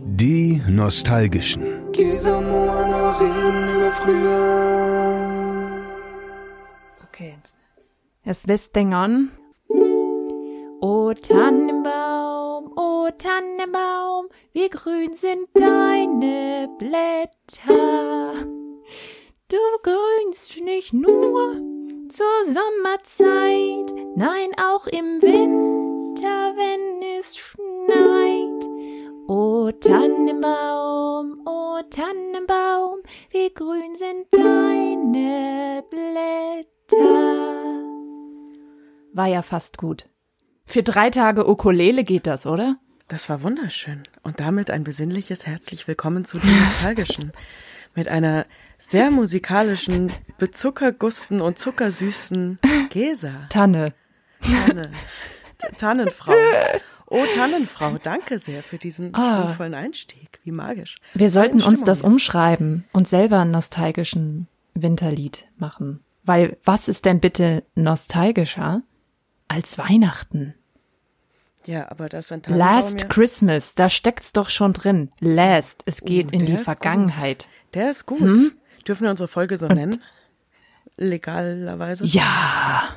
Die 0.00 0.62
Nostalgischen. 0.68 1.62
Okay. 7.04 7.36
Is 8.24 8.42
this 8.42 8.68
thing 8.72 8.94
on? 8.94 9.30
O 10.80 11.12
Tannenbaum, 11.12 12.72
o 12.76 13.08
Tannenbaum, 13.18 14.28
wie 14.52 14.68
grün 14.68 15.14
sind 15.14 15.48
deine 15.54 16.68
Blätter. 16.78 18.32
Du 19.48 19.58
grünst 19.82 20.60
nicht 20.62 20.92
nur 20.94 21.56
zur 22.08 22.44
Sommerzeit, 22.44 23.92
nein 24.16 24.52
auch 24.56 24.86
im 24.86 25.20
Winter, 25.20 26.54
wenn 26.56 27.02
es 27.18 27.36
schneit. 27.36 28.31
O 29.62 29.70
Tannenbaum, 29.70 31.46
o 31.46 31.80
Tannenbaum, 31.88 32.98
wie 33.30 33.54
grün 33.54 33.94
sind 33.94 34.26
deine 34.32 35.84
Blätter. 35.88 36.96
War 39.12 39.28
ja 39.28 39.42
fast 39.42 39.78
gut. 39.78 40.08
Für 40.64 40.82
drei 40.82 41.10
Tage 41.10 41.48
Ukulele 41.48 42.02
geht 42.02 42.26
das, 42.26 42.44
oder? 42.44 42.78
Das 43.06 43.28
war 43.28 43.44
wunderschön. 43.44 44.02
Und 44.24 44.40
damit 44.40 44.68
ein 44.68 44.82
besinnliches 44.82 45.46
herzlich 45.46 45.86
willkommen 45.86 46.24
zu 46.24 46.40
den 46.40 46.58
Nostalgischen. 46.58 47.30
Mit 47.94 48.08
einer 48.08 48.46
sehr 48.78 49.12
musikalischen, 49.12 50.10
bezuckergusten 50.38 51.40
und 51.40 51.56
zuckersüßen 51.60 52.58
Gesa. 52.90 53.46
Tanne. 53.48 53.94
Tanne. 54.66 54.90
Tannenfrau. 55.76 56.34
Oh, 57.14 57.24
Tannenfrau, 57.34 57.98
danke 58.02 58.38
sehr 58.38 58.62
für 58.62 58.78
diesen 58.78 59.14
Ah. 59.14 59.54
Einstieg. 59.58 60.40
Wie 60.44 60.50
magisch. 60.50 60.96
Wir 61.14 61.28
sollten 61.28 61.60
uns 61.62 61.84
das 61.84 61.98
Stimmung 61.98 62.14
umschreiben 62.14 62.84
und 62.92 63.06
selber 63.06 63.40
einen 63.40 63.50
nostalgischen 63.50 64.48
Winterlied 64.74 65.44
machen. 65.58 66.00
Weil 66.24 66.56
was 66.64 66.88
ist 66.88 67.04
denn 67.04 67.20
bitte 67.20 67.64
nostalgischer 67.74 68.82
als 69.48 69.76
Weihnachten? 69.76 70.54
jetzt. 71.58 71.68
Ja, 71.68 71.90
aber 71.90 72.08
das 72.08 72.26
ist 72.26 72.32
ein 72.32 72.42
Tannenbaum. 72.42 72.68
Last 72.68 73.08
Christmas, 73.10 73.74
da 73.74 73.88
steckt's 73.88 74.32
doch 74.32 74.48
schon 74.48 74.72
drin. 74.72 75.10
Last, 75.20 75.82
es 75.86 76.00
geht 76.00 76.28
Oh, 76.32 76.36
in 76.36 76.46
die 76.46 76.56
Vergangenheit. 76.56 77.46
der 77.74 77.90
ist 77.90 78.06
gut. 78.06 78.20
Hm? 78.20 78.52
Dürfen 78.88 79.04
wir 79.04 79.10
unsere 79.10 79.28
Folge 79.28 79.56
so 79.58 79.68
nennen? 79.68 80.00
Legalerweise? 80.96 82.04
Ja. 82.04 82.96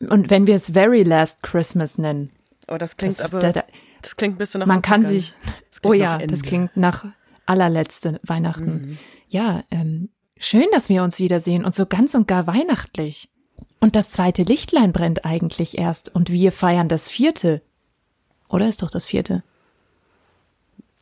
Und 0.00 0.30
wenn 0.30 0.46
wir 0.46 0.54
es 0.56 0.70
Very 0.70 1.02
Last 1.02 1.42
Christmas 1.42 1.98
nennen, 1.98 2.30
Oh, 2.68 2.76
das 2.78 2.96
klingt 2.96 3.18
das, 3.18 3.24
aber, 3.24 3.40
da, 3.40 3.52
da, 3.52 3.64
das 4.02 4.16
klingt 4.16 4.36
ein 4.36 4.38
bisschen 4.38 4.60
nach 4.60 4.66
man 4.66 4.82
kann 4.82 5.00
Untergang. 5.00 5.20
sich, 5.20 5.34
oh 5.82 5.92
ja, 5.92 6.18
das 6.18 6.42
klingt 6.42 6.76
nach 6.76 7.04
allerletzte 7.46 8.20
Weihnachten. 8.22 8.72
Mhm. 8.72 8.98
Ja, 9.28 9.64
ähm, 9.70 10.08
schön, 10.38 10.66
dass 10.72 10.88
wir 10.88 11.02
uns 11.02 11.18
wiedersehen 11.18 11.64
und 11.64 11.74
so 11.74 11.86
ganz 11.86 12.14
und 12.14 12.26
gar 12.26 12.46
weihnachtlich. 12.46 13.28
Und 13.80 13.96
das 13.96 14.08
zweite 14.08 14.44
Lichtlein 14.44 14.92
brennt 14.92 15.24
eigentlich 15.24 15.78
erst 15.78 16.14
und 16.14 16.30
wir 16.30 16.52
feiern 16.52 16.88
das 16.88 17.10
vierte. 17.10 17.60
Oder 18.48 18.68
ist 18.68 18.82
doch 18.82 18.90
das 18.90 19.06
vierte? 19.06 19.42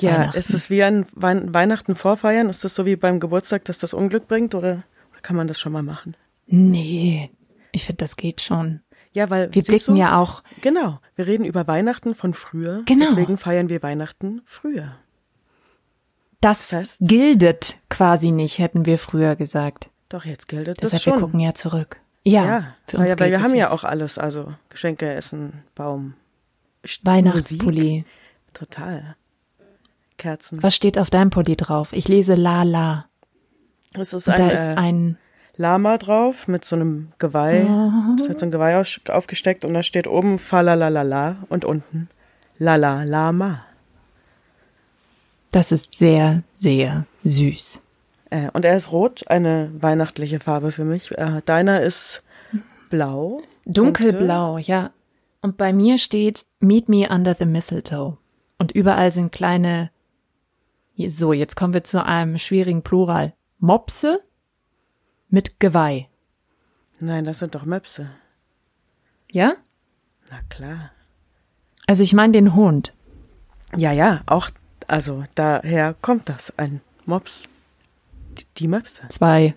Ja, 0.01 0.31
ist 0.33 0.53
es 0.53 0.69
wie 0.69 0.83
ein 0.83 1.07
Weihnachten 1.15 1.95
vorfeiern? 1.95 2.49
Ist 2.49 2.65
das 2.65 2.75
so 2.75 2.87
wie 2.87 2.97
beim 2.97 3.21
Geburtstag, 3.21 3.65
dass 3.67 3.79
das 3.79 3.95
Unglück 3.95 4.27
bringt 4.27 4.55
oder, 4.55 4.83
oder 5.13 5.21
kann 5.23 5.37
man 5.37 5.47
das 5.47 5.61
schon 5.61 5.73
mal 5.73 5.85
machen? 5.85 6.17
Nee, 6.47 7.31
ich 7.71 7.85
finde, 7.85 7.99
das 7.99 8.17
geht 8.17 8.41
schon. 8.41 8.81
Ja, 9.13 9.29
weil 9.31 9.55
Wir 9.55 9.63
blicken 9.63 9.95
du, 9.95 10.01
ja 10.01 10.19
auch, 10.19 10.43
Genau, 10.63 10.99
wir 11.17 11.27
reden 11.27 11.45
über 11.45 11.67
Weihnachten 11.67 12.15
von 12.15 12.33
früher. 12.35 12.83
Genau. 12.87 13.07
Deswegen 13.07 13.37
feiern 13.37 13.69
wir 13.69 13.83
Weihnachten 13.83 14.41
früher. 14.47 14.97
das 16.41 16.69
Fest. 16.69 16.97
gildet 17.01 17.77
quasi 17.91 18.31
nicht, 18.33 18.59
hätten 18.59 18.87
wir 18.87 18.99
früher 18.99 19.37
gesagt. 19.37 19.91
Doch 20.09 20.25
jetzt 20.25 20.49
gilt 20.49 20.69
das 20.69 20.77
Deshalb, 20.77 21.03
schon. 21.03 21.13
wir 21.15 21.21
gucken 21.21 21.41
ja 21.41 21.55
zurück. 21.55 21.99
Ja, 22.25 22.45
ja, 22.45 22.75
für 22.87 22.99
uns 22.99 23.11
ja, 23.11 23.19
weil 23.19 23.31
wir 23.33 23.43
haben 23.43 23.55
ja 23.55 23.65
jetzt. 23.67 23.73
auch 23.73 23.85
alles, 23.85 24.17
also 24.17 24.53
Geschenke, 24.69 25.13
Essen, 25.13 25.65
Baum, 25.75 26.15
Weihnachtspulli. 27.03 28.05
Total. 28.53 29.17
Kerzen. 30.19 30.63
Was 30.63 30.75
steht 30.77 30.99
auf 30.99 31.11
deinem 31.11 31.31
Pulli 31.31 31.57
drauf? 31.57 31.93
Ich 31.93 32.07
lese 32.09 32.35
La 32.35 32.63
La. 32.63 33.07
Es 33.95 34.13
ist 34.13 34.29
ein, 34.29 34.39
da 34.39 34.51
ist 34.51 34.77
ein 34.79 35.19
Lama 35.57 35.99
drauf 35.99 36.49
mit 36.49 36.65
so 36.65 36.77
einem 36.77 37.13
Geweih. 37.19 37.67
Das 38.19 38.29
hat 38.29 38.41
so 38.41 38.47
ein 38.47 38.53
Geweih 38.53 38.83
aufgesteckt 39.09 39.65
und 39.65 39.75
da 39.75 39.83
steht 39.83 40.07
oben 40.07 40.39
Falalalala 40.39 41.37
und 41.49 41.65
unten 41.65 42.09
Lala 42.59 43.05
Lama. 43.05 43.65
Das 45.51 45.71
ist 45.71 45.95
sehr, 45.95 46.43
sehr 46.55 47.05
süß. 47.25 47.81
Äh, 48.31 48.49
und 48.55 48.65
er 48.65 48.77
ist 48.77 48.91
rot, 48.93 49.25
eine 49.29 49.71
weihnachtliche 49.79 50.41
Farbe 50.41 50.73
für 50.73 50.85
mich. 50.85 51.11
Äh, 51.19 51.43
deiner 51.45 51.83
ist 51.83 52.23
blau. 52.89 53.43
Dunkelblau, 53.67 54.57
ja. 54.57 54.91
Und 55.43 55.59
bei 55.59 55.73
mir 55.73 55.99
steht 55.99 56.47
Meet 56.61 56.89
me 56.89 57.09
under 57.11 57.37
the 57.39 57.45
mistletoe. 57.45 58.17
Und 58.59 58.73
überall 58.73 59.11
sind 59.11 59.33
kleine. 59.33 59.91
So, 60.97 61.33
jetzt 61.33 61.57
kommen 61.57 61.75
wir 61.75 61.85
zu 61.85 62.05
einem 62.05 62.39
schwierigen 62.39 62.83
Plural. 62.83 63.35
Mopse 63.59 64.21
mit 65.33 65.59
Geweih. 65.59 66.09
Nein, 67.01 67.25
das 67.25 67.41
sind 67.41 67.57
doch 67.57 67.65
Möpse. 67.65 68.11
Ja? 69.31 69.55
Na 70.31 70.41
klar. 70.49 70.93
Also 71.87 72.03
ich 72.03 72.13
meine 72.13 72.35
den 72.35 72.55
Hund. 72.55 72.95
Ja, 73.77 73.91
ja, 73.91 74.23
auch, 74.27 74.51
also 74.87 75.25
daher 75.35 75.97
kommt 76.01 76.29
das, 76.29 76.57
ein 76.59 76.81
Mops. 77.07 77.45
Die, 78.59 78.69
Möpse. 78.69 79.03
Zwei 79.09 79.55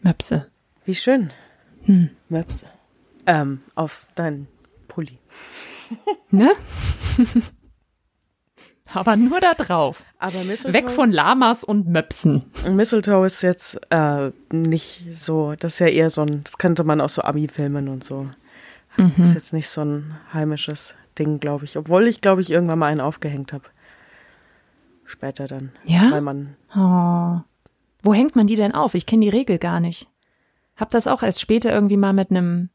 Möpse. 0.00 0.46
Wie 0.84 0.94
schön. 0.94 1.30
Hm. 1.84 2.10
Möpse. 2.28 2.66
Ähm, 3.26 3.62
auf 3.74 4.06
deinen 4.14 4.48
Pulli. 4.88 5.18
Ne? 6.30 6.52
Aber 8.92 9.16
nur 9.16 9.40
da 9.40 9.54
drauf. 9.54 10.04
Aber 10.18 10.42
Mistletoe, 10.44 10.72
Weg 10.78 10.90
von 10.90 11.12
Lamas 11.12 11.64
und 11.64 11.88
Möpsen. 11.88 12.44
Mistletoe 12.68 13.26
ist 13.26 13.42
jetzt 13.42 13.80
äh, 13.90 14.30
nicht 14.52 15.04
so, 15.16 15.54
das 15.58 15.74
ist 15.74 15.78
ja 15.80 15.86
eher 15.86 16.10
so 16.10 16.22
ein, 16.22 16.42
das 16.44 16.58
könnte 16.58 16.84
man 16.84 17.00
aus 17.00 17.14
so 17.14 17.22
Ami-Filmen 17.22 17.88
und 17.88 18.04
so. 18.04 18.28
Mhm. 18.96 19.14
Ist 19.18 19.34
jetzt 19.34 19.52
nicht 19.52 19.68
so 19.68 19.82
ein 19.82 20.16
heimisches 20.32 20.94
Ding, 21.18 21.38
glaube 21.40 21.64
ich. 21.64 21.76
Obwohl 21.76 22.08
ich, 22.08 22.20
glaube 22.20 22.40
ich, 22.40 22.50
irgendwann 22.50 22.78
mal 22.78 22.86
einen 22.86 23.00
aufgehängt 23.00 23.52
habe. 23.52 23.64
Später 25.04 25.46
dann. 25.46 25.72
Ja? 25.84 26.10
Weil 26.10 26.20
man, 26.20 26.56
Oh. 26.74 27.40
Wo 28.02 28.14
hängt 28.14 28.36
man 28.36 28.46
die 28.46 28.56
denn 28.56 28.72
auf? 28.72 28.94
Ich 28.94 29.06
kenne 29.06 29.24
die 29.24 29.30
Regel 29.30 29.58
gar 29.58 29.80
nicht. 29.80 30.08
Hab 30.76 30.90
das 30.90 31.06
auch 31.06 31.22
erst 31.22 31.40
später 31.40 31.72
irgendwie 31.72 31.96
mal 31.96 32.12
mit 32.12 32.30
einem 32.30 32.70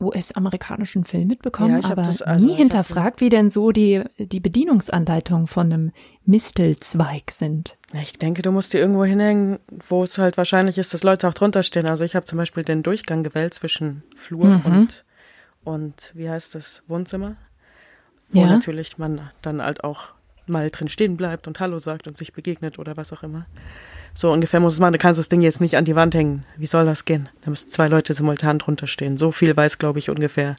US-amerikanischen 0.00 1.04
Film 1.04 1.28
mitbekommen, 1.28 1.80
Ja, 1.82 1.90
aber 1.90 2.02
also 2.02 2.46
nie 2.46 2.54
hinterfragt, 2.54 3.20
wie 3.22 3.30
denn 3.30 3.48
so 3.50 3.72
die, 3.72 4.02
die 4.18 4.40
Bedienungsanleitungen 4.40 5.46
von 5.46 5.72
einem 5.72 5.92
Mistelzweig 6.24 7.30
sind. 7.30 7.76
ja, 7.94 8.00
ich 8.00 8.12
denke, 8.12 8.42
du 8.42 8.52
musst 8.52 8.72
die 8.72 8.76
irgendwo 8.78 9.04
hinhängen, 9.04 9.58
wo 9.88 10.02
es 10.02 10.18
halt 10.18 10.36
wahrscheinlich 10.36 10.76
ist, 10.78 10.92
dass 10.92 11.02
Leute 11.02 11.26
auch 11.28 11.34
drunter 11.34 11.62
stehen. 11.62 11.86
Also 11.88 12.04
ich 12.04 12.14
habe 12.14 12.26
zum 12.26 12.36
Beispiel 12.36 12.62
den 12.62 12.82
Durchgang 12.82 13.22
gewählt 13.22 13.54
zwischen 13.54 14.02
Flur 14.14 14.50
Mhm. 14.58 14.64
und, 14.64 15.04
und, 15.64 16.12
wie 16.14 16.28
heißt 16.28 16.54
das, 16.54 16.82
Wohnzimmer. 16.88 17.36
Wo 18.28 18.40
Ja. 18.40 18.46
natürlich 18.48 18.98
man 18.98 19.30
dann 19.40 19.62
halt 19.62 19.82
auch 19.82 20.08
mal 20.46 20.70
drin 20.70 20.88
stehen 20.88 21.16
bleibt 21.16 21.48
und 21.48 21.58
Hallo 21.58 21.78
sagt 21.78 22.06
und 22.06 22.16
sich 22.16 22.32
begegnet 22.32 22.78
oder 22.78 22.96
was 22.96 23.12
auch 23.12 23.22
immer. 23.22 23.46
So 24.16 24.32
ungefähr 24.32 24.60
muss 24.60 24.72
es 24.72 24.80
machen. 24.80 24.94
Du 24.94 24.98
kannst 24.98 25.18
das 25.18 25.28
Ding 25.28 25.42
jetzt 25.42 25.60
nicht 25.60 25.76
an 25.76 25.84
die 25.84 25.94
Wand 25.94 26.14
hängen. 26.14 26.46
Wie 26.56 26.64
soll 26.64 26.86
das 26.86 27.04
gehen? 27.04 27.28
Da 27.42 27.50
müssen 27.50 27.68
zwei 27.68 27.86
Leute 27.86 28.14
simultan 28.14 28.58
drunter 28.58 28.86
stehen. 28.86 29.18
So 29.18 29.30
viel 29.30 29.54
weiß, 29.54 29.76
glaube 29.76 29.98
ich, 29.98 30.08
ungefähr. 30.08 30.56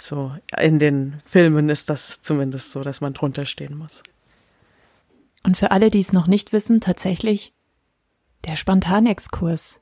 So, 0.00 0.32
in 0.60 0.78
den 0.78 1.20
Filmen 1.26 1.68
ist 1.68 1.90
das 1.90 2.22
zumindest 2.22 2.70
so, 2.70 2.82
dass 2.82 3.00
man 3.00 3.14
drunter 3.14 3.46
stehen 3.46 3.76
muss. 3.76 4.04
Und 5.42 5.56
für 5.56 5.72
alle, 5.72 5.90
die 5.90 5.98
es 5.98 6.12
noch 6.12 6.28
nicht 6.28 6.52
wissen, 6.52 6.80
tatsächlich 6.80 7.52
der 8.46 8.54
Spontanexkurs. 8.54 9.80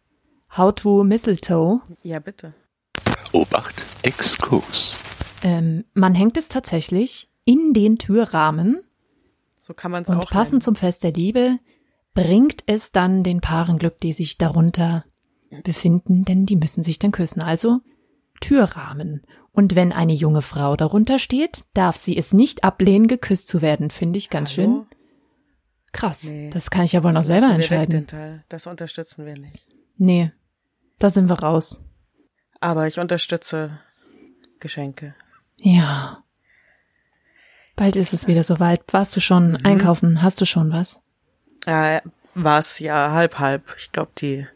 How 0.56 0.75
to 0.75 1.05
Mistletoe. 1.05 1.81
Ja, 2.03 2.19
bitte. 2.19 2.55
Obacht, 3.32 3.85
Exkurs. 4.03 4.97
Ähm, 5.43 5.85
man 5.93 6.15
hängt 6.15 6.38
es 6.38 6.49
tatsächlich 6.49 7.29
in 7.44 7.75
den 7.75 7.99
Türrahmen 7.99 8.81
So 9.59 9.75
kann 9.75 9.91
man 9.91 10.03
es 10.03 10.09
Und 10.09 10.17
auch 10.17 10.31
passend 10.31 10.55
nennen. 10.55 10.62
zum 10.62 10.77
Fest 10.77 11.05
der 11.05 11.12
Liebe 11.12 11.59
bringt 12.15 12.62
es 12.67 12.93
dann 12.93 13.23
den 13.23 13.41
Paaren 13.41 13.79
Glück, 13.79 13.99
die 14.01 14.12
sich 14.12 14.39
darunter 14.39 15.05
befinden, 15.65 16.25
denn 16.25 16.47
die 16.47 16.57
müssen 16.57 16.83
sich 16.85 16.99
dann 16.99 17.12
küssen. 17.12 17.41
Also 17.43 17.81
Türrahmen. 18.41 19.23
Und 19.53 19.75
wenn 19.75 19.93
eine 19.93 20.12
junge 20.15 20.43
Frau 20.43 20.77
darunter 20.77 21.19
steht, 21.19 21.65
darf 21.75 21.97
sie 21.97 22.17
es 22.17 22.33
nicht 22.33 22.62
ablehnen, 22.65 23.09
geküsst 23.09 23.49
zu 23.49 23.61
werden. 23.62 23.91
Finde 23.91 24.17
ich 24.19 24.31
ganz 24.31 24.57
Hallo? 24.57 24.87
schön 24.87 24.87
krass. 25.93 26.23
Nee. 26.25 26.51
Das 26.51 26.71
kann 26.71 26.85
ich 26.85 26.93
ja 26.93 27.03
wohl 27.03 27.12
noch 27.12 27.25
selber 27.25 27.49
weg, 27.49 27.55
entscheiden. 27.57 27.91
den 27.91 28.07
Teil. 28.07 28.45
Das 28.49 28.69
unterstützen 28.69 29.27
wir 29.27 29.37
nicht. 29.37 29.67
Nee, 29.97 30.31
da 31.01 31.11
sind 31.11 31.29
wir 31.29 31.41
raus. 31.41 31.85
Aber 32.61 32.87
ich 32.87 33.01
unterstütze 33.01 33.81
Geschenke. 34.61 35.15
Ja. 35.61 36.23
Bald 37.75 37.97
ist 37.97 38.13
es 38.13 38.29
wieder 38.29 38.43
soweit. 38.45 38.83
Warst 38.93 39.17
du 39.17 39.21
schon 39.21 39.53
Mhm. 39.53 39.59
einkaufen? 39.65 40.23
Hast 40.23 40.41
du 40.41 40.45
schon 40.45 40.71
was? 40.71 41.01
Äh, 41.67 42.01
was, 42.35 42.79
ja, 42.79 43.12
halb, 43.12 43.39
halb. 43.39 43.62
Ich 43.79 43.93
glaube, 43.93 44.11
die, 44.19 44.47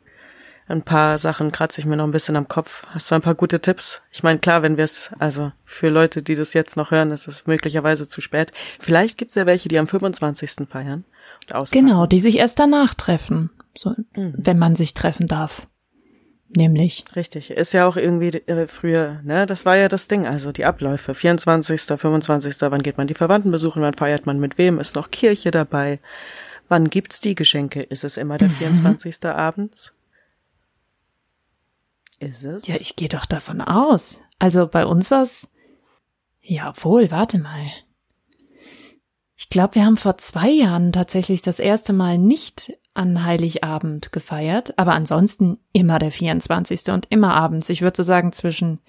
ein 0.69 0.83
paar 0.83 1.19
Sachen 1.19 1.53
kratze 1.53 1.81
ich 1.81 1.87
mir 1.87 1.97
noch 1.97 2.05
ein 2.05 2.13
bisschen 2.13 2.37
am 2.37 2.49
Kopf. 2.49 2.87
Hast 2.89 3.11
du 3.11 3.15
ein 3.15 3.21
paar 3.23 3.35
gute 3.35 3.61
Tipps? 3.61 4.01
Ich 4.13 4.23
meine, 4.23 4.39
klar, 4.39 4.63
wenn 4.63 4.77
wir 4.77 4.85
es, 4.85 5.11
also 5.19 5.53
für 5.65 5.89
Leute, 5.89 6.23
die 6.23 6.35
das 6.37 6.55
jetzt 6.55 6.77
noch 6.77 6.91
hören, 6.91 7.11
ist 7.11 7.29
es 7.29 7.47
möglicherweise 7.47 8.09
zu 8.09 8.21
spät. 8.21 8.53
Vielleicht 8.79 9.19
gibt's 9.19 9.35
ja 9.35 9.45
welche, 9.47 9.69
die 9.69 9.79
am 9.79 9.87
25. 9.89 10.69
feiern 10.69 11.05
und 11.43 11.55
auspacken. 11.55 11.87
Genau, 11.87 12.07
die 12.07 12.21
sich 12.21 12.39
erst 12.39 12.59
danach 12.59 12.95
treffen. 12.95 13.51
So, 13.77 13.95
Mhm. 14.17 14.35
wenn 14.37 14.59
man 14.59 14.77
sich 14.77 14.95
treffen 14.95 15.27
darf. 15.27 15.67
Nämlich. 16.57 17.05
Richtig, 17.17 17.51
ist 17.51 17.73
ja 17.73 17.85
auch 17.87 17.97
irgendwie 17.97 18.29
äh, 18.29 18.69
früher, 18.69 19.21
ne, 19.25 19.45
das 19.47 19.67
war 19.67 19.77
ja 19.77 19.89
das 19.89 20.07
Ding, 20.07 20.25
also 20.25 20.53
die 20.53 20.65
Abläufe, 20.65 21.13
24., 21.15 21.81
25., 21.83 22.55
wann 22.61 22.83
geht 22.83 22.97
man 22.97 23.09
die 23.09 23.15
Verwandten 23.15 23.51
besuchen, 23.51 23.83
wann 23.83 23.95
feiert 23.95 24.27
man 24.27 24.39
mit 24.39 24.57
wem, 24.57 24.79
ist 24.79 24.95
noch 24.95 25.11
Kirche 25.11 25.51
dabei, 25.51 25.99
wann 26.69 26.91
gibt's 26.91 27.21
die 27.21 27.35
Geschenke, 27.35 27.81
ist 27.81 28.05
es 28.05 28.17
immer 28.17 28.39
der 28.39 28.51
24. 28.51 29.25
abends? 29.27 29.95
Ist 32.19 32.45
es? 32.45 32.67
Ja, 32.67 32.77
ich 32.79 32.97
gehe 32.97 33.09
doch 33.09 33.27
davon 33.27 33.61
aus. 33.61 34.21
Also 34.39 34.67
bei 34.67 34.87
uns 34.87 35.11
war's. 35.11 35.49
Ja, 36.41 36.73
wohl, 36.83 37.11
warte 37.11 37.39
mal. 37.39 37.67
Ich 39.37 39.49
glaube, 39.49 39.75
wir 39.77 39.85
haben 39.85 39.97
vor 39.97 40.17
zwei 40.19 40.49
Jahren 40.49 40.93
tatsächlich 40.93 41.43
das 41.43 41.59
erste 41.59 41.93
Mal 41.93 42.19
nicht 42.19 42.79
an 42.95 43.25
Heiligabend 43.25 44.13
gefeiert, 44.13 44.79
aber 44.79 44.93
ansonsten 44.93 45.59
immer 45.73 45.99
der 45.99 46.13
24. 46.13 46.89
und 46.91 47.07
immer 47.11 47.35
abends. 47.35 47.69
Ich 47.69 47.83
würde 47.83 47.97
so 47.97 48.03
sagen 48.05 48.33
zwischen 48.33 48.81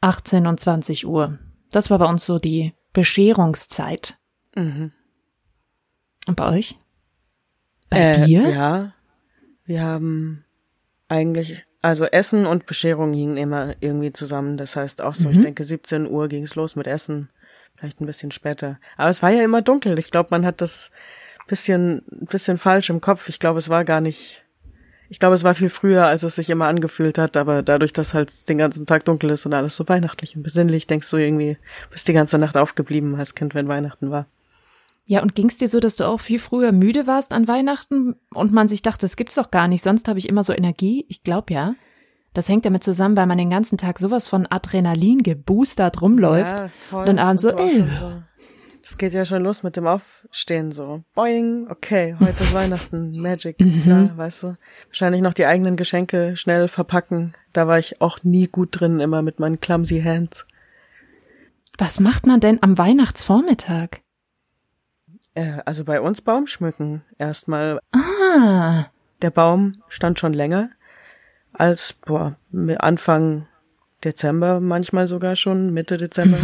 18 0.00 0.46
und 0.46 0.58
20 0.58 1.06
Uhr. 1.06 1.38
Das 1.70 1.90
war 1.90 1.98
bei 1.98 2.06
uns 2.06 2.24
so 2.24 2.38
die 2.38 2.74
Bescherungszeit. 2.92 4.18
Mhm. 4.54 4.92
Und 6.26 6.36
bei 6.36 6.48
euch? 6.48 6.78
Bei 7.92 8.00
Äh, 8.00 8.26
dir? 8.26 8.48
Ja, 8.48 8.92
wir 9.64 9.82
haben 9.82 10.44
eigentlich, 11.08 11.64
also 11.82 12.04
Essen 12.04 12.46
und 12.46 12.66
Bescherung 12.66 13.12
hingen 13.12 13.36
immer 13.36 13.74
irgendwie 13.80 14.12
zusammen. 14.12 14.56
Das 14.56 14.76
heißt 14.76 15.02
auch 15.02 15.14
so, 15.14 15.30
ich 15.30 15.40
denke 15.40 15.64
17 15.64 16.08
Uhr 16.10 16.28
ging's 16.28 16.54
los 16.54 16.76
mit 16.76 16.86
Essen, 16.86 17.28
vielleicht 17.76 18.00
ein 18.00 18.06
bisschen 18.06 18.30
später. 18.30 18.78
Aber 18.96 19.10
es 19.10 19.22
war 19.22 19.30
ja 19.30 19.42
immer 19.44 19.62
dunkel. 19.62 19.98
Ich 19.98 20.10
glaube, 20.10 20.28
man 20.30 20.46
hat 20.46 20.60
das 20.60 20.90
bisschen, 21.46 22.02
bisschen 22.08 22.58
falsch 22.58 22.90
im 22.90 23.00
Kopf. 23.00 23.28
Ich 23.28 23.38
glaube, 23.38 23.58
es 23.58 23.68
war 23.68 23.84
gar 23.84 24.00
nicht, 24.00 24.42
ich 25.08 25.18
glaube, 25.18 25.34
es 25.34 25.44
war 25.44 25.54
viel 25.54 25.68
früher, 25.68 26.06
als 26.06 26.22
es 26.22 26.36
sich 26.36 26.48
immer 26.50 26.66
angefühlt 26.66 27.18
hat. 27.18 27.36
Aber 27.36 27.62
dadurch, 27.62 27.92
dass 27.92 28.14
halt 28.14 28.48
den 28.48 28.58
ganzen 28.58 28.86
Tag 28.86 29.04
dunkel 29.04 29.30
ist 29.30 29.44
und 29.46 29.52
alles 29.52 29.76
so 29.76 29.86
weihnachtlich 29.88 30.36
und 30.36 30.42
besinnlich, 30.42 30.86
denkst 30.86 31.10
du 31.10 31.16
irgendwie, 31.18 31.58
bist 31.90 32.08
die 32.08 32.12
ganze 32.14 32.38
Nacht 32.38 32.56
aufgeblieben 32.56 33.16
als 33.16 33.34
Kind, 33.34 33.54
wenn 33.54 33.68
Weihnachten 33.68 34.10
war. 34.10 34.26
Ja, 35.04 35.20
und 35.22 35.34
ging's 35.34 35.56
dir 35.56 35.68
so, 35.68 35.80
dass 35.80 35.96
du 35.96 36.04
auch 36.04 36.20
viel 36.20 36.38
früher 36.38 36.72
müde 36.72 37.06
warst 37.06 37.32
an 37.32 37.48
Weihnachten 37.48 38.14
und 38.32 38.52
man 38.52 38.68
sich 38.68 38.82
dachte, 38.82 39.00
das 39.00 39.16
gibt's 39.16 39.34
doch 39.34 39.50
gar 39.50 39.68
nicht, 39.68 39.82
sonst 39.82 40.06
habe 40.08 40.18
ich 40.18 40.28
immer 40.28 40.42
so 40.44 40.52
Energie? 40.52 41.04
Ich 41.08 41.22
glaube 41.22 41.52
ja. 41.54 41.74
Das 42.34 42.48
hängt 42.48 42.64
damit 42.64 42.82
zusammen, 42.82 43.16
weil 43.16 43.26
man 43.26 43.36
den 43.36 43.50
ganzen 43.50 43.76
Tag 43.76 43.98
sowas 43.98 44.26
von 44.26 44.46
Adrenalin 44.48 45.22
geboostert 45.22 46.00
rumläuft. 46.00 46.58
Ja, 46.60 46.68
voll. 46.88 47.00
und 47.00 47.06
dann 47.06 47.18
abends 47.18 47.42
so, 47.42 47.50
du 47.50 47.56
auch 47.58 47.68
äh. 47.68 47.80
so. 47.98 48.22
Das 48.80 48.98
geht 48.98 49.12
ja 49.12 49.24
schon 49.24 49.42
los 49.44 49.62
mit 49.62 49.76
dem 49.76 49.86
Aufstehen 49.86 50.72
so. 50.72 51.04
Boing, 51.14 51.66
okay, 51.68 52.14
heute 52.18 52.42
ist 52.42 52.52
Weihnachten, 52.54 53.16
Magic, 53.20 53.60
Mhm. 53.60 53.82
ja, 53.86 54.16
weißt 54.16 54.42
du. 54.44 54.56
Wahrscheinlich 54.88 55.20
noch 55.20 55.34
die 55.34 55.46
eigenen 55.46 55.76
Geschenke 55.76 56.36
schnell 56.36 56.66
verpacken. 56.68 57.32
Da 57.52 57.68
war 57.68 57.78
ich 57.78 58.00
auch 58.00 58.24
nie 58.24 58.48
gut 58.48 58.80
drin, 58.80 58.98
immer 58.98 59.22
mit 59.22 59.38
meinen 59.38 59.60
clumsy 59.60 60.00
hands. 60.02 60.46
Was 61.78 62.00
macht 62.00 62.26
man 62.26 62.40
denn 62.40 62.62
am 62.62 62.76
Weihnachtsvormittag? 62.78 64.00
Äh, 65.34 65.58
also 65.64 65.84
bei 65.84 66.00
uns 66.00 66.20
Baum 66.20 66.46
schmücken. 66.46 67.02
Erstmal, 67.18 67.80
Ah, 67.92 68.86
der 69.22 69.30
Baum 69.30 69.72
stand 69.88 70.18
schon 70.20 70.32
länger 70.32 70.70
als, 71.52 71.92
boah, 71.92 72.36
Anfang 72.78 73.46
Dezember, 74.04 74.60
manchmal 74.60 75.06
sogar 75.06 75.36
schon, 75.36 75.72
Mitte 75.72 75.96
Dezember. 75.96 76.38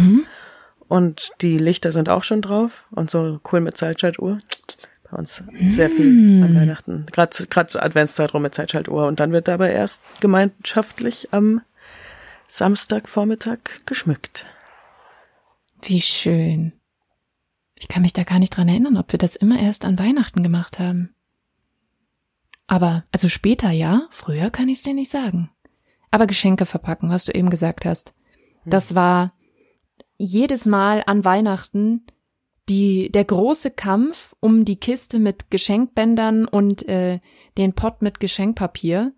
Und 0.87 1.31
die 1.41 1.57
Lichter 1.57 1.91
sind 1.91 2.09
auch 2.09 2.23
schon 2.23 2.41
drauf 2.41 2.85
und 2.91 3.11
so 3.11 3.39
cool 3.51 3.59
mit 3.61 3.75
Zeitschaltuhr. 3.77 4.39
Bei 5.09 5.17
uns 5.17 5.43
sehr 5.67 5.89
viel 5.89 6.43
an 6.43 6.55
Weihnachten. 6.55 7.05
Gerade 7.11 7.47
gerade 7.47 7.67
zur 7.67 7.83
Adventszeit 7.83 8.33
rum 8.33 8.43
mit 8.43 8.53
Zeitschaltuhr. 8.55 9.07
Und 9.07 9.19
dann 9.19 9.31
wird 9.31 9.47
dabei 9.47 9.71
erst 9.71 10.21
gemeinschaftlich 10.21 11.29
am 11.31 11.61
Samstagvormittag 12.47 13.59
geschmückt. 13.85 14.45
wie 15.81 16.01
schön. 16.01 16.73
Ich 17.79 17.87
kann 17.87 18.01
mich 18.01 18.13
da 18.13 18.23
gar 18.23 18.39
nicht 18.39 18.55
dran 18.55 18.67
erinnern, 18.67 18.97
ob 18.97 19.11
wir 19.11 19.17
das 19.17 19.35
immer 19.35 19.59
erst 19.59 19.85
an 19.85 19.97
Weihnachten 19.97 20.43
gemacht 20.43 20.79
haben. 20.79 21.15
Aber, 22.67 23.05
also 23.11 23.29
später 23.29 23.71
ja, 23.71 24.07
früher 24.11 24.51
kann 24.51 24.69
ich 24.69 24.77
es 24.77 24.83
dir 24.83 24.93
nicht 24.93 25.11
sagen. 25.11 25.49
Aber 26.11 26.27
Geschenke 26.27 26.65
verpacken, 26.65 27.09
was 27.09 27.25
du 27.25 27.31
eben 27.33 27.49
gesagt 27.49 27.85
hast. 27.85 28.13
Das 28.65 28.93
war 28.93 29.33
jedes 30.17 30.65
Mal 30.65 31.03
an 31.07 31.25
Weihnachten 31.25 32.03
die, 32.67 33.11
der 33.11 33.25
große 33.25 33.71
Kampf 33.71 34.35
um 34.39 34.65
die 34.65 34.75
Kiste 34.75 35.17
mit 35.17 35.49
Geschenkbändern 35.49 36.45
und 36.45 36.87
äh, 36.87 37.19
den 37.57 37.73
Pott 37.73 38.01
mit 38.03 38.19
Geschenkpapier 38.19 39.13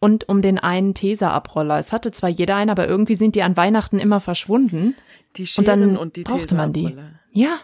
und 0.00 0.28
um 0.28 0.42
den 0.42 0.58
einen 0.58 0.94
Tesa-Abroller. 0.94 1.78
Es 1.78 1.92
hatte 1.92 2.10
zwar 2.10 2.30
jeder 2.30 2.56
einen, 2.56 2.70
aber 2.70 2.88
irgendwie 2.88 3.14
sind 3.14 3.36
die 3.36 3.42
an 3.42 3.56
Weihnachten 3.56 3.98
immer 3.98 4.20
verschwunden. 4.20 4.96
Die 5.36 5.42
Und 5.42 5.48
Scheren 5.48 5.66
dann 5.66 5.96
und, 5.96 6.16
die 6.16 6.24
brauchte 6.24 6.54
man 6.56 6.72
die. 6.72 6.96
Ja. 7.32 7.60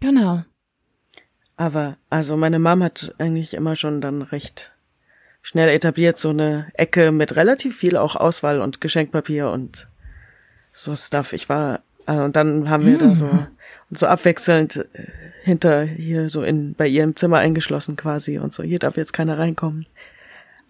Genau. 0.00 0.42
Aber, 1.56 1.98
also 2.08 2.36
meine 2.36 2.58
Mom 2.58 2.82
hat 2.82 3.14
eigentlich 3.18 3.54
immer 3.54 3.76
schon 3.76 4.00
dann 4.00 4.22
recht 4.22 4.72
schnell 5.42 5.68
etabliert, 5.68 6.18
so 6.18 6.30
eine 6.30 6.70
Ecke 6.74 7.12
mit 7.12 7.36
relativ 7.36 7.76
viel 7.76 7.96
auch 7.96 8.16
Auswahl 8.16 8.60
und 8.60 8.80
Geschenkpapier 8.80 9.50
und 9.50 9.88
so 10.72 10.96
Stuff. 10.96 11.32
Ich 11.32 11.48
war, 11.48 11.80
also, 12.06 12.24
und 12.24 12.36
dann 12.36 12.68
haben 12.68 12.86
wir 12.86 12.98
da 12.98 13.14
so, 13.14 13.26
und 13.26 13.98
so 13.98 14.06
abwechselnd 14.06 14.76
äh, 14.76 15.06
hinter 15.42 15.82
hier 15.82 16.28
so 16.28 16.42
in, 16.42 16.74
bei 16.74 16.86
ihrem 16.86 17.16
Zimmer 17.16 17.38
eingeschlossen 17.38 17.96
quasi 17.96 18.38
und 18.38 18.52
so, 18.52 18.62
hier 18.62 18.78
darf 18.78 18.96
jetzt 18.96 19.12
keiner 19.12 19.38
reinkommen. 19.38 19.86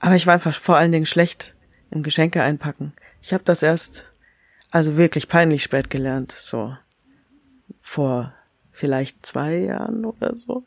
Aber 0.01 0.17
ich 0.17 0.27
war 0.27 0.35
einfach 0.35 0.59
vor 0.59 0.77
allen 0.77 0.93
Dingen 0.93 1.07
schlecht 1.07 1.55
im 1.91 2.03
Geschenke 2.03 2.43
einpacken. 2.43 2.93
Ich 3.23 3.33
habe 3.33 3.45
das 3.45 3.63
erst, 3.63 4.07
also 4.71 4.97
wirklich 4.97 5.29
peinlich 5.29 5.63
spät 5.63 5.91
gelernt, 5.91 6.33
so 6.33 6.77
vor 7.83 8.33
vielleicht 8.81 9.25
zwei 9.25 9.59
Jahren 9.59 10.05
oder 10.05 10.37
so, 10.37 10.65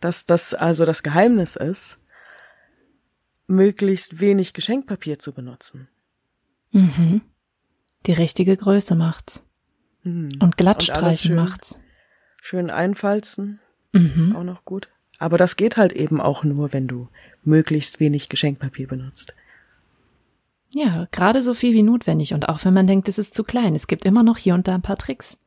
dass 0.00 0.26
das 0.26 0.54
also 0.54 0.84
das 0.84 1.02
Geheimnis 1.02 1.56
ist, 1.56 1.98
möglichst 3.46 4.20
wenig 4.20 4.52
Geschenkpapier 4.52 5.18
zu 5.18 5.32
benutzen. 5.32 5.88
Mhm. 6.72 7.22
Die 8.06 8.12
richtige 8.12 8.56
Größe 8.56 8.94
macht's. 8.94 9.42
Hm. 10.02 10.28
Und 10.40 10.56
glatt 10.56 10.88
Und 11.00 11.16
schön. 11.16 11.36
macht's. 11.36 11.78
Schön 12.42 12.70
einfalzen, 12.70 13.60
Mhm. 13.92 14.12
ist 14.16 14.34
auch 14.34 14.44
noch 14.44 14.64
gut. 14.64 14.88
Aber 15.18 15.38
das 15.38 15.56
geht 15.56 15.76
halt 15.76 15.92
eben 15.92 16.20
auch 16.20 16.44
nur, 16.44 16.72
wenn 16.72 16.86
du 16.88 17.08
möglichst 17.44 18.00
wenig 18.00 18.28
Geschenkpapier 18.28 18.88
benutzt. 18.88 19.34
Ja, 20.70 21.06
gerade 21.12 21.40
so 21.42 21.54
viel 21.54 21.72
wie 21.72 21.82
notwendig 21.84 22.34
und 22.34 22.48
auch 22.48 22.64
wenn 22.64 22.74
man 22.74 22.86
denkt, 22.88 23.08
es 23.08 23.18
ist 23.18 23.32
zu 23.32 23.44
klein, 23.44 23.74
es 23.76 23.86
gibt 23.86 24.04
immer 24.04 24.22
noch 24.24 24.36
hier 24.38 24.54
und 24.54 24.66
da 24.66 24.74
ein 24.74 24.82
paar 24.82 24.98
Tricks. 24.98 25.38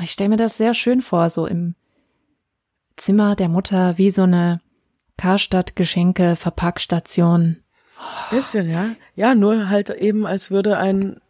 Ich 0.00 0.12
stelle 0.12 0.30
mir 0.30 0.36
das 0.36 0.56
sehr 0.56 0.74
schön 0.74 1.02
vor, 1.02 1.30
so 1.30 1.46
im 1.46 1.74
Zimmer 2.96 3.36
der 3.36 3.48
Mutter, 3.48 3.98
wie 3.98 4.10
so 4.10 4.22
eine 4.22 4.60
Karstadt 5.16 5.76
Geschenke 5.76 6.36
Verpackstation. 6.36 7.56
Bisschen, 8.30 8.70
ja. 8.70 8.90
Ja, 9.14 9.34
nur 9.34 9.68
halt 9.68 9.90
eben, 9.90 10.26
als 10.26 10.50
würde 10.50 10.78
ein, 10.78 11.20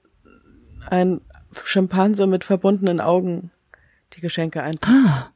ein 0.88 1.20
Schimpanse 1.64 2.26
mit 2.26 2.44
verbundenen 2.44 3.00
Augen 3.00 3.50
die 4.14 4.20
Geschenke 4.20 4.62
einpacken. 4.62 5.06
Ah. 5.08 5.32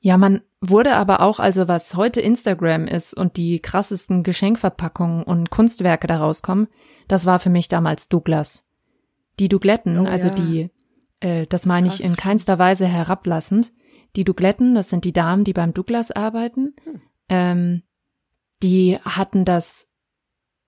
Ja, 0.00 0.16
man 0.16 0.42
wurde 0.60 0.94
aber 0.94 1.20
auch, 1.20 1.40
also 1.40 1.68
was 1.68 1.94
heute 1.94 2.20
Instagram 2.20 2.86
ist 2.86 3.14
und 3.14 3.36
die 3.36 3.60
krassesten 3.60 4.22
Geschenkverpackungen 4.22 5.22
und 5.24 5.50
Kunstwerke 5.50 6.06
da 6.06 6.18
rauskommen, 6.18 6.68
das 7.08 7.26
war 7.26 7.38
für 7.38 7.50
mich 7.50 7.68
damals 7.68 8.08
Douglas. 8.08 8.64
Die 9.38 9.48
Dougletten, 9.48 9.98
Oh, 9.98 10.06
also 10.06 10.28
ja. 10.28 10.34
die, 10.34 10.70
äh, 11.20 11.46
das 11.46 11.66
meine 11.66 11.88
ich 11.88 11.98
Krass. 11.98 12.10
in 12.10 12.16
keinster 12.16 12.58
Weise 12.58 12.86
herablassend, 12.86 13.72
die 14.16 14.24
Dougletten, 14.24 14.74
das 14.74 14.88
sind 14.90 15.04
die 15.04 15.12
Damen, 15.12 15.44
die 15.44 15.52
beim 15.52 15.74
Douglas 15.74 16.10
arbeiten, 16.10 16.74
Hm. 16.84 17.00
ähm, 17.28 17.82
die 18.62 18.98
hatten 19.04 19.44
das, 19.44 19.86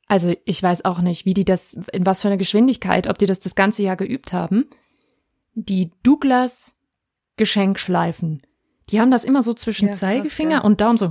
also 0.07 0.35
ich 0.45 0.63
weiß 0.63 0.85
auch 0.85 1.01
nicht, 1.01 1.25
wie 1.25 1.35
die 1.35 1.45
das, 1.45 1.75
in 1.93 2.07
was 2.07 2.23
für 2.23 2.29
einer 2.29 2.37
Geschwindigkeit, 2.37 3.09
ob 3.09 3.19
die 3.19 3.27
das 3.27 3.41
das 3.41 3.55
ganze 3.55 3.83
Jahr 3.83 3.97
geübt 3.97 4.33
haben, 4.33 4.71
die 5.55 5.91
Douglas 6.03 6.75
Geschenkschleifen. 7.37 8.43
Die 8.91 9.01
haben 9.01 9.11
das 9.11 9.25
immer 9.25 9.43
so 9.43 9.55
zwischen 9.55 9.87
Ja, 9.87 9.91
krass, 9.93 10.01
Zeigefinger 10.01 10.51
ja. 10.59 10.61
und 10.61 10.81
Daumen 10.81 10.99
so 10.99 11.07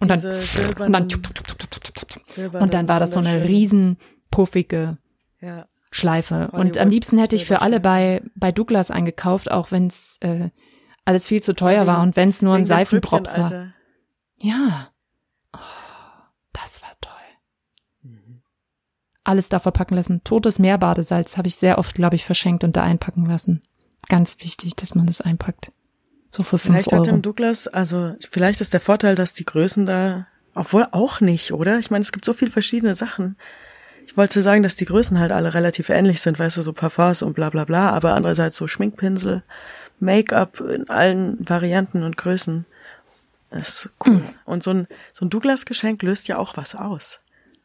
und 0.00 0.08
dann 0.08 0.22
und 0.78 0.92
dann 0.92 1.08
und 2.60 2.74
dann 2.74 2.88
war 2.88 3.00
das 3.00 3.12
so 3.12 3.18
eine 3.20 3.44
riesen 3.44 3.98
puffige 4.30 4.98
Ja. 5.40 5.66
Schleife. 5.96 6.48
Und 6.52 6.78
am 6.78 6.90
liebsten 6.90 7.18
hätte 7.18 7.34
ich 7.36 7.46
für 7.46 7.62
alle 7.62 7.80
bei, 7.80 8.22
bei 8.34 8.52
Douglas 8.52 8.90
eingekauft, 8.90 9.50
auch 9.50 9.70
wenn 9.72 9.86
es 9.86 10.18
äh, 10.20 10.50
alles 11.04 11.26
viel 11.26 11.42
zu 11.42 11.54
teuer 11.54 11.86
war 11.86 12.02
und 12.02 12.16
wenn 12.16 12.28
es 12.28 12.42
nur 12.42 12.54
ein 12.54 12.64
Prüppchen, 12.64 13.26
war. 13.26 13.34
Alter. 13.34 13.72
Ja. 14.38 14.90
Oh, 15.52 15.58
das 16.52 16.82
war 16.82 16.90
toll. 17.00 17.12
Alles 19.24 19.48
da 19.48 19.58
verpacken 19.58 19.96
lassen. 19.96 20.22
Totes 20.22 20.58
Meerbadesalz 20.58 21.36
habe 21.36 21.48
ich 21.48 21.56
sehr 21.56 21.78
oft, 21.78 21.94
glaube 21.94 22.16
ich, 22.16 22.24
verschenkt 22.24 22.62
und 22.62 22.76
da 22.76 22.82
einpacken 22.82 23.26
lassen. 23.26 23.62
Ganz 24.08 24.36
wichtig, 24.40 24.76
dass 24.76 24.94
man 24.94 25.06
das 25.06 25.20
einpackt. 25.20 25.72
So 26.30 26.42
für 26.42 26.58
fünf 26.58 26.74
Vielleicht 26.74 26.92
hat 26.92 27.00
Euro. 27.00 27.10
dem 27.10 27.22
Douglas, 27.22 27.66
also 27.66 28.14
vielleicht 28.30 28.60
ist 28.60 28.72
der 28.72 28.80
Vorteil, 28.80 29.14
dass 29.14 29.32
die 29.32 29.44
Größen 29.44 29.86
da, 29.86 30.26
obwohl 30.54 30.86
auch 30.92 31.20
nicht, 31.20 31.52
oder? 31.52 31.78
Ich 31.78 31.90
meine, 31.90 32.02
es 32.02 32.12
gibt 32.12 32.24
so 32.24 32.34
viele 32.34 32.50
verschiedene 32.50 32.94
Sachen. 32.94 33.36
Ich 34.06 34.16
wollte 34.16 34.40
sagen, 34.40 34.62
dass 34.62 34.76
die 34.76 34.84
Größen 34.86 35.18
halt 35.18 35.32
alle 35.32 35.52
relativ 35.52 35.88
ähnlich 35.90 36.20
sind, 36.20 36.38
weißt 36.38 36.56
du, 36.56 36.62
so 36.62 36.72
Parfums 36.72 37.22
und 37.22 37.34
bla 37.34 37.50
bla 37.50 37.64
bla, 37.64 37.90
aber 37.90 38.14
andererseits 38.14 38.56
so 38.56 38.66
Schminkpinsel, 38.66 39.42
Make-up 40.00 40.60
in 40.60 40.88
allen 40.88 41.36
Varianten 41.48 42.02
und 42.02 42.16
Größen. 42.16 42.64
Das 43.50 43.68
ist 43.68 43.90
cool. 44.06 44.14
Mhm. 44.14 44.28
Und 44.44 44.62
so 44.62 44.70
ein, 44.70 44.86
so 45.12 45.24
ein 45.24 45.30
Douglas-Geschenk 45.30 46.02
löst 46.02 46.28
ja 46.28 46.38
auch 46.38 46.56
was 46.56 46.74
aus. 46.74 47.20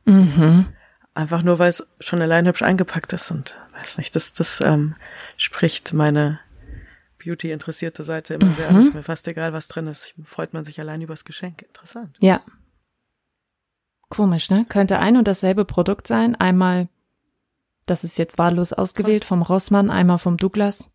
Mhm. 0.06 0.68
Einfach 1.14 1.44
nur, 1.44 1.60
weil 1.60 1.70
es 1.70 1.86
schon 2.00 2.22
allein 2.22 2.48
hübsch 2.48 2.62
eingepackt 2.62 3.14
ist 3.14 3.32
und 3.32 3.56
weiß 3.78 3.98
nicht, 3.98 4.16
das, 4.16 4.34
das 4.34 4.62
ähm, 4.62 4.96
spricht 5.38 5.94
meine 5.94 6.40
Beauty-interessierte 7.24 8.04
Seite 8.04 8.34
immer 8.36 8.54
sehr 8.54 8.70
an. 8.70 8.82
Ist 8.82 8.94
mir 8.94 9.04
fast 9.04 9.28
egal, 9.28 9.54
was 9.54 9.68
drin 9.68 9.88
ist. 9.88 10.14
Freut 10.24 10.54
man 10.54 10.64
sich 10.64 10.80
allein 10.80 11.02
übers 11.02 11.26
Geschenk. 11.26 11.62
Interessant. 11.62 12.16
Ja. 12.20 12.42
Komisch, 14.12 14.50
ne? 14.52 14.66
Könnte 14.70 15.00
ein 15.00 15.18
und 15.18 15.28
dasselbe 15.28 15.66
Produkt 15.66 16.06
sein. 16.06 16.36
Einmal, 16.36 16.88
das 17.88 18.04
ist 18.04 18.18
jetzt 18.20 18.38
wahllos 18.38 18.74
ausgewählt 18.74 19.26
vom 19.26 19.42
Rossmann, 19.42 19.90
einmal 19.90 20.20
vom 20.20 20.38
Douglas. 20.38 20.92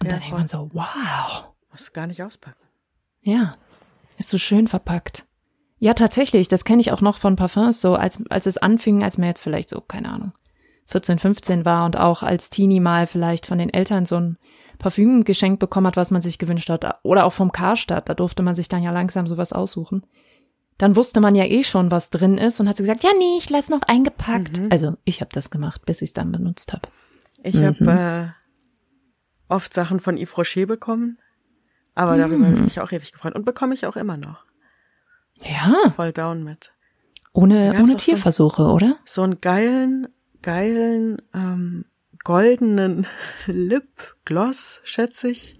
Und 0.00 0.06
Ja, 0.06 0.10
dann 0.10 0.20
denkt 0.20 0.26
voll. 0.28 0.38
man 0.38 0.48
so, 0.48 0.68
wow. 0.74 1.48
Muss 1.70 1.92
gar 1.92 2.06
nicht 2.06 2.22
auspacken. 2.22 2.60
Ja, 3.22 3.56
ist 4.18 4.28
so 4.28 4.36
schön 4.38 4.68
verpackt. 4.68 5.24
Ja, 5.78 5.94
tatsächlich, 5.94 6.48
das 6.48 6.64
kenne 6.64 6.80
ich 6.80 6.92
auch 6.92 7.00
noch 7.00 7.18
von 7.18 7.36
Parfums, 7.36 7.80
so 7.80 7.94
als, 7.94 8.20
als 8.30 8.46
es 8.46 8.58
anfing, 8.58 9.04
als 9.04 9.16
man 9.16 9.28
jetzt 9.28 9.40
vielleicht 9.40 9.68
so, 9.68 9.80
keine 9.80 10.08
Ahnung, 10.10 10.32
14, 10.86 11.18
15 11.18 11.64
war 11.64 11.84
und 11.86 11.96
auch 11.96 12.24
als 12.24 12.50
Teenie 12.50 12.80
mal 12.80 13.06
vielleicht 13.06 13.46
von 13.46 13.58
den 13.58 13.72
Eltern 13.72 14.06
so 14.06 14.16
ein 14.16 14.38
Parfüm 14.78 15.22
geschenkt 15.22 15.60
bekommen 15.60 15.86
hat, 15.86 15.96
was 15.96 16.10
man 16.10 16.22
sich 16.22 16.38
gewünscht 16.38 16.68
hat. 16.68 16.84
Oder 17.04 17.26
auch 17.26 17.32
vom 17.32 17.52
Karstadt, 17.52 18.08
da 18.08 18.14
durfte 18.14 18.42
man 18.42 18.56
sich 18.56 18.68
dann 18.68 18.82
ja 18.82 18.90
langsam 18.90 19.26
sowas 19.28 19.52
aussuchen. 19.52 20.02
Dann 20.78 20.94
wusste 20.96 21.20
man 21.20 21.34
ja 21.34 21.44
eh 21.44 21.64
schon, 21.64 21.90
was 21.90 22.08
drin 22.10 22.38
ist 22.38 22.60
und 22.60 22.68
hat 22.68 22.76
so 22.76 22.82
gesagt, 22.84 23.02
ja, 23.02 23.10
nee, 23.18 23.36
ich 23.38 23.50
lass 23.50 23.68
noch 23.68 23.82
eingepackt. 23.82 24.60
Also 24.70 24.96
ich 25.04 25.20
habe 25.20 25.30
das 25.32 25.50
gemacht, 25.50 25.84
bis 25.86 26.02
ich 26.02 26.10
es 26.10 26.12
dann 26.12 26.30
benutzt 26.32 26.72
habe. 26.72 26.88
Ich 27.42 27.56
habe 27.62 28.34
äh, 29.48 29.52
oft 29.52 29.74
Sachen 29.74 29.98
von 30.00 30.16
Yves 30.16 30.36
Rocher 30.38 30.66
bekommen, 30.66 31.18
aber 31.94 32.16
darüber 32.16 32.46
habe 32.46 32.56
ich 32.56 32.62
mich 32.62 32.80
auch 32.80 32.92
ewig 32.92 33.12
gefreut 33.12 33.34
und 33.34 33.44
bekomme 33.44 33.74
ich 33.74 33.86
auch 33.86 33.96
immer 33.96 34.16
noch. 34.16 34.44
Ja, 35.42 35.92
Voll 35.94 36.12
down 36.12 36.42
mit. 36.44 36.72
ohne, 37.32 37.70
ohne 37.70 37.82
auch 37.84 37.88
so- 37.88 37.96
Tierversuche, 37.96 38.62
oder? 38.62 38.96
So 39.04 39.22
einen 39.22 39.40
geilen, 39.40 40.08
geilen, 40.42 41.22
ähm, 41.34 41.84
goldenen 42.24 43.06
Lipgloss, 43.46 44.80
schätze 44.84 45.28
ich. 45.30 45.58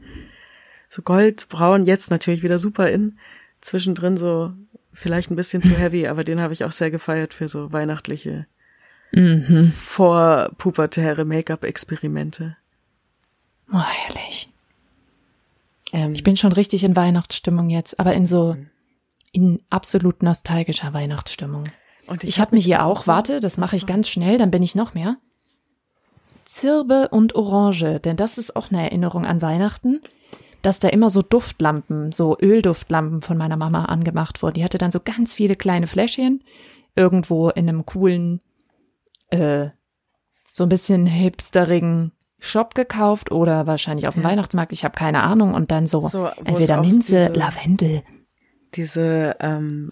So 0.88 1.02
goldbraun, 1.02 1.84
jetzt 1.84 2.10
natürlich 2.10 2.42
wieder 2.42 2.58
super 2.58 2.90
in. 2.90 3.18
Zwischendrin 3.60 4.16
so 4.16 4.52
vielleicht 4.98 5.30
ein 5.30 5.36
bisschen 5.36 5.62
zu 5.62 5.74
heavy, 5.78 6.06
aber 6.08 6.24
den 6.24 6.40
habe 6.40 6.52
ich 6.52 6.64
auch 6.64 6.72
sehr 6.72 6.90
gefeiert 6.90 7.34
für 7.34 7.48
so 7.48 7.72
weihnachtliche 7.72 8.46
Mhm. 9.10 9.72
vorpubertäre 9.72 11.24
Make-up-Experimente. 11.24 12.56
Oh, 13.72 13.80
herrlich. 13.80 14.50
Ähm, 15.94 16.12
Ich 16.12 16.22
bin 16.22 16.36
schon 16.36 16.52
richtig 16.52 16.84
in 16.84 16.94
Weihnachtsstimmung 16.94 17.70
jetzt, 17.70 17.98
aber 17.98 18.12
in 18.12 18.26
so 18.26 18.56
in 19.32 19.62
absolut 19.70 20.22
nostalgischer 20.22 20.92
Weihnachtsstimmung. 20.92 21.64
und 22.06 22.22
Ich 22.24 22.38
habe 22.40 22.54
mir 22.54 22.60
hier 22.60 22.84
auch, 22.84 23.06
warte, 23.06 23.40
das 23.40 23.56
mache 23.56 23.76
ich 23.76 23.86
ganz 23.86 24.08
schnell, 24.10 24.36
dann 24.36 24.50
bin 24.50 24.62
ich 24.62 24.74
noch 24.74 24.92
mehr. 24.94 25.16
Zirbe 26.44 27.08
und 27.08 27.34
Orange, 27.34 28.00
denn 28.00 28.16
das 28.16 28.36
ist 28.38 28.56
auch 28.56 28.70
eine 28.70 28.82
Erinnerung 28.82 29.24
an 29.26 29.40
Weihnachten, 29.42 30.00
dass 30.62 30.78
da 30.80 30.88
immer 30.88 31.08
so 31.10 31.22
Duftlampen, 31.22 32.12
so 32.12 32.36
Ölduftlampen 32.40 33.22
von 33.22 33.36
meiner 33.38 33.56
Mama 33.56 33.84
angemacht 33.86 34.42
wurden. 34.42 34.54
Die 34.54 34.64
hatte 34.64 34.78
dann 34.78 34.90
so 34.90 35.00
ganz 35.00 35.34
viele 35.34 35.56
kleine 35.56 35.86
Fläschchen 35.86 36.42
irgendwo 36.96 37.48
in 37.50 37.68
einem 37.68 37.86
coolen, 37.86 38.40
äh, 39.30 39.68
so 40.52 40.64
ein 40.64 40.68
bisschen 40.68 41.06
hipsterigen 41.06 42.12
Shop 42.40 42.74
gekauft 42.74 43.30
oder 43.30 43.66
wahrscheinlich 43.66 44.06
auf 44.08 44.14
dem 44.14 44.24
Weihnachtsmarkt, 44.24 44.72
ich 44.72 44.84
habe 44.84 44.96
keine 44.96 45.22
Ahnung. 45.22 45.54
Und 45.54 45.70
dann 45.70 45.86
so, 45.86 46.06
So, 46.08 46.26
entweder 46.44 46.80
Minze, 46.80 47.28
diese- 47.28 47.38
Lavendel. 47.38 48.02
diese 48.74 49.36
ähm, 49.40 49.90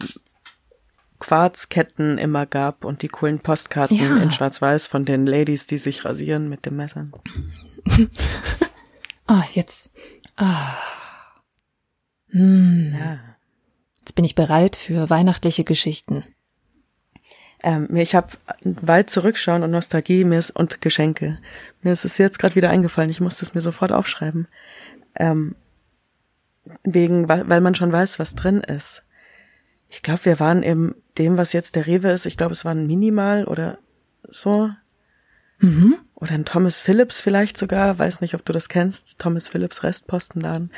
Quarzketten 1.18 2.18
immer 2.18 2.44
gab 2.46 2.84
und 2.84 3.02
die 3.02 3.08
coolen 3.08 3.40
Postkarten 3.40 3.96
Ja. 3.96 4.16
in 4.18 4.30
Schwarz-Weiß 4.30 4.86
von 4.86 5.04
den 5.04 5.26
Ladies, 5.26 5.66
die 5.66 5.78
sich 5.78 6.04
rasieren 6.04 6.48
mit 6.48 6.66
den 6.66 6.76
Messern. 6.76 7.12
Ah, 9.28 9.42
jetzt. 9.54 9.92
Ah. 10.36 10.76
Hm. 12.30 12.94
Ja. 12.98 13.18
Jetzt 13.98 14.14
bin 14.14 14.24
ich 14.24 14.34
bereit 14.34 14.76
für 14.76 15.10
weihnachtliche 15.10 15.64
Geschichten. 15.64 16.24
Ähm, 17.62 17.94
ich 17.96 18.14
habe 18.14 18.28
weit 18.62 19.10
zurückschauen 19.10 19.62
und 19.62 19.70
Nostalgie 19.70 20.24
mir 20.24 20.38
ist, 20.38 20.50
und 20.50 20.80
Geschenke. 20.80 21.38
Mir 21.82 21.92
ist 21.92 22.04
es 22.04 22.18
jetzt 22.18 22.38
gerade 22.38 22.54
wieder 22.54 22.70
eingefallen. 22.70 23.10
Ich 23.10 23.20
musste 23.20 23.44
es 23.44 23.54
mir 23.54 23.62
sofort 23.62 23.92
aufschreiben. 23.92 24.46
Ähm, 25.14 25.56
wegen, 26.84 27.28
weil 27.28 27.60
man 27.60 27.74
schon 27.74 27.92
weiß, 27.92 28.18
was 28.18 28.34
drin 28.34 28.60
ist. 28.60 29.04
Ich 29.88 30.02
glaube, 30.02 30.24
wir 30.24 30.40
waren 30.40 30.62
in 30.62 30.94
dem, 31.16 31.38
was 31.38 31.52
jetzt 31.52 31.76
der 31.76 31.86
Rewe 31.86 32.10
ist. 32.10 32.26
Ich 32.26 32.36
glaube, 32.36 32.52
es 32.52 32.64
war 32.64 32.72
ein 32.72 32.86
Minimal 32.86 33.44
oder 33.44 33.78
so. 34.24 34.70
Mhm. 35.58 35.96
Oder 36.16 36.32
ein 36.32 36.44
Thomas 36.46 36.80
Phillips 36.80 37.20
vielleicht 37.20 37.58
sogar. 37.58 37.98
Weiß 37.98 38.20
nicht, 38.22 38.34
ob 38.34 38.44
du 38.44 38.52
das 38.52 38.68
kennst. 38.68 39.18
Thomas 39.18 39.48
Phillips 39.48 39.82
Restpostenladen. 39.82 40.70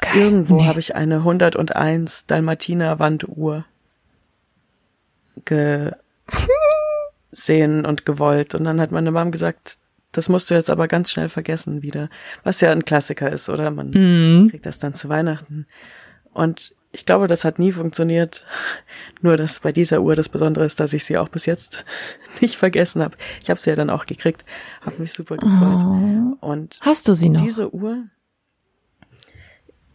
Geil. 0.00 0.16
Irgendwo 0.16 0.56
Nee. 0.56 0.66
habe 0.66 0.80
ich 0.80 0.94
eine 0.96 1.22
101 1.24 2.26
Dalmatiner 2.26 2.98
Wanduhr 2.98 3.64
gesehen 5.44 5.94
und 7.86 8.04
gewollt. 8.04 8.54
Und 8.54 8.64
dann 8.64 8.80
hat 8.80 8.90
meine 8.90 9.12
Mom 9.12 9.30
gesagt, 9.30 9.78
das 10.12 10.28
musst 10.28 10.50
du 10.50 10.54
jetzt 10.54 10.70
aber 10.70 10.88
ganz 10.88 11.10
schnell 11.10 11.28
vergessen 11.28 11.82
wieder. 11.82 12.08
Was 12.44 12.60
ja 12.60 12.70
ein 12.70 12.84
Klassiker 12.84 13.30
ist, 13.30 13.48
oder? 13.48 13.70
Man 13.70 13.90
Mhm. 13.90 14.48
kriegt 14.50 14.66
das 14.66 14.78
dann 14.78 14.94
zu 14.94 15.08
Weihnachten. 15.08 15.66
Und 16.32 16.72
ich 16.94 17.04
glaube, 17.04 17.26
das 17.26 17.44
hat 17.44 17.58
nie 17.58 17.72
funktioniert. 17.72 18.46
Nur, 19.20 19.36
dass 19.36 19.60
bei 19.60 19.72
dieser 19.72 20.00
Uhr 20.00 20.14
das 20.14 20.28
Besondere 20.28 20.64
ist, 20.64 20.78
dass 20.78 20.92
ich 20.92 21.04
sie 21.04 21.18
auch 21.18 21.28
bis 21.28 21.44
jetzt 21.44 21.84
nicht 22.40 22.56
vergessen 22.56 23.02
habe. 23.02 23.16
Ich 23.42 23.50
habe 23.50 23.60
sie 23.60 23.70
ja 23.70 23.76
dann 23.76 23.90
auch 23.90 24.06
gekriegt, 24.06 24.44
habe 24.80 25.02
mich 25.02 25.12
super 25.12 25.36
gefreut. 25.36 25.84
Oh. 25.84 26.36
Und 26.40 26.78
Hast 26.82 27.08
du 27.08 27.14
sie 27.14 27.28
noch? 27.28 27.42
diese 27.42 27.74
Uhr, 27.74 28.04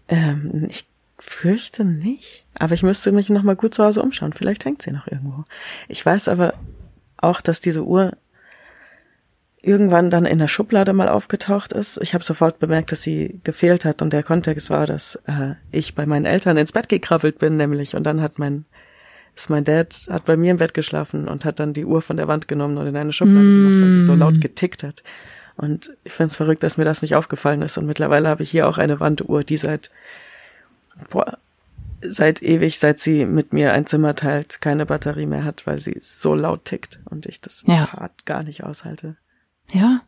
ähm, 0.09 0.67
ich 0.69 0.87
fürchte 1.17 1.85
nicht. 1.85 2.45
Aber 2.57 2.73
ich 2.73 2.83
müsste 2.83 3.13
mich 3.13 3.29
noch 3.29 3.43
mal 3.43 3.55
gut 3.55 3.73
zu 3.73 3.83
Hause 3.83 4.01
umschauen. 4.01 4.33
Vielleicht 4.33 4.65
hängt 4.65 4.81
sie 4.81 4.91
noch 4.91 5.07
irgendwo. 5.07 5.45
Ich 5.87 6.05
weiß 6.05 6.27
aber 6.27 6.53
auch, 7.17 7.39
dass 7.39 7.61
diese 7.61 7.85
Uhr 7.85 8.11
irgendwann 9.61 10.09
dann 10.09 10.25
in 10.25 10.39
der 10.39 10.47
Schublade 10.47 10.93
mal 10.93 11.09
aufgetaucht 11.09 11.73
ist. 11.73 11.99
Ich 12.01 12.13
habe 12.13 12.23
sofort 12.23 12.59
bemerkt, 12.59 12.91
dass 12.91 13.01
sie 13.01 13.39
gefehlt 13.43 13.83
hat 13.85 14.01
und 14.01 14.11
der 14.13 14.23
Kontext 14.23 14.69
war, 14.69 14.85
dass 14.85 15.15
äh, 15.27 15.55
ich 15.71 15.95
bei 15.95 16.05
meinen 16.05 16.25
Eltern 16.25 16.57
ins 16.57 16.71
Bett 16.71 16.87
gekrabbelt 16.89 17.39
bin, 17.39 17.57
nämlich 17.57 17.95
und 17.95 18.03
dann 18.03 18.21
hat 18.21 18.39
mein 18.39 18.65
ist 19.35 19.49
mein 19.49 19.63
Dad 19.63 20.07
hat 20.09 20.25
bei 20.25 20.35
mir 20.37 20.51
im 20.51 20.57
Bett 20.57 20.73
geschlafen 20.73 21.27
und 21.27 21.45
hat 21.45 21.59
dann 21.59 21.73
die 21.73 21.85
Uhr 21.85 22.01
von 22.01 22.17
der 22.17 22.27
Wand 22.27 22.47
genommen 22.47 22.77
und 22.77 22.87
in 22.87 22.95
eine 22.95 23.13
Schublade 23.13 23.39
gemacht, 23.45 23.81
weil 23.81 23.93
sie 23.93 24.01
so 24.01 24.13
laut 24.15 24.41
getickt 24.41 24.83
hat. 24.83 25.03
Und 25.55 25.91
ich 26.03 26.13
find's 26.13 26.35
verrückt, 26.37 26.63
dass 26.63 26.77
mir 26.77 26.85
das 26.85 27.01
nicht 27.01 27.15
aufgefallen 27.15 27.61
ist. 27.61 27.77
Und 27.77 27.85
mittlerweile 27.85 28.27
habe 28.29 28.43
ich 28.43 28.49
hier 28.51 28.67
auch 28.67 28.77
eine 28.77 28.99
Wanduhr, 28.99 29.43
die 29.43 29.57
seit 29.57 29.91
boah, 31.09 31.37
seit 32.01 32.41
ewig, 32.41 32.79
seit 32.79 32.99
sie 32.99 33.25
mit 33.25 33.53
mir 33.53 33.73
ein 33.73 33.85
Zimmer 33.85 34.15
teilt, 34.15 34.61
keine 34.61 34.85
Batterie 34.85 35.25
mehr 35.25 35.43
hat, 35.43 35.67
weil 35.67 35.79
sie 35.79 35.97
so 36.01 36.33
laut 36.35 36.65
tickt 36.65 36.99
und 37.05 37.25
ich 37.25 37.41
das 37.41 37.63
Ja. 37.67 37.91
hart 37.91 38.25
gar 38.25 38.43
nicht 38.43 38.63
aushalte. 38.63 39.15
Ja. 39.71 40.01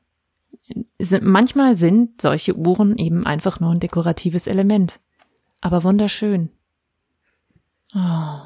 Sind, 1.00 1.24
manchmal 1.24 1.75
sind 1.75 2.22
solche 2.22 2.56
Uhren 2.56 2.98
eben 2.98 3.25
einfach 3.25 3.60
nur 3.60 3.72
ein 3.72 3.80
dekoratives 3.80 4.48
Element. 4.48 5.00
Aber 5.60 5.84
wunderschön. 5.84 6.50
Oh. 7.94 8.39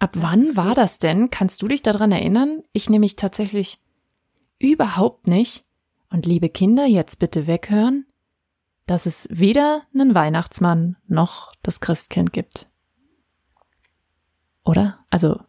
Ab 0.00 0.10
wann 0.14 0.56
war 0.56 0.74
das 0.74 0.98
denn? 0.98 1.30
Kannst 1.30 1.60
du 1.60 1.68
dich 1.68 1.82
daran 1.82 2.12
erinnern? 2.12 2.62
Ich 2.72 2.88
nämlich 2.88 3.16
tatsächlich 3.16 3.80
überhaupt 4.58 5.26
nicht. 5.26 5.64
Und 6.10 6.24
liebe 6.24 6.48
Kinder, 6.48 6.86
jetzt 6.86 7.18
bitte 7.18 7.46
weghören, 7.46 8.06
dass 8.86 9.06
es 9.06 9.28
weder 9.30 9.82
einen 9.92 10.14
Weihnachtsmann 10.14 10.96
noch 11.06 11.52
das 11.62 11.80
Christkind 11.80 12.32
gibt. 12.32 12.66
Oder? 14.64 15.04
Also, 15.10 15.40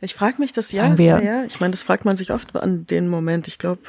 Ich 0.00 0.14
frage 0.14 0.36
mich 0.40 0.52
das 0.52 0.68
Sagen 0.70 0.92
ja, 1.02 1.20
wir- 1.20 1.24
ja, 1.24 1.44
ich 1.44 1.60
meine, 1.60 1.72
das 1.72 1.82
fragt 1.82 2.04
man 2.04 2.16
sich 2.16 2.32
oft 2.32 2.54
an 2.56 2.86
den 2.86 3.08
Moment. 3.08 3.48
Ich 3.48 3.58
glaube, 3.58 3.80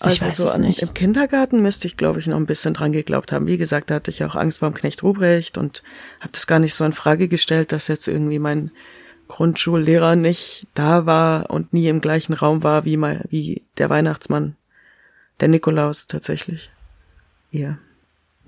also 0.00 0.30
so 0.30 0.48
an, 0.48 0.62
nicht. 0.62 0.82
im 0.82 0.94
Kindergarten 0.94 1.62
müsste 1.62 1.86
ich, 1.86 1.96
glaube 1.96 2.18
ich, 2.20 2.26
noch 2.26 2.36
ein 2.36 2.46
bisschen 2.46 2.74
dran 2.74 2.92
geglaubt 2.92 3.32
haben. 3.32 3.46
Wie 3.46 3.58
gesagt, 3.58 3.90
da 3.90 3.94
hatte 3.96 4.10
ich 4.10 4.24
auch 4.24 4.34
Angst 4.34 4.58
vor 4.58 4.70
dem 4.70 4.74
Knecht 4.74 5.02
Ruprecht 5.02 5.58
und 5.58 5.82
habe 6.20 6.30
das 6.32 6.46
gar 6.46 6.58
nicht 6.58 6.74
so 6.74 6.84
in 6.84 6.92
Frage 6.92 7.28
gestellt, 7.28 7.72
dass 7.72 7.88
jetzt 7.88 8.08
irgendwie 8.08 8.38
mein 8.38 8.70
Grundschullehrer 9.28 10.16
nicht 10.16 10.66
da 10.74 11.06
war 11.06 11.50
und 11.50 11.72
nie 11.72 11.88
im 11.88 12.00
gleichen 12.00 12.34
Raum 12.34 12.62
war 12.62 12.84
wie 12.84 12.96
mal 12.96 13.24
wie 13.30 13.62
der 13.78 13.88
Weihnachtsmann, 13.90 14.56
der 15.40 15.48
Nikolaus 15.48 16.06
tatsächlich. 16.06 16.70
Ja. 17.50 17.78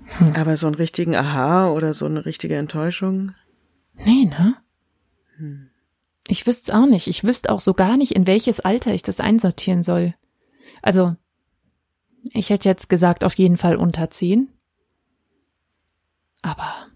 Hm. 0.05 0.33
Aber 0.35 0.55
so 0.55 0.67
einen 0.67 0.75
richtigen 0.75 1.15
Aha 1.15 1.69
oder 1.69 1.93
so 1.93 2.05
eine 2.05 2.25
richtige 2.25 2.55
Enttäuschung. 2.55 3.33
Nee, 3.95 4.25
ne? 4.25 4.55
Ich 6.27 6.45
wüsste 6.45 6.71
es 6.71 6.77
auch 6.77 6.85
nicht. 6.85 7.07
Ich 7.07 7.23
wüsste 7.23 7.49
auch 7.51 7.59
so 7.61 7.73
gar 7.73 7.95
nicht, 7.97 8.11
in 8.13 8.27
welches 8.27 8.59
Alter 8.59 8.93
ich 8.93 9.01
das 9.01 9.19
einsortieren 9.19 9.83
soll. 9.83 10.13
Also, 10.81 11.15
ich 12.33 12.49
hätte 12.49 12.67
jetzt 12.67 12.89
gesagt, 12.89 13.23
auf 13.23 13.33
jeden 13.35 13.57
Fall 13.57 13.75
unter 13.77 14.09
zehn. 14.09 14.49
Aber 16.41 16.87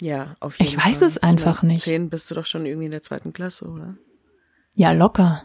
Ja, 0.00 0.36
auf 0.40 0.60
Ich 0.60 0.70
jeden 0.72 0.84
weiß 0.84 0.98
Fall. 0.98 1.08
es 1.08 1.18
einfach 1.18 1.62
nicht. 1.62 1.84
Zehn 1.84 2.10
bist 2.10 2.30
du 2.30 2.34
doch 2.34 2.46
schon 2.46 2.66
irgendwie 2.66 2.86
in 2.86 2.90
der 2.92 3.02
zweiten 3.02 3.32
Klasse, 3.32 3.66
oder? 3.66 3.96
ja, 4.74 4.92
locker. 4.92 5.44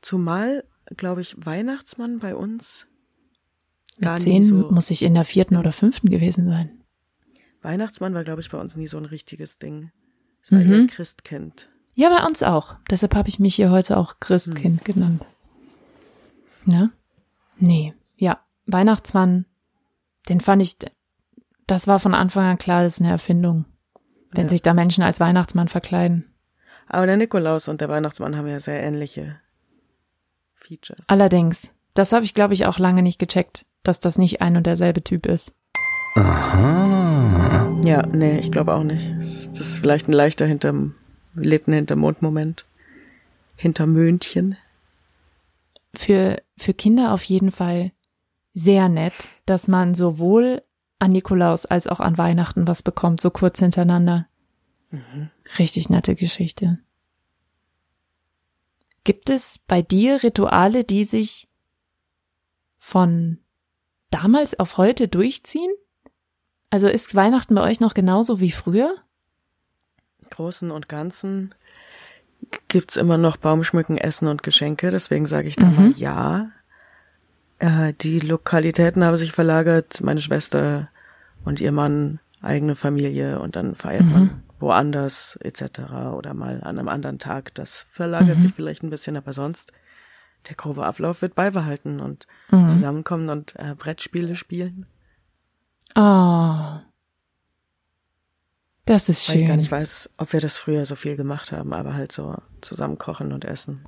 Zumal, 0.00 0.64
glaube 0.96 1.20
ich, 1.20 1.34
Weihnachtsmann 1.36 2.18
bei 2.18 2.34
uns 2.34 2.86
Mit 3.96 4.04
gar 4.06 4.14
nie 4.14 4.20
zehn 4.24 4.44
so. 4.44 4.70
muss 4.70 4.90
ich 4.90 5.02
in 5.02 5.12
der 5.14 5.24
vierten 5.26 5.56
oder 5.56 5.72
fünften 5.72 6.08
gewesen 6.08 6.46
sein. 6.48 6.82
Weihnachtsmann 7.60 8.14
war, 8.14 8.24
glaube 8.24 8.40
ich, 8.40 8.48
bei 8.50 8.58
uns 8.58 8.76
nie 8.76 8.86
so 8.86 8.96
ein 8.96 9.04
richtiges 9.04 9.58
Ding. 9.58 9.90
Es 10.42 10.50
war 10.50 10.60
Mhm. 10.60 10.72
eher 10.72 10.86
Christkind. 10.86 11.68
Ja, 12.00 12.08
bei 12.08 12.24
uns 12.26 12.42
auch. 12.42 12.76
Deshalb 12.90 13.14
habe 13.14 13.28
ich 13.28 13.38
mich 13.38 13.56
hier 13.56 13.70
heute 13.70 13.98
auch 13.98 14.20
Christkind 14.20 14.86
genannt. 14.86 15.22
Ne? 16.64 16.90
Nee. 17.58 17.92
Ja, 18.16 18.40
Weihnachtsmann, 18.64 19.44
den 20.30 20.40
fand 20.40 20.62
ich, 20.62 20.76
das 21.66 21.86
war 21.86 21.98
von 21.98 22.14
Anfang 22.14 22.44
an 22.46 22.56
klar, 22.56 22.82
das 22.84 22.94
ist 22.94 23.00
eine 23.02 23.10
Erfindung. 23.10 23.66
Wenn 24.30 24.44
Ja. 24.46 24.48
sich 24.48 24.62
da 24.62 24.72
Menschen 24.72 25.04
als 25.04 25.20
Weihnachtsmann 25.20 25.68
verkleiden. 25.68 26.32
Aber 26.86 27.04
der 27.04 27.18
Nikolaus 27.18 27.68
und 27.68 27.82
der 27.82 27.90
Weihnachtsmann 27.90 28.34
haben 28.34 28.46
ja 28.48 28.60
sehr 28.60 28.82
ähnliche 28.82 29.38
Features. 30.54 31.06
Allerdings, 31.08 31.70
das 31.92 32.12
habe 32.12 32.24
ich, 32.24 32.32
glaube 32.32 32.54
ich, 32.54 32.64
auch 32.64 32.78
lange 32.78 33.02
nicht 33.02 33.18
gecheckt, 33.18 33.66
dass 33.82 34.00
das 34.00 34.16
nicht 34.16 34.40
ein 34.40 34.56
und 34.56 34.66
derselbe 34.66 35.04
Typ 35.04 35.26
ist. 35.26 35.52
Aha. 36.16 37.70
Ja, 37.84 38.06
nee, 38.06 38.38
ich 38.38 38.50
glaube 38.52 38.72
auch 38.74 38.84
nicht. 38.84 39.12
Das 39.18 39.48
ist 39.60 39.78
vielleicht 39.78 40.08
ein 40.08 40.12
leichter 40.12 40.46
hinterm, 40.46 40.94
lebten 41.34 41.72
hinterm 41.72 42.00
Mond-Moment. 42.00 42.64
Hinter 43.56 43.86
Möhnchen. 43.86 44.56
Für, 45.94 46.42
für 46.56 46.74
Kinder 46.74 47.12
auf 47.12 47.22
jeden 47.24 47.50
Fall 47.50 47.92
sehr 48.54 48.88
nett, 48.88 49.28
dass 49.46 49.68
man 49.68 49.94
sowohl 49.94 50.62
an 50.98 51.10
Nikolaus 51.10 51.66
als 51.66 51.86
auch 51.86 52.00
an 52.00 52.18
Weihnachten 52.18 52.66
was 52.66 52.82
bekommt, 52.82 53.20
so 53.20 53.30
kurz 53.30 53.58
hintereinander. 53.58 54.28
Richtig 55.58 55.88
nette 55.88 56.14
Geschichte. 56.14 56.78
Gibt 59.04 59.30
es 59.30 59.58
bei 59.58 59.82
dir 59.82 60.22
Rituale, 60.22 60.84
die 60.84 61.04
sich 61.04 61.48
von 62.76 63.38
damals 64.10 64.58
auf 64.58 64.76
heute 64.76 65.08
durchziehen? 65.08 65.72
Also 66.70 66.88
ist 66.88 67.14
Weihnachten 67.14 67.54
bei 67.54 67.62
euch 67.62 67.80
noch 67.80 67.94
genauso 67.94 68.40
wie 68.40 68.50
früher? 68.50 68.96
Großen 70.30 70.70
und 70.70 70.88
Ganzen 70.88 71.54
gibt's 72.68 72.96
immer 72.96 73.18
noch 73.18 73.36
Baumschmücken, 73.36 73.98
Essen 73.98 74.28
und 74.28 74.42
Geschenke. 74.42 74.90
Deswegen 74.90 75.26
sage 75.26 75.48
ich 75.48 75.56
da 75.56 75.66
mal 75.66 75.92
ja. 75.96 76.50
Äh, 77.58 77.92
die 78.00 78.20
Lokalitäten 78.20 79.04
haben 79.04 79.16
sich 79.16 79.32
verlagert. 79.32 80.00
Meine 80.00 80.20
Schwester 80.20 80.88
und 81.44 81.60
ihr 81.60 81.72
Mann, 81.72 82.20
eigene 82.40 82.74
Familie 82.74 83.40
und 83.40 83.56
dann 83.56 83.74
feiert 83.74 84.04
man 84.04 84.42
woanders 84.58 85.38
etc. 85.42 85.80
oder 86.14 86.34
mal 86.34 86.62
an 86.62 86.78
einem 86.78 86.88
anderen 86.88 87.18
Tag. 87.18 87.54
Das 87.54 87.86
verlagert 87.90 88.38
sich 88.40 88.52
vielleicht 88.52 88.82
ein 88.82 88.90
bisschen, 88.90 89.16
aber 89.16 89.32
sonst 89.32 89.72
der 90.48 90.56
grobe 90.56 90.86
Ablauf 90.86 91.22
wird 91.22 91.34
beibehalten 91.34 92.00
und 92.00 92.26
zusammenkommen 92.68 93.28
und 93.28 93.56
äh, 93.56 93.74
Brettspiele 93.74 94.36
spielen. 94.36 94.86
Oh. 95.94 96.78
Das 98.90 99.08
ist 99.08 99.28
Weil 99.28 99.36
ich 99.36 99.42
gar 99.42 99.52
schön. 99.52 99.60
nicht 99.60 99.70
weiß, 99.70 100.10
ob 100.18 100.32
wir 100.32 100.40
das 100.40 100.58
früher 100.58 100.84
so 100.84 100.96
viel 100.96 101.14
gemacht 101.14 101.52
haben, 101.52 101.72
aber 101.72 101.94
halt 101.94 102.10
so 102.10 102.34
zusammen 102.60 102.98
kochen 102.98 103.30
und 103.30 103.44
essen. 103.44 103.84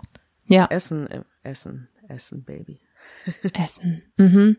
Ja, 0.46 0.66
Essen, 0.66 1.08
Essen, 1.42 1.88
Essen, 2.06 2.44
Baby. 2.44 2.78
Essen. 3.52 4.04
Mhm. 4.16 4.58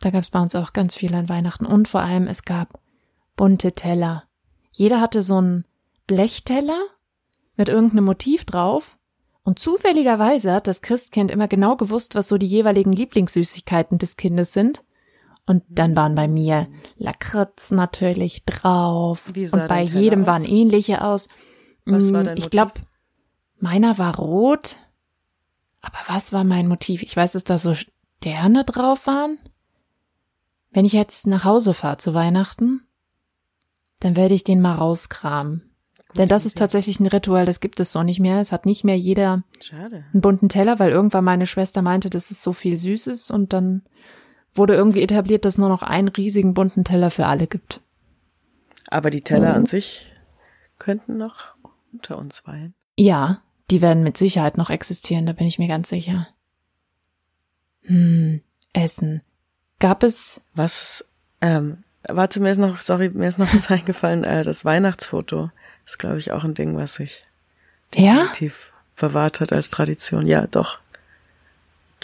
Da 0.00 0.10
gab 0.10 0.22
es 0.22 0.28
bei 0.28 0.38
uns 0.38 0.54
auch 0.54 0.74
ganz 0.74 0.96
viel 0.96 1.14
an 1.14 1.30
Weihnachten. 1.30 1.64
Und 1.64 1.88
vor 1.88 2.02
allem, 2.02 2.26
es 2.26 2.44
gab 2.44 2.78
bunte 3.34 3.72
Teller. 3.72 4.24
Jeder 4.70 5.00
hatte 5.00 5.22
so 5.22 5.38
einen 5.38 5.64
Blechteller 6.06 6.84
mit 7.56 7.70
irgendeinem 7.70 8.04
Motiv 8.04 8.44
drauf. 8.44 8.98
Und 9.44 9.58
zufälligerweise 9.58 10.52
hat 10.52 10.66
das 10.66 10.82
Christkind 10.82 11.30
immer 11.30 11.48
genau 11.48 11.76
gewusst, 11.76 12.14
was 12.14 12.28
so 12.28 12.36
die 12.36 12.44
jeweiligen 12.44 12.92
Lieblingssüßigkeiten 12.92 13.96
des 13.96 14.18
Kindes 14.18 14.52
sind. 14.52 14.84
Und 15.46 15.64
dann 15.68 15.96
waren 15.96 16.14
bei 16.14 16.28
mir 16.28 16.68
Lakritz 16.96 17.70
natürlich 17.70 18.44
drauf. 18.44 19.30
Wie 19.34 19.46
sah 19.46 19.62
und 19.62 19.68
bei 19.68 19.84
Teller 19.84 20.00
jedem 20.00 20.20
aus? 20.22 20.26
waren 20.28 20.44
ähnliche 20.44 21.02
aus. 21.04 21.28
Was 21.84 22.12
war 22.12 22.22
Mm, 22.22 22.26
dein 22.26 22.36
Ich 22.36 22.44
Motiv? 22.44 22.50
glaube, 22.50 22.72
meiner 23.58 23.98
war 23.98 24.16
rot. 24.16 24.76
Aber 25.80 25.98
was 26.06 26.32
war 26.32 26.44
mein 26.44 26.68
Motiv? 26.68 27.02
Ich 27.02 27.16
weiß, 27.16 27.32
dass 27.32 27.42
da 27.44 27.58
so 27.58 27.74
Sterne 27.74 28.64
drauf 28.64 29.06
waren. 29.08 29.38
Wenn 30.70 30.84
ich 30.84 30.92
jetzt 30.92 31.26
nach 31.26 31.44
Hause 31.44 31.74
fahre 31.74 31.98
zu 31.98 32.14
Weihnachten, 32.14 32.82
dann 34.00 34.16
werde 34.16 34.34
ich 34.34 34.44
den 34.44 34.60
mal 34.60 34.74
rauskramen. 34.76 35.68
Denn 36.16 36.28
das 36.28 36.44
ist 36.46 36.56
tatsächlich 36.58 37.00
ein 37.00 37.06
Ritual, 37.06 37.46
das 37.46 37.60
gibt 37.60 37.80
es 37.80 37.90
so 37.92 38.02
nicht 38.02 38.20
mehr. 38.20 38.38
Es 38.40 38.52
hat 38.52 38.64
nicht 38.66 38.84
mehr 38.84 38.98
jeder 38.98 39.42
Schade. 39.60 40.04
einen 40.12 40.20
bunten 40.20 40.48
Teller, 40.48 40.78
weil 40.78 40.90
irgendwann 40.92 41.24
meine 41.24 41.46
Schwester 41.46 41.82
meinte, 41.82 42.10
dass 42.10 42.30
es 42.30 42.42
so 42.42 42.52
viel 42.52 42.76
Süßes 42.76 43.30
und 43.30 43.52
dann 43.52 43.82
wurde 44.54 44.74
irgendwie 44.74 45.02
etabliert, 45.02 45.44
dass 45.44 45.54
es 45.54 45.58
nur 45.58 45.68
noch 45.68 45.82
einen 45.82 46.08
riesigen 46.08 46.54
bunten 46.54 46.84
Teller 46.84 47.10
für 47.10 47.26
alle 47.26 47.46
gibt. 47.46 47.80
Aber 48.88 49.10
die 49.10 49.22
Teller 49.22 49.54
an 49.54 49.66
sich 49.66 50.12
könnten 50.78 51.16
noch 51.16 51.54
unter 51.92 52.18
uns 52.18 52.46
weilen. 52.46 52.74
Ja, 52.96 53.42
die 53.70 53.80
werden 53.80 54.02
mit 54.02 54.18
Sicherheit 54.18 54.58
noch 54.58 54.70
existieren, 54.70 55.24
da 55.26 55.32
bin 55.32 55.46
ich 55.46 55.58
mir 55.58 55.68
ganz 55.68 55.88
sicher. 55.88 56.28
Hm, 57.82 58.42
Essen. 58.72 59.22
Gab 59.78 60.02
es, 60.02 60.40
Was, 60.54 61.08
ähm, 61.40 61.84
warte, 62.04 62.40
mir 62.40 62.52
ist 62.52 62.58
noch, 62.58 62.80
sorry, 62.80 63.08
mir 63.08 63.28
ist 63.28 63.38
noch 63.38 63.52
was 63.54 63.70
eingefallen, 63.70 64.24
äh, 64.24 64.44
das 64.44 64.64
Weihnachtsfoto 64.64 65.50
ist, 65.86 65.98
glaube 65.98 66.18
ich, 66.18 66.32
auch 66.32 66.44
ein 66.44 66.54
Ding, 66.54 66.76
was 66.76 66.94
sich 66.94 67.22
ja? 67.94 68.28
tief 68.28 68.72
verwahrt 68.94 69.40
hat 69.40 69.52
als 69.52 69.70
Tradition. 69.70 70.26
Ja, 70.26 70.46
doch. 70.46 70.78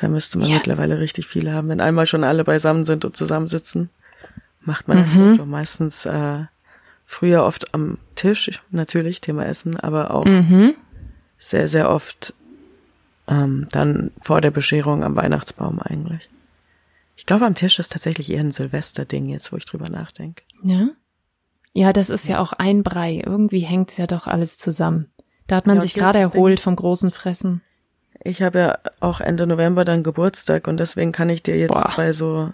Da 0.01 0.09
müsste 0.09 0.39
man 0.39 0.49
Ja. 0.49 0.55
mittlerweile 0.57 0.99
richtig 0.99 1.27
viele 1.27 1.53
haben. 1.53 1.69
Wenn 1.69 1.81
einmal 1.81 2.07
schon 2.07 2.25
alle 2.25 2.45
beisammen 2.45 2.85
sind 2.85 3.05
und 3.05 3.17
zusammensitzen, 3.17 3.91
macht 4.61 4.89
man 4.89 4.99
ein 4.99 5.09
Mhm. 5.09 5.31
Foto. 5.35 5.47
Meistens 5.47 6.07
äh, 6.07 6.45
früher 7.05 7.45
oft 7.45 7.75
am 7.75 7.99
Tisch, 8.15 8.63
natürlich, 8.71 9.21
Thema 9.21 9.45
Essen, 9.47 9.77
aber 9.79 10.13
auch 10.13 10.25
Mhm. 10.25 10.75
sehr, 11.39 11.69
sehr 11.69 11.91
oft 11.91 12.35
ähm, 13.31 13.67
dann 13.73 14.11
vor 14.23 14.41
der 14.41 14.51
Bescherung 14.51 15.05
am 15.05 15.15
Weihnachtsbaum 15.15 15.81
eigentlich. 15.81 16.31
Ich 17.17 17.27
glaube, 17.27 17.45
am 17.45 17.55
Tisch 17.55 17.79
ist 17.79 17.93
tatsächlich 17.93 18.33
eher 18.33 18.41
ein 18.41 18.53
Silvesterding 18.53 19.29
jetzt, 19.29 19.53
wo 19.53 19.57
ich 19.59 19.67
drüber 19.67 19.91
nachdenke. 19.91 20.45
Ja? 20.63 20.89
Ja, 21.75 21.93
das 21.93 22.09
ist 22.09 22.27
ja 22.27 22.39
auch 22.39 22.55
ein 22.55 22.83
Brei. 22.83 23.23
Irgendwie 23.25 23.61
hängt's 23.61 23.99
ja 23.99 24.07
doch 24.07 24.27
alles 24.29 24.57
zusammen. 24.57 25.11
Da 25.47 25.57
hat 25.57 25.67
man 25.67 25.77
Ja, 25.77 25.83
sich 25.83 25.93
gerade 25.95 26.19
das 26.21 26.31
Ding- 26.31 26.39
erholt 26.39 26.59
vom 26.61 26.75
großen 26.77 27.11
Fressen. 27.11 27.61
Ich 28.25 28.43
habe 28.43 28.59
ja 28.59 28.79
auch 29.01 29.21
Ende 29.21 29.47
November 29.47 29.85
dann 29.85 30.03
Geburtstag 30.03 30.67
und 30.67 30.79
deswegen 30.79 31.13
kann 31.13 31.29
ich 31.29 31.43
dir 31.43 31.57
jetzt 31.57 31.71
Boah. 31.73 31.93
bei 31.97 32.13
so 32.13 32.53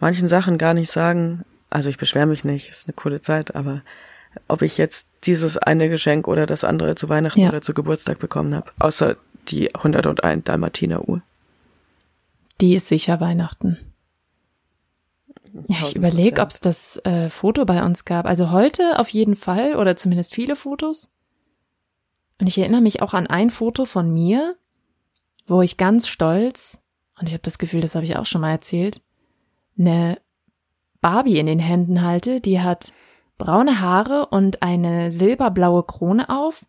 manchen 0.00 0.28
Sachen 0.28 0.58
gar 0.58 0.74
nicht 0.74 0.90
sagen, 0.90 1.44
also 1.70 1.88
ich 1.88 1.98
beschwere 1.98 2.26
mich 2.26 2.44
nicht, 2.44 2.70
ist 2.70 2.88
eine 2.88 2.94
coole 2.94 3.20
Zeit, 3.20 3.54
aber 3.54 3.82
ob 4.48 4.62
ich 4.62 4.76
jetzt 4.78 5.08
dieses 5.24 5.56
eine 5.58 5.88
Geschenk 5.88 6.26
oder 6.26 6.46
das 6.46 6.64
andere 6.64 6.94
zu 6.96 7.08
Weihnachten 7.08 7.40
Ja. 7.40 7.48
oder 7.48 7.62
zu 7.62 7.74
Geburtstag 7.74 8.18
bekommen 8.18 8.54
habe, 8.54 8.72
außer 8.80 9.16
die 9.48 9.74
101 9.74 10.44
Dalmatiner 10.44 11.08
Uhr. 11.08 11.22
Die 12.60 12.74
ist 12.74 12.88
sicher 12.88 13.20
Weihnachten. 13.20 13.78
Ja, 15.68 15.76
ich 15.82 15.94
1000%. 15.94 15.96
überlege, 15.96 16.42
ob 16.42 16.50
es 16.50 16.60
das 16.60 16.96
äh, 17.04 17.28
Foto 17.30 17.64
bei 17.64 17.84
uns 17.84 18.04
gab. 18.04 18.26
Also 18.26 18.50
heute 18.50 18.98
auf 18.98 19.08
jeden 19.10 19.36
Fall 19.36 19.76
oder 19.76 19.96
zumindest 19.96 20.34
viele 20.34 20.56
Fotos. 20.56 21.10
Und 22.40 22.48
ich 22.48 22.58
erinnere 22.58 22.80
mich 22.80 23.02
auch 23.02 23.14
an 23.14 23.28
ein 23.28 23.50
Foto 23.50 23.84
von 23.84 24.12
mir, 24.12 24.56
wo 25.46 25.62
ich 25.62 25.76
ganz 25.76 26.08
stolz, 26.08 26.80
und 27.18 27.26
ich 27.26 27.32
habe 27.32 27.42
das 27.42 27.58
Gefühl, 27.58 27.80
das 27.80 27.94
habe 27.94 28.04
ich 28.04 28.16
auch 28.16 28.26
schon 28.26 28.40
mal 28.40 28.50
erzählt, 28.50 29.00
eine 29.78 30.18
Barbie 31.00 31.38
in 31.38 31.46
den 31.46 31.58
Händen 31.58 32.02
halte, 32.02 32.40
die 32.40 32.60
hat 32.60 32.92
braune 33.38 33.80
Haare 33.80 34.26
und 34.26 34.62
eine 34.62 35.10
silberblaue 35.10 35.82
Krone 35.82 36.28
auf 36.28 36.64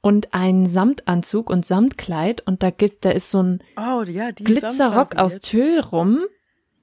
und 0.00 0.34
einen 0.34 0.66
Samtanzug 0.66 1.48
und 1.50 1.64
Samtkleid 1.64 2.46
und 2.46 2.62
da 2.62 2.70
gibt, 2.70 3.04
da 3.04 3.10
ist 3.10 3.30
so 3.30 3.42
ein 3.42 3.62
Oh, 3.76 4.02
ja, 4.02 4.30
Glitzerrock 4.32 5.16
aus. 5.16 5.40
Tüll 5.40 5.80
rum, 5.80 6.20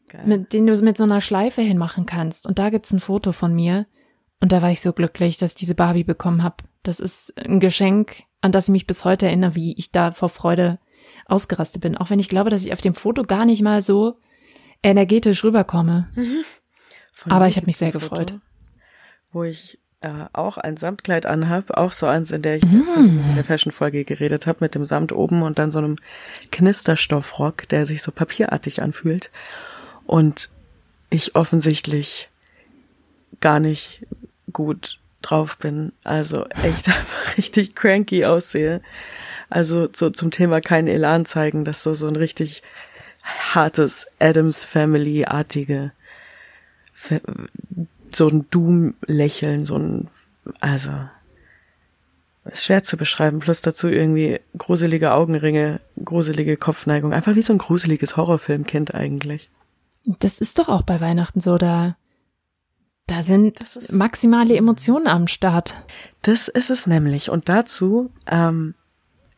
Geil. 0.10 0.24
mit, 0.26 0.54
den 0.54 0.65
du 0.65 0.76
mit 0.82 0.98
so 0.98 1.04
einer 1.04 1.22
Schleife 1.22 1.62
hinmachen 1.62 2.06
kannst. 2.06 2.48
Und 2.48 2.60
da 2.60 2.70
gibt's 2.70 2.91
ein 2.91 3.00
Foto 3.00 3.32
von 3.32 3.54
mir. 3.54 3.86
Und 4.39 4.52
da 4.52 4.63
war 4.63 4.72
ich 4.72 4.82
so 4.82 4.91
glücklich, 4.91 5.38
dass 5.38 5.52
ich 5.52 5.60
diese 5.60 5.76
Barbie 5.76 6.04
bekommen 6.04 6.41
habe. 6.41 6.58
Das 6.82 7.00
ist 7.00 7.32
ein 7.38 7.60
Geschenk, 7.60 8.24
an 8.41 8.52
das 8.52 8.67
ich 8.67 8.72
mich 8.72 8.88
bis 8.88 9.06
heute 9.06 9.28
erinnere, 9.28 9.54
wie 9.54 9.74
ich 9.78 9.91
da 9.91 10.12
vor 10.12 10.30
Freude 10.30 10.80
ausgerastet 11.32 11.82
bin. 11.82 11.98
Auch 11.98 12.10
wenn 12.10 12.20
ich 12.20 12.30
glaube, 12.30 12.50
dass 12.50 12.65
ich 12.65 12.74
auf 12.74 12.82
dem 12.82 12.94
Foto 12.96 13.24
gar 13.24 13.46
nicht 13.46 13.62
mal 13.62 13.82
so 13.82 14.15
energetisch 14.84 15.44
rüberkomme. 15.44 16.10
Von 17.13 17.32
Aber 17.32 17.48
ich 17.48 17.58
hab 17.58 17.67
mich 17.67 17.78
sehr 17.78 17.91
gefreut. 17.91 18.34
Wo 19.32 19.44
ich 19.44 19.80
äh, 20.02 20.26
auch 20.34 20.58
ein 20.58 20.78
Samtkleid 20.78 21.26
anhab, 21.26 21.78
auch 21.78 21.91
so 21.91 22.08
eins, 22.08 22.32
in 22.32 22.41
der 22.41 22.58
ich 22.58 22.63
Mhm. 22.63 23.20
ich 23.22 23.28
in 23.28 23.36
der 23.36 23.44
Fashion-Folge 23.44 24.04
geredet 24.04 24.48
habe, 24.48 24.60
mit 24.62 24.74
dem 24.76 24.86
Samt 24.86 25.12
oben 25.12 25.44
und 25.44 25.60
dann 25.60 25.72
so 25.72 25.80
einem 25.80 25.98
Knisterstoffrock, 26.52 27.70
der 27.70 27.86
sich 27.86 28.02
so 28.02 28.12
papierartig 28.12 28.82
anfühlt. 28.82 29.30
Und 30.06 30.50
ich 31.12 31.36
offensichtlich 31.36 32.30
gar 33.39 33.60
nicht 33.60 34.06
gut 34.52 35.00
drauf 35.21 35.57
bin. 35.57 35.91
Also 36.03 36.45
echt 36.63 36.88
einfach 36.88 37.38
richtig 37.38 37.75
cranky 37.75 38.25
aussehe. 38.25 38.81
Also 39.49 39.89
so 39.93 40.10
zum 40.10 40.31
Thema 40.31 40.62
kein 40.62 40.88
Elan 40.88 41.25
zeigen, 41.25 41.65
das 41.65 41.84
so, 41.84 41.93
so 41.93 42.07
ein 42.07 42.15
richtig 42.15 42.63
hartes 43.23 44.07
Adams 44.19 44.63
Family-artige 44.63 45.91
so 48.15 48.27
ein 48.27 48.45
Doom-Lächeln, 48.51 49.65
so 49.65 49.77
ein, 49.77 50.07
also, 50.60 50.91
ist 52.45 52.65
schwer 52.65 52.84
zu 52.84 52.97
beschreiben, 52.97 53.39
plus 53.39 53.62
dazu 53.62 53.88
irgendwie 53.88 54.39
gruselige 54.57 55.13
Augenringe, 55.13 55.79
gruselige 56.03 56.57
Kopfneigung, 56.57 57.13
einfach 57.13 57.36
wie 57.36 57.41
so 57.41 57.53
ein 57.53 57.60
gruseliges 57.60 58.17
Horrorfilmkind 58.17 58.93
eigentlich. 58.93 59.49
Das 60.19 60.41
ist 60.41 60.60
doch 60.60 60.69
auch 60.69 60.81
bei 60.81 60.99
Weihnachten 60.99 61.41
so, 61.41 61.57
da, 61.57 61.95
da 63.07 63.21
sind 63.21 63.59
maximale 63.91 64.55
Emotionen 64.55 65.07
am 65.07 65.27
Start. 65.27 65.75
Das 66.21 66.47
ist 66.47 66.69
es 66.69 66.87
nämlich. 66.87 67.29
Und 67.29 67.49
dazu, 67.49 68.11
ähm, 68.27 68.73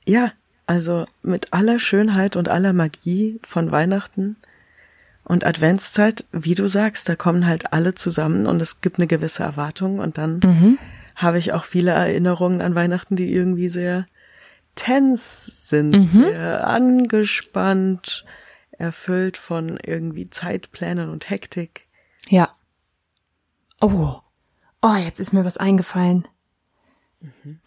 ja, 0.05 0.31
also 0.65 1.05
mit 1.21 1.53
aller 1.53 1.79
Schönheit 1.79 2.35
und 2.35 2.49
aller 2.49 2.73
Magie 2.73 3.39
von 3.43 3.71
Weihnachten 3.71 4.35
und 5.23 5.45
Adventszeit, 5.45 6.25
wie 6.31 6.55
du 6.55 6.67
sagst, 6.67 7.07
da 7.09 7.15
kommen 7.15 7.47
halt 7.47 7.73
alle 7.73 7.95
zusammen 7.95 8.47
und 8.47 8.61
es 8.61 8.81
gibt 8.81 8.97
eine 8.99 9.07
gewisse 9.07 9.43
Erwartung 9.43 9.99
und 9.99 10.17
dann 10.17 10.39
Mhm. 10.43 10.77
habe 11.15 11.37
ich 11.39 11.53
auch 11.53 11.63
viele 11.63 11.91
Erinnerungen 11.91 12.61
an 12.61 12.75
Weihnachten, 12.75 13.15
die 13.15 13.33
irgendwie 13.33 13.69
sehr 13.69 14.05
tense 14.75 15.51
sind, 15.51 15.91
Mhm. 15.91 16.05
sehr 16.05 16.67
angespannt, 16.67 18.25
erfüllt 18.71 19.37
von 19.37 19.77
irgendwie 19.77 20.29
Zeitplänen 20.29 21.09
und 21.09 21.29
Hektik. 21.29 21.87
Ja. 22.27 22.49
Oh. 23.83 24.15
Oh, 24.81 24.95
jetzt 24.95 25.19
ist 25.19 25.33
mir 25.33 25.43
was 25.43 25.57
eingefallen. 25.57 26.25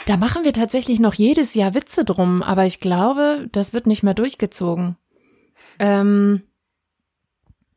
Da 0.07 0.17
machen 0.17 0.45
wir 0.45 0.55
tatsächlich 0.55 0.99
noch 0.99 1.13
jedes 1.13 1.53
Jahr 1.53 1.75
Witze 1.75 2.07
drum, 2.07 2.43
aber 2.43 2.65
ich 2.65 2.81
glaube, 2.81 3.49
das 3.53 3.75
wird 3.75 3.87
nicht 3.87 4.03
mehr 4.03 4.15
durchgezogen. 4.15 4.97
Ähm, 5.79 6.43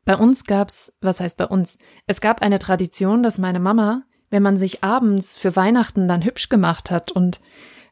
bei 0.06 0.16
uns 0.16 0.44
gab's, 0.44 0.94
was 1.02 1.20
heißt 1.20 1.36
bei 1.36 1.46
uns? 1.46 1.76
Es 2.06 2.22
gab 2.22 2.40
eine 2.40 2.58
Tradition, 2.58 3.22
dass 3.22 3.36
meine 3.36 3.60
Mama, 3.60 4.04
wenn 4.30 4.42
man 4.42 4.56
sich 4.56 4.82
abends 4.82 5.36
für 5.36 5.54
Weihnachten 5.54 6.08
dann 6.08 6.24
hübsch 6.24 6.48
gemacht 6.48 6.90
hat 6.90 7.12
und 7.12 7.42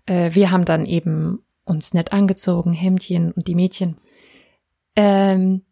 äh, 0.07 0.35
wir 0.35 0.51
haben 0.51 0.65
dann 0.65 0.87
eben 0.87 1.45
uns 1.65 1.93
nett 1.93 2.13
angezogen, 2.13 2.73
Hemdchen 2.73 3.33
und 3.33 3.49
die 3.49 3.55
Mädchen. 3.55 3.99
Ähm, 4.97 5.67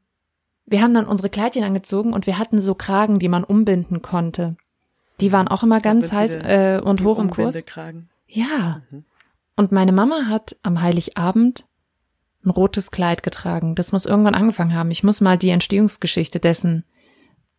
wir 0.67 0.83
haben 0.83 0.95
dann 0.95 1.07
unsere 1.07 1.31
Kleidchen 1.31 1.63
angezogen 1.63 2.13
und 2.13 2.27
wir 2.27 2.39
hatten 2.39 2.61
so 2.61 2.75
Kragen, 2.75 3.21
die 3.21 3.29
man 3.29 3.45
umbinden 3.45 4.03
konnte. 4.03 4.57
Die 5.21 5.33
waren 5.33 5.49
auch 5.49 5.63
immer 5.63 5.81
ganz 5.81 6.13
heiß 6.13 6.37
äh, 6.37 6.81
und 6.83 7.03
hoch 7.03 7.19
im 7.19 7.31
Kurs. 7.31 7.65
Ja. 8.29 8.83
Und 9.57 9.73
meine 9.73 9.93
Mama 9.93 10.27
hat 10.29 10.57
am 10.63 10.83
Heiligabend 10.83 11.65
ein 12.45 12.51
rotes 12.51 12.91
Kleid 12.91 13.23
getragen. 13.23 13.75
Das 13.75 13.93
muss 13.93 14.07
irgendwann 14.07 14.35
angefangen 14.35 14.75
haben. 14.75 14.91
Ich 14.91 15.03
muss 15.03 15.21
mal 15.21 15.39
die 15.39 15.51
Entstehungsgeschichte 15.51 16.39
dessen 16.39 16.85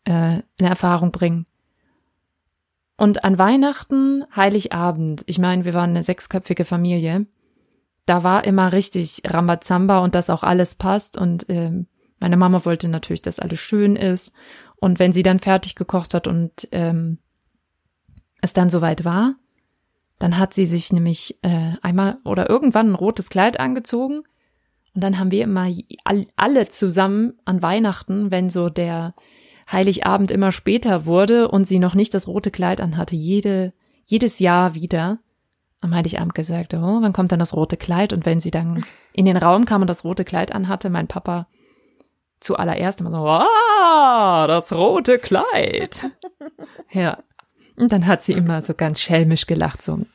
äh, 0.06 0.42
in 0.58 0.66
Erfahrung 0.66 1.12
bringen. 1.12 1.46
Und 2.96 3.24
an 3.24 3.38
Weihnachten, 3.38 4.24
Heiligabend, 4.36 5.24
ich 5.28 5.38
meine, 5.38 5.66
wir 5.66 5.74
waren 5.74 5.92
eine 5.92 6.04
sechsköpfige 6.04 6.66
Familie, 6.66 7.28
da 8.08 8.24
war 8.24 8.46
immer 8.46 8.72
richtig 8.72 9.22
Rambazamba 9.26 10.00
und 10.00 10.16
dass 10.16 10.30
auch 10.30 10.42
alles 10.42 10.76
passt. 10.76 11.18
Und 11.18 11.46
ähm, 11.50 11.88
meine 12.20 12.38
Mama 12.38 12.66
wollte 12.66 12.88
natürlich, 12.88 13.22
dass 13.22 13.40
alles 13.40 13.60
schön 13.60 13.96
ist. 13.96 14.32
Und 14.78 14.98
wenn 14.98 15.14
sie 15.14 15.24
dann 15.24 15.40
fertig 15.40 15.76
gekocht 15.76 16.14
hat 16.14 16.26
und 16.26 16.68
ähm, 16.72 17.20
es 18.42 18.54
dann 18.54 18.70
soweit 18.70 19.06
war, 19.06 19.36
dann 20.20 20.38
hat 20.38 20.54
sie 20.54 20.66
sich 20.66 20.92
nämlich 20.92 21.38
äh, 21.44 21.74
einmal 21.82 22.18
oder 22.24 22.50
irgendwann 22.50 22.92
ein 22.92 22.96
rotes 22.96 23.30
Kleid 23.30 23.60
angezogen. 23.60 24.24
Und 24.96 25.04
dann 25.04 25.20
haben 25.20 25.32
wir 25.32 25.44
immer 25.44 25.68
all- 26.06 26.28
alle 26.36 26.70
zusammen 26.70 27.34
an 27.46 27.62
Weihnachten, 27.62 28.32
wenn 28.32 28.50
so 28.50 28.70
der 28.70 29.14
Heiligabend 29.72 30.32
immer 30.32 30.52
später 30.52 31.06
wurde 31.06 31.50
und 31.50 31.66
sie 31.66 31.78
noch 31.78 31.94
nicht 31.94 32.14
das 32.14 32.28
rote 32.28 32.50
Kleid 32.52 32.82
anhatte, 32.82 33.16
jede, 33.16 33.74
jedes 34.06 34.40
Jahr 34.40 34.74
wieder 34.74 35.20
am 35.82 35.94
Heiligabend 35.94 36.34
gesagt, 36.34 36.74
oh, 36.74 37.02
wann 37.02 37.14
kommt 37.14 37.32
dann 37.32 37.38
das 37.40 37.54
rote 37.56 37.78
Kleid? 37.78 38.12
Und 38.14 38.26
wenn 38.26 38.40
sie 38.40 38.50
dann 38.50 38.84
in 39.14 39.26
den 39.26 39.38
Raum 39.38 39.66
kam 39.66 39.82
und 39.82 39.88
das 39.88 40.04
rote 40.04 40.26
Kleid 40.26 40.52
anhatte, 40.52 40.90
mein 40.90 41.08
Papa 41.08 41.48
zuallererst 42.40 43.02
immer 43.02 43.12
so, 43.12 43.18
ah, 43.28 44.48
das 44.48 44.74
rote 44.74 45.20
Kleid. 45.20 46.06
ja. 46.92 47.20
Und 47.78 47.92
dann 47.92 48.08
hat 48.08 48.24
sie 48.24 48.34
immer 48.34 48.62
so 48.62 48.74
ganz 48.74 49.00
schelmisch 49.00 49.46
gelacht, 49.48 49.84
so, 49.84 50.06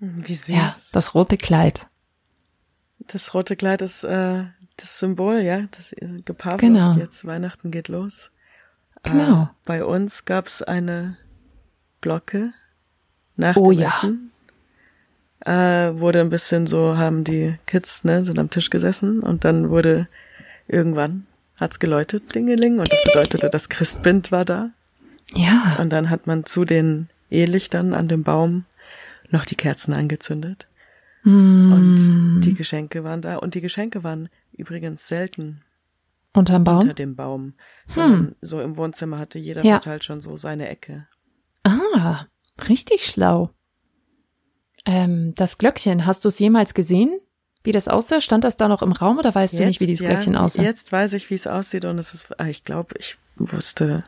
Wie 0.00 0.34
süß. 0.34 0.48
ja, 0.48 0.76
das 0.92 1.14
rote 1.14 1.36
Kleid. 1.36 1.86
Das 2.98 3.32
rote 3.34 3.56
Kleid 3.56 3.80
ist 3.82 4.04
äh, 4.04 4.44
das 4.76 4.98
Symbol, 4.98 5.40
ja, 5.40 5.62
das 5.70 5.94
gepaart 6.24 6.60
Genau. 6.60 6.92
jetzt 6.94 7.24
Weihnachten 7.26 7.70
geht 7.70 7.88
los. 7.88 8.30
Genau. 9.04 9.44
Äh, 9.44 9.46
bei 9.64 9.84
uns 9.84 10.24
gab's 10.24 10.62
eine 10.62 11.16
Glocke 12.00 12.52
nach 13.36 13.56
Oh 13.56 13.70
dem 13.70 13.80
ja. 13.80 13.88
Essen. 13.88 14.30
Äh, 15.44 15.98
wurde 15.98 16.20
ein 16.20 16.30
bisschen 16.30 16.66
so, 16.66 16.96
haben 16.96 17.24
die 17.24 17.56
Kids, 17.66 18.04
ne, 18.04 18.22
sind 18.22 18.38
am 18.38 18.50
Tisch 18.50 18.70
gesessen 18.70 19.20
und 19.20 19.44
dann 19.44 19.70
wurde 19.70 20.08
irgendwann 20.68 21.26
hat's 21.58 21.78
geläutet, 21.80 22.34
Dingeling, 22.34 22.78
und 22.80 22.90
das 22.92 23.02
bedeutete, 23.04 23.48
das 23.50 23.68
Christbind 23.68 24.32
war 24.32 24.44
da. 24.44 24.70
Ja. 25.34 25.76
Und 25.80 25.90
dann 25.90 26.10
hat 26.10 26.26
man 26.26 26.44
zu 26.44 26.64
den 26.64 27.08
Ehelichtern 27.30 27.94
an 27.94 28.08
dem 28.08 28.22
Baum 28.22 28.64
noch 29.30 29.44
die 29.44 29.54
Kerzen 29.54 29.92
angezündet. 29.94 30.66
Mm, 31.24 31.72
Und 31.72 32.40
die 32.44 32.54
Geschenke 32.54 33.04
waren 33.04 33.22
da. 33.22 33.36
Und 33.36 33.54
die 33.54 33.60
Geschenke 33.60 34.04
waren 34.04 34.28
übrigens 34.52 35.08
selten 35.08 35.62
unterm 36.34 36.62
unter 36.62 36.72
Baum? 36.86 36.94
dem 36.94 37.16
Baum, 37.16 37.54
sondern 37.86 38.34
so 38.40 38.60
im 38.60 38.76
Wohnzimmer 38.76 39.18
hatte 39.18 39.38
jeder 39.38 39.64
Ja. 39.64 39.74
verteilt 39.74 40.04
schon 40.04 40.20
so 40.20 40.36
seine 40.36 40.68
Ecke. 40.68 41.06
Ah, 41.64 42.26
richtig 42.68 43.06
schlau. 43.06 43.50
Ähm, 44.84 45.32
das 45.36 45.58
Glöckchen, 45.58 46.06
hast 46.06 46.24
du 46.24 46.28
es 46.28 46.38
jemals 46.38 46.74
gesehen? 46.74 47.16
Wie 47.64 47.70
das 47.70 47.86
aussah? 47.86 48.20
Stand 48.20 48.42
das 48.42 48.56
da 48.56 48.66
noch 48.66 48.82
im 48.82 48.90
Raum 48.90 49.18
oder 49.18 49.32
weißt 49.32 49.58
du 49.58 49.64
nicht, 49.64 49.80
wie 49.80 49.86
dieses 49.86 50.02
ja, 50.02 50.10
Glöckchen 50.10 50.36
aussah? 50.36 50.62
Jetzt 50.62 50.90
weiß 50.90 51.12
ich, 51.12 51.30
wie 51.30 51.34
es 51.36 51.46
aussieht 51.46 51.84
und 51.84 51.98
es 51.98 52.12
ist, 52.12 52.34
ah, 52.40 52.46
ich 52.46 52.64
glaube, 52.64 52.94
ich 52.98 53.18
wusste 53.36 54.02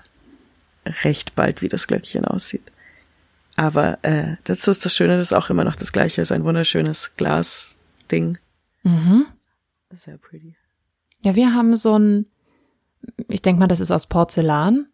recht 1.04 1.34
bald, 1.34 1.62
wie 1.62 1.68
das 1.68 1.86
Glöckchen 1.86 2.24
aussieht. 2.24 2.72
Aber 3.56 3.98
äh, 4.02 4.36
das 4.44 4.66
ist 4.66 4.84
das 4.84 4.94
Schöne, 4.94 5.16
das 5.16 5.28
ist 5.28 5.32
auch 5.32 5.50
immer 5.50 5.64
noch 5.64 5.76
das 5.76 5.92
Gleiche, 5.92 6.20
ist 6.22 6.32
ein 6.32 6.44
wunderschönes 6.44 7.14
Glasding. 7.16 8.38
Mhm. 8.82 9.26
Sehr 9.90 10.18
pretty. 10.18 10.56
Ja, 11.22 11.36
wir 11.36 11.54
haben 11.54 11.76
so 11.76 11.96
ein, 11.98 12.26
ich 13.28 13.42
denke 13.42 13.60
mal, 13.60 13.68
das 13.68 13.80
ist 13.80 13.90
aus 13.90 14.06
Porzellan, 14.06 14.88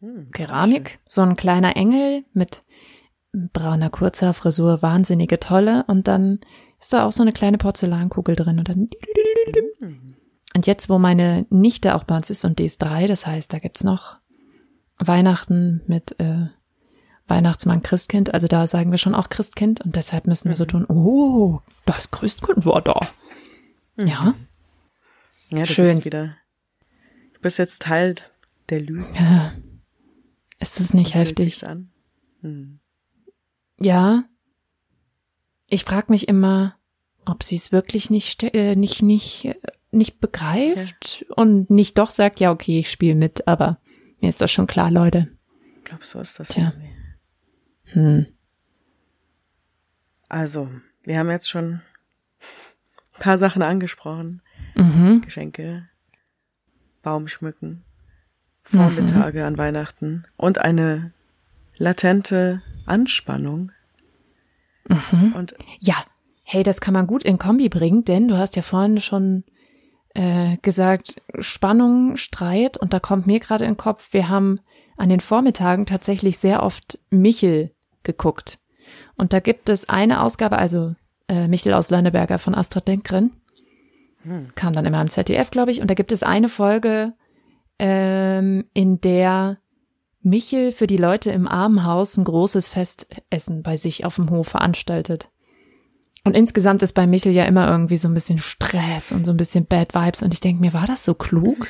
Hm, 0.00 0.30
Keramik, 0.30 0.98
so 1.06 1.22
ein 1.22 1.36
kleiner 1.36 1.74
Engel 1.76 2.24
mit 2.34 2.62
brauner 3.32 3.88
kurzer 3.90 4.34
Frisur, 4.34 4.82
wahnsinnige 4.82 5.40
Tolle 5.40 5.84
und 5.86 6.06
dann 6.06 6.40
ist 6.78 6.92
da 6.92 7.06
auch 7.06 7.12
so 7.12 7.22
eine 7.22 7.32
kleine 7.32 7.56
Porzellankugel 7.58 8.36
drin 8.36 8.58
und 8.58 8.68
dann 8.68 8.90
Hm. 9.80 10.16
und 10.54 10.66
jetzt, 10.66 10.88
wo 10.90 10.98
meine 10.98 11.46
Nichte 11.48 11.94
auch 11.94 12.04
bei 12.04 12.16
uns 12.16 12.28
ist 12.28 12.44
und 12.44 12.58
die 12.58 12.66
ist 12.66 12.82
drei, 12.82 13.06
das 13.06 13.26
heißt, 13.26 13.52
da 13.52 13.58
gibt's 13.58 13.84
noch 13.84 14.18
Weihnachten 14.98 15.82
mit 15.86 16.18
äh, 16.20 16.46
Weihnachtsmann, 17.28 17.82
Christkind, 17.82 18.32
also 18.34 18.46
da 18.46 18.66
sagen 18.66 18.90
wir 18.90 18.98
schon 18.98 19.14
auch 19.14 19.28
Christkind 19.28 19.80
und 19.82 19.96
deshalb 19.96 20.26
müssen 20.26 20.48
wir 20.48 20.56
so 20.56 20.64
tun, 20.64 20.86
oh, 20.88 21.60
das 21.84 22.10
Christkind 22.10 22.64
war 22.64 22.82
da. 22.82 23.00
Ja, 23.98 24.34
Ja, 25.50 25.58
du 25.60 25.66
Schön. 25.66 25.96
bist 25.96 26.04
wieder. 26.06 26.36
Du 27.34 27.40
bist 27.40 27.58
jetzt 27.58 27.82
Teil 27.82 28.14
der 28.68 28.80
Lüge. 28.80 29.06
ja. 29.14 29.52
Ist 30.58 30.80
das 30.80 30.94
nicht 30.94 31.12
Fühlt 31.12 31.38
heftig? 31.38 31.66
an. 31.66 31.90
Hm. 32.40 32.78
Ja. 33.78 34.24
ich 35.68 35.84
frage 35.84 36.10
mich 36.12 36.28
immer, 36.28 36.76
ob 37.26 37.42
sie 37.42 37.56
es 37.56 37.72
wirklich 37.72 38.08
nicht, 38.08 38.42
äh, 38.54 38.74
nicht, 38.76 39.02
nicht, 39.02 39.44
äh, 39.46 39.54
nicht 39.90 40.18
begreift 40.20 41.26
und 41.36 41.68
nicht 41.70 41.98
doch 41.98 42.10
sagt, 42.10 42.40
ja, 42.40 42.52
okay, 42.52 42.78
ich 42.78 42.90
spiele 42.90 43.14
mit, 43.16 43.46
aber 43.48 43.78
mir 44.20 44.28
ist 44.28 44.40
das 44.40 44.50
schon 44.50 44.66
klar, 44.66 44.90
Leute. 44.90 45.28
Ich 45.78 45.84
glaube, 45.84 46.04
so 46.04 46.20
ist 46.20 46.38
das 46.38 46.48
Tja. 46.48 46.72
irgendwie. 46.72 46.92
Hm. 47.92 48.26
Also, 50.28 50.68
wir 51.04 51.18
haben 51.18 51.30
jetzt 51.30 51.48
schon 51.48 51.74
ein 51.74 53.20
paar 53.20 53.38
Sachen 53.38 53.62
angesprochen. 53.62 54.42
Mhm. 54.74 55.22
Geschenke, 55.22 55.88
Baum 57.02 57.28
schmücken, 57.28 57.84
Vormittage 58.62 59.46
an 59.46 59.56
Weihnachten 59.56 60.24
und 60.36 60.58
eine 60.58 61.12
latente 61.76 62.62
Anspannung. 62.84 63.72
Und 65.34 65.54
Ja, 65.80 65.94
hey, 66.44 66.62
das 66.62 66.80
kann 66.80 66.94
man 66.94 67.06
gut 67.06 67.22
in 67.22 67.38
Kombi 67.38 67.68
bringen, 67.68 68.04
denn 68.04 68.28
du 68.28 68.36
hast 68.36 68.56
ja 68.56 68.62
vorhin 68.62 69.00
schon 69.00 69.44
äh, 70.16 70.56
gesagt, 70.62 71.20
Spannung, 71.40 72.16
Streit 72.16 72.78
und 72.78 72.94
da 72.94 73.00
kommt 73.00 73.26
mir 73.26 73.38
gerade 73.38 73.64
in 73.64 73.72
den 73.72 73.76
Kopf, 73.76 74.14
wir 74.14 74.30
haben 74.30 74.58
an 74.96 75.10
den 75.10 75.20
Vormittagen 75.20 75.84
tatsächlich 75.84 76.38
sehr 76.38 76.62
oft 76.62 76.98
Michel 77.10 77.72
geguckt. 78.02 78.58
Und 79.16 79.34
da 79.34 79.40
gibt 79.40 79.68
es 79.68 79.90
eine 79.90 80.22
Ausgabe, 80.22 80.56
also 80.56 80.94
äh, 81.28 81.48
Michel 81.48 81.74
aus 81.74 81.90
Lönneberger 81.90 82.38
von 82.38 82.54
Astrid 82.54 82.88
Lindgren, 82.88 83.32
kam 84.54 84.72
dann 84.72 84.86
immer 84.86 85.02
im 85.02 85.10
ZDF, 85.10 85.50
glaube 85.50 85.70
ich, 85.70 85.82
und 85.82 85.90
da 85.90 85.94
gibt 85.94 86.12
es 86.12 86.22
eine 86.22 86.48
Folge, 86.48 87.12
ähm, 87.78 88.64
in 88.72 89.00
der 89.02 89.58
Michel 90.22 90.72
für 90.72 90.86
die 90.86 90.96
Leute 90.96 91.30
im 91.30 91.46
Armenhaus 91.46 92.16
ein 92.16 92.24
großes 92.24 92.68
Festessen 92.68 93.62
bei 93.62 93.76
sich 93.76 94.06
auf 94.06 94.16
dem 94.16 94.30
Hof 94.30 94.48
veranstaltet. 94.48 95.28
Und 96.26 96.34
insgesamt 96.34 96.82
ist 96.82 96.94
bei 96.94 97.06
Michel 97.06 97.32
ja 97.32 97.44
immer 97.44 97.68
irgendwie 97.68 97.98
so 97.98 98.08
ein 98.08 98.14
bisschen 98.14 98.40
Stress 98.40 99.12
und 99.12 99.24
so 99.24 99.30
ein 99.30 99.36
bisschen 99.36 99.64
Bad 99.64 99.94
Vibes. 99.94 100.22
Und 100.22 100.34
ich 100.34 100.40
denke 100.40 100.60
mir, 100.60 100.72
war 100.72 100.88
das 100.88 101.04
so 101.04 101.14
klug? 101.14 101.68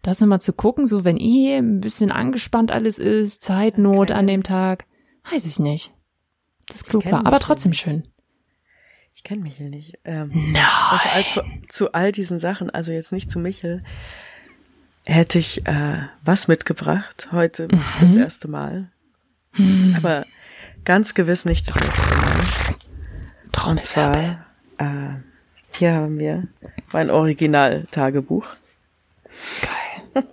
Das 0.00 0.22
immer 0.22 0.40
zu 0.40 0.54
gucken, 0.54 0.86
so 0.86 1.04
wenn 1.04 1.18
eh 1.18 1.58
ein 1.58 1.82
bisschen 1.82 2.10
angespannt 2.10 2.72
alles 2.72 2.98
ist, 2.98 3.42
Zeitnot 3.42 4.10
an 4.10 4.26
dem 4.26 4.44
Tag. 4.44 4.86
Weiß 5.30 5.44
ich 5.44 5.58
nicht. 5.58 5.92
Das 6.68 6.84
klug 6.84 7.04
war, 7.12 7.26
aber 7.26 7.38
trotzdem 7.38 7.72
nicht. 7.72 7.82
schön. 7.82 8.04
ich 9.14 9.24
kenne 9.24 9.42
Michel 9.42 9.68
nicht. 9.68 9.98
Ähm, 10.06 10.30
und 10.32 10.56
all, 11.14 11.26
zu, 11.26 11.42
zu 11.68 11.92
all 11.92 12.12
diesen 12.12 12.38
Sachen, 12.38 12.70
also 12.70 12.92
jetzt 12.92 13.12
nicht 13.12 13.30
zu 13.30 13.38
Michel, 13.38 13.84
hätte 15.04 15.38
ich 15.38 15.66
äh, 15.66 15.98
was 16.24 16.48
mitgebracht, 16.48 17.28
heute 17.30 17.68
das 18.00 18.16
erste 18.16 18.48
Mal. 18.48 18.90
Aber 19.94 20.24
ganz 20.84 21.12
gewiss 21.12 21.44
nicht 21.44 21.68
das 21.68 21.78
letzte 21.78 22.16
Mal. 22.16 22.46
Und 23.66 23.82
zwar, 23.82 24.46
äh, 24.78 25.14
hier 25.74 25.94
haben 25.94 26.18
wir 26.18 26.48
mein 26.92 27.10
Original-Tagebuch. 27.10 28.46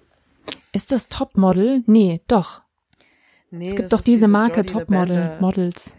Ist 0.72 0.92
das 0.92 1.10
Topmodel? 1.10 1.84
Nee, 1.88 2.22
doch. 2.28 2.62
Nee, 3.52 3.70
Es 3.70 3.76
gibt 3.76 3.92
doch 3.92 4.00
ist 4.00 4.08
diese 4.08 4.28
Marke 4.28 4.66
Topmodel. 4.66 5.38
Models. 5.40 5.96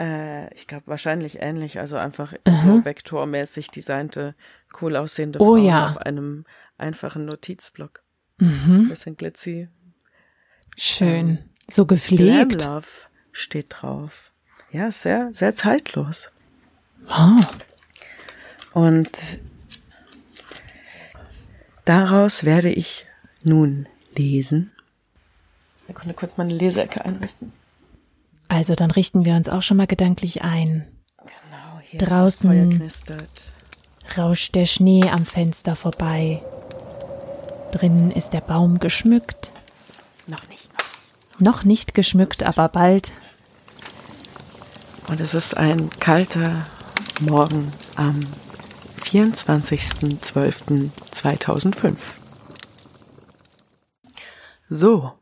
Äh, 0.00 0.52
ich 0.54 0.66
glaube 0.66 0.86
wahrscheinlich 0.86 1.40
ähnlich, 1.40 1.78
also 1.78 1.96
einfach 1.96 2.34
Aha. 2.44 2.58
so 2.58 2.84
vektormäßig 2.84 3.68
designte, 3.70 4.34
cool 4.80 4.96
aussehende 4.96 5.40
Oh 5.40 5.54
Frauen 5.54 5.64
ja. 5.64 5.88
auf 5.88 5.98
einem 5.98 6.44
einfachen 6.76 7.24
Notizblock. 7.24 8.02
Mhm. 8.38 8.88
Bisschen 8.88 9.16
glitzy. 9.16 9.68
Schön. 10.76 11.38
So 11.70 11.86
Glam 11.86 11.96
gepflegt. 11.96 12.64
Love 12.64 12.86
steht 13.32 13.66
drauf. 13.70 14.32
Ja, 14.70 14.90
sehr, 14.90 15.32
sehr 15.32 15.54
zeitlos. 15.54 16.30
Ah, 17.08 17.40
Und 18.72 19.10
daraus 21.84 22.44
werde 22.44 22.70
ich 22.70 23.06
nun 23.44 23.86
lesen. 24.16 24.72
Ich 25.88 25.94
konnte 25.94 26.14
kurz 26.14 26.36
meine 26.36 26.54
Leseecke 26.54 27.04
einrichten. 27.04 27.52
also 28.48 28.74
dann 28.74 28.90
richten 28.90 29.24
wir 29.24 29.34
uns 29.34 29.48
auch 29.48 29.62
schon 29.62 29.76
mal 29.76 29.86
gedanklich 29.86 30.42
ein. 30.42 30.86
Genau, 31.18 31.78
hier 31.82 32.00
Draußen. 32.00 32.50
ist 32.80 33.08
das 33.10 33.16
Feuer 33.16 33.18
knistert. 33.18 33.42
Rauscht 34.16 34.54
der 34.54 34.66
Schnee 34.66 35.02
am 35.10 35.24
Fenster 35.26 35.76
vorbei. 35.76 36.42
Drinnen 37.72 38.10
ist 38.12 38.30
der 38.32 38.40
Baum 38.40 38.78
geschmückt. 38.78 39.50
Noch 40.26 40.46
nicht. 40.48 40.68
Noch 41.38 41.64
nicht 41.64 41.94
geschmückt, 41.94 42.44
aber 42.44 42.68
bald. 42.68 43.12
Und 45.08 45.20
es 45.20 45.34
ist 45.34 45.56
ein 45.56 45.90
kalter 46.00 46.64
Morgen 47.20 47.72
am 47.94 48.18
24.12.2005. 49.04 51.96
So, 54.68 55.12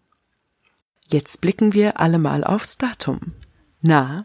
jetzt 1.09 1.43
blicken 1.43 1.75
wir 1.75 2.01
alle 2.01 2.19
mal 2.19 2.45
aufs 2.45 2.79
Datum. 2.79 3.35
Na, 3.83 4.25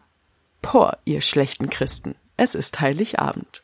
por, 0.62 0.98
ihr 1.04 1.20
schlechten 1.20 1.70
Christen, 1.70 2.16
es 2.38 2.56
ist 2.56 2.80
Heiligabend. 2.80 3.64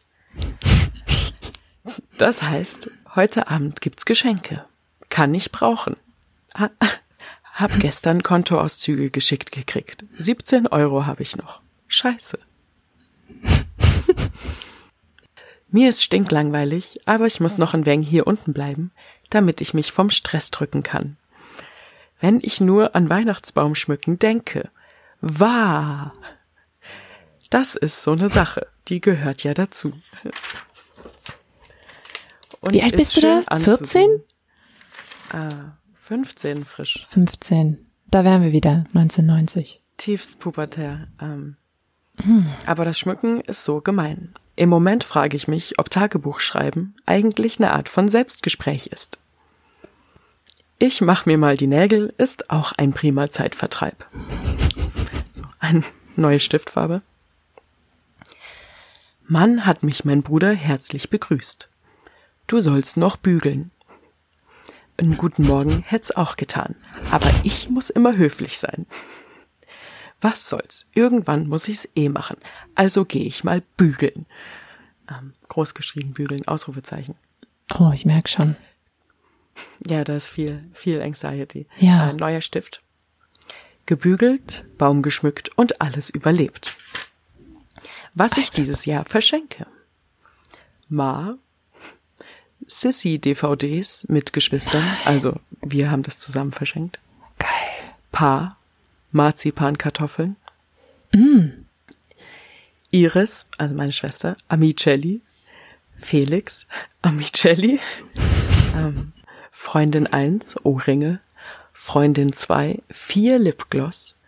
Das 2.18 2.44
heißt, 2.44 2.92
heute 3.16 3.48
Abend 3.48 3.80
gibt's 3.80 4.04
Geschenke. 4.06 4.66
Kann 5.08 5.34
ich 5.34 5.54
brauchen. 5.54 5.96
Ha, 6.58 6.70
hab 7.54 7.80
gestern 7.80 8.22
Kontoauszüge 8.22 9.12
geschickt 9.12 9.54
gekriegt. 9.54 10.04
17 10.18 10.68
Euro 10.68 11.06
habe 11.06 11.24
ich 11.24 11.38
noch. 11.38 11.62
Scheiße. 11.88 12.38
Mir 15.74 15.90
ist 15.90 16.04
stinklangweilig, 16.04 17.00
aber 17.06 17.26
ich 17.26 17.40
muss 17.40 17.58
noch 17.58 17.74
ein 17.74 17.88
wenig 17.88 18.08
hier 18.08 18.28
unten 18.28 18.54
bleiben, 18.54 18.92
damit 19.32 19.60
ich 19.60 19.74
mich 19.74 19.92
vom 19.92 20.12
Stress 20.12 20.52
drücken 20.52 20.84
kann. 20.84 21.18
Wenn 22.20 22.42
ich 22.44 22.62
nur 22.62 22.96
an 22.96 23.10
Weihnachtsbaum 23.10 23.74
schmücken 23.74 24.20
denke. 24.20 24.70
Wahr. 25.20 26.14
Das 27.50 27.76
ist 27.76 28.04
so 28.04 28.12
eine 28.12 28.30
Sache, 28.30 28.68
die 28.88 29.02
gehört 29.02 29.44
ja 29.44 29.56
dazu. 29.56 29.94
Und 32.62 32.74
Wie 32.74 32.84
alt 32.84 32.94
ist 32.94 32.98
bist 33.00 33.18
du 33.18 33.22
da? 33.22 33.42
14? 33.58 33.74
anzusehen. 33.74 34.24
Ah, 35.32 35.78
15 36.04 36.66
frisch. 36.66 37.08
15. 37.10 37.84
Da 38.12 38.24
wären 38.24 38.44
wir 38.44 38.52
wieder. 38.52 38.86
1990. 38.94 39.82
tiefst 39.98 40.38
pubertär. 40.40 41.08
Ähm. 41.20 41.58
Aber 42.68 42.86
das 42.86 43.00
Schmücken 43.00 43.42
ist 43.42 43.64
so 43.64 43.82
gemein. 43.82 44.36
Im 44.56 44.70
Moment 44.70 45.04
frage 45.04 45.36
ich 45.36 45.48
mich, 45.48 45.80
ob 45.80 45.90
Tagebuchschreiben 45.90 46.94
eigentlich 47.06 47.60
eine 47.60 47.72
Art 47.72 47.90
von 47.90 48.08
Selbstgespräch 48.08 48.88
ist. 48.88 49.20
Ich 50.78 51.02
mach 51.02 51.26
mir 51.26 51.38
mal 51.38 51.58
die 51.58 51.68
Nägel 51.68 52.14
ist 52.18 52.50
auch 52.50 52.74
ein 52.74 52.94
prima 52.94 53.30
Zeitvertreib. 53.30 54.06
So, 55.32 55.44
eine 55.60 55.84
neue 56.16 56.40
Stiftfarbe. 56.40 57.02
Mann 59.26 59.66
hat 59.66 59.82
mich 59.82 60.06
mein 60.06 60.22
Bruder 60.22 60.52
herzlich 60.52 61.10
begrüßt. 61.10 61.70
Du 62.46 62.60
sollst 62.60 62.98
noch 62.98 63.16
bügeln. 63.16 63.72
Einen 64.98 65.18
guten 65.18 65.48
Morgen 65.48 65.84
hätt's 65.88 66.12
auch 66.16 66.36
getan, 66.36 66.76
aber 67.10 67.32
ich 67.44 67.70
muss 67.70 67.90
immer 67.90 68.16
höflich 68.16 68.60
sein. 68.60 68.86
Was 70.24 70.50
soll's? 70.50 70.90
Irgendwann 70.94 71.48
muss 71.48 71.68
ich's 71.68 71.90
eh 71.96 72.08
machen. 72.08 72.38
Also 72.76 73.04
gehe 73.04 73.26
ich 73.26 73.44
mal 73.44 73.62
bügeln. 73.76 74.26
Ähm, 75.10 75.34
großgeschrieben 75.50 76.14
bügeln, 76.14 76.48
Ausrufezeichen. 76.48 77.16
Oh, 77.78 77.92
ich 77.94 78.06
merk 78.06 78.30
schon. 78.30 78.56
Ja, 79.86 80.06
da 80.06 80.16
ist 80.16 80.30
viel, 80.30 80.64
viel 80.74 81.02
Anxiety. 81.02 81.68
Ja. 81.78 82.10
Äh, 82.10 82.14
neuer 82.14 82.40
Stift. 82.40 82.82
Gebügelt, 83.86 84.64
Baum 84.78 85.02
geschmückt 85.02 85.52
und 85.58 85.82
alles 85.82 86.10
überlebt. 86.10 86.78
Was 88.14 88.38
ich 88.38 88.50
dieses 88.52 88.86
Jahr 88.86 89.04
verschenke. 89.04 89.68
Ma, 90.88 91.38
Sissy-DVDs 92.66 94.08
mit 94.08 94.32
Geschwistern, 94.32 94.86
also 95.04 95.34
wir 95.60 95.92
haben 95.92 96.04
das 96.04 96.20
zusammen 96.20 96.54
verschenkt. 96.54 97.02
Geil. 97.40 97.50
Pa, 98.14 98.58
Marzipankartoffeln. 99.14 100.36
Mm. 101.14 101.66
Iris, 102.92 103.48
also 103.58 103.74
meine 103.74 103.92
Schwester, 103.92 104.36
Amicelli, 104.50 105.22
Felix, 105.98 106.68
Amicelli, 107.02 107.80
ähm, 108.78 109.14
Freundin 109.52 110.08
1, 110.08 110.66
Ohrringe, 110.66 111.20
Freundin 111.72 112.34
2, 112.34 112.82
vier 112.90 113.40
Lipgloss, 113.40 114.20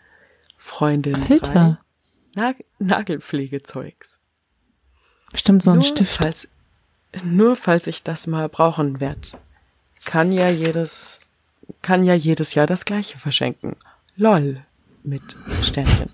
Freundin 0.58 1.22
3, 1.22 1.34
Alter. 1.34 1.80
Nag 2.36 2.58
Nagelpflegezeugs. 2.80 4.20
Bestimmt 5.32 5.64
so 5.64 5.72
ein 5.72 5.78
nur 5.78 5.86
Stift. 5.86 6.18
Falls, 6.18 6.50
nur 7.24 7.56
falls 7.56 7.88
ich 7.88 8.04
das 8.04 8.28
mal 8.28 8.50
brauchen 8.50 9.00
werd. 9.00 9.38
Kann 10.06 10.32
ja 10.32 10.50
jedes, 10.50 11.20
kann 11.82 12.04
ja 12.04 12.14
jedes 12.14 12.54
Jahr 12.54 12.68
das 12.68 12.86
gleiche 12.86 13.18
verschenken. 13.18 13.76
Lol. 14.16 14.64
Mit 15.06 15.38
Sternchen. 15.62 16.10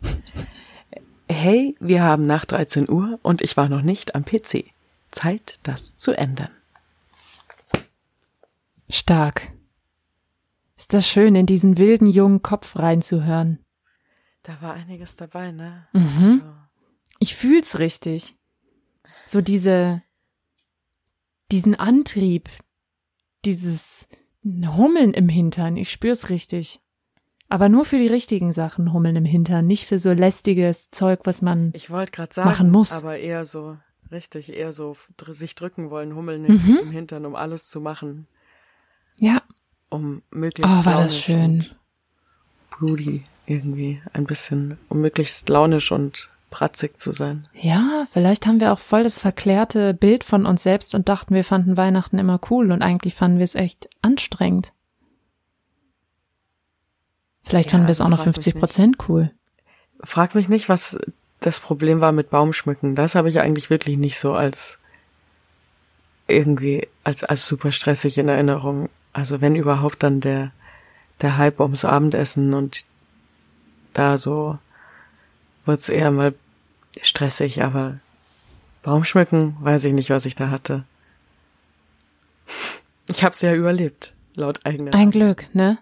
Hey, 1.29 1.77
wir 1.79 2.03
haben 2.03 2.25
nach 2.25 2.43
13 2.43 2.89
Uhr 2.89 3.19
und 3.23 3.41
ich 3.41 3.55
war 3.55 3.69
noch 3.69 3.83
nicht 3.83 4.15
am 4.15 4.25
PC. 4.25 4.65
Zeit, 5.11 5.59
das 5.63 5.95
zu 5.95 6.11
ändern. 6.11 6.49
Stark. 8.89 9.47
Ist 10.75 10.93
das 10.93 11.07
schön, 11.07 11.35
in 11.35 11.45
diesen 11.45 11.77
wilden 11.77 12.07
jungen 12.07 12.41
Kopf 12.41 12.77
reinzuhören. 12.77 13.59
Da 14.43 14.61
war 14.61 14.73
einiges 14.73 15.15
dabei, 15.15 15.53
ne? 15.53 15.87
Mhm. 15.93 16.41
Also, 16.43 16.53
Ich 17.19 17.35
fühl's 17.35 17.79
richtig. 17.79 18.35
So 19.25 19.39
diese, 19.39 20.01
diesen 21.49 21.75
Antrieb, 21.75 22.49
dieses 23.45 24.09
Hummeln 24.43 25.13
im 25.13 25.29
Hintern. 25.29 25.77
Ich 25.77 25.91
spür's 25.91 26.29
richtig. 26.29 26.81
Aber 27.51 27.67
nur 27.67 27.83
für 27.83 27.97
die 27.97 28.07
richtigen 28.07 28.53
Sachen 28.53 28.93
Hummeln 28.93 29.17
im 29.17 29.25
Hintern, 29.25 29.67
nicht 29.67 29.85
für 29.85 29.99
so 29.99 30.13
lästiges 30.13 30.89
Zeug, 30.91 31.19
was 31.25 31.41
man. 31.41 31.71
ich 31.75 31.89
wollte 31.89 32.13
gerade 32.13 32.33
sagen, 32.33 32.49
Machen 32.49 32.71
muss. 32.71 32.93
aber 32.93 33.17
eher 33.17 33.43
so, 33.43 33.75
richtig, 34.09 34.53
eher 34.53 34.71
so 34.71 34.95
sich 35.27 35.53
drücken 35.55 35.89
wollen, 35.89 36.15
hummeln 36.15 36.45
im, 36.45 36.55
Mhm. 36.55 36.79
im 36.83 36.91
Hintern, 36.91 37.25
um 37.25 37.35
alles 37.35 37.67
zu 37.67 37.81
machen, 37.81 38.25
Ja, 39.19 39.41
um 39.89 40.21
möglichst 40.31 40.71
oh, 40.73 40.85
war 40.85 41.01
das 41.01 41.11
launisch 41.11 41.23
schön. 41.25 41.43
und 41.43 41.75
broody 42.79 43.23
irgendwie 43.47 44.01
ein 44.13 44.23
bisschen, 44.23 44.77
um 44.87 45.01
möglichst 45.01 45.49
launisch 45.49 45.91
und 45.91 46.29
pratzig 46.51 46.97
zu 46.97 47.11
sein. 47.11 47.49
Ja, 47.53 48.05
vielleicht 48.11 48.47
haben 48.47 48.61
wir 48.61 48.71
auch 48.71 48.79
voll 48.79 49.03
das 49.03 49.19
verklärte 49.19 49.93
Bild 49.93 50.23
von 50.23 50.45
uns 50.45 50.63
selbst 50.63 50.95
und 50.95 51.09
dachten, 51.09 51.35
wir 51.35 51.43
fanden 51.43 51.75
Weihnachten 51.75 52.17
immer 52.17 52.39
cool 52.49 52.71
und 52.71 52.81
eigentlich 52.81 53.15
fanden 53.15 53.39
wir 53.39 53.43
es 53.43 53.55
echt 53.55 53.89
anstrengend. 54.01 54.71
Vielleicht 57.51 57.67
Ja, 57.67 57.71
fanden 57.71 57.87
wir 57.87 57.91
es 57.91 57.99
auch 57.99 58.07
noch 58.07 58.17
frag 58.17 58.27
mich 58.27 58.35
50 58.35 58.55
Prozent 58.55 58.97
cool. 59.09 59.31
Frag 60.03 60.35
mich 60.35 60.47
nicht, 60.47 60.69
was 60.69 60.97
das 61.41 61.59
Problem 61.59 61.99
war 61.99 62.13
mit 62.13 62.29
Baumschmücken. 62.29 62.95
Das 62.95 63.13
habe 63.15 63.27
ich 63.27 63.41
eigentlich 63.41 63.69
wirklich 63.69 63.97
nicht 63.97 64.17
so 64.17 64.33
als 64.33 64.79
irgendwie 66.27 66.87
als 67.03 67.25
als 67.25 67.45
super 67.45 67.73
stressig 67.73 68.17
in 68.17 68.29
Erinnerung. 68.29 68.89
Also 69.11 69.41
wenn 69.41 69.55
überhaupt 69.55 70.01
dann 70.01 70.21
der 70.21 70.51
der 71.19 71.37
Hype 71.37 71.59
ums 71.59 71.83
Abendessen 71.83 72.53
und 72.53 72.85
da 73.91 74.17
so 74.17 74.57
wird's 75.65 75.89
eher 75.89 76.11
mal 76.11 76.33
stressig, 77.01 77.63
aber 77.63 77.99
Baumschmücken, 78.81 79.57
weiß 79.59 79.83
ich 79.83 79.93
nicht, 79.93 80.09
was 80.09 80.25
ich 80.25 80.35
da 80.35 80.49
hatte. 80.49 80.85
Ich 83.09 83.25
hab's 83.25 83.41
ja 83.41 83.53
überlebt, 83.53 84.13
laut 84.35 84.65
eigener. 84.65 84.93
Ein 84.93 85.11
Glück, 85.11 85.53
ne? 85.53 85.77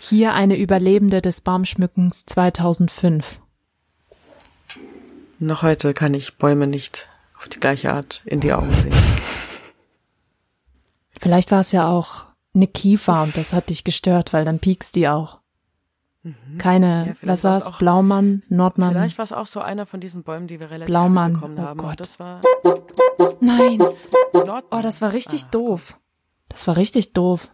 Hier 0.00 0.32
eine 0.34 0.56
Überlebende 0.56 1.20
des 1.20 1.40
Baumschmückens 1.40 2.24
2005. 2.26 3.38
Noch 5.38 5.62
heute 5.62 5.94
kann 5.94 6.14
ich 6.14 6.36
Bäume 6.38 6.66
nicht 6.66 7.08
auf 7.36 7.48
die 7.48 7.60
gleiche 7.60 7.92
Art 7.92 8.22
in 8.24 8.40
die 8.40 8.52
Augen 8.52 8.70
sehen. 8.72 8.94
Vielleicht 11.20 11.50
war 11.50 11.60
es 11.60 11.72
ja 11.72 11.88
auch 11.88 12.26
eine 12.54 12.66
Kiefer 12.66 13.22
und 13.22 13.36
das 13.36 13.52
hat 13.52 13.70
dich 13.70 13.84
gestört, 13.84 14.32
weil 14.32 14.44
dann 14.44 14.58
piekst 14.58 14.94
die 14.96 15.08
auch. 15.08 15.38
Keine, 16.58 16.86
Mhm. 17.00 17.06
Ja, 17.06 17.14
vielleicht 17.14 17.22
was 17.24 17.44
war's 17.44 17.64
war's? 17.64 17.74
auch- 17.74 17.78
Blaumann, 17.78 18.42
Nordmann. 18.48 18.92
Vielleicht 18.92 19.18
war 19.18 19.24
es 19.24 19.32
auch 19.32 19.46
so 19.46 19.60
einer 19.60 19.86
von 19.86 20.00
diesen 20.00 20.24
Bäumen, 20.24 20.46
die 20.48 20.58
wir 20.60 20.70
relativ 20.70 20.90
Blaumann, 20.90 21.34
bekommen 21.34 21.56
oh 21.58 21.62
haben. 21.62 21.78
Gott. 21.78 22.00
Das 22.00 22.18
war 22.18 22.40
Nein. 23.40 23.78
Nordmann. 24.32 24.62
Oh, 24.70 24.80
das 24.82 25.00
war 25.00 25.12
richtig 25.12 25.44
Ah, 25.44 25.48
doof. 25.52 25.96
Das 26.48 26.66
war 26.66 26.76
richtig 26.76 27.12
doof. 27.12 27.48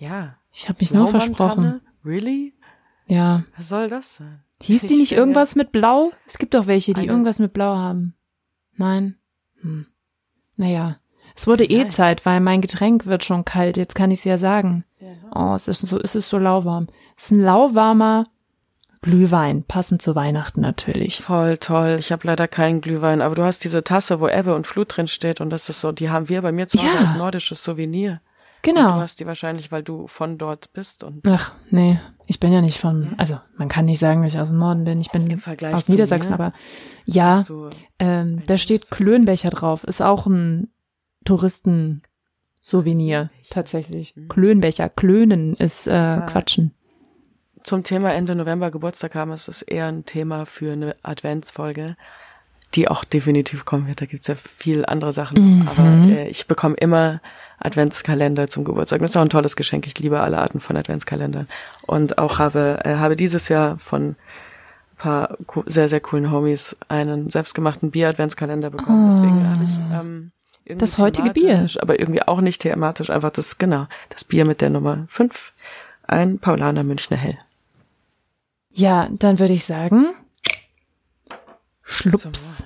Ja. 0.00 0.36
Ich 0.52 0.68
habe 0.68 0.78
mich 0.80 0.92
nur 0.92 1.08
versprochen. 1.08 1.80
Really? 2.04 2.54
Ja. 3.06 3.44
Was 3.56 3.68
soll 3.68 3.88
das 3.88 4.16
sein? 4.16 4.40
Hieß 4.62 4.82
die 4.82 4.86
Ich 4.94 4.98
nicht 5.00 5.06
stell 5.08 5.18
mir- 5.18 5.22
irgendwas 5.22 5.54
mit 5.56 5.72
Blau? 5.72 6.12
Es 6.26 6.38
gibt 6.38 6.54
doch 6.54 6.66
welche, 6.66 6.94
die 6.94 7.02
Eine- 7.02 7.10
irgendwas 7.10 7.38
mit 7.38 7.52
Blau 7.52 7.74
haben. 7.76 8.14
Nein? 8.76 9.16
Hm. 9.60 9.86
Naja. 10.56 10.96
Es 11.34 11.46
wurde 11.46 11.64
eh 11.64 11.78
Nein. 11.78 11.90
Zeit, 11.90 12.26
weil 12.26 12.40
mein 12.40 12.60
Getränk 12.60 13.06
wird 13.06 13.24
schon 13.24 13.44
kalt. 13.44 13.76
Jetzt 13.76 13.94
kann 13.94 14.10
ich 14.10 14.18
es 14.20 14.24
ja 14.24 14.38
sagen. 14.38 14.84
Oh, 15.34 15.54
es 15.56 15.66
ist 15.66 15.80
so, 15.80 15.98
es 15.98 16.14
ist 16.14 16.28
so 16.28 16.38
lauwarm. 16.38 16.88
Es 17.16 17.24
ist 17.24 17.30
ein 17.32 17.40
lauwarmer 17.40 18.26
Glühwein, 19.00 19.64
passend 19.64 20.00
zu 20.00 20.14
Weihnachten 20.14 20.60
natürlich. 20.60 21.20
Voll 21.22 21.58
toll. 21.58 21.96
Ich 21.98 22.12
habe 22.12 22.26
leider 22.26 22.46
keinen 22.46 22.80
Glühwein, 22.80 23.20
aber 23.20 23.34
du 23.34 23.42
hast 23.42 23.64
diese 23.64 23.82
Tasse, 23.82 24.20
wo 24.20 24.28
Ebbe 24.28 24.54
und 24.54 24.66
Flut 24.66 24.96
drin 24.96 25.08
steht 25.08 25.40
und 25.40 25.50
das 25.50 25.68
ist 25.68 25.80
so, 25.80 25.90
die 25.90 26.10
haben 26.10 26.28
wir 26.28 26.40
bei 26.42 26.52
mir 26.52 26.68
zu 26.68 26.78
Hause 26.78 26.94
Ja. 26.94 27.00
als 27.00 27.14
nordisches 27.14 27.64
Souvenir. 27.64 28.20
Und 28.64 28.76
du 28.76 28.80
Genau. 28.80 28.94
hast 29.00 29.18
die 29.20 29.26
wahrscheinlich, 29.26 29.72
weil 29.72 29.82
du 29.82 30.06
von 30.06 30.38
dort 30.38 30.72
bist 30.72 31.02
und 31.02 31.26
Ach, 31.26 31.52
nee, 31.70 31.98
ich 32.26 32.38
bin 32.38 32.52
ja 32.52 32.60
nicht 32.60 32.78
von, 32.78 33.14
also 33.18 33.40
man 33.56 33.68
kann 33.68 33.86
nicht 33.86 33.98
sagen, 33.98 34.22
dass 34.22 34.34
ich 34.34 34.40
aus 34.40 34.48
dem 34.50 34.58
Norden 34.58 34.84
bin. 34.84 35.00
Ich 35.00 35.10
bin 35.10 35.22
aus 35.72 35.88
Niedersachsen, 35.88 36.30
mir 36.30 36.34
aber 36.34 36.52
ja, 37.04 37.44
ähm, 37.98 38.42
da 38.46 38.56
steht 38.56 38.90
Klönbecher 38.90 39.50
drauf. 39.50 39.82
Ist 39.84 40.00
auch 40.00 40.26
ein 40.26 40.68
Touristen-Souvenir, 41.24 43.30
tatsächlich. 43.50 44.14
Mhm. 44.16 44.28
Klönbecher. 44.28 44.88
Klönen 44.88 45.54
ist 45.54 45.86
äh, 45.86 46.20
Quatschen. 46.26 46.74
zum 47.64 47.84
Thema 47.84 48.12
Ende 48.12 48.34
November 48.34 48.70
Geburtstag 48.70 49.14
haben, 49.14 49.32
ist 49.32 49.48
es 49.48 49.62
eher 49.62 49.86
ein 49.86 50.04
Thema 50.04 50.46
für 50.46 50.72
eine 50.72 50.96
Adventsfolge, 51.02 51.96
die 52.74 52.88
auch 52.88 53.04
definitiv 53.04 53.64
kommen 53.64 53.86
wird. 53.86 54.00
Da 54.00 54.06
gibt's 54.06 54.28
ja 54.28 54.34
viel 54.34 54.84
andere 54.86 55.12
Sachen. 55.12 55.58
Mhm. 55.60 55.68
Aber 55.68 55.82
äh, 55.84 56.28
ich 56.28 56.46
bekomme 56.46 56.74
immer 56.76 57.20
Adventskalender 57.64 58.48
zum 58.48 58.64
Geburtstag. 58.64 59.00
Das 59.00 59.10
ist 59.10 59.16
auch 59.16 59.22
ein 59.22 59.30
tolles 59.30 59.56
Geschenk. 59.56 59.86
Ich 59.86 59.98
liebe 59.98 60.20
alle 60.20 60.38
Arten 60.38 60.60
von 60.60 60.76
Adventskalendern. 60.76 61.48
Und 61.82 62.18
auch 62.18 62.38
habe, 62.38 62.80
äh, 62.84 62.96
habe 62.96 63.16
dieses 63.16 63.48
Jahr 63.48 63.78
von 63.78 64.10
ein 64.10 64.16
paar 64.98 65.36
sehr, 65.66 65.88
sehr 65.88 66.00
coolen 66.00 66.30
Homies 66.30 66.76
einen 66.88 67.28
selbstgemachten 67.28 67.90
Bier-Adventskalender 67.90 68.70
bekommen. 68.70 69.10
Deswegen 69.10 69.48
habe 69.48 69.64
ich 69.64 69.78
ähm, 69.92 70.32
irgendwie. 70.64 70.80
Das 70.80 70.98
heutige 70.98 71.30
Bier. 71.30 71.66
Aber 71.80 71.98
irgendwie 71.98 72.22
auch 72.22 72.40
nicht 72.40 72.62
thematisch, 72.62 73.10
einfach 73.10 73.30
das, 73.30 73.58
genau, 73.58 73.86
das 74.08 74.24
Bier 74.24 74.44
mit 74.44 74.60
der 74.60 74.70
Nummer 74.70 75.04
5. 75.08 75.52
Ein 76.06 76.38
Paulaner 76.38 76.84
Münchner 76.84 77.16
Hell. 77.16 77.38
Ja, 78.70 79.08
dann 79.10 79.38
würde 79.38 79.52
ich 79.52 79.64
sagen, 79.64 80.14
Schlups. 81.82 82.64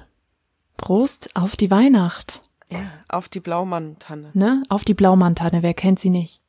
Prost 0.76 1.34
auf 1.34 1.56
die 1.56 1.70
Weihnacht, 1.70 2.42
Ja, 2.70 2.90
auf 3.08 3.28
die 3.28 3.40
Blaumann-Tanne. 3.40 4.30
ne? 4.34 4.62
Auf 4.68 4.84
die 4.84 4.94
Blaumantanne, 4.94 5.62
wer 5.62 5.74
kennt 5.74 6.00
sie 6.00 6.10
nicht? 6.10 6.40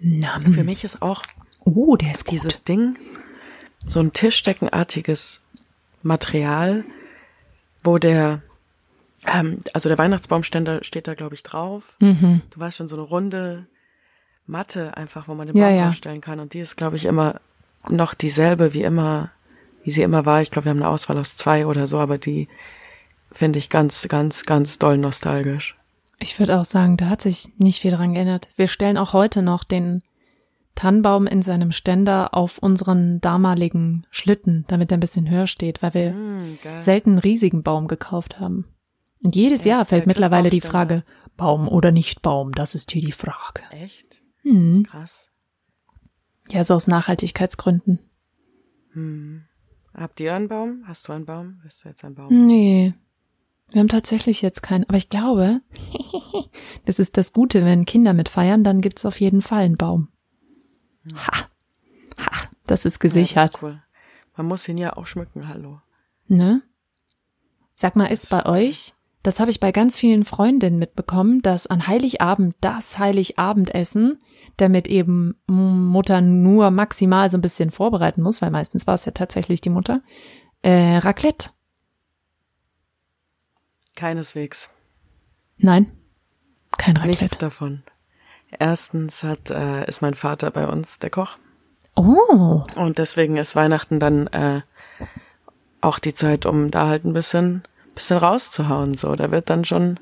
Na, 0.00 0.38
Für 0.40 0.64
mich 0.64 0.84
ist 0.84 1.02
auch 1.02 1.22
oh, 1.64 1.96
der 1.96 2.12
ist 2.12 2.24
gut. 2.24 2.32
dieses 2.32 2.64
Ding 2.64 2.98
so 3.84 4.00
ein 4.00 4.12
Tischdeckenartiges 4.12 5.42
Material, 6.02 6.84
wo 7.82 7.98
der, 7.98 8.42
ähm, 9.26 9.58
also 9.74 9.88
der 9.88 9.98
Weihnachtsbaumständer 9.98 10.84
steht 10.84 11.08
da, 11.08 11.14
glaube 11.14 11.34
ich, 11.34 11.42
drauf. 11.42 11.96
Mhm. 12.00 12.42
Du 12.50 12.60
weißt 12.60 12.76
schon, 12.78 12.88
so 12.88 12.96
eine 12.96 13.04
runde 13.04 13.66
Matte 14.46 14.96
einfach, 14.96 15.26
wo 15.28 15.34
man 15.34 15.46
den 15.48 15.56
Ja, 15.56 15.68
Baum 15.68 15.76
ja. 15.76 15.84
draufstellen 15.86 16.20
kann. 16.20 16.38
Und 16.40 16.54
die 16.54 16.60
ist, 16.60 16.76
glaube 16.76 16.96
ich, 16.96 17.04
immer 17.04 17.40
noch 17.88 18.14
dieselbe 18.14 18.74
wie 18.74 18.82
immer, 18.82 19.30
wie 19.88 19.92
sie 19.92 20.02
immer 20.02 20.26
war. 20.26 20.42
Ich 20.42 20.50
glaube, 20.50 20.66
wir 20.66 20.70
haben 20.70 20.82
eine 20.82 20.90
Auswahl 20.90 21.16
aus 21.16 21.38
zwei 21.38 21.64
oder 21.64 21.86
so, 21.86 21.98
aber 21.98 22.18
die 22.18 22.46
finde 23.32 23.58
ich 23.58 23.70
ganz, 23.70 24.06
ganz, 24.08 24.44
ganz 24.44 24.78
doll 24.78 24.98
nostalgisch. 24.98 25.78
Ich 26.18 26.38
würde 26.38 26.60
auch 26.60 26.66
sagen, 26.66 26.98
da 26.98 27.06
hat 27.08 27.22
sich 27.22 27.48
nicht 27.56 27.80
viel 27.80 27.92
dran 27.92 28.12
geändert. 28.12 28.50
Wir 28.56 28.68
stellen 28.68 28.98
auch 28.98 29.14
heute 29.14 29.40
noch 29.40 29.64
den 29.64 30.02
Tannenbaum 30.74 31.26
in 31.26 31.40
seinem 31.40 31.72
Ständer 31.72 32.34
auf 32.34 32.58
unseren 32.58 33.22
damaligen 33.22 34.06
Schlitten, 34.10 34.66
damit 34.68 34.92
er 34.92 34.98
ein 34.98 35.00
bisschen 35.00 35.30
höher 35.30 35.46
steht, 35.46 35.80
weil 35.82 35.94
wir 35.94 36.12
Mm, 36.12 36.58
selten 36.76 37.10
einen 37.12 37.18
riesigen 37.20 37.62
Baum 37.62 37.88
gekauft 37.88 38.38
haben. 38.38 38.66
Und 39.22 39.36
jedes 39.36 39.64
Ja, 39.64 39.76
Jahr 39.76 39.84
fällt 39.86 40.06
mittlerweile 40.06 40.50
die. 40.50 40.60
Frage, 40.60 41.02
Baum 41.38 41.66
oder 41.66 41.92
nicht 41.92 42.20
Baum, 42.20 42.52
das 42.52 42.74
ist 42.74 42.90
hier 42.90 43.00
die 43.00 43.12
Frage. 43.12 43.62
Echt? 43.70 44.20
Hm. 44.42 44.84
Krass. 44.86 45.28
Ja, 46.50 46.62
so 46.62 46.74
aus 46.74 46.88
Nachhaltigkeitsgründen. 46.88 48.00
Hm. 48.92 49.44
Habt 49.98 50.20
ihr 50.20 50.34
einen 50.34 50.48
Baum? 50.48 50.84
Hast 50.86 51.08
du 51.08 51.12
einen 51.12 51.24
Baum? 51.26 51.60
Bist 51.64 51.84
du 51.84 51.88
jetzt 51.88 52.04
ein 52.04 52.08
Hm. 52.10 52.14
Baum? 52.14 52.46
Nee. 52.46 52.94
Wir 53.70 53.80
haben 53.80 53.88
tatsächlich 53.88 54.40
jetzt 54.40 54.62
keinen, 54.62 54.84
aber 54.84 54.96
ich 54.96 55.10
glaube, 55.10 55.60
das 56.86 56.98
ist 56.98 57.16
das 57.16 57.32
Gute, 57.32 57.64
wenn 57.64 57.84
Kinder 57.84 58.14
mit 58.14 58.28
feiern, 58.28 58.64
dann 58.64 58.80
gibt's 58.80 59.04
auf 59.04 59.20
jeden 59.20 59.42
Fall 59.42 59.64
einen 59.64 59.76
Baum. 59.76 60.08
Ha. 61.14 61.46
Ha. 62.18 62.48
Das 62.66 62.84
ist 62.84 62.94
Ja, 62.94 62.98
das 62.98 63.00
gesichert. 63.00 63.54
ist 63.54 63.62
cool. 63.62 63.82
Man 64.36 64.46
muss 64.46 64.68
ihn 64.68 64.78
ja 64.78 64.96
auch 64.96 65.06
schmücken, 65.06 65.48
hallo. 65.48 65.80
Ne? 66.28 66.62
Sag 67.74 67.96
mal, 67.96 68.06
ist 68.06 68.30
bei 68.30 68.46
euch, 68.46 68.94
das 69.22 69.40
habe 69.40 69.50
ich 69.50 69.60
bei 69.60 69.72
ganz 69.72 69.96
vielen 69.96 70.24
Freundinnen 70.24 70.78
mitbekommen, 70.78 71.42
dass 71.42 71.66
an 71.66 71.86
Heiligabend 71.86 72.56
das 72.60 72.98
Heiligabendessen, 72.98 74.18
damit 74.58 74.86
eben 74.86 75.36
Mutter 75.46 76.20
nur 76.20 76.70
maximal 76.70 77.30
so 77.30 77.38
ein 77.38 77.42
bisschen 77.42 77.70
vorbereiten 77.70 78.22
muss, 78.22 78.42
weil 78.42 78.50
meistens 78.50 78.86
war 78.86 78.94
es 78.94 79.04
ja 79.04 79.12
tatsächlich 79.12 79.60
die 79.60 79.70
Mutter, 79.70 80.02
äh, 80.62 80.96
Raclette. 80.98 81.50
Keineswegs. 83.96 84.70
Nein, 85.56 85.90
kein 86.76 86.94
Nichts 86.94 87.22
Raclette. 87.22 87.38
davon. 87.38 87.82
Erstens 88.58 89.24
hat, 89.24 89.50
äh, 89.50 89.86
ist 89.86 90.02
mein 90.02 90.14
Vater 90.14 90.50
bei 90.50 90.66
uns 90.66 90.98
der 90.98 91.10
Koch. 91.10 91.36
Oh. 91.94 92.62
Und 92.76 92.98
deswegen 92.98 93.36
ist 93.36 93.56
Weihnachten 93.56 93.98
dann 93.98 94.28
äh, 94.28 94.62
auch 95.80 95.98
die 95.98 96.14
Zeit, 96.14 96.46
um 96.46 96.70
da 96.70 96.86
halt 96.86 97.04
ein 97.04 97.12
bisschen, 97.12 97.64
bisschen 97.94 98.18
rauszuhauen. 98.18 98.94
So, 98.94 99.16
da 99.16 99.30
wird 99.30 99.50
dann 99.50 99.64
schon, 99.64 99.98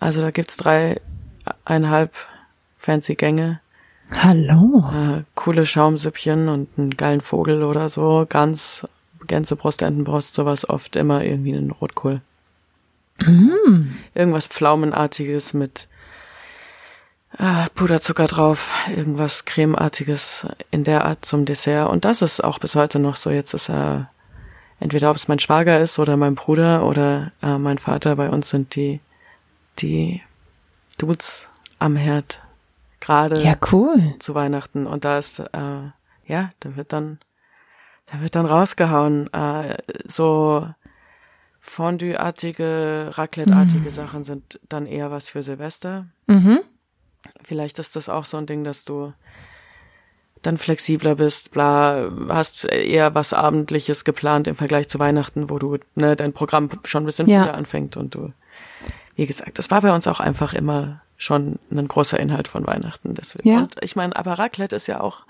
also 0.00 0.20
da 0.20 0.30
gibt's 0.30 0.56
drei, 0.56 1.00
eineinhalb 1.64 2.14
fancy 2.76 3.14
Gänge, 3.14 3.60
Hallo. 4.12 4.84
äh, 4.92 5.22
coole 5.34 5.66
Schaumsüppchen 5.66 6.48
und 6.48 6.68
einen 6.78 6.96
geilen 6.96 7.20
Vogel 7.20 7.62
oder 7.62 7.88
so, 7.88 8.26
ganz 8.28 8.86
Gänsebrust, 9.26 9.82
Entenbrust, 9.82 10.34
sowas 10.34 10.68
oft 10.68 10.96
immer 10.96 11.24
irgendwie 11.24 11.54
einen 11.54 11.70
Rotkohl. 11.70 12.20
Irgendwas 14.14 14.46
Pflaumenartiges 14.46 15.54
mit 15.54 15.88
äh, 17.38 17.66
Puderzucker 17.74 18.26
drauf, 18.26 18.70
irgendwas 18.94 19.44
Cremeartiges 19.44 20.46
in 20.70 20.84
der 20.84 21.04
Art 21.04 21.24
zum 21.24 21.44
Dessert. 21.44 21.90
Und 21.90 22.04
das 22.04 22.22
ist 22.22 22.42
auch 22.42 22.58
bis 22.58 22.74
heute 22.74 22.98
noch 22.98 23.16
so. 23.16 23.30
Jetzt 23.30 23.54
ist 23.54 23.68
er, 23.68 24.10
entweder 24.80 25.10
ob 25.10 25.16
es 25.16 25.28
mein 25.28 25.38
Schwager 25.38 25.80
ist 25.80 25.98
oder 25.98 26.16
mein 26.16 26.34
Bruder 26.34 26.86
oder 26.86 27.32
äh, 27.42 27.58
mein 27.58 27.78
Vater, 27.78 28.16
bei 28.16 28.28
uns 28.28 28.50
sind 28.50 28.74
die, 28.74 29.00
die 29.78 30.22
Dudes 30.98 31.48
am 31.78 31.96
Herd. 31.96 32.40
Gerade 33.06 33.40
Ja, 33.40 33.54
cool. 33.70 34.14
zu 34.18 34.34
Weihnachten 34.34 34.86
und 34.86 35.04
da 35.04 35.18
ist 35.18 35.38
äh, 35.38 35.90
ja, 36.26 36.50
da 36.58 36.76
wird 36.76 36.92
dann 36.92 37.20
da 38.06 38.20
wird 38.20 38.34
dann 38.34 38.46
rausgehauen 38.46 39.32
äh, 39.32 39.76
so 40.06 40.66
Fondue-artige, 41.60 43.10
Raclette-artige 43.14 43.90
Sachen 43.90 44.24
sind 44.24 44.60
dann 44.68 44.86
eher 44.86 45.10
was 45.10 45.28
für 45.30 45.42
Silvester. 45.42 46.06
Mhm. 46.26 46.60
Vielleicht 47.42 47.78
ist 47.78 47.96
das 47.96 48.08
auch 48.08 48.24
so 48.24 48.36
ein 48.36 48.46
Ding, 48.46 48.64
dass 48.64 48.84
du 48.84 49.12
dann 50.42 50.58
flexibler 50.58 51.16
bist, 51.16 51.50
bla, 51.50 52.08
hast 52.28 52.64
eher 52.66 53.14
was 53.14 53.32
Abendliches 53.32 54.04
geplant 54.04 54.46
im 54.46 54.54
Vergleich 54.54 54.88
zu 54.88 54.98
Weihnachten, 55.00 55.50
wo 55.50 55.58
du 55.58 55.78
ne, 55.96 56.14
dein 56.14 56.32
Programm 56.32 56.68
schon 56.84 57.02
ein 57.02 57.06
bisschen 57.06 57.28
Ja. 57.28 57.44
früher 57.44 57.54
anfängt 57.54 57.96
und 57.96 58.14
du, 58.14 58.32
wie 59.16 59.26
gesagt, 59.26 59.58
das 59.58 59.70
war 59.70 59.80
bei 59.80 59.92
uns 59.92 60.06
auch 60.06 60.20
einfach 60.20 60.54
immer 60.54 61.02
schon 61.16 61.58
ein 61.70 61.88
großer 61.88 62.18
Inhalt 62.20 62.48
von 62.48 62.66
Weihnachten. 62.66 63.14
Deswegen. 63.14 63.48
Ja. 63.48 63.58
Und 63.58 63.76
ich 63.82 63.96
meine, 63.96 64.14
aber 64.16 64.34
Raclette 64.38 64.76
ist 64.76 64.86
ja 64.86 65.00
auch, 65.00 65.26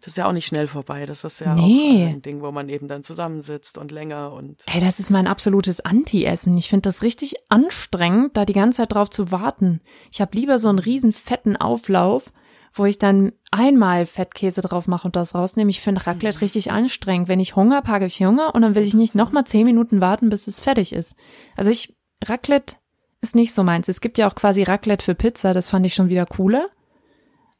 das 0.00 0.08
ist 0.12 0.16
ja 0.16 0.26
auch 0.26 0.32
nicht 0.32 0.46
schnell 0.46 0.68
vorbei. 0.68 1.06
Das 1.06 1.24
ist 1.24 1.40
ja 1.40 1.54
Nee. 1.54 2.04
auch 2.06 2.10
ein 2.14 2.22
Ding, 2.22 2.40
wo 2.42 2.52
man 2.52 2.68
eben 2.68 2.86
dann 2.88 3.02
zusammensitzt 3.02 3.78
und 3.78 3.90
länger 3.90 4.32
und 4.32 4.62
Ey, 4.66 4.80
das 4.80 5.00
ist 5.00 5.10
mein 5.10 5.26
absolutes 5.26 5.80
Anti-Essen. 5.80 6.56
Ich 6.56 6.68
finde 6.68 6.82
das 6.88 7.02
richtig 7.02 7.34
anstrengend, 7.48 8.36
da 8.36 8.44
die 8.44 8.52
ganze 8.52 8.78
Zeit 8.78 8.92
drauf 8.92 9.10
zu 9.10 9.30
warten. 9.32 9.80
Ich 10.12 10.20
habe 10.20 10.36
lieber 10.36 10.58
so 10.58 10.68
einen 10.68 10.78
riesen 10.78 11.12
fetten 11.12 11.56
Auflauf, 11.56 12.32
wo 12.74 12.84
ich 12.84 12.98
dann 12.98 13.32
einmal 13.50 14.06
Fettkäse 14.06 14.60
drauf 14.60 14.86
mache 14.86 15.08
und 15.08 15.16
das 15.16 15.34
rausnehme. 15.34 15.70
Ich 15.70 15.80
finde 15.80 16.06
Raclette 16.06 16.42
richtig 16.42 16.70
anstrengend. 16.70 17.26
Wenn 17.28 17.40
ich 17.40 17.56
Hunger 17.56 17.76
habe, 17.76 17.88
habe 17.88 18.06
ich 18.06 18.20
Hunger 18.20 18.54
und 18.54 18.62
dann 18.62 18.74
will 18.76 18.84
ich 18.84 18.94
nicht 18.94 19.14
nochmal 19.16 19.44
zehn 19.46 19.64
Minuten 19.66 20.00
warten, 20.00 20.28
bis 20.30 20.46
es 20.46 20.60
fertig 20.60 20.92
ist. 20.92 21.16
Also 21.56 21.70
ich, 21.70 21.96
Raclette 22.24 22.76
ist 23.20 23.34
nicht 23.34 23.52
so 23.52 23.62
meins. 23.64 23.88
Es 23.88 24.00
gibt 24.00 24.18
ja 24.18 24.28
auch 24.28 24.34
quasi 24.34 24.62
Raclette 24.62 25.04
für 25.04 25.14
Pizza, 25.14 25.54
das 25.54 25.68
fand 25.68 25.84
ich 25.86 25.94
schon 25.94 26.08
wieder 26.08 26.26
cooler. 26.26 26.68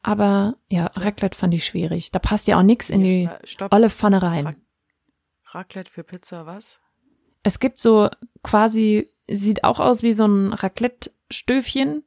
Aber 0.03 0.57
ja, 0.69 0.87
Raclette 0.95 1.37
fand 1.37 1.53
ich 1.55 1.65
schwierig. 1.65 2.11
Da 2.13 2.19
passt 2.21 2.47
ja 2.47 2.59
auch 2.59 2.63
nix 2.63 2.89
in 2.91 3.03
die 3.03 3.23
Ja, 3.25 3.39
stopp. 3.45 3.73
olle 3.73 3.91
Pfanne 3.91 4.23
rein. 4.23 4.47
Rac- 4.47 4.57
Raclette 5.47 5.91
für 5.91 6.05
Pizza, 6.05 6.47
was? 6.47 6.81
Es 7.43 7.59
gibt 7.59 7.81
so 7.81 8.09
quasi, 8.43 9.09
sieht 9.27 9.65
auch 9.65 9.81
aus 9.81 10.03
wie 10.03 10.13
so 10.13 10.25
ein 10.27 10.53
Raclette-Stöfchen 10.53 12.05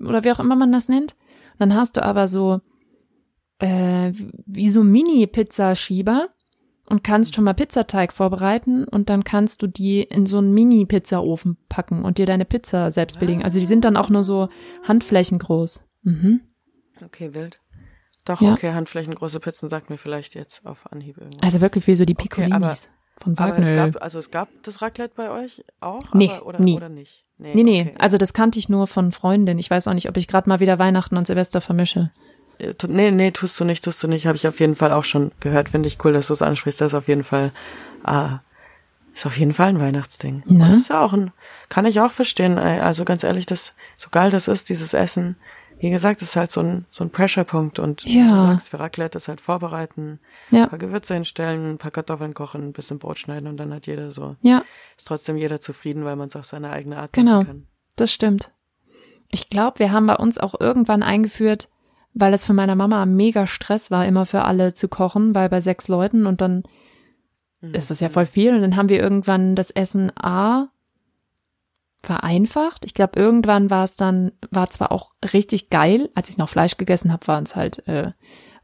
oder 0.00 0.24
wie 0.24 0.32
auch 0.32 0.40
immer 0.40 0.56
man 0.56 0.72
das 0.72 0.88
nennt. 0.88 1.12
Und 1.54 1.60
dann 1.60 1.74
hast 1.74 1.96
du 1.96 2.02
aber 2.04 2.28
so 2.28 2.60
äh, 3.58 4.12
wie 4.46 4.70
so 4.70 4.82
Mini-Pizzaschieber 4.84 6.28
und 6.92 7.02
kannst 7.02 7.34
schon 7.34 7.44
mal 7.44 7.54
Pizzateig 7.54 8.12
vorbereiten 8.12 8.84
und 8.84 9.08
dann 9.10 9.24
kannst 9.24 9.62
du 9.62 9.66
die 9.66 10.02
in 10.02 10.26
so 10.26 10.38
einen 10.38 10.52
Mini-Pizzaofen 10.52 11.56
packen 11.68 12.04
und 12.04 12.18
dir 12.18 12.26
deine 12.26 12.44
Pizza 12.44 12.90
selbst 12.92 13.18
belegen. 13.18 13.42
Also 13.42 13.58
die 13.58 13.66
sind 13.66 13.84
dann 13.84 13.96
auch 13.96 14.10
nur 14.10 14.22
so 14.22 14.48
handflächengroß. 14.86 15.84
Mhm. 16.02 16.40
Okay, 17.04 17.34
wild. 17.34 17.60
Doch, 18.24 18.40
Ja. 18.40 18.52
okay, 18.52 18.72
handflächengroße 18.72 19.40
Pizzen 19.40 19.68
sagt 19.68 19.90
mir 19.90 19.96
vielleicht 19.98 20.34
jetzt 20.34 20.64
auf 20.64 20.90
Anhieb 20.92 21.16
irgendwas. 21.18 21.42
Also 21.42 21.60
wirklich 21.60 21.86
wie 21.86 21.96
so 21.96 22.04
die 22.04 22.12
Okay, 22.14 22.22
Piccolinis 22.28 22.54
aber- 22.54 22.76
von 23.20 23.38
aber 23.38 23.58
es 23.58 23.70
Wagner. 23.70 23.90
gab, 23.90 24.02
also 24.02 24.18
es 24.18 24.30
gab 24.30 24.48
das 24.62 24.80
Raclette 24.82 25.14
bei 25.16 25.30
euch 25.30 25.64
auch? 25.80 26.12
Nee, 26.14 26.30
aber, 26.30 26.46
oder, 26.46 26.60
nie. 26.60 26.76
oder 26.76 26.88
nicht? 26.88 27.24
Nee, 27.38 27.62
nee, 27.64 27.80
okay. 27.82 27.94
also 27.98 28.18
das 28.18 28.32
kannte 28.32 28.58
ich 28.58 28.68
nur 28.68 28.86
von 28.86 29.12
Freundinnen. 29.12 29.58
Ich 29.58 29.70
weiß 29.70 29.88
auch 29.88 29.94
nicht, 29.94 30.08
ob 30.08 30.16
ich 30.16 30.28
gerade 30.28 30.48
mal 30.48 30.60
wieder 30.60 30.78
Weihnachten 30.78 31.16
und 31.16 31.26
Silvester 31.26 31.60
vermische. 31.60 32.12
Äh, 32.62 32.74
Nee, 32.88 33.10
nee, 33.10 33.30
tust 33.30 33.58
du 33.60 33.64
nicht, 33.64 33.84
tust 33.84 34.02
du 34.02 34.08
nicht. 34.08 34.26
Habe 34.26 34.36
ich 34.36 34.46
auf 34.48 34.60
jeden 34.60 34.74
Fall 34.74 34.92
auch 34.92 35.04
schon 35.04 35.32
gehört. 35.40 35.68
Finde 35.68 35.88
ich 35.88 35.98
cool, 36.04 36.12
dass 36.12 36.28
du 36.28 36.32
es 36.32 36.42
ansprichst. 36.42 36.80
Das 36.80 36.92
ist 36.92 36.98
auf 36.98 37.08
jeden 37.08 37.24
Fall, 37.24 37.52
ah, 38.04 38.38
ist 39.14 39.26
auf 39.26 39.36
jeden 39.36 39.52
Fall 39.52 39.68
ein 39.68 39.80
Weihnachtsding. 39.80 40.42
Na? 40.46 40.64
Und 40.66 40.72
das 40.72 40.82
ist 40.84 40.88
ja 40.88 41.00
auch 41.04 41.12
ein, 41.12 41.32
kann 41.68 41.84
ich 41.86 42.00
auch 42.00 42.10
verstehen. 42.12 42.56
ey. 42.58 42.80
Also 42.80 43.04
ganz 43.04 43.22
ehrlich, 43.24 43.46
das, 43.46 43.74
so 43.96 44.08
geil 44.10 44.30
das 44.30 44.48
ist, 44.48 44.68
dieses 44.70 44.94
Essen. 44.94 45.36
Wie 45.80 45.90
gesagt, 45.90 46.22
das 46.22 46.28
ist 46.30 46.36
halt 46.36 46.52
so 46.52 46.60
ein, 46.60 46.86
so 46.92 47.02
ein 47.02 47.10
Pressure-Punkt. 47.10 47.80
Und 47.80 48.04
Ja. 48.04 48.28
du 48.42 48.46
sagst, 48.46 48.68
für 48.68 48.78
Raclette 48.78 49.18
ist 49.18 49.26
halt 49.26 49.40
vorbereiten, 49.40 50.20
Ja. 50.50 50.62
ein 50.64 50.68
paar 50.70 50.78
Gewürze 50.78 51.14
hinstellen, 51.14 51.72
ein 51.72 51.78
paar 51.78 51.90
Kartoffeln 51.90 52.34
kochen, 52.34 52.68
ein 52.68 52.72
bisschen 52.72 53.00
Brot 53.00 53.18
schneiden 53.18 53.48
und 53.48 53.56
dann 53.56 53.74
hat 53.74 53.88
jeder 53.88 54.12
so, 54.12 54.36
Ja, 54.42 54.62
ist 54.96 55.08
trotzdem 55.08 55.36
jeder 55.36 55.60
zufrieden, 55.60 56.04
weil 56.04 56.14
man 56.14 56.28
es 56.28 56.36
auf 56.36 56.44
seine 56.44 56.70
eigene 56.70 56.98
Art 56.98 57.12
Genau. 57.12 57.38
machen 57.38 57.46
kann. 57.46 57.66
das 57.96 58.12
stimmt. 58.12 58.52
Ich 59.28 59.50
glaube, 59.50 59.80
wir 59.80 59.90
haben 59.92 60.06
bei 60.06 60.14
uns 60.16 60.38
auch 60.38 60.54
irgendwann 60.60 61.02
eingeführt, 61.02 61.68
weil 62.14 62.34
es 62.34 62.46
für 62.46 62.52
meine 62.52 62.76
Mama 62.76 63.06
mega 63.06 63.46
Stress 63.46 63.90
war, 63.90 64.06
immer 64.06 64.26
für 64.26 64.42
alle 64.42 64.74
zu 64.74 64.88
kochen, 64.88 65.34
weil 65.34 65.48
bei 65.48 65.60
sechs 65.60 65.88
Leuten 65.88 66.26
und 66.26 66.40
dann 66.40 66.62
ist 67.62 67.90
das 67.90 68.00
ja 68.00 68.08
voll 68.08 68.26
viel. 68.26 68.54
Und 68.54 68.60
dann 68.60 68.76
haben 68.76 68.88
wir 68.88 69.00
irgendwann 69.00 69.54
das 69.54 69.70
Essen 69.70 70.10
A 70.16 70.68
vereinfacht. 72.02 72.84
Ich 72.84 72.94
glaube, 72.94 73.18
irgendwann 73.18 73.70
war 73.70 73.84
es 73.84 73.94
dann, 73.94 74.32
war 74.50 74.68
zwar 74.70 74.90
auch 74.90 75.12
richtig 75.32 75.70
geil, 75.70 76.10
als 76.14 76.28
ich 76.28 76.38
noch 76.38 76.48
Fleisch 76.48 76.76
gegessen 76.76 77.12
habe, 77.12 77.26
waren 77.28 77.44
es 77.44 77.54
halt 77.54 77.86
äh, 77.86 78.10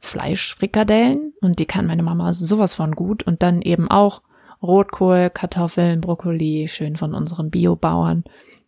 Fleischfrikadellen 0.00 1.32
und 1.40 1.58
die 1.60 1.66
kann 1.66 1.86
meine 1.86 2.02
Mama 2.02 2.32
sowas 2.32 2.74
von 2.74 2.92
gut. 2.96 3.22
Und 3.22 3.42
dann 3.42 3.62
eben 3.62 3.88
auch 3.88 4.22
Rotkohl, 4.60 5.30
Kartoffeln, 5.30 6.00
Brokkoli, 6.00 6.66
schön 6.68 6.96
von 6.96 7.14
unseren 7.14 7.50
Biobauern, 7.50 8.24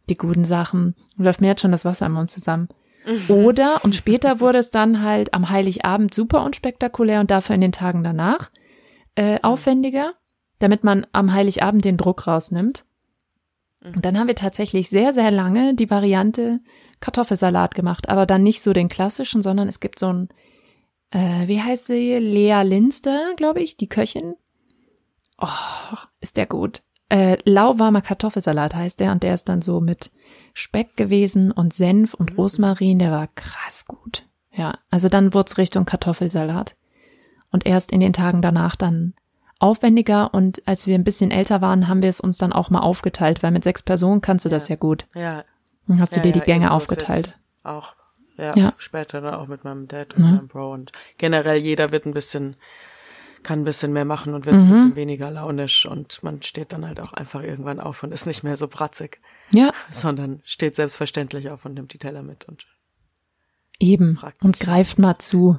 die 0.08 0.16
guten 0.16 0.44
Sachen. 0.44 0.94
Läuft 1.16 1.40
mir 1.40 1.48
jetzt 1.48 1.62
schon 1.62 1.72
das 1.72 1.84
Wasser 1.84 2.06
im 2.06 2.12
Mund 2.12 2.30
zusammen. 2.30 2.68
Oder, 3.28 3.84
und 3.84 3.94
später 3.94 4.40
wurde 4.40 4.58
es 4.58 4.70
dann 4.70 5.02
halt 5.02 5.32
am 5.34 5.50
Heiligabend 5.50 6.12
super 6.14 6.44
unspektakulär 6.44 7.20
und 7.20 7.30
dafür 7.30 7.54
in 7.54 7.60
den 7.60 7.72
Tagen 7.72 8.04
danach 8.04 8.50
äh, 9.14 9.38
aufwendiger, 9.42 10.14
damit 10.58 10.84
man 10.84 11.06
am 11.12 11.32
Heiligabend 11.32 11.84
den 11.84 11.96
Druck 11.96 12.26
rausnimmt. 12.26 12.84
Und 13.82 14.04
dann 14.04 14.18
haben 14.18 14.28
wir 14.28 14.34
tatsächlich 14.34 14.90
sehr, 14.90 15.14
sehr 15.14 15.30
lange 15.30 15.74
die 15.74 15.88
Variante 15.88 16.60
Kartoffelsalat 17.00 17.74
gemacht, 17.74 18.10
aber 18.10 18.26
dann 18.26 18.42
nicht 18.42 18.60
so 18.60 18.74
den 18.74 18.90
klassischen, 18.90 19.42
sondern 19.42 19.68
es 19.68 19.80
gibt 19.80 19.98
so 19.98 20.12
ein, 20.12 20.28
äh, 21.10 21.48
wie 21.48 21.62
heißt 21.62 21.86
sie? 21.86 22.18
Lea 22.18 22.62
Linster, 22.62 23.34
glaube 23.36 23.62
ich, 23.62 23.78
die 23.78 23.88
Köchin. 23.88 24.34
Oh, 25.38 25.48
ist 26.20 26.36
der 26.36 26.46
gut. 26.46 26.82
Äh, 27.10 27.38
lauwarmer 27.44 28.00
Kartoffelsalat 28.02 28.74
heißt 28.74 29.00
der 29.00 29.12
und 29.12 29.22
der 29.22 29.34
ist 29.34 29.48
dann 29.48 29.62
so 29.62 29.80
mit 29.80 30.10
Speck 30.54 30.96
gewesen 30.96 31.50
und 31.52 31.74
Senf 31.74 32.14
und 32.14 32.38
Rosmarin, 32.38 32.98
der 32.98 33.10
war 33.10 33.28
krass 33.34 33.84
gut. 33.86 34.26
Ja, 34.52 34.78
also 34.90 35.08
dann 35.08 35.34
wurde 35.34 35.46
es 35.48 35.58
Richtung 35.58 35.84
Kartoffelsalat. 35.84 36.76
Und 37.52 37.66
erst 37.66 37.90
in 37.92 38.00
den 38.00 38.12
Tagen 38.12 38.42
danach 38.42 38.76
dann 38.76 39.14
aufwendiger 39.58 40.32
und 40.32 40.66
als 40.66 40.86
wir 40.86 40.94
ein 40.94 41.04
bisschen 41.04 41.30
älter 41.30 41.60
waren, 41.60 41.88
haben 41.88 42.02
wir 42.02 42.08
es 42.08 42.20
uns 42.20 42.38
dann 42.38 42.52
auch 42.52 42.70
mal 42.70 42.80
aufgeteilt, 42.80 43.42
weil 43.42 43.50
mit 43.50 43.64
sechs 43.64 43.82
Personen 43.82 44.20
kannst 44.20 44.44
du 44.44 44.48
das 44.48 44.68
ja 44.68 44.76
gut. 44.76 45.06
Ja, 45.14 45.44
Dann 45.86 46.00
hast 46.00 46.12
du 46.12 46.16
Ja, 46.16 46.22
dir 46.22 46.32
die 46.32 46.38
ja, 46.38 46.44
Gänge 46.44 46.70
aufgeteilt. 46.70 47.36
Auch, 47.64 47.94
ja, 48.38 48.56
Ja. 48.56 48.72
später 48.78 49.20
dann 49.20 49.34
auch 49.34 49.48
mit 49.48 49.64
meinem 49.64 49.88
Dad 49.88 50.14
und 50.14 50.22
Ja. 50.22 50.30
meinem 50.32 50.46
Bro 50.48 50.72
und 50.72 50.92
generell 51.18 51.58
jeder 51.58 51.90
wird 51.90 52.06
ein 52.06 52.14
bisschen, 52.14 52.56
kann 53.42 53.60
ein 53.60 53.64
bisschen 53.64 53.92
mehr 53.92 54.04
machen 54.04 54.34
und 54.34 54.44
wird 54.46 54.56
Mhm. 54.56 54.62
ein 54.62 54.68
bisschen 54.70 54.96
weniger 54.96 55.30
launisch 55.30 55.86
und 55.86 56.22
man 56.22 56.42
steht 56.42 56.72
dann 56.72 56.86
halt 56.86 57.00
auch 57.00 57.12
einfach 57.12 57.42
irgendwann 57.42 57.80
auf 57.80 58.02
und 58.02 58.12
ist 58.12 58.26
nicht 58.26 58.42
mehr 58.42 58.56
so 58.56 58.68
bratzig, 58.68 59.20
Ja, 59.50 59.72
sondern 59.90 60.42
steht 60.44 60.74
selbstverständlich 60.74 61.50
auf 61.50 61.64
und 61.64 61.74
nimmt 61.74 61.92
die 61.92 61.98
Teller 61.98 62.22
mit 62.22 62.44
und 62.46 62.66
eben. 63.78 64.20
Und 64.42 64.60
greift 64.60 64.98
mal 64.98 65.18
zu. 65.18 65.58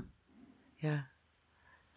ja. 0.80 1.06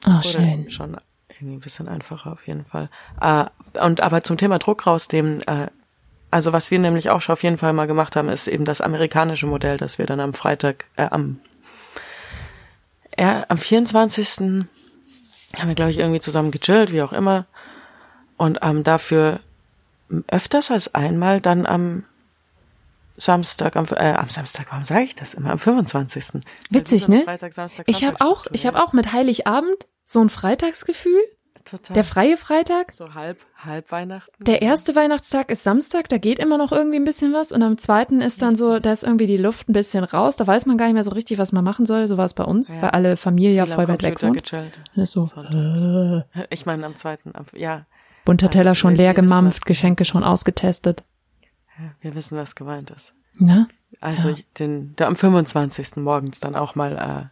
Oh, 0.07 0.11
Oder 0.19 0.23
schön. 0.23 0.71
schon 0.71 0.97
irgendwie 1.31 1.55
ein 1.57 1.61
bisschen 1.61 1.89
einfacher 1.89 2.33
auf 2.33 2.47
jeden 2.47 2.65
Fall. 2.67 2.91
Äh, 3.21 3.47
und 3.81 4.03
aber 4.03 4.23
zum 4.23 4.37
Thema 4.37 4.59
Druck 4.59 4.87
rausnehmen, 4.87 5.41
äh, 5.47 5.69
also 6.31 6.53
was 6.53 6.71
wir 6.71 6.79
nämlich 6.79 7.09
auch 7.11 7.21
schon 7.23 7.33
auf 7.33 7.43
jeden 7.43 7.57
Fall 7.59 7.73
mal 7.73 7.87
gemacht 7.87 8.15
haben, 8.17 8.29
ist 8.29 8.47
eben 8.47 8.65
das 8.67 8.81
amerikanische 8.83 9.47
Modell, 9.47 9.77
dass 9.79 9.97
wir 9.99 10.05
dann 10.07 10.21
am 10.21 10.35
Freitag, 10.35 10.87
äh, 10.97 11.09
am, 11.11 11.41
äh, 13.13 13.43
am 13.49 13.57
24. 13.57 14.67
haben 15.61 15.69
wir, 15.69 15.75
glaube 15.75 15.91
ich, 15.91 15.99
irgendwie 15.99 16.21
zusammen 16.21 16.51
gechillt, 16.51 16.93
wie 16.93 17.03
auch 17.03 17.13
immer. 17.13 17.47
Und 18.37 18.59
ähm, 18.63 18.83
dafür 18.83 19.41
öfters 20.29 20.71
als 20.71 20.95
einmal 20.95 21.41
dann 21.41 21.67
am 21.67 22.05
Samstag, 23.17 23.77
am, 23.77 23.87
äh, 23.93 24.13
am 24.13 24.29
Samstag, 24.29 24.67
warum 24.71 24.85
sage 24.85 25.05
ich 25.05 25.15
das 25.15 25.35
immer? 25.35 25.51
Am 25.53 25.59
25. 25.59 26.43
Witzig, 26.71 27.03
Also 27.03 27.13
ne? 27.13 27.23
Freitag, 27.25 27.53
Samstag, 27.53 27.89
Ich 27.89 28.05
habe 28.05 28.17
Samstag 28.19 28.27
auch, 28.27 28.47
ich 28.53 28.67
habe 28.67 28.83
auch 28.83 28.93
mit 28.93 29.13
Heiligabend 29.13 29.87
so 30.05 30.21
ein 30.21 30.31
Freitagsgefühl. 30.31 31.23
Total. 31.65 31.95
Der 31.95 32.05
freie 32.05 32.37
Freitag. 32.37 32.93
so 32.93 33.15
halb, 33.15 33.39
halb 33.57 33.91
Weihnachten. 33.91 34.45
Der 34.45 34.61
erste 34.61 34.95
Weihnachtstag 34.95 35.51
ist 35.51 35.63
Samstag, 35.63 36.09
da 36.11 36.19
geht 36.19 36.39
immer 36.39 36.59
noch 36.59 36.73
irgendwie 36.73 36.97
ein 36.97 37.05
bisschen 37.05 37.33
was. 37.33 37.53
Und 37.53 37.63
am 37.63 37.79
zweiten 37.79 38.21
ist 38.21 38.43
dann 38.43 38.55
so, 38.55 38.79
da 38.79 38.93
ist 38.93 39.03
irgendwie 39.03 39.27
die 39.27 39.39
Luft 39.39 39.69
ein 39.69 39.73
bisschen 39.73 40.05
raus. 40.05 40.37
Da 40.37 40.47
weiß 40.47 40.67
man 40.67 40.77
gar 40.77 40.85
nicht 40.87 40.95
mehr 40.95 41.05
so 41.05 41.13
richtig, 41.13 41.39
was 41.39 41.53
man 41.53 41.65
machen 41.65 41.87
soll. 41.87 42.07
So 42.07 42.19
war 42.19 42.27
es 42.27 42.35
bei 42.35 42.45
uns, 42.45 42.75
Ja. 42.75 42.83
weil 42.83 42.91
alle 42.91 43.17
Familie 43.17 43.55
ja 43.55 43.67
voll 43.67 43.89
weit 43.89 44.03
weg 44.03 44.23
wohnt. 44.23 44.53
ist 44.95 45.13
so, 45.13 45.29
äh, 45.51 46.23
Ich 46.51 46.67
meine, 46.67 46.85
am 46.85 46.97
zweiten, 46.97 47.31
am, 47.35 47.47
ja, 47.55 47.87
bunter 48.27 48.47
Also, 48.49 48.59
Teller 48.59 48.75
schon 48.75 48.91
wir- 48.93 48.99
leer 48.99 49.15
gemampft, 49.15 49.65
Geschenke 49.65 50.05
schon 50.05 50.23
ausgetestet. 50.23 51.03
wir 52.03 52.15
wissen, 52.15 52.37
was 52.39 52.55
gemeint 52.55 52.91
ist. 52.91 53.15
Ne? 53.39 53.69
Also 54.01 54.29
Ja. 54.31 54.37
den, 54.59 54.95
der 54.97 55.07
am 55.09 55.17
25. 55.17 55.97
morgens 56.03 56.41
dann 56.41 56.55
auch 56.57 56.75
mal 56.75 57.31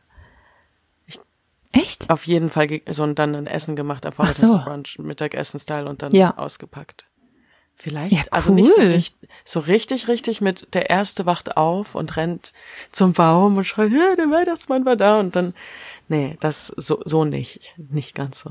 Echt? 1.73 2.11
auf 2.11 2.27
jeden 2.27 2.51
Fall 2.51 2.81
so 2.91 3.03
ein, 3.03 3.14
dann 3.14 3.35
ein 3.35 3.47
Essen 3.47 3.77
gemacht, 3.77 4.07
auf 4.07 4.14
Ach 4.18 4.33
so. 4.33 4.59
Brunch, 4.59 4.99
Mittagessen-Style 4.99 5.89
und 5.89 6.03
dann 6.03 6.12
Ja. 6.12 6.37
ausgepackt. 6.37 7.07
Vielleicht, 7.75 8.12
Ja, 8.12 8.23
also 8.31 8.53
nicht 8.53 8.68
so, 8.68 8.81
cool. 8.81 8.87
richt, 8.89 9.16
so 9.45 9.59
richtig, 9.61 10.07
richtig 10.07 10.41
mit 10.41 10.73
der 10.75 10.91
Erste 10.91 11.27
wacht 11.27 11.57
auf 11.57 11.95
und 11.95 12.16
rennt 12.16 12.53
zum 12.93 13.12
Baum 13.14 13.57
und 13.57 13.64
schreit, 13.64 13.91
ja, 13.91 14.14
der 14.14 14.31
Weihnachtsmann 14.31 14.85
war 14.85 14.97
da 14.97 15.18
und 15.18 15.35
dann, 15.35 15.55
nee, 16.09 16.37
das 16.41 16.66
so, 16.77 17.03
so 17.05 17.25
nicht, 17.25 17.75
nicht 17.79 18.14
ganz 18.14 18.41
so. 18.41 18.51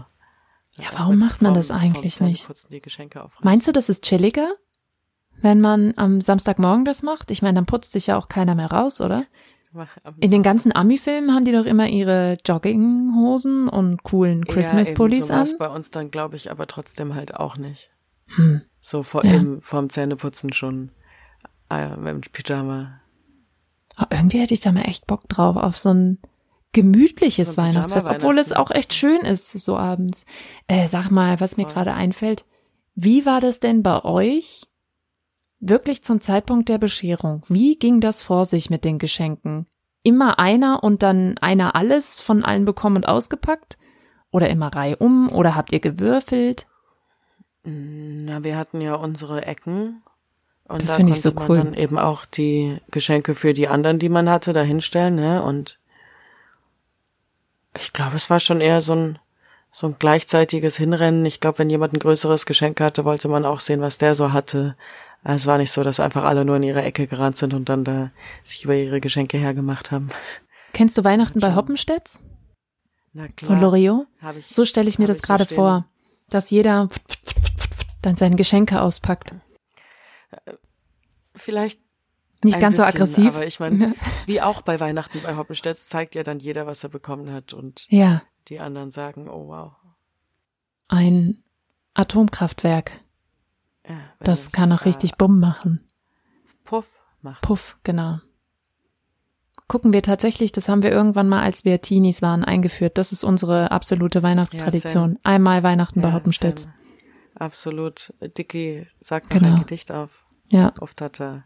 Ja, 0.77 0.85
warum 0.93 1.19
macht 1.19 1.41
man 1.41 1.53
das 1.53 1.69
eigentlich 1.69 2.19
nicht? 2.19 2.47
Meinst 3.41 3.67
du, 3.67 3.71
das 3.71 3.89
ist 3.89 4.03
chilliger, 4.03 4.55
wenn 5.41 5.61
man 5.61 5.93
am 5.97 6.21
Samstagmorgen 6.21 6.85
das 6.85 7.03
macht? 7.03 7.29
Ich 7.29 7.41
meine, 7.41 7.55
dann 7.55 7.65
putzt 7.65 7.91
sich 7.91 8.07
ja 8.07 8.17
auch 8.17 8.27
keiner 8.29 8.55
mehr 8.55 8.71
raus, 8.71 9.01
oder? 9.01 9.25
In 10.19 10.31
den 10.31 10.43
ganzen 10.43 10.75
Ami-Filmen 10.75 11.33
haben 11.33 11.45
die 11.45 11.51
doch 11.51 11.65
immer 11.65 11.87
ihre 11.87 12.37
Jogginghosen 12.45 13.69
und 13.69 14.03
coolen 14.03 14.45
Christmas-Pullis 14.45 15.29
ja, 15.29 15.35
an. 15.35 15.39
war's 15.39 15.57
bei 15.57 15.69
uns 15.69 15.91
dann, 15.91 16.11
glaube 16.11 16.35
ich, 16.35 16.51
aber 16.51 16.67
trotzdem 16.67 17.15
halt 17.15 17.35
auch 17.35 17.57
nicht. 17.57 17.89
Hm. 18.35 18.61
So 18.81 19.03
vor 19.03 19.23
Ja. 19.23 19.35
eben 19.35 19.61
vorm 19.61 19.89
Zähneputzen 19.89 20.51
schon 20.53 20.91
äh, 21.69 21.95
mit 21.95 22.07
dem 22.07 22.21
Pyjama. 22.31 22.99
Aber 23.95 24.15
irgendwie 24.15 24.39
hätte 24.39 24.53
ich 24.53 24.59
da 24.59 24.71
mal 24.71 24.83
echt 24.83 25.07
Bock 25.07 25.29
drauf, 25.29 25.55
auf 25.55 25.77
so 25.77 25.93
ein 25.93 26.19
gemütliches 26.73 27.53
So 27.53 27.61
ein 27.61 27.67
Weihnachtsfest, 27.67 28.07
obwohl 28.07 28.39
es 28.39 28.53
auch 28.53 28.71
echt 28.71 28.93
schön 28.93 29.21
ist, 29.21 29.49
so 29.51 29.77
abends. 29.77 30.25
Äh, 30.67 30.87
sag 30.87 31.11
mal, 31.11 31.39
was 31.39 31.57
mir 31.57 31.65
gerade 31.65 31.93
einfällt, 31.93 32.45
wie 32.95 33.25
war 33.25 33.41
das 33.41 33.59
denn 33.59 33.83
bei 33.83 34.03
euch 34.03 34.63
wirklich 35.61 36.03
zum 36.03 36.21
Zeitpunkt 36.21 36.69
der 36.69 36.77
Bescherung? 36.77 37.43
Wie 37.47 37.77
ging 37.77 38.01
das 38.01 38.21
vor 38.21 38.45
sich 38.45 38.69
mit 38.69 38.83
den 38.83 38.99
Geschenken? 38.99 39.67
Immer 40.03 40.39
einer 40.39 40.83
und 40.83 41.03
dann 41.03 41.37
einer 41.37 41.75
alles 41.75 42.19
von 42.19 42.43
allen 42.43 42.65
bekommen 42.65 42.97
und 42.97 43.07
ausgepackt? 43.07 43.77
Oder 44.31 44.49
immer 44.49 44.73
Reihe 44.73 44.97
um? 44.97 45.31
Oder 45.31 45.55
habt 45.55 45.71
ihr 45.71 45.79
gewürfelt? 45.79 46.65
Na, 47.63 48.43
wir 48.43 48.57
hatten 48.57 48.81
ja 48.81 48.95
unsere 48.95 49.45
Ecken. 49.45 50.01
Und 50.67 50.81
Das 50.81 50.89
da 50.89 50.95
finde 50.95 51.11
konnte 51.13 51.17
ich 51.17 51.35
so 51.35 51.39
man 51.39 51.49
cool. 51.49 51.57
dann 51.57 51.73
eben 51.73 51.99
auch 51.99 52.25
die 52.25 52.77
Geschenke 52.89 53.35
für 53.35 53.53
die 53.53 53.67
anderen, 53.67 53.99
die 53.99 54.09
man 54.09 54.29
hatte, 54.29 54.53
da 54.53 54.61
hinstellen, 54.61 55.15
ne? 55.15 55.43
Und 55.43 55.77
ich 57.77 57.93
glaube, 57.93 58.15
es 58.15 58.29
war 58.29 58.39
schon 58.39 58.61
eher 58.61 58.81
so 58.81 58.95
ein, 58.95 59.19
so 59.71 59.87
ein 59.87 59.97
gleichzeitiges 59.99 60.77
Hinrennen. 60.77 61.25
Ich 61.25 61.39
glaube, 61.39 61.59
wenn 61.59 61.69
jemand 61.69 61.93
ein 61.93 61.99
größeres 61.99 62.45
Geschenk 62.45 62.79
hatte, 62.79 63.05
wollte 63.05 63.27
man 63.27 63.45
auch 63.45 63.59
sehen, 63.59 63.81
was 63.81 63.97
der 63.97 64.15
so 64.15 64.33
hatte. 64.33 64.75
Es 65.23 65.45
war 65.45 65.57
nicht 65.57 65.71
so, 65.71 65.83
dass 65.83 65.99
einfach 65.99 66.23
alle 66.23 66.45
nur 66.45 66.55
in 66.55 66.63
ihre 66.63 66.81
Ecke 66.81 67.05
gerannt 67.07 67.37
sind 67.37 67.53
und 67.53 67.69
dann 67.69 67.83
da 67.83 68.11
sich 68.43 68.63
über 68.65 68.75
ihre 68.75 68.99
Geschenke 69.01 69.37
hergemacht 69.37 69.91
haben. 69.91 70.09
Kennst 70.73 70.97
du 70.97 71.03
Weihnachten 71.03 71.39
bei. 71.39 71.55
Hoppenstedts 71.55 72.19
Na 73.13 73.27
klar. 73.27 73.51
von 73.51 73.61
Loriot? 73.61 74.07
Ich, 74.37 74.47
So 74.47 74.65
stelle 74.65 74.89
ich 74.89 74.97
mir 74.97 75.05
das 75.05 75.17
ich 75.17 75.23
gerade 75.23 75.45
verstehen. 75.45 75.57
vor, 75.57 75.85
dass 76.29 76.49
jeder 76.49 76.89
dann 78.01 78.15
seine 78.15 78.35
Geschenke 78.35 78.81
auspackt. 78.81 79.35
Vielleicht 81.35 81.79
Nicht 82.43 82.59
ganz 82.59 82.77
so 82.77 82.83
bisschen, 82.83 82.95
aggressiv. 82.95 83.27
Aber 83.35 83.45
ich 83.45 83.59
meine, 83.59 83.95
wie 84.25 84.41
auch 84.41 84.61
bei 84.61 84.79
Weihnachten 84.79 85.21
bei 85.21 85.35
Hoppenstedt 85.35 85.77
zeigt 85.77 86.15
ja 86.15 86.23
dann 86.23 86.39
jeder, 86.39 86.65
was 86.65 86.83
er 86.83 86.89
bekommen 86.89 87.31
hat 87.31 87.53
und 87.53 87.85
ja, 87.89 88.23
die 88.47 88.59
anderen 88.59 88.91
sagen, 88.91 89.29
oh 89.29 89.47
wow. 89.47 89.73
ein 90.87 91.43
Atomkraftwerk. 91.93 92.93
Ja, 93.91 93.99
Das 94.23 94.51
kann 94.51 94.71
auch 94.71 94.85
richtig 94.85 95.15
Bumm 95.15 95.39
machen. 95.39 95.87
Puff 96.63 96.89
macht. 97.21 97.41
Puff, 97.41 97.77
genau. 97.83 98.19
Gucken 99.67 99.93
wir 99.93 100.01
tatsächlich, 100.03 100.51
das 100.51 100.67
haben 100.67 100.83
wir 100.83 100.91
irgendwann 100.91 101.29
mal, 101.29 101.41
als 101.41 101.63
wir 101.63 101.81
Teenies 101.81 102.21
waren, 102.21 102.43
eingeführt. 102.43 102.97
Das 102.97 103.11
ist 103.11 103.23
unsere 103.23 103.71
absolute 103.71 104.21
Weihnachtstradition. 104.21 105.17
Einmal 105.23 105.63
Weihnachten 105.63 106.01
bei 106.01 106.09
Ja, 106.09 106.15
Hoppenstedt. 106.15 106.59
Sam, 106.59 106.73
Absolut. 107.35 108.13
Dicky 108.37 108.87
sagt 108.99 109.29
noch 109.33 109.39
Genau. 109.39 109.53
ein 109.55 109.59
Gedicht 109.61 109.91
auf. 109.91 110.25
Ja, 110.51 110.73
Oft 110.79 110.99
hat 111.01 111.21
er 111.21 111.45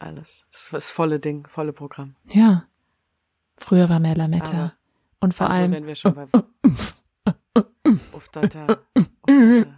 alles. 0.00 0.46
Das 0.50 0.62
ist 0.62 0.72
das 0.72 0.90
volle 0.90 1.20
Ding, 1.20 1.46
volle 1.48 1.72
Programm. 1.72 2.16
ja. 2.32 2.64
Früher 3.62 3.90
war 3.90 4.00
mehr 4.00 4.16
Lametta. 4.16 4.50
Aber- 4.52 4.72
Und 5.20 5.34
vor 5.34 5.48
also, 5.50 5.60
allem, 5.62 5.72
wenn 5.72 5.86
wir 5.86 5.94
schon 5.94 6.14
bei 6.14 6.26
Uftata, 8.12 8.78
Uftata. 9.26 9.68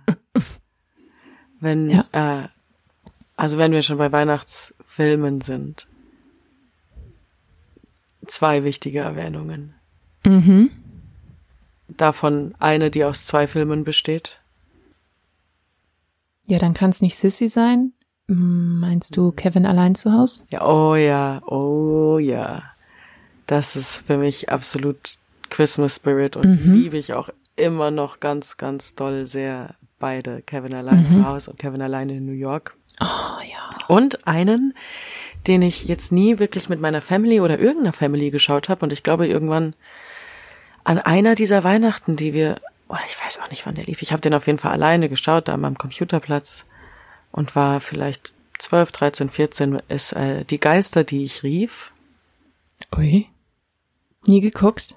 Wenn, 1.62 1.88
Ja. 1.88 2.04
äh, 2.12 2.48
also 3.36 3.56
wenn 3.56 3.70
wir 3.72 3.82
schon 3.82 3.98
bei 3.98 4.10
Weihnachtsfilmen 4.10 5.40
sind, 5.40 5.86
zwei 8.26 8.64
wichtige 8.64 9.00
Erwähnungen. 9.00 9.74
mhm. 10.24 10.70
Davon 11.88 12.54
eine, 12.58 12.90
die 12.90 13.04
aus 13.04 13.26
zwei 13.26 13.46
Filmen 13.46 13.84
besteht. 13.84 14.40
ja, 16.46 16.58
dann 16.58 16.74
kann 16.74 16.90
es 16.90 17.00
nicht 17.02 17.16
Sissy 17.16 17.48
sein. 17.48 17.92
Meinst 18.26 19.16
du 19.16 19.30
Kevin 19.32 19.66
allein 19.66 19.94
zu 19.94 20.12
Hause? 20.12 20.42
Ja, 20.50 20.64
oh 20.66 20.94
ja, 20.96 21.42
oh 21.46 22.18
ja. 22.18 22.62
Das 23.46 23.76
ist 23.76 24.06
für 24.06 24.16
mich 24.16 24.48
absolut 24.50 25.16
Christmas 25.50 25.96
Spirit 25.96 26.36
und 26.36 26.64
Mhm. 26.64 26.72
liebe 26.74 26.96
ich 26.98 27.12
auch 27.12 27.28
immer 27.56 27.90
noch 27.90 28.20
ganz, 28.20 28.56
ganz 28.56 28.94
doll 28.94 29.26
sehr. 29.26 29.74
Beide, 30.03 30.42
Kevin 30.42 30.74
allein 30.74 31.05
Mhm. 31.05 31.09
zu 31.09 31.24
Hause 31.26 31.50
und 31.53 31.59
Kevin 31.61 31.80
allein 31.80 32.11
in 32.11 32.26
New 32.26 32.32
York. 32.32 32.76
Oh 33.00 33.05
ja. 33.05 33.76
Und 33.86 34.26
einen, 34.26 34.74
den 35.46 35.62
ich 35.62 35.84
jetzt 35.86 36.11
nie 36.11 36.38
wirklich 36.40 36.68
mit 36.68 36.80
meiner 36.80 37.00
Family 37.00 37.40
oder 37.40 37.59
irgendeiner 37.61 37.92
Family 37.92 38.30
geschaut 38.30 38.68
habe 38.68 38.84
und 38.84 38.92
ich 38.92 39.05
glaube 39.05 39.28
irgendwann 39.28 39.74
an 40.84 40.98
einer 40.98 41.36
dieser 41.36 41.62
Weihnachten, 41.62 42.16
die 42.16 42.32
wir, 42.32 42.57
oder 42.88 43.00
ich 43.07 43.16
weiß 43.24 43.38
auch 43.40 43.48
nicht, 43.50 43.64
wann 43.64 43.76
der 43.76 43.84
lief. 43.84 44.03
Ich 44.03 44.11
habe 44.12 44.20
den 44.20 44.34
auf 44.34 44.46
jeden 44.48 44.59
Fall 44.59 44.72
alleine 44.72 45.09
geschaut, 45.09 45.46
da 45.46 45.55
am 45.55 45.78
Computerplatz 45.78 46.64
und 47.30 47.55
war 47.55 47.80
vielleicht 47.80 48.34
12, 48.59 48.90
13, 48.92 49.28
14, 49.30 49.82
ist 49.88 50.12
äh, 50.14 50.44
die 50.44 50.59
Geister, 50.59 51.05
die 51.05 51.24
ich 51.24 51.44
rief. 51.44 51.92
Ui. 52.96 53.28
Nie 54.26 54.40
geguckt. 54.40 54.96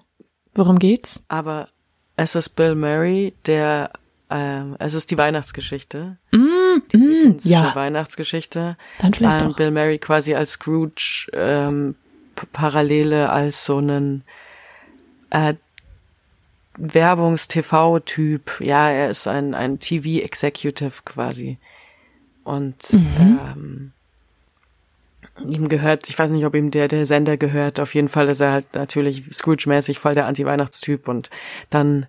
Worum 0.56 0.80
geht's? 0.80 1.22
Aber 1.28 1.70
es 2.16 2.34
ist 2.36 2.50
Bill 2.50 2.74
Murray, 2.76 3.34
der, 3.46 3.92
ähm, 4.30 4.76
es 4.80 4.94
ist 4.94 5.12
die 5.12 5.18
Weihnachtsgeschichte, 5.18 6.18
Mm, 6.32 6.82
die 6.92 6.98
mm, 6.98 7.38
ja, 7.44 7.74
Weihnachtsgeschichte. 7.76 8.78
dann 9.00 9.14
vielleicht 9.14 9.42
ähm, 9.42 9.50
doch. 9.50 9.56
Bill 9.58 9.72
Murray 9.72 9.98
quasi 10.00 10.36
als 10.36 10.52
Scrooge 10.54 11.30
ähm, 11.34 11.96
Parallele 12.52 13.30
als 13.30 13.66
so 13.66 13.78
einen 13.78 14.24
äh, 15.30 15.54
Werbungs-TV-Typ. 16.78 18.60
Ja, 18.60 18.90
er 18.90 19.10
ist 19.10 19.28
ein, 19.28 19.54
ein 19.54 19.80
TV-Executive 19.80 21.04
quasi. 21.06 21.58
Und 22.44 22.76
ähm, 22.92 23.92
ihm 25.48 25.68
gehört, 25.68 26.10
ich 26.10 26.20
weiß 26.20 26.32
nicht, 26.32 26.46
ob 26.46 26.56
ihm 26.56 26.72
der, 26.72 26.88
der 26.88 27.06
Sender 27.06 27.38
gehört, 27.38 27.80
auf 27.80 27.96
jeden 27.96 28.08
Fall 28.08 28.30
ist 28.30 28.42
er 28.42 28.52
halt 28.52 28.76
natürlich 28.76 29.24
Scrooge-mäßig 29.32 30.00
voll 30.00 30.14
der 30.14 30.28
Anti-Weihnachtstyp 30.28 31.08
und 31.08 31.30
dann 31.70 32.06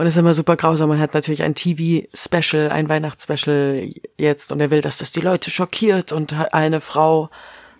und 0.00 0.06
ist 0.06 0.16
immer 0.16 0.32
super 0.32 0.56
grausam. 0.56 0.88
Man 0.88 0.98
hat 0.98 1.12
natürlich 1.12 1.42
ein 1.42 1.54
TV-Special, 1.54 2.70
ein 2.70 2.88
Weihnachtsspecial 2.88 3.92
jetzt 4.16 4.50
und 4.50 4.58
er 4.58 4.70
will, 4.70 4.80
dass 4.80 4.96
das 4.96 5.10
die 5.10 5.20
Leute 5.20 5.50
schockiert 5.50 6.10
und 6.10 6.32
eine 6.54 6.80
Frau 6.80 7.28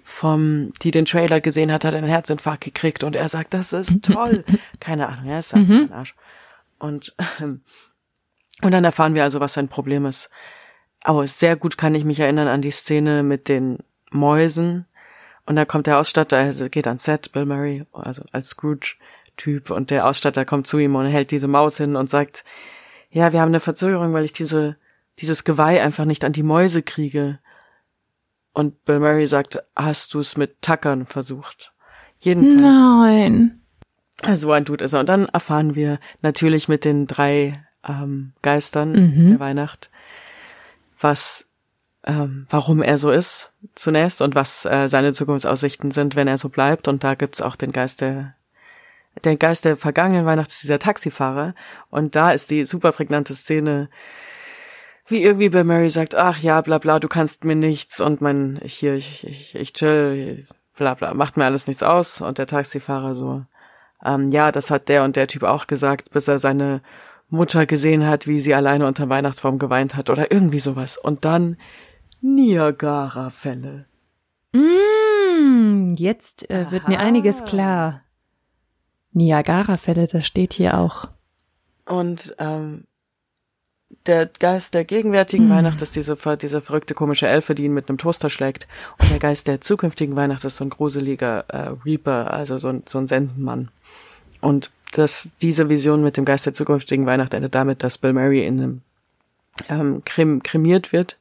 vom, 0.04 0.70
die 0.82 0.90
den 0.90 1.06
Trailer 1.06 1.40
gesehen 1.40 1.72
hat, 1.72 1.82
hat 1.82 1.94
einen 1.94 2.10
Herzinfarkt 2.10 2.62
gekriegt 2.62 3.04
und 3.04 3.16
er 3.16 3.30
sagt, 3.30 3.54
das 3.54 3.72
ist 3.72 4.02
toll. 4.02 4.44
Keine 4.80 5.08
Ahnung, 5.08 5.30
er 5.30 5.38
ist 5.38 5.54
einfach 5.54 5.74
ein 5.74 5.92
Arsch. 5.92 6.14
Und, 6.78 7.16
ähm, 7.40 7.62
und 8.60 8.70
dann 8.70 8.84
erfahren 8.84 9.14
wir 9.14 9.24
also, 9.24 9.40
was 9.40 9.54
sein 9.54 9.68
Problem 9.68 10.04
ist. 10.04 10.28
Aber 11.02 11.26
sehr 11.26 11.56
gut 11.56 11.78
kann 11.78 11.94
ich 11.94 12.04
mich 12.04 12.20
erinnern 12.20 12.48
an 12.48 12.60
die 12.60 12.70
Szene 12.70 13.22
mit 13.22 13.48
den 13.48 13.78
Mäusen. 14.10 14.84
Und 15.46 15.56
da 15.56 15.64
kommt 15.64 15.86
der 15.86 15.98
Ausstatter, 15.98 16.36
er 16.36 16.68
geht 16.68 16.86
ans 16.86 17.04
Set, 17.04 17.32
Bill 17.32 17.46
Murray, 17.46 17.86
also 17.92 18.24
als 18.30 18.58
Scrooge-Typ, 19.40 19.70
und 19.70 19.90
der 19.90 20.06
Ausstatter 20.06 20.44
kommt 20.44 20.66
zu 20.66 20.78
ihm 20.78 20.94
und 20.94 21.06
hält 21.06 21.30
diese 21.30 21.48
Maus 21.48 21.76
hin 21.76 21.96
und 21.96 22.10
sagt, 22.10 22.44
ja, 23.10 23.32
wir 23.32 23.40
haben 23.40 23.48
eine 23.48 23.60
Verzögerung, 23.60 24.12
weil 24.12 24.24
ich 24.24 24.32
diese, 24.32 24.76
dieses 25.18 25.44
Geweih 25.44 25.82
einfach 25.82 26.04
nicht 26.04 26.24
an 26.24 26.32
die 26.32 26.42
Mäuse 26.42 26.82
kriege. 26.82 27.38
Und 28.52 28.84
Bill 28.84 29.00
Murray 29.00 29.26
sagt, 29.26 29.62
hast 29.74 30.14
du 30.14 30.20
es 30.20 30.36
mit 30.36 30.62
Tackern 30.62 31.06
versucht? 31.06 31.72
Jedenfalls. 32.20 32.60
Nein. 32.60 33.60
So 34.34 34.52
ein 34.52 34.64
Dude 34.64 34.84
ist 34.84 34.92
er. 34.92 35.00
Und 35.00 35.08
dann 35.08 35.26
erfahren 35.26 35.74
wir 35.74 35.98
natürlich 36.22 36.68
mit 36.68 36.84
den 36.84 37.06
drei 37.06 37.64
ähm, 37.88 38.32
Geistern 38.42 38.92
Mhm. 38.92 39.30
der 39.30 39.40
Weihnacht, 39.40 39.90
was, 41.00 41.46
ähm, 42.04 42.46
warum 42.50 42.82
er 42.82 42.98
so 42.98 43.10
ist 43.10 43.52
zunächst 43.74 44.20
und 44.20 44.34
was 44.34 44.66
äh, 44.66 44.88
seine 44.88 45.14
Zukunftsaussichten 45.14 45.90
sind, 45.90 46.16
wenn 46.16 46.28
er 46.28 46.36
so 46.38 46.50
bleibt. 46.50 46.86
Und 46.88 47.02
da 47.02 47.14
gibt's 47.14 47.40
auch 47.40 47.56
den 47.56 47.72
Geist 47.72 48.02
der 48.02 48.34
der 49.24 49.36
Geist 49.36 49.64
der 49.64 49.76
vergangenen 49.76 50.26
Weihnacht 50.26 50.50
ist 50.50 50.62
dieser 50.62 50.78
Taxifahrer. 50.78 51.54
Und 51.90 52.16
da 52.16 52.32
ist 52.32 52.50
die 52.50 52.64
super 52.64 52.92
prägnante 52.92 53.34
Szene, 53.34 53.88
wie 55.06 55.22
irgendwie 55.22 55.48
Bill 55.48 55.64
Murray 55.64 55.90
sagt, 55.90 56.14
ach 56.14 56.38
ja, 56.38 56.60
bla 56.60 56.78
bla, 56.78 56.98
du 57.00 57.08
kannst 57.08 57.44
mir 57.44 57.56
nichts 57.56 58.00
und 58.00 58.20
mein, 58.20 58.60
ich 58.62 58.74
hier, 58.74 58.94
ich, 58.94 59.26
ich, 59.26 59.54
ich 59.54 59.72
chill, 59.72 60.46
bla 60.76 60.94
bla, 60.94 61.14
macht 61.14 61.36
mir 61.36 61.44
alles 61.44 61.66
nichts 61.66 61.82
aus. 61.82 62.20
Und 62.20 62.38
der 62.38 62.46
Taxifahrer 62.46 63.14
so, 63.14 63.44
ähm, 64.04 64.28
ja, 64.28 64.52
das 64.52 64.70
hat 64.70 64.88
der 64.88 65.04
und 65.04 65.16
der 65.16 65.26
Typ 65.26 65.42
auch 65.42 65.66
gesagt, 65.66 66.10
bis 66.12 66.28
er 66.28 66.38
seine 66.38 66.80
Mutter 67.28 67.66
gesehen 67.66 68.06
hat, 68.06 68.26
wie 68.26 68.40
sie 68.40 68.54
alleine 68.54 68.86
unter 68.86 69.06
dem 69.06 69.10
Weihnachtsbaum 69.10 69.58
geweint 69.58 69.96
hat 69.96 70.10
oder 70.10 70.30
irgendwie 70.32 70.60
sowas. 70.60 70.96
Und 70.96 71.24
dann 71.24 71.56
Niagara-Fälle. 72.20 73.86
Mm, 74.52 75.94
jetzt 75.96 76.50
äh, 76.50 76.70
wird 76.70 76.88
mir 76.88 76.98
Aha. 76.98 77.06
einiges 77.06 77.44
klar. 77.44 78.02
Niagara-Fälle, 79.12 80.06
das 80.06 80.26
steht 80.26 80.52
hier 80.52 80.78
auch. 80.78 81.08
Und 81.86 82.34
ähm, 82.38 82.84
der 84.06 84.26
Geist 84.26 84.74
der 84.74 84.84
gegenwärtigen 84.84 85.48
Hm. 85.48 85.56
Weihnacht 85.56 85.82
ist 85.82 85.96
diese, 85.96 86.16
diese 86.40 86.60
verrückte 86.60 86.94
komische 86.94 87.26
Elfe, 87.26 87.54
die 87.54 87.64
ihn 87.64 87.74
mit 87.74 87.88
einem 87.88 87.98
Toaster 87.98 88.30
schlägt. 88.30 88.68
Und 88.98 89.10
der 89.10 89.18
Geist 89.18 89.48
der 89.48 89.60
zukünftigen 89.60 90.16
Weihnacht 90.16 90.44
ist 90.44 90.56
so 90.56 90.64
ein 90.64 90.70
gruseliger 90.70 91.44
äh, 91.48 91.74
Reaper, 91.84 92.32
also 92.32 92.58
so 92.58 92.68
ein, 92.68 92.84
so 92.86 92.98
ein 92.98 93.08
Sensenmann. 93.08 93.70
Und 94.40 94.70
das, 94.92 95.30
diese 95.42 95.68
Vision 95.68 96.02
mit 96.02 96.16
dem 96.16 96.24
Geist 96.24 96.46
der 96.46 96.52
zukünftigen 96.52 97.06
Weihnacht 97.06 97.34
endet 97.34 97.54
damit, 97.54 97.82
dass 97.82 97.98
Bill 97.98 98.12
Murray 98.12 98.46
in 98.46 98.60
einem 98.60 98.80
ähm, 99.68 100.02
krem, 100.04 100.42
kremiert 100.42 100.92
wird. 100.92 101.18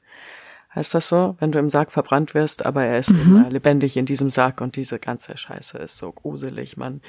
Heißt 0.74 0.94
das 0.94 1.10
so? 1.10 1.36
Wenn 1.40 1.52
du 1.52 1.60
im 1.60 1.70
Sarg 1.70 1.92
verbrannt 1.92 2.36
wirst, 2.36 2.66
aber 2.66 2.84
er 2.86 3.00
ist 3.00 3.10
äh, 3.10 3.50
lebendig 3.50 3.98
in 3.98 4.06
diesem 4.06 4.30
Sarg 4.30 4.62
und 4.62 4.76
diese 4.76 5.00
ganze 5.00 5.36
Scheiße 5.36 5.80
ist 5.80 5.98
so 5.98 6.12
gruselig, 6.12 6.78
man. 6.78 7.02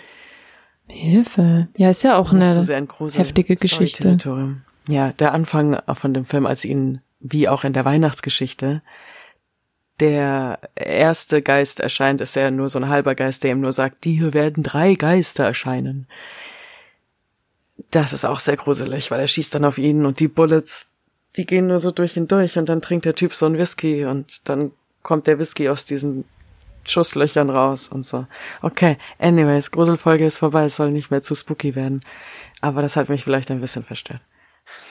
Hilfe. 0.91 1.69
Ja, 1.77 1.91
ist 1.91 2.05
ja 2.05 2.17
auch 2.17 2.33
eine 2.33 2.53
so 2.53 2.73
ein 2.73 2.89
heftige 3.13 3.57
Geschichte. 3.57 4.17
Ja, 4.89 5.13
der 5.13 5.33
Anfang 5.33 5.81
von 5.95 6.15
dem 6.15 6.25
Film, 6.25 6.47
als 6.47 6.65
ihn, 6.65 7.01
wie 7.21 7.49
auch 7.49 7.65
in 7.65 7.73
der 7.73 7.85
Weihnachtsgeschichte, 7.85 8.83
der 10.01 10.59
erste 10.75 11.43
Geist 11.43 11.81
erscheint, 11.81 12.21
ist 12.21 12.35
ja 12.35 12.51
nur 12.51 12.69
so 12.69 12.79
ein 12.79 12.89
halber 12.89 13.15
Geist, 13.15 13.45
der 13.45 13.53
ihm 13.53 13.61
nur 13.61 13.73
sagt, 13.73 14.05
dir 14.05 14.33
werden 14.35 14.63
drei 14.63 14.95
Geister 14.95 15.45
erscheinen. 15.45 16.07
Das 17.91 18.13
ist 18.13 18.25
auch 18.25 18.41
sehr 18.41 18.57
gruselig, 18.57 19.11
weil 19.11 19.21
er 19.21 19.27
schießt 19.27 19.55
dann 19.55 19.65
auf 19.65 19.79
ihn 19.79 20.07
und 20.07 20.21
die 20.21 20.29
Bullets, 20.29 20.89
die 21.37 21.47
gehen 21.47 21.67
nur 21.67 21.79
so 21.79 21.91
durch 21.91 22.17
ihn 22.17 22.29
durch 22.29 22.59
und 22.59 22.69
dann 22.69 22.83
trinkt 22.83 23.05
der 23.05 23.15
Typ 23.15 23.35
so 23.35 23.47
ein 23.47 23.59
Whisky 23.59 24.05
und 24.05 24.49
dann 24.49 24.73
kommt 25.03 25.27
der 25.27 25.39
Whisky 25.39 25.69
aus 25.69 25.85
diesen 25.85 26.25
Schusslöchern 26.85 27.51
raus 27.51 27.89
und 27.89 28.07
so. 28.07 28.27
Okay, 28.63 28.97
anyways, 29.19 29.71
Gruselfolge 29.71 30.25
ist 30.25 30.39
vorbei, 30.39 30.65
es 30.65 30.77
soll 30.77 30.91
nicht 30.91 31.11
mehr 31.11 31.23
zu 31.23 31.35
spooky 31.35 31.75
werden. 31.75 32.01
Aber 32.61 32.83
das 32.83 32.97
hat 32.97 33.09
mich 33.09 33.25
vielleicht 33.25 33.51
ein 33.51 33.61
bisschen 33.61 33.83
verstört. 33.83 34.21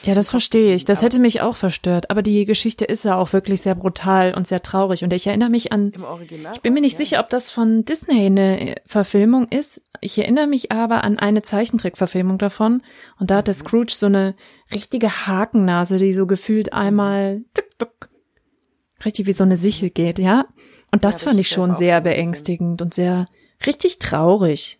Ja, 0.04 0.14
das 0.14 0.30
verstehe 0.30 0.76
ich. 0.76 0.86
Das 0.86 1.02
hätte 1.02 1.20
mich 1.20 1.42
auch 1.42 1.56
verstört. 1.56 2.10
Aber 2.10 2.22
die 2.22 2.46
Geschichte 2.46 2.86
ist 2.86 3.04
ja 3.04 3.18
auch 3.18 3.34
wirklich 3.34 3.62
sehr 3.62 3.76
brutal 3.76 4.34
und 4.34 4.48
sehr 4.48 4.62
traurig. 4.62 5.04
Und 5.04 5.12
ich 5.14 5.28
erinnere 5.28 5.50
mich 5.50 5.72
an, 5.72 5.92
Im 5.92 6.04
Original. 6.04 6.54
ich 6.54 6.62
bin 6.62 6.74
mir 6.74 6.82
nicht 6.82 6.98
sicher, 6.98 7.20
ob 7.20 7.30
das 7.30 7.52
von 7.52 7.86
Disney 7.86 8.26
eine 8.26 8.72
äh, 8.72 8.76
Verfilmung 8.86 9.48
ist. 9.50 9.82
Ich 10.00 10.18
erinnere 10.18 10.48
mich 10.48 10.72
aber 10.72 11.04
an 11.04 11.20
eine 11.20 11.42
Zeichentrickverfilmung 11.42 12.38
davon. 12.38 12.82
Und 13.20 13.32
da 13.32 13.38
hat 13.38 13.48
der 13.48 13.54
Scrooge 13.54 13.94
so 13.94 14.06
eine 14.06 14.36
richtige 14.74 15.28
Hakennase, 15.28 15.98
die 15.98 16.14
so 16.14 16.28
gefühlt 16.28 16.72
einmal 16.72 17.42
tuck, 17.54 17.78
tuck, 17.78 18.10
richtig 19.04 19.26
wie 19.26 19.34
so 19.34 19.44
eine 19.44 19.58
Sichel 19.58 19.90
geht, 19.90 20.20
ja. 20.20 20.46
Und 20.92 21.04
das 21.04 21.22
Ja, 21.22 21.30
fand 21.30 21.40
ich 21.40 21.50
schon 21.50 21.72
auch 21.72 21.78
sehr 21.78 22.02
beängstigend 22.02 22.82
und 22.82 22.94
sehr 22.94 23.28
richtig 23.66 24.00
traurig. 24.00 24.80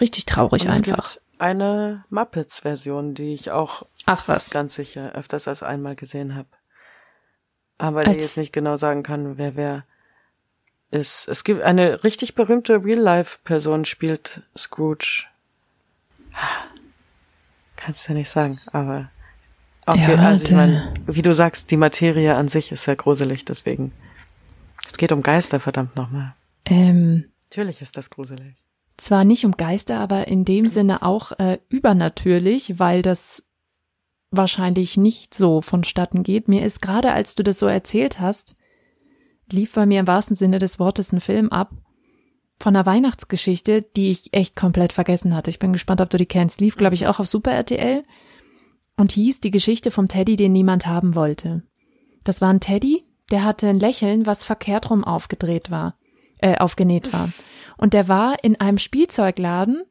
Richtig 0.00 0.24
traurig 0.26 0.62
Und 0.66 0.70
es 0.70 0.78
einfach. 0.78 1.12
gibt 1.14 1.22
eine 1.38 2.04
Muppets-Version, 2.10 3.14
die 3.14 3.34
ich 3.34 3.50
auch 3.50 3.84
Ach 4.06 4.26
was. 4.28 4.50
ganz 4.50 4.74
sicher 4.74 5.12
öfters 5.12 5.48
als 5.48 5.62
einmal 5.62 5.96
gesehen 5.96 6.34
habe. 6.34 6.48
Aber 7.78 8.04
die 8.04 8.10
Als- 8.10 8.18
jetzt 8.18 8.38
nicht 8.38 8.52
genau 8.52 8.76
sagen 8.76 9.02
kann, 9.02 9.36
wer 9.38 9.56
wer 9.56 9.84
ist. 10.90 11.28
Es 11.28 11.44
gibt 11.44 11.62
eine 11.62 12.02
richtig 12.04 12.34
berühmte 12.34 12.84
Real-Life-Person 12.84 13.84
spielt 13.84 14.42
Scrooge. 14.56 15.24
Kannst 17.76 18.06
du 18.08 18.12
ja 18.12 18.18
nicht 18.18 18.28
sagen, 18.28 18.60
aber 18.72 19.10
auf 19.86 19.98
Ja, 19.98 20.16
also 20.16 20.44
ich 20.44 20.50
meine, 20.50 20.92
wie 21.06 21.22
du 21.22 21.32
sagst, 21.32 21.70
die 21.70 21.76
Materie 21.76 22.34
an 22.34 22.48
sich 22.48 22.72
ist 22.72 22.84
sehr 22.84 22.96
gruselig, 22.96 23.44
deswegen. 23.44 23.92
Es 24.86 24.96
geht 24.96 25.12
um 25.12 25.22
Geister, 25.22 25.60
verdammt 25.60 25.96
nochmal. 25.96 26.34
Ähm, 26.64 27.26
Natürlich 27.50 27.80
ist 27.82 27.96
das 27.96 28.10
gruselig. 28.10 28.56
zwar 28.96 29.24
nicht 29.24 29.44
um 29.44 29.52
Geister, 29.52 29.98
aber 29.98 30.28
in 30.28 30.44
dem 30.44 30.68
Sinne 30.68 31.02
auch 31.02 31.32
äh, 31.38 31.58
übernatürlich, 31.68 32.78
weil 32.78 33.02
das 33.02 33.42
wahrscheinlich 34.30 34.96
nicht 34.96 35.34
so 35.34 35.60
vonstatten 35.60 36.22
geht. 36.22 36.48
Mir 36.48 36.64
ist 36.64 36.80
gerade, 36.82 37.12
als 37.12 37.34
du 37.34 37.42
das 37.42 37.58
so 37.58 37.66
erzählt 37.66 38.20
hast, 38.20 38.54
lief 39.50 39.74
bei 39.74 39.86
mir 39.86 40.00
im 40.00 40.06
wahrsten 40.06 40.36
Sinne 40.36 40.58
des 40.60 40.78
Wortes 40.78 41.12
ein 41.12 41.20
Film 41.20 41.48
ab 41.50 41.72
von 42.60 42.76
einer 42.76 42.86
Weihnachtsgeschichte, 42.86 43.82
die 43.96 44.10
ich 44.10 44.32
echt 44.32 44.54
komplett 44.54 44.92
vergessen 44.92 45.34
hatte. 45.34 45.50
Ich 45.50 45.58
bin 45.58 45.72
gespannt, 45.72 46.00
ob 46.00 46.10
du 46.10 46.18
die 46.18 46.26
kennst. 46.26 46.60
Lief, 46.60 46.76
glaube 46.76 46.94
ich, 46.94 47.06
auch 47.08 47.18
auf 47.18 47.26
Super 47.26 47.50
RTL 47.52 48.04
und 48.96 49.12
hieß 49.12 49.40
die 49.40 49.50
Geschichte 49.50 49.90
vom 49.90 50.06
Teddy, 50.08 50.36
den 50.36 50.52
niemand 50.52 50.86
haben 50.86 51.14
wollte. 51.16 51.62
Das 52.22 52.40
war 52.40 52.50
ein 52.50 52.60
Teddy, 52.60 53.02
der 53.30 53.44
hatte 53.44 53.68
ein 53.68 53.80
Lächeln, 53.80 54.26
was 54.26 54.44
verkehrt 54.44 54.90
rum 54.90 55.04
aufgedreht 55.04 55.70
war, 55.70 55.96
äh, 56.38 56.56
aufgenäht 56.58 57.12
war. 57.12 57.30
Und 57.76 57.94
der 57.94 58.08
war 58.08 58.42
in 58.44 58.60
einem 58.60 58.78
Spielzeugladen, 58.78 59.82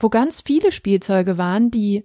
wo 0.00 0.08
ganz 0.08 0.42
viele 0.42 0.70
Spielzeuge 0.72 1.38
waren, 1.38 1.70
die 1.70 2.04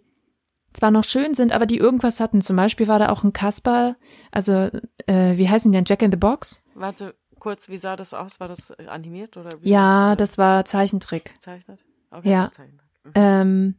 zwar 0.74 0.89
noch 0.89 1.04
schön 1.04 1.34
sind, 1.36 1.52
aber 1.52 1.66
die 1.68 1.78
irgendwas 1.78 2.20
hatten. 2.20 2.41
Zum 2.41 2.56
Beispiel 2.56 2.88
war 2.88 2.98
da 3.00 3.10
auch 3.10 3.24
ein 3.24 3.34
Kasper, 3.34 3.96
also 4.32 4.70
äh, 5.06 5.38
wie 5.38 5.48
heißen 5.50 5.72
die 5.72 5.76
denn? 5.78 5.86
Jack 5.88 6.02
in 6.02 6.12
the 6.12 6.18
Box? 6.18 6.64
Warte, 6.74 7.14
kurz, 7.39 7.70
wie 7.70 7.78
sah 7.78 7.96
das 7.96 8.14
aus? 8.14 8.39
War 8.39 8.48
das 8.48 8.72
animiert 8.72 9.38
oder? 9.38 9.50
wie- 9.62 9.70
Ja, 9.70 10.16
das 10.16 10.38
war 10.39 10.66
Zeichentrick. 10.66 11.34
gezeichnet? 11.36 11.84
Okay, 12.10 12.30
Ja. 12.32 12.50
Zeichentrick. 12.52 12.89
Mhm. 13.04 13.12
Ähm, 13.16 13.76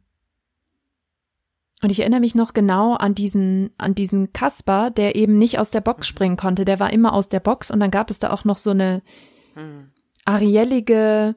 und 1.85 1.91
ich 1.91 1.99
erinnere 1.99 2.19
mich 2.19 2.33
noch 2.33 2.53
genau 2.53 2.95
an 2.95 3.13
diesen, 3.13 3.69
an 3.77 3.93
diesen 3.93 4.33
Kasper, 4.33 4.89
der 4.89 5.15
eben 5.15 5.37
nicht 5.37 5.59
aus 5.59 5.69
der 5.69 5.81
Box 5.81 6.07
springen 6.07 6.35
konnte. 6.35 6.65
Der 6.65 6.79
war 6.79 6.91
immer 6.91 7.13
aus 7.13 7.29
der 7.29 7.39
Box 7.39 7.69
und 7.69 7.79
dann 7.79 7.91
gab 7.91 8.09
es 8.09 8.17
da 8.17 8.31
auch 8.31 8.43
noch 8.43 8.57
so 8.57 8.71
eine 8.71 9.03
Mhm. 9.55 9.91
ariellige 10.25 11.35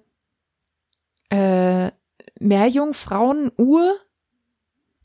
äh, 1.30 1.90
Meerjungfrauenuhr. 2.40 3.96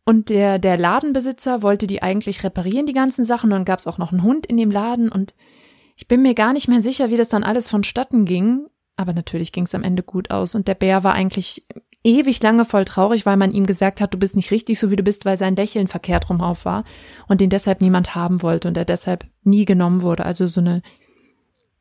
Und 0.06 0.30
der, 0.30 0.60
der 0.60 0.78
Ladenbesitzer 0.78 1.62
wollte 1.62 1.88
die 1.88 2.02
eigentlich 2.02 2.44
reparieren, 2.44 2.86
die 2.86 2.94
ganzen 2.94 3.26
Sachen. 3.26 3.48
Und 3.48 3.58
dann 3.60 3.66
gab 3.66 3.80
es 3.80 3.88
auch 3.88 3.98
noch 3.98 4.14
einen 4.14 4.24
Hund 4.24 4.46
in 4.46 4.56
dem 4.56 4.72
Laden. 4.72 5.12
Und 5.12 5.34
ich 5.96 6.08
bin 6.08 6.22
mir 6.22 6.36
gar 6.36 6.54
nicht 6.54 6.70
mehr 6.70 6.82
sicher, 6.82 7.10
wie 7.10 7.18
das 7.18 7.28
dann 7.28 7.44
alles 7.44 7.70
vonstatten 7.70 8.26
ging. 8.26 8.68
Aber 8.96 9.12
natürlich 9.12 9.52
ging 9.52 9.66
es 9.66 9.76
am 9.76 9.84
Ende 9.84 10.04
gut 10.04 10.32
aus. 10.32 10.56
Und 10.56 10.70
der 10.70 10.76
Bär 10.76 11.04
war 11.04 11.14
eigentlich 11.14 11.68
ewig 12.04 12.42
lange 12.42 12.66
voll 12.66 12.86
traurig, 12.86 13.26
weil 13.26 13.38
man 13.38 13.54
ihm 13.54 13.66
gesagt 13.66 14.02
hat, 14.02 14.14
du 14.14 14.18
bist 14.18 14.36
nicht 14.36 14.52
richtig 14.52 14.80
so, 14.80 14.92
wie 14.92 14.96
du 14.96 15.04
bist, 15.04 15.26
weil 15.26 15.38
sein 15.38 15.56
Lächeln 15.56 15.88
verkehrt 15.88 16.30
rum 16.30 16.42
auf 16.42 16.66
war. 16.66 16.84
Und 17.28 17.42
den 17.42 17.50
deshalb 17.50 17.82
niemand 17.82 18.16
haben 18.16 18.42
wollte 18.42 18.68
und 18.68 18.78
er 18.78 18.86
deshalb 18.86 19.26
nie 19.44 19.66
genommen 19.66 20.02
wurde. 20.02 20.26
Also 20.26 20.48
so 20.48 20.62
eine 20.62 20.82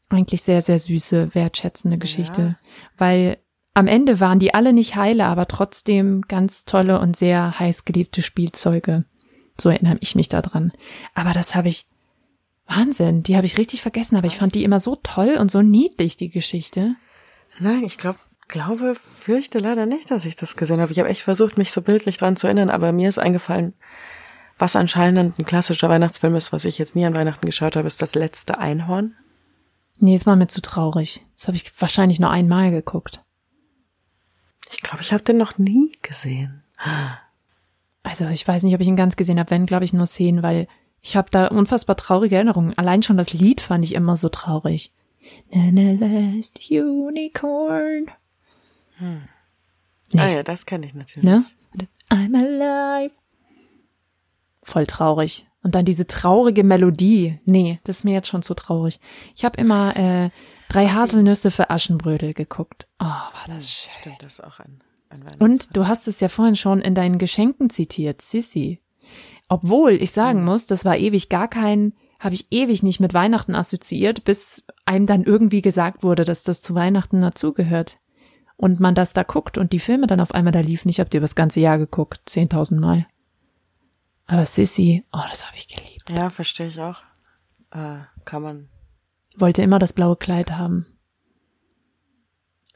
eigentlich 0.09 0.43
sehr, 0.43 0.63
sehr 0.63 0.79
süße, 0.79 1.35
wertschätzende 1.35 1.99
Geschichte. 1.99 2.57
Weil 2.99 3.39
am 3.75 3.87
Ende 3.87 4.21
waren 4.21 4.39
die 4.39 4.55
alle 4.55 4.73
nicht 4.73 4.97
heile, 4.97 5.25
aber 5.25 5.49
trotzdem 5.49 6.23
ganz 6.23 6.65
tolle 6.65 7.01
und 7.01 7.17
sehr 7.17 7.59
heiß 7.59 7.85
geliebte 7.85 8.21
Spielzeuge. 8.23 9.05
So 9.59 9.71
erinnere 9.71 9.97
ich 10.01 10.15
mich 10.15 10.29
daran. 10.29 10.73
Aber 11.15 11.33
das 11.33 11.55
habe 11.55 11.69
ich, 11.69 11.87
Wahnsinn, 12.67 13.23
die 13.23 13.37
habe 13.37 13.47
ich 13.47 13.59
richtig 13.59 13.83
vergessen, 13.83 14.17
aber 14.17 14.27
ich 14.27 14.37
fand 14.37 14.55
die 14.55 14.65
immer 14.65 14.81
so 14.81 14.97
toll 14.97 15.37
und 15.39 15.51
so 15.51 15.63
niedlich, 15.63 16.17
die 16.17 16.29
Geschichte. 16.29 16.95
Nein, 17.59 17.85
ich 17.85 17.99
glaube, 17.99 18.19
glaube, 18.49 18.95
fürchte 18.95 19.59
leider 19.59 19.87
nicht, 19.87 20.11
dass 20.11 20.25
ich 20.25 20.37
das 20.37 20.57
gesehen 20.57 20.81
habe. 20.81 20.93
Ich 20.93 20.99
habe 20.99 21.09
echt 21.09 21.23
versucht, 21.23 21.59
mich 21.59 21.73
so 21.73 21.83
bildlich 21.83 22.19
dran 22.19 22.37
zu 22.37 22.47
erinnern, 22.47 22.71
aber 22.71 22.93
mir 22.93 23.09
ist 23.09 23.19
eingefallen, 23.19 23.75
was 24.59 24.77
anscheinend 24.77 25.39
ein 25.39 25.45
klassischer 25.45 25.89
Weihnachtsfilm 25.89 26.35
ist, 26.37 26.53
was 26.53 26.65
ich 26.65 26.79
jetzt 26.79 26.95
nie 26.95 27.07
an 27.07 27.15
Weihnachten 27.15 27.47
geschaut 27.47 27.77
habe, 27.77 27.89
ist 27.89 28.03
das 28.03 28.15
letzte 28.15 28.59
Einhorn. 28.59 29.17
Nee, 29.99 30.15
es 30.15 30.27
war 30.27 30.37
mir 30.37 30.49
zu 30.49 30.61
traurig. 30.61 31.25
Das 31.37 31.49
habe 31.49 31.57
ich 31.57 31.73
wahrscheinlich 31.81 32.21
nur 32.21 32.31
einmal 32.31 32.71
geguckt. 32.71 33.21
Ich 34.71 34.83
glaube, 34.83 35.03
ich 35.03 35.13
habe 35.13 35.23
den 35.23 35.37
noch 35.37 35.59
nie 35.59 35.93
gesehen. 36.03 36.63
Also 38.03 38.27
ich 38.27 38.47
weiß 38.47 38.63
nicht, 38.63 38.75
ob 38.75 38.81
ich 38.81 38.89
ihn 38.89 38.97
ganz 38.97 39.17
gesehen 39.17 39.39
habe, 39.39 39.51
wenn, 39.51 39.67
glaube 39.67 39.85
ich, 39.85 39.93
nur 39.93 40.07
Szenen, 40.07 40.43
weil 40.43 40.67
ich 41.03 41.17
habe 41.17 41.31
da 41.31 41.49
unfassbar 41.49 41.97
traurige 41.97 42.37
Erinnerungen. 42.37 42.77
Allein 42.79 43.03
schon 43.03 43.17
das 43.17 43.33
Lied 43.33 43.61
fand 43.61 43.85
ich 43.85 43.95
immer 43.95 44.17
so 44.17 44.29
traurig. 44.29 44.91
Na, 45.51 45.71
na, 45.71 45.93
last 45.93 46.61
unicorn. 46.71 48.07
Nee. 50.13 50.21
Ah 50.21 50.29
ja, 50.29 50.43
das 50.43 50.67
kenne 50.67 50.87
ich 50.87 50.95
natürlich. 50.95 51.25
Ne? 51.25 51.45
I'm 52.11 52.37
alive. 52.37 53.15
Voll 54.63 54.87
traurig. 54.87 55.47
Und 55.63 55.75
dann 55.75 55.85
diese 55.85 56.07
traurige 56.07 56.65
Melodie. 56.65 57.41
Nee, 57.45 57.81
das 57.85 57.99
ist 57.99 58.05
mir 58.05 58.15
jetzt 58.15 58.29
schon 58.29 58.43
zu 58.43 58.55
traurig. 58.55 59.01
Ich 59.35 59.45
habe 59.45 59.61
immer 59.61 59.97
äh, 59.97 60.31
drei 60.69 60.89
Haselnüsse 60.89 61.51
für 61.51 61.71
Aschenbrödel 61.71 62.35
geguckt. 62.35 62.87
Oh, 62.99 63.05
war 63.05 63.45
das 63.47 63.71
schön. 63.71 63.93
Stimmt, 64.01 64.23
das 64.23 64.41
auch 64.41 64.59
ein, 64.61 64.83
ein 65.09 65.23
Und 65.39 65.77
du 65.77 65.87
hast 65.87 66.09
es 66.09 66.21
ja 66.21 66.29
vorhin 66.29 66.57
schon 66.57 66.81
in 66.81 66.95
deinen 66.95 67.19
Geschenken 67.19 67.71
zitiert, 67.71 68.23
Sissy. 68.23 68.81
Obwohl 69.49 69.93
ich 69.93 70.13
sagen 70.13 70.45
muss, 70.45 70.67
das 70.67 70.85
war 70.85 70.97
ewig 70.97 71.29
gar 71.29 71.49
kein, 71.49 71.93
habe 72.19 72.35
ich 72.35 72.47
ewig 72.51 72.83
nicht 72.83 73.01
mit 73.01 73.15
Weihnachten 73.15 73.55
assoziiert, 73.55 74.25
bis 74.25 74.65
einem 74.85 75.07
dann 75.07 75.25
irgendwie 75.25 75.63
gesagt 75.63 76.03
wurde, 76.03 76.25
dass 76.25 76.43
das 76.43 76.63
zu 76.63 76.75
Weihnachten 76.75 77.21
dazugehört. 77.21 77.99
Und 78.63 78.79
man 78.79 78.95
das 78.95 79.13
da 79.13 79.25
guckt 79.25 79.59
und 79.59 79.73
die 79.73 79.81
Filme 79.81 80.07
dann 80.07 80.21
auf 80.21 80.35
einmal 80.35 80.53
da 80.53 80.61
liefen. 80.61 80.89
Ich 80.89 81.01
habe 81.01 81.11
die 81.11 81.17
über 81.17 81.25
das 81.25 81.35
ganze 81.35 81.59
Jahr 81.59 81.79
geguckt, 81.79 82.21
10.000 82.29 82.79
Mal. 82.79 83.09
Aber 84.29 84.47
Sissy, 84.47 85.05
oh, 85.13 85.19
das 85.29 85.45
habe 85.45 85.57
ich 85.57 85.67
geliebt. 85.67 86.09
Ja, 86.09 86.31
verstehe 86.31 86.69
ich 86.69 86.81
auch. 86.81 87.03
Äh, 87.73 88.05
kann 88.25 88.43
man. 88.43 88.69
Wollte 89.37 89.63
immer 89.63 89.81
das 89.81 89.93
blaue 89.93 90.15
Kleid 90.15 90.53
haben. 90.53 90.87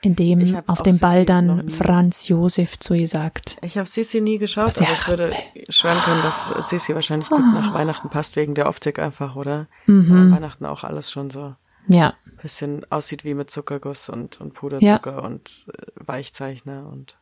In 0.02 0.16
dem 0.16 0.60
auf 0.66 0.82
dem 0.82 0.98
Ball 0.98 1.24
dann 1.24 1.70
Franz 1.70 2.26
Josef 2.26 2.80
zu 2.80 2.94
ihr 2.94 3.06
sagt. 3.06 3.56
Ich 3.62 3.78
habe 3.78 3.88
Sissi 3.88 4.20
nie 4.20 4.38
geschaut, 4.38 4.76
aber 4.82 4.92
ich 4.92 5.06
würde 5.06 5.32
schwören 5.68 6.00
können, 6.00 6.22
dass 6.22 6.48
Sissi 6.68 6.96
wahrscheinlich 6.96 7.30
gut 7.30 7.38
nach 7.54 7.72
Weihnachten 7.72 8.10
passt, 8.10 8.34
wegen 8.34 8.56
der 8.56 8.68
Optik 8.68 8.98
einfach, 8.98 9.36
oder? 9.36 9.68
Mhm. 9.86 10.32
Weihnachten 10.32 10.66
auch 10.66 10.82
alles 10.82 11.12
schon 11.12 11.30
so 11.30 11.54
Ja, 11.88 12.14
ein 12.26 12.36
bisschen 12.42 12.90
aussieht 12.90 13.24
wie 13.24 13.34
mit 13.34 13.50
Zuckerguss 13.50 14.08
und, 14.08 14.40
und 14.40 14.54
Puderzucker 14.54 15.22
und 15.22 15.66
äh, 15.72 15.86
Weichzeichner 15.96 16.88
und 16.88 17.16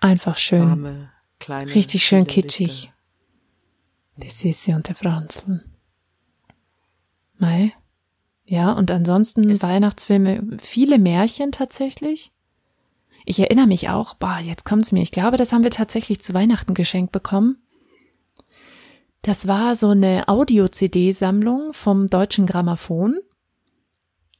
einfach 0.00 0.36
schön. 0.38 0.60
warme, 0.68 1.10
kleine. 1.38 1.74
Richtig 1.74 2.04
schön 2.06 2.26
kitschig. 2.26 2.92
Die 4.16 4.30
Sissi 4.30 4.72
und 4.72 4.88
der 4.88 4.94
Franzl. 4.94 5.64
Mei. 7.38 7.72
Ja, 8.46 8.72
und 8.72 8.90
ansonsten 8.90 9.50
Ist- 9.50 9.62
Weihnachtsfilme, 9.62 10.56
viele 10.58 10.98
Märchen 10.98 11.52
tatsächlich. 11.52 12.32
Ich 13.24 13.40
erinnere 13.40 13.66
mich 13.66 13.88
auch, 13.90 14.14
boah, 14.14 14.38
jetzt 14.38 14.64
kommt's 14.64 14.92
mir. 14.92 15.02
Ich 15.02 15.10
glaube, 15.10 15.36
das 15.36 15.52
haben 15.52 15.64
wir 15.64 15.70
tatsächlich 15.72 16.22
zu 16.22 16.32
Weihnachten 16.32 16.74
geschenkt 16.74 17.10
bekommen. 17.12 17.58
Das 19.22 19.48
war 19.48 19.74
so 19.74 19.88
eine 19.88 20.28
Audio-CD-Sammlung 20.28 21.72
vom 21.72 22.08
Deutschen 22.08 22.46
Grammophon 22.46 23.18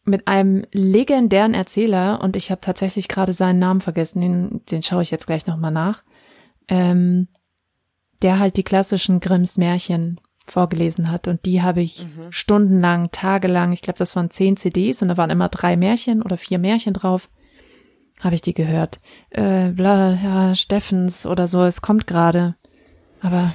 mit 0.07 0.29
einem 0.29 0.65
legendären 0.73 1.55
Erzähler 1.55 2.21
und 2.23 2.37
ich 2.37 2.51
habe 2.51 2.61
tatsächlich 2.61 3.09
gerade 3.09 3.33
seinen 3.33 3.59
Namen 3.59 3.81
vergessen, 3.81 4.21
den, 4.21 4.61
den 4.71 4.83
schaue 4.83 5.03
ich 5.03 5.11
jetzt 5.11 5.27
gleich 5.27 5.47
nochmal 5.47 5.73
nach. 5.73 6.03
Ähm, 6.69 7.29
der 8.23 8.39
halt 8.39 8.57
die 8.57 8.63
klassischen 8.63 9.21
Grimms 9.21 9.59
Märchen 9.59 10.21
vorgelesen 10.47 11.11
hat. 11.11 11.29
Und 11.29 11.45
die 11.45 11.63
habe 11.63 11.83
ich 11.83 12.07
stundenlang, 12.31 13.11
tagelang, 13.11 13.73
ich 13.73 13.83
glaube, 13.83 13.99
das 13.99 14.17
waren 14.17 14.31
zehn 14.31 14.57
CDs 14.57 15.03
und 15.03 15.09
da 15.09 15.17
waren 15.17 15.31
immer 15.31 15.49
drei 15.49 15.77
Märchen 15.77 16.23
oder 16.23 16.37
vier 16.37 16.59
Märchen 16.59 16.95
drauf. 16.95 17.29
Habe 18.21 18.35
ich 18.35 18.43
die 18.43 18.55
gehört. 18.55 19.01
Äh, 19.31 19.71
bla, 19.71 20.15
ja, 20.15 20.55
Steffens 20.55 21.27
oder 21.27 21.47
so, 21.47 21.63
es 21.65 21.83
kommt 21.83 22.07
gerade. 22.07 22.55
Aber 23.21 23.53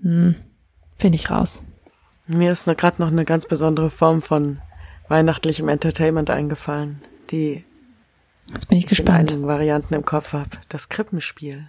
hm, 0.00 0.34
finde 0.96 1.16
ich 1.16 1.30
raus. 1.30 1.62
Mir 2.26 2.50
ist 2.50 2.64
gerade 2.64 3.00
noch 3.00 3.08
eine 3.08 3.24
ganz 3.24 3.46
besondere 3.46 3.90
Form 3.90 4.22
von 4.22 4.58
weihnachtlichem 5.12 5.68
Entertainment 5.68 6.30
eingefallen, 6.30 7.00
die 7.30 7.64
Jetzt 8.52 8.68
bin 8.68 8.78
ich 8.78 8.84
ich 8.84 8.90
in 8.90 8.96
gespannt. 8.96 9.30
einigen 9.30 9.46
Varianten 9.46 9.94
im 9.94 10.04
Kopf 10.04 10.32
habe. 10.32 10.50
Das 10.68 10.88
Krippenspiel. 10.88 11.68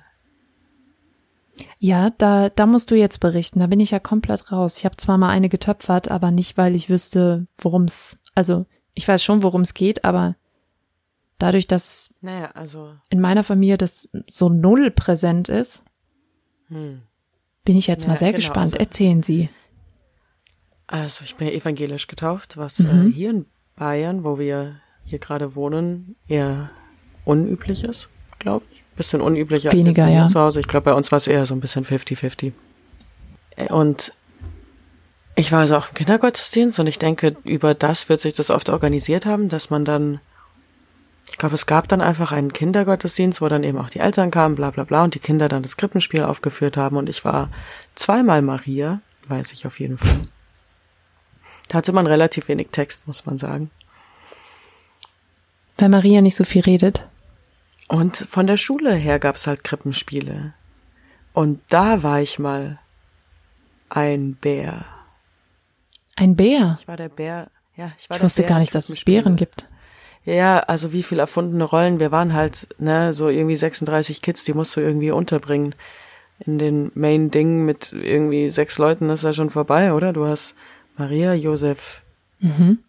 Ja, 1.78 2.10
da, 2.10 2.50
da 2.50 2.66
musst 2.66 2.90
du 2.90 2.96
jetzt 2.96 3.20
berichten. 3.20 3.60
Da 3.60 3.68
bin 3.68 3.80
ich 3.80 3.92
ja 3.92 4.00
komplett 4.00 4.52
raus. 4.52 4.78
Ich 4.80 4.86
habe 4.86 4.98
zwar 4.98 5.18
mal 5.20 5.30
eine 5.30 5.50
getöpfert, 5.50 6.10
aber 6.10 6.32
nicht, 6.32 6.58
weil 6.58 6.74
ich 6.74 6.90
wüsste, 6.90 7.46
worum 7.60 7.84
es. 7.84 8.18
Also, 8.34 8.66
ich 8.96 9.08
weiß 9.08 9.24
schon, 9.24 9.44
worum 9.44 9.62
es 9.62 9.76
geht, 9.76 10.04
aber 10.04 10.36
dadurch, 11.38 11.68
dass 11.68 12.16
Naja, 12.22 12.50
also, 12.56 12.96
in 13.10 13.22
meiner 13.22 13.44
Familie 13.44 13.78
das 13.78 14.10
so 14.30 14.50
null 14.50 14.90
präsent 14.90 15.48
ist, 15.50 15.84
hm. 16.70 17.04
bin 17.66 17.78
ich 17.78 17.86
jetzt 17.86 18.04
Ja, 18.06 18.10
mal 18.10 18.18
sehr 18.18 18.30
genau, 18.30 18.38
gespannt. 18.40 18.74
also- 18.74 18.78
Erzählen 18.80 19.22
Sie. 19.22 19.50
Also 20.88 21.24
ich 21.24 21.36
bin 21.36 21.48
ja 21.48 21.54
evangelisch 21.54 22.08
getauft, 22.08 22.58
was 22.58 22.80
Mhm. 22.80 23.08
äh, 23.08 23.12
hier 23.12 23.30
in 23.32 23.46
Bayern, 23.76 24.24
wo 24.24 24.38
wir 24.38 24.76
hier 25.06 25.20
gerade 25.20 25.56
wohnen, 25.56 26.16
eher 26.28 26.70
unüblich 27.26 27.84
ist, 27.84 28.10
glaube 28.40 28.66
ich. 28.72 28.84
Bisschen 28.96 29.22
unüblicher 29.22 29.72
Weniger, 29.72 30.04
als 30.06 30.14
ja. 30.14 30.28
zu 30.28 30.40
Hause. 30.40 30.60
Ich 30.60 30.68
glaube, 30.68 30.86
bei 30.86 30.94
uns 30.94 31.12
war 31.12 31.18
es 31.18 31.28
eher 31.28 31.46
so 31.46 31.56
ein 31.56 31.62
bisschen 31.62 31.84
50-50. 31.86 32.52
Äh, 33.56 33.68
Und 33.72 34.14
ich 35.36 35.52
war 35.52 35.62
also 35.62 35.78
auch 35.78 35.88
im 35.88 35.94
Kindergottesdienst 35.96 36.80
und 36.80 36.86
ich 36.86 37.00
denke, 37.00 37.36
über 37.44 37.74
das 37.74 38.08
wird 38.08 38.22
sich 38.22 38.36
das 38.36 38.52
oft 38.52 38.70
organisiert 38.70 39.26
haben, 39.26 39.50
dass 39.50 39.72
man 39.72 39.84
dann, 39.84 40.20
ich 41.32 41.38
glaube, 41.40 41.56
es 41.56 41.66
gab 41.66 41.88
dann 41.88 42.02
einfach 42.02 42.32
einen 42.32 42.54
Kindergottesdienst, 42.54 43.42
wo 43.42 43.48
dann 43.48 43.64
eben 43.64 43.80
auch 43.80 43.90
die 43.90 44.00
Eltern 44.00 44.30
kamen, 44.30 44.54
bla 44.56 44.70
bla 44.70 44.84
bla, 44.84 45.04
und 45.04 45.16
die 45.16 45.20
Kinder 45.20 45.50
dann 45.50 45.64
das 45.64 45.76
Krippenspiel 45.78 46.22
aufgeführt 46.24 46.78
haben 46.78 46.98
und 46.98 47.10
ich 47.10 47.26
war 47.26 47.50
zweimal 47.96 48.44
Maria, 48.44 49.02
weiß 49.28 49.54
ich 49.54 49.66
auf 49.66 49.80
jeden 49.80 49.98
Fall. 49.98 50.20
Hatte 51.74 51.92
man 51.92 52.08
relativ 52.08 52.48
wenig 52.48 52.68
Text, 52.72 53.08
muss 53.08 53.26
man 53.26 53.38
sagen. 53.38 53.72
Weil 55.78 55.90
Maria 55.90 56.22
nicht 56.22 56.36
so 56.36 56.44
viel 56.44 56.62
redet. 56.62 57.08
Und 57.88 58.16
von 58.16 58.48
der 58.48 58.58
Schule 58.58 58.94
her 58.94 59.20
gab's 59.20 59.48
halt 59.48 59.64
Krippenspiele. 59.64 60.54
Und 61.34 61.62
da 61.70 62.04
war 62.04 62.22
ich 62.22 62.38
mal 62.38 62.80
ein 63.90 64.36
Bär. 64.36 64.86
Ein 66.16 66.36
Bär. 66.36 66.78
Ich 66.80 66.88
war 66.88 66.98
der 66.98 67.10
Bär. 67.10 67.50
Ja, 67.76 67.92
ich 67.98 68.10
war 68.10 68.18
Ich 68.18 68.24
wusste 68.24 68.44
Bär 68.44 68.50
gar 68.50 68.60
nicht, 68.60 68.74
dass 68.76 68.90
es. 68.90 69.04
Bären 69.04 69.36
gibt. 69.36 69.68
Ja, 70.26 70.60
also 70.60 70.94
wie 70.94 71.04
viel 71.04 71.20
erfundene 71.20 71.64
Rollen. 71.64 72.00
Wir 72.00 72.12
waren 72.12 72.34
halt, 72.34 72.68
ne, 72.78 73.14
so 73.14 73.30
irgendwie 73.30 73.56
36 73.56 74.22
Kids, 74.22 74.44
die 74.44 74.54
musst 74.54 74.76
du 74.76 74.80
irgendwie 74.80 75.12
unterbringen. 75.12 75.76
In 76.40 76.60
den 76.60 76.92
Main-Dingen 76.94 77.66
mit 77.66 77.94
irgendwie 77.94 78.50
sechs 78.50 78.78
Leuten 78.78 79.10
ist 79.10 79.24
ja 79.24 79.34
schon 79.34 79.50
vorbei, 79.50 79.94
oder? 79.94 80.14
Du 80.14 80.26
hast 80.26 80.56
Maria, 80.98 81.34
Josef, 81.34 82.02
Mhm. 82.40 82.80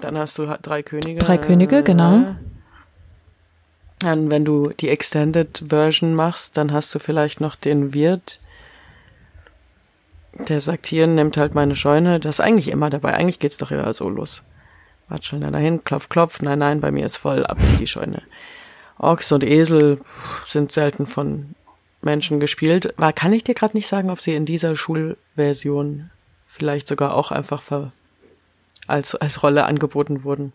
dann 0.00 0.18
hast 0.18 0.38
du 0.38 0.44
drei 0.62 0.82
Könige. 0.82 1.20
Drei 1.20 1.38
Könige, 1.38 1.82
genau. 1.82 2.36
Dann, 4.00 4.30
wenn 4.30 4.44
du 4.44 4.70
die 4.70 4.88
Extended 4.88 5.64
Version 5.68 6.14
machst, 6.14 6.56
dann 6.56 6.72
hast 6.72 6.94
du 6.94 6.98
vielleicht 6.98 7.40
noch 7.40 7.54
den 7.56 7.94
Wirt. 7.94 8.40
Der 10.48 10.60
sagt, 10.60 10.86
hier, 10.86 11.06
nimmt 11.06 11.36
halt 11.36 11.54
meine 11.54 11.76
Scheune. 11.76 12.18
Das 12.18 12.36
ist 12.36 12.40
eigentlich 12.40 12.68
immer 12.68 12.90
dabei. 12.90 13.14
Eigentlich 13.14 13.38
geht's 13.38 13.56
doch 13.58 13.70
eher 13.70 13.92
so 13.92 14.08
los. 14.08 14.42
Wart 15.08 15.24
schon 15.24 15.40
dahin, 15.40 15.84
klopf, 15.84 16.08
klopf. 16.08 16.40
Nein, 16.42 16.58
nein, 16.58 16.80
bei 16.80 16.90
mir 16.90 17.06
ist 17.06 17.18
voll, 17.18 17.46
ab 17.46 17.58
in 17.60 17.78
die 17.78 17.86
Scheune. 17.86 18.22
Ochs 18.98 19.30
und 19.32 19.44
Esel 19.44 20.00
sind 20.44 20.72
selten 20.72 21.06
von 21.06 21.54
Menschen 22.02 22.40
gespielt. 22.40 22.92
War, 22.96 23.12
kann 23.12 23.32
ich 23.32 23.44
dir 23.44 23.54
gerade 23.54 23.76
nicht 23.76 23.86
sagen, 23.86 24.10
ob 24.10 24.20
sie 24.20 24.34
in 24.34 24.44
dieser 24.46 24.74
Schulversion 24.76 26.10
vielleicht 26.54 26.86
sogar 26.86 27.14
auch 27.14 27.32
einfach 27.32 27.62
ver 27.62 27.90
als, 28.86 29.14
als 29.14 29.42
Rolle 29.42 29.64
angeboten 29.64 30.24
wurden. 30.24 30.52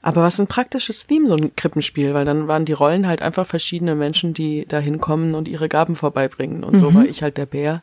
Aber 0.00 0.22
was 0.22 0.40
ein 0.40 0.48
praktisches 0.48 1.06
Theme, 1.06 1.28
so 1.28 1.36
ein 1.36 1.54
Krippenspiel, 1.54 2.14
weil 2.14 2.24
dann 2.24 2.48
waren 2.48 2.64
die 2.64 2.72
Rollen 2.72 3.06
halt 3.06 3.22
einfach 3.22 3.46
verschiedene 3.46 3.94
Menschen, 3.94 4.34
die 4.34 4.66
da 4.66 4.80
hinkommen 4.80 5.34
und 5.36 5.46
ihre 5.46 5.68
Gaben 5.68 5.94
vorbeibringen. 5.94 6.64
Und 6.64 6.78
so 6.78 6.92
war 6.94 7.04
ich 7.04 7.22
halt 7.22 7.36
der 7.36 7.46
Bär, 7.46 7.82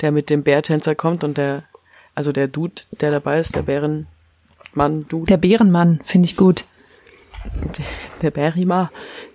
der 0.00 0.10
mit 0.10 0.30
dem 0.30 0.42
Bärtänzer 0.42 0.96
kommt 0.96 1.22
und 1.22 1.36
der, 1.38 1.62
also 2.16 2.32
der 2.32 2.48
Dude, 2.48 2.82
der 3.00 3.12
dabei 3.12 3.38
ist, 3.38 3.54
der 3.54 3.62
Bärenmann, 3.62 5.06
Dude, 5.08 5.26
Der 5.26 5.36
Bärenmann, 5.36 6.00
finde 6.04 6.26
ich 6.26 6.36
gut. 6.36 6.64
der 8.22 8.32
Bärima, 8.32 8.90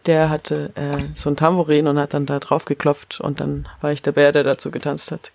der 0.06 0.30
hatte 0.30 0.72
äh, 0.76 1.06
so 1.14 1.30
ein 1.30 1.38
Tambourin 1.38 1.88
und 1.88 1.98
hat 1.98 2.14
dann 2.14 2.26
da 2.26 2.40
drauf 2.40 2.66
geklopft 2.66 3.22
und 3.22 3.40
dann 3.40 3.68
war 3.80 3.94
ich 3.94 4.02
der 4.02 4.12
Bär, 4.12 4.34
der 4.34 4.44
dazu 4.44 4.72
getanzt 4.72 5.12
hat. 5.12 5.32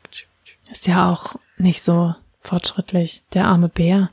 Ist 0.70 0.86
ja 0.86 1.10
auch 1.10 1.36
nicht 1.60 1.82
so 1.82 2.14
fortschrittlich. 2.40 3.22
Der 3.34 3.46
arme 3.46 3.68
Bär. 3.68 4.10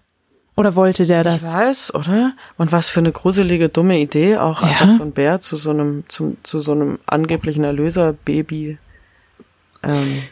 Oder 0.56 0.76
wollte 0.76 1.06
der 1.06 1.24
das? 1.24 1.44
Ich 1.44 1.48
weiß, 1.50 1.94
oder? 1.94 2.34
Und 2.58 2.72
was 2.72 2.90
für 2.90 3.00
eine 3.00 3.12
gruselige, 3.12 3.70
dumme 3.70 4.00
Idee, 4.00 4.38
auch 4.38 4.62
Ja. 4.62 4.70
einfach 4.70 4.90
so 4.92 5.04
ein 5.04 5.12
Bär 5.12 5.40
zu 5.40 5.56
so 5.56 5.70
einem, 5.70 6.04
zum, 6.08 6.38
zu 6.44 6.60
so 6.60 6.72
einem 6.72 7.00
angeblichen 7.06 7.64
Erlöserbaby. 7.64 8.80
Ähm, 9.84 10.24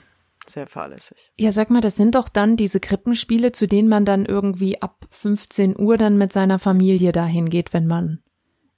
sehr 0.47 0.65
fahrlässig. 0.67 1.31
Ja, 1.35 1.51
sag 1.51 1.69
mal, 1.69 1.81
das 1.81 1.95
sind 1.95 2.15
doch 2.15 2.27
dann 2.29 2.57
diese 2.57 2.79
Krippenspiele, 2.79 3.51
zu 3.51 3.67
denen 3.67 3.87
man 3.87 4.05
dann 4.05 4.25
irgendwie 4.25 4.81
ab 4.81 5.05
15 5.11 5.77
Uhr 5.79 5.97
dann 5.97 6.17
mit 6.17 6.33
seiner 6.33 6.57
Familie 6.59 7.11
dahin 7.11 7.49
geht, 7.49 7.73
wenn 7.73 7.85
man 7.87 8.19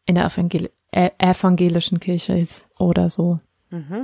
in 0.05 0.15
der 0.15 0.25
Evangel 0.25 0.69
äh, 0.91 1.11
evangelischen 1.17 1.99
Kirche 1.99 2.37
ist 2.37 2.67
oder 2.77 3.09
so. 3.09 3.39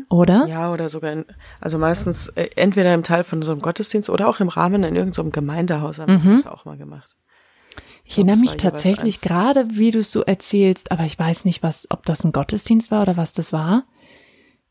Oder? 0.10 0.46
Ja, 0.48 0.72
oder 0.72 0.90
sogar 0.90 1.12
in, 1.12 1.26
also 1.62 1.78
meistens 1.78 2.28
äh, 2.30 2.50
entweder 2.56 2.94
im 2.94 3.04
Teil 3.04 3.24
von 3.24 3.42
so 3.42 3.52
einem 3.52 3.62
Gottesdienst 3.62 4.10
oder 4.10 4.28
auch 4.28 4.40
im 4.40 4.50
Rahmen 4.50 4.84
in 4.84 4.96
irgendeinem 4.96 5.32
Gemeindehaus 5.32 6.00
haben 6.00 6.24
wir 6.24 6.36
das 6.38 6.48
auch 6.48 6.66
mal 6.66 6.78
gemacht. 6.78 7.16
Ich 8.06 8.18
erinnere 8.18 8.36
es 8.36 8.42
mich 8.42 8.58
tatsächlich 8.58 9.22
gerade, 9.22 9.68
wie 9.72 9.92
du 9.92 10.00
es 10.00 10.12
so 10.12 10.24
erzählst, 10.24 10.92
aber 10.92 11.06
ich 11.06 11.18
weiß 11.18 11.46
nicht, 11.46 11.64
was, 11.64 11.88
ob 11.90 12.06
das 12.06 12.24
ein 12.24 12.34
Gottesdienst 12.34 12.92
war 12.92 13.02
oder 13.04 13.16
was 13.16 13.32
das 13.32 13.54
war. 13.54 13.86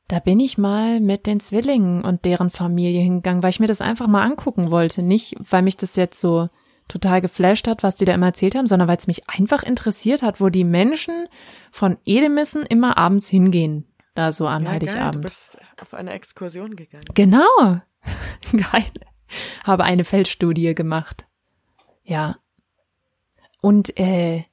Da 0.09 0.19
bin 0.19 0.41
ich 0.41 0.59
mal 0.59 1.01
mit 1.01 1.27
den 1.27 1.41
Zwillingen 1.41 2.05
und 2.05 2.27
deren 2.27 2.51
Familie 2.51 3.01
hingegangen, 3.01 3.43
weil 3.43 3.51
ich 3.51 3.61
mir 3.61 3.67
das 3.67 3.81
einfach 3.81 4.09
mal 4.09 4.23
angucken 4.23 4.71
wollte. 4.71 5.03
Nicht, 5.03 5.37
weil 5.39 5.63
mich 5.63 5.79
das 5.79 5.97
jetzt 5.97 6.21
so 6.21 6.49
total 6.89 7.23
geflasht 7.23 7.67
hat, 7.67 7.83
was 7.83 7.97
die 7.97 8.05
da 8.05 8.13
immer 8.13 8.27
erzählt 8.27 8.55
haben, 8.55 8.67
sondern 8.67 8.89
weil 8.89 8.99
es 8.99 9.07
mich 9.07 9.29
einfach 9.29 9.63
interessiert 9.63 10.23
hat, 10.23 10.41
wo 10.41 10.51
die 10.51 10.65
Menschen 10.65 11.27
von 11.71 11.97
Edemissen 12.05 12.67
immer 12.67 12.99
abends 12.99 13.29
hingehen. 13.29 13.87
Da 14.15 14.33
so 14.33 14.47
an 14.47 14.65
Ja, 14.65 14.71
geil, 14.73 14.81
du 14.81 14.87
Heiligabend. 14.89 15.23
bist 15.23 15.59
auf 15.81 15.95
eine 15.95 16.13
Exkursion 16.13 16.77
gegangen. 16.77 17.05
Genau. 17.15 17.81
Geil. 18.53 18.85
Habe 19.65 19.85
eine 19.85 20.05
Feldstudie 20.05 20.75
gemacht. 20.75 21.25
Ja. 22.05 22.37
Und 23.63 23.99
äh, 23.99 24.45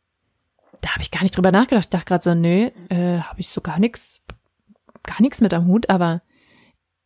da 0.81 0.91
habe 0.91 1.01
ich 1.01 1.11
gar 1.11 1.23
nicht 1.23 1.35
drüber 1.35 1.51
nachgedacht. 1.51 1.85
Ich 1.85 1.89
dachte 1.89 2.05
gerade 2.05 2.23
so, 2.23 2.35
nö, 2.35 2.69
äh, 2.89 3.19
habe 3.19 3.39
ich 3.39 3.49
so 3.49 3.59
gar 3.59 3.79
nichts, 3.79 4.21
gar 5.03 5.21
nichts 5.21 5.41
mit 5.41 5.53
am 5.53 5.67
Hut. 5.67 5.89
Aber 5.89 6.21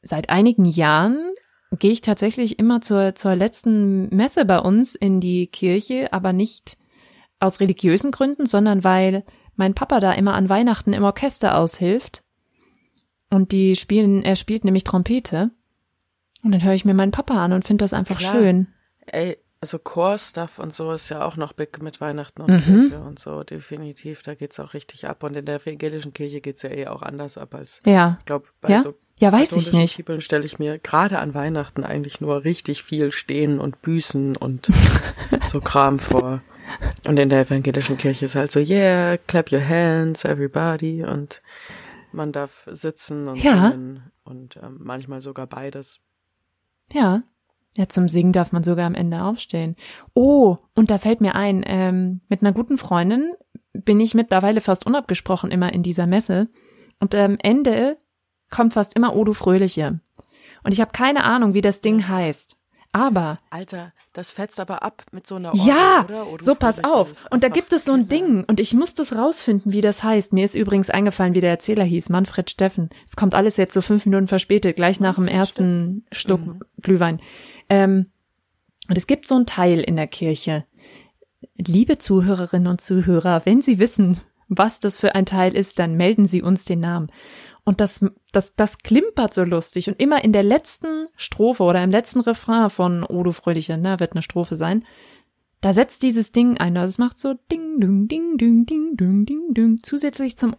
seit 0.03 0.29
einigen 0.29 0.65
Jahren 0.65 1.33
gehe 1.71 1.91
ich 1.91 2.01
tatsächlich 2.01 2.59
immer 2.59 2.81
zur, 2.81 3.15
zur 3.15 3.35
letzten 3.35 4.09
Messe 4.15 4.45
bei 4.45 4.59
uns 4.59 4.93
in 4.93 5.19
die 5.19 5.47
Kirche, 5.47 6.13
aber 6.13 6.33
nicht 6.33 6.77
aus 7.39 7.59
religiösen 7.59 8.11
Gründen, 8.11 8.45
sondern 8.45 8.83
weil 8.83 9.23
mein 9.55 9.73
Papa 9.73 9.99
da 9.99 10.11
immer 10.13 10.35
an 10.35 10.49
Weihnachten 10.49 10.93
im 10.93 11.03
Orchester 11.03 11.57
aushilft. 11.57 12.22
Und 13.33 13.51
die 13.51 13.75
spielen, 13.75 14.23
er 14.23 14.35
spielt 14.35 14.63
nämlich 14.63 14.83
Trompete. 14.83 15.49
Und 16.43 16.51
dann 16.51 16.63
höre 16.63 16.73
ich 16.73 16.85
mir 16.85 16.93
meinen 16.93 17.11
Papa 17.11 17.43
an 17.43 17.53
und 17.53 17.65
finde 17.65 17.83
das 17.83 17.93
einfach 17.93 18.17
Klar. 18.19 18.33
schön. 18.33 18.67
Ey, 19.07 19.37
also 19.61 19.79
Chorstuff 19.79 20.59
und 20.59 20.73
so 20.73 20.91
ist 20.91 21.09
ja 21.09 21.23
auch 21.25 21.37
noch 21.37 21.53
big 21.53 21.81
mit 21.81 22.01
Weihnachten 22.01 22.41
und 22.41 22.51
Mhm. 22.51 22.59
Kirche 22.89 22.99
und 23.01 23.17
so, 23.17 23.43
definitiv. 23.43 24.21
Da 24.23 24.35
geht's 24.35 24.59
auch 24.59 24.73
richtig 24.73 25.07
ab. 25.07 25.23
Und 25.23 25.35
in 25.35 25.45
der 25.45 25.55
evangelischen 25.55 26.13
Kirche 26.13 26.41
geht's 26.41 26.61
ja 26.63 26.69
eh 26.69 26.87
auch 26.87 27.01
anders 27.01 27.37
ab 27.37 27.55
als, 27.55 27.81
Ja. 27.85 28.17
ich 28.19 28.25
glaube, 28.25 28.45
bei 28.61 28.69
Ja? 28.69 28.81
so 28.81 28.93
Ja, 29.19 29.31
weiß 29.31 29.53
ich 29.53 29.71
nicht. 29.73 29.95
People 29.95 30.19
stelle 30.21 30.43
ich 30.45 30.59
mir 30.59 30.79
gerade 30.79 31.19
an 31.19 31.33
Weihnachten 31.33 31.83
eigentlich 31.85 32.19
nur 32.19 32.43
richtig 32.43 32.83
viel 32.83 33.11
Stehen 33.11 33.59
und 33.59 33.81
Büßen 33.81 34.35
und 34.35 34.67
so 35.51 35.61
Kram 35.61 35.97
vor. 35.99 36.41
Und 37.07 37.17
in 37.17 37.29
der 37.29 37.41
evangelischen 37.41 37.97
Kirche 37.97 38.25
ist 38.25 38.35
halt 38.35 38.51
so, 38.51 38.59
yeah, 38.59 39.17
clap 39.27 39.51
your 39.51 39.65
hands, 39.65 40.25
everybody. 40.25 41.03
Und 41.05 41.41
man 42.13 42.31
darf 42.31 42.67
sitzen 42.71 43.27
und 43.27 43.37
Ja. 43.43 43.71
singen 43.71 44.11
und 44.23 44.57
ähm, 44.57 44.77
manchmal 44.81 45.21
sogar 45.21 45.47
beides. 45.47 45.99
Ja. 46.91 47.23
Ja, 47.75 47.89
zum 47.89 48.07
Singen 48.07 48.33
darf 48.33 48.51
man 48.51 48.63
sogar 48.63 48.85
am 48.85 48.93
Ende 48.93 49.23
aufstehen. 49.23 49.75
Oh, 50.13 50.57
und 50.75 50.91
da 50.91 50.99
fällt 50.99 51.21
mir 51.21 51.33
ein, 51.33 51.63
ähm, 51.65 52.21
mit 52.29 52.41
einer 52.41 52.51
guten 52.51 52.77
Freundin 52.77 53.33
bin 53.73 53.99
ich 53.99 54.13
mittlerweile 54.13 54.61
fast 54.61 54.85
unabgesprochen 54.85 55.49
immer 55.51 55.73
in 55.73 55.81
dieser 55.81 56.05
Messe. 56.05 56.47
Und 56.99 57.15
am 57.15 57.37
Ende 57.41 57.97
kommt 58.51 58.73
fast 58.73 58.95
immer 58.95 59.15
Odo 59.15 59.33
Fröhliche. 59.33 59.99
Und 60.63 60.71
ich 60.71 60.79
habe 60.79 60.91
keine 60.91 61.23
Ahnung, 61.23 61.55
wie 61.55 61.61
das 61.61 61.81
Ding 61.81 62.07
heißt. 62.07 62.57
Aber 62.95 63.39
Alter, 63.49 63.91
das 64.13 64.31
fetzt 64.31 64.59
aber 64.59 64.83
ab 64.83 65.03
mit 65.11 65.25
so 65.25 65.35
einer 65.35 65.49
Orgel, 65.49 65.65
Ja, 65.65 66.05
oder? 66.05 66.27
Oh, 66.27 66.37
so 66.39 66.53
pass 66.53 66.83
auf. 66.83 67.25
Und 67.31 67.43
da 67.43 67.49
gibt 67.49 67.73
es 67.73 67.85
so 67.85 67.93
ein. 67.93 68.07
Ding 68.07 68.43
und 68.43 68.59
ich 68.59 68.75
muss 68.75 68.93
das 68.93 69.15
rausfinden, 69.15 69.71
wie 69.71 69.81
das 69.81 70.03
heißt. 70.03 70.31
Mir 70.31 70.45
ist 70.45 70.53
übrigens 70.53 70.91
eingefallen, 70.91 71.33
wie 71.33 71.41
der 71.41 71.49
Erzähler 71.49 71.83
hieß, 71.83 72.09
Manfred 72.09 72.51
Steffen. 72.51 72.89
Es 73.07 73.15
kommt 73.15 73.33
alles 73.33 73.57
jetzt 73.57 73.73
so 73.73 73.81
fünf 73.81 74.05
Minuten 74.05 74.27
verspätet, 74.27 74.75
gleich 74.75 74.99
nach 74.99 75.15
dem 75.15 75.27
ersten 75.27 76.05
Schluck 76.11 76.67
Glühwein. 76.81 77.19
Ähm, 77.67 78.11
und 78.87 78.97
es 78.97 79.07
gibt 79.07 79.27
so 79.27 79.35
ein 79.35 79.47
Teil 79.47 79.79
in 79.79 79.95
der 79.95 80.07
Kirche. 80.07 80.65
Liebe 81.55 81.97
Zuhörerinnen 81.97 82.67
und 82.67 82.81
Zuhörer, 82.81 83.41
wenn 83.45 83.61
Sie 83.61 83.79
wissen, 83.79 84.21
was 84.57 84.79
das 84.79 84.99
für 84.99 85.15
ein 85.15 85.25
Teil 85.25 85.55
ist, 85.55 85.79
dann 85.79 85.95
melden 85.95 86.27
Sie 86.27 86.41
uns 86.41 86.65
den 86.65 86.79
Namen. 86.79 87.11
Und 87.65 87.79
das, 87.79 88.05
das, 88.31 88.53
das 88.55 88.79
klimpert 88.79 89.33
so 89.33 89.43
lustig. 89.43 89.87
Und 89.87 89.99
immer 89.99 90.23
in 90.23 90.33
der 90.33 90.43
letzten 90.43 91.07
Strophe 91.15 91.63
oder 91.63 91.83
im 91.83 91.91
letzten 91.91 92.19
Refrain 92.19 92.69
von 92.69 93.03
Odo 93.03 93.31
Fröhliche, 93.31 93.77
ne, 93.77 93.99
wird 93.99 94.13
eine 94.13 94.21
Strophe 94.21 94.55
sein, 94.55 94.83
da 95.61 95.71
setzt 95.71 96.03
dieses 96.03 96.33
Ding 96.33 96.57
ein. 96.57 96.75
Also 96.75 96.89
es 96.89 96.97
macht 96.97 97.19
so 97.19 97.35
ding, 97.51 97.79
ding, 97.79 98.07
ding, 98.09 98.37
ding, 98.37 98.65
ding, 98.65 98.97
ding, 98.97 99.25
ding, 99.25 99.53
ding, 99.53 99.79
zusätzlich 99.81 100.37
zum 100.37 100.53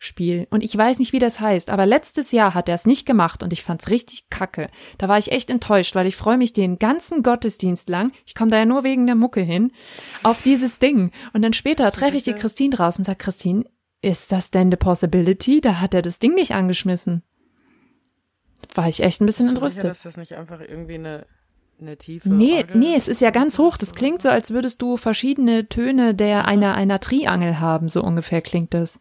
Orgelspiel. 0.00 0.46
Und 0.50 0.62
ich 0.62 0.76
weiß 0.76 0.98
nicht, 0.98 1.12
wie 1.12 1.18
das 1.18 1.40
heißt, 1.40 1.70
aber 1.70 1.84
letztes 1.86 2.32
Jahr 2.32 2.54
hat 2.54 2.68
er 2.68 2.74
es 2.74 2.86
nicht 2.86 3.06
gemacht 3.06 3.42
und 3.42 3.52
ich 3.52 3.62
fand's 3.62 3.90
richtig 3.90 4.30
kacke. 4.30 4.68
Da 4.98 5.08
war 5.08 5.18
ich 5.18 5.30
echt 5.30 5.50
enttäuscht, 5.50 5.94
weil 5.94 6.06
ich 6.06 6.16
freue 6.16 6.38
mich 6.38 6.52
den 6.52 6.78
ganzen 6.78 7.22
Gottesdienst 7.22 7.88
lang, 7.88 8.12
ich 8.24 8.34
komme 8.34 8.50
da 8.50 8.58
ja 8.58 8.64
nur 8.64 8.82
wegen 8.82 9.06
der 9.06 9.14
Mucke 9.14 9.40
hin, 9.40 9.72
auf 10.22 10.42
dieses 10.42 10.78
Ding. 10.78 11.10
Und 11.32 11.42
dann 11.42 11.52
später 11.52 11.90
treffe 11.92 12.16
ich 12.16 12.22
die 12.22 12.30
sicher? 12.30 12.40
Christine 12.40 12.76
draußen 12.76 13.02
und 13.02 13.04
sag, 13.04 13.18
Christine, 13.18 13.64
ist 14.02 14.32
das 14.32 14.50
denn 14.50 14.70
the 14.70 14.76
possibility? 14.76 15.60
Da 15.60 15.80
hat 15.80 15.92
er 15.92 16.02
das 16.02 16.18
Ding 16.18 16.34
nicht 16.34 16.52
angeschmissen. 16.52 17.22
War 18.74 18.88
ich 18.88 19.02
echt 19.02 19.20
ein 19.20 19.26
bisschen 19.26 19.46
Bist 19.46 19.56
sicher, 19.56 19.66
entrüstet. 19.66 19.90
dass 19.90 20.02
das 20.02 20.16
nicht 20.16 20.34
einfach 20.34 20.60
irgendwie 20.60 20.94
eine, 20.94 21.26
eine 21.78 21.96
tiefe 21.98 22.30
Nee, 22.30 22.58
Orgel 22.58 22.76
nee, 22.76 22.94
es 22.94 23.08
ist 23.08 23.20
ja 23.20 23.30
ganz 23.30 23.58
hoch. 23.58 23.76
Das 23.76 23.94
klingt 23.94 24.22
so, 24.22 24.30
als 24.30 24.50
würdest 24.50 24.80
du 24.80 24.96
verschiedene 24.96 25.68
Töne 25.68 26.14
der 26.14 26.46
einer, 26.46 26.74
einer 26.74 27.00
Triangel 27.00 27.60
haben. 27.60 27.88
So 27.88 28.02
ungefähr 28.02 28.40
klingt 28.40 28.72
das. 28.72 29.00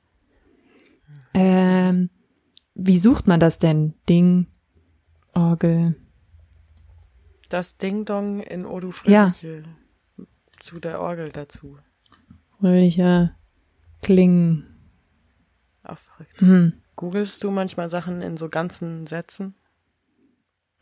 Ähm, 1.33 2.09
wie 2.75 2.99
sucht 2.99 3.27
man 3.27 3.39
das 3.39 3.59
denn? 3.59 3.93
Ding, 4.07 4.47
Orgel. 5.33 5.95
Das 7.49 7.77
Ding-Dong 7.77 8.41
in 8.41 8.65
Odu 8.65 8.91
Ja. 9.05 9.31
Fröhliche 9.31 9.63
zu 10.59 10.79
der 10.79 10.99
Orgel 10.99 11.29
dazu. 11.29 11.77
Fröhlicher 12.59 13.35
Klingen. 14.01 14.65
Auch 15.83 15.97
verrückt. 15.97 16.41
Hm. 16.41 16.73
Googlest 16.95 17.43
du 17.43 17.51
manchmal 17.51 17.89
Sachen 17.89 18.21
in 18.21 18.37
so 18.37 18.49
ganzen 18.49 19.07
Sätzen? 19.07 19.55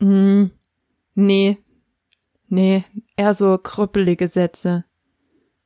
Hm. 0.00 0.50
Nee. 1.14 1.58
Nee, 2.48 2.84
eher 3.16 3.34
so 3.34 3.58
krüppelige 3.58 4.26
Sätze. 4.28 4.84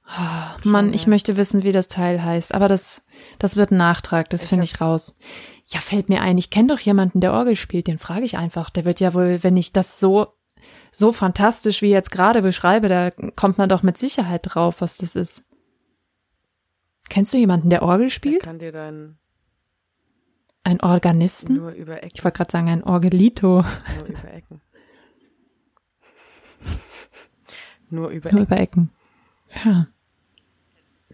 Ah, 0.05 0.57
Mann, 0.65 0.93
ich 0.93 1.07
möchte 1.07 1.37
wissen, 1.37 1.63
wie 1.63 1.73
das 1.73 1.89
Teil 1.89 2.23
heißt, 2.23 2.53
aber 2.55 2.69
das, 2.69 3.03
das 3.39 3.57
wird 3.57 3.71
ein 3.71 3.77
Nachtrag, 3.79 4.29
das 4.31 4.43
Ich 4.43 4.49
finde 4.49 4.65
ich 4.65 4.81
raus. 4.81 5.17
Ja, 5.69 5.81
fällt 5.81 6.09
mir 6.09 6.21
ein, 6.21 6.37
ich 6.39 6.51
kenne 6.51 6.69
doch 6.75 6.81
jemanden, 6.81 7.21
der 7.21 7.33
Orgel 7.33 7.57
spielt, 7.57 7.87
den 7.87 7.99
frage 7.99 8.25
ich 8.25 8.37
einfach. 8.37 8.69
Der 8.69 8.85
wird 8.85 9.01
ja 9.01 9.15
wohl, 9.15 9.43
wenn 9.43 9.57
ich 9.57 9.73
das 9.73 10.01
so, 10.01 10.27
so 10.91 11.13
fantastisch 11.13 11.81
wie 11.83 11.91
jetzt 11.91 12.11
gerade 12.11 12.43
beschreibe, 12.43 12.89
da 12.89 13.11
kommt 13.11 13.57
man 13.59 13.69
doch 13.69 13.83
mit 13.83 13.97
Sicherheit 13.97 14.43
drauf, 14.45 14.81
was 14.81 14.97
das 14.99 15.15
ist. 15.17 15.43
Kennst 17.09 17.33
du 17.33 17.39
jemanden, 17.39 17.71
der 17.71 17.83
Orgel 17.83 18.11
spielt? 18.11 18.43
kann 18.43 18.59
dir 18.59 18.73
dann 18.73 19.19
Ein 20.65 20.81
Organisten? 20.83 21.55
nur 21.57 21.71
über 21.73 21.99
Ich 22.03 22.15
Ecken, 22.15 22.25
wollte 22.25 22.37
gerade 22.39 22.51
sagen, 22.53 22.69
ein 22.69 22.85
Orgelito. 22.85 23.65
nur 23.99 24.09
über 24.09 24.35
Ecken. 24.35 24.61
nur 27.89 28.09
über 28.11 28.31
Nur 28.33 28.43
Ecken. 28.43 28.53
über 28.53 28.61
Ecken. 28.61 28.91
Ja. 29.65 29.87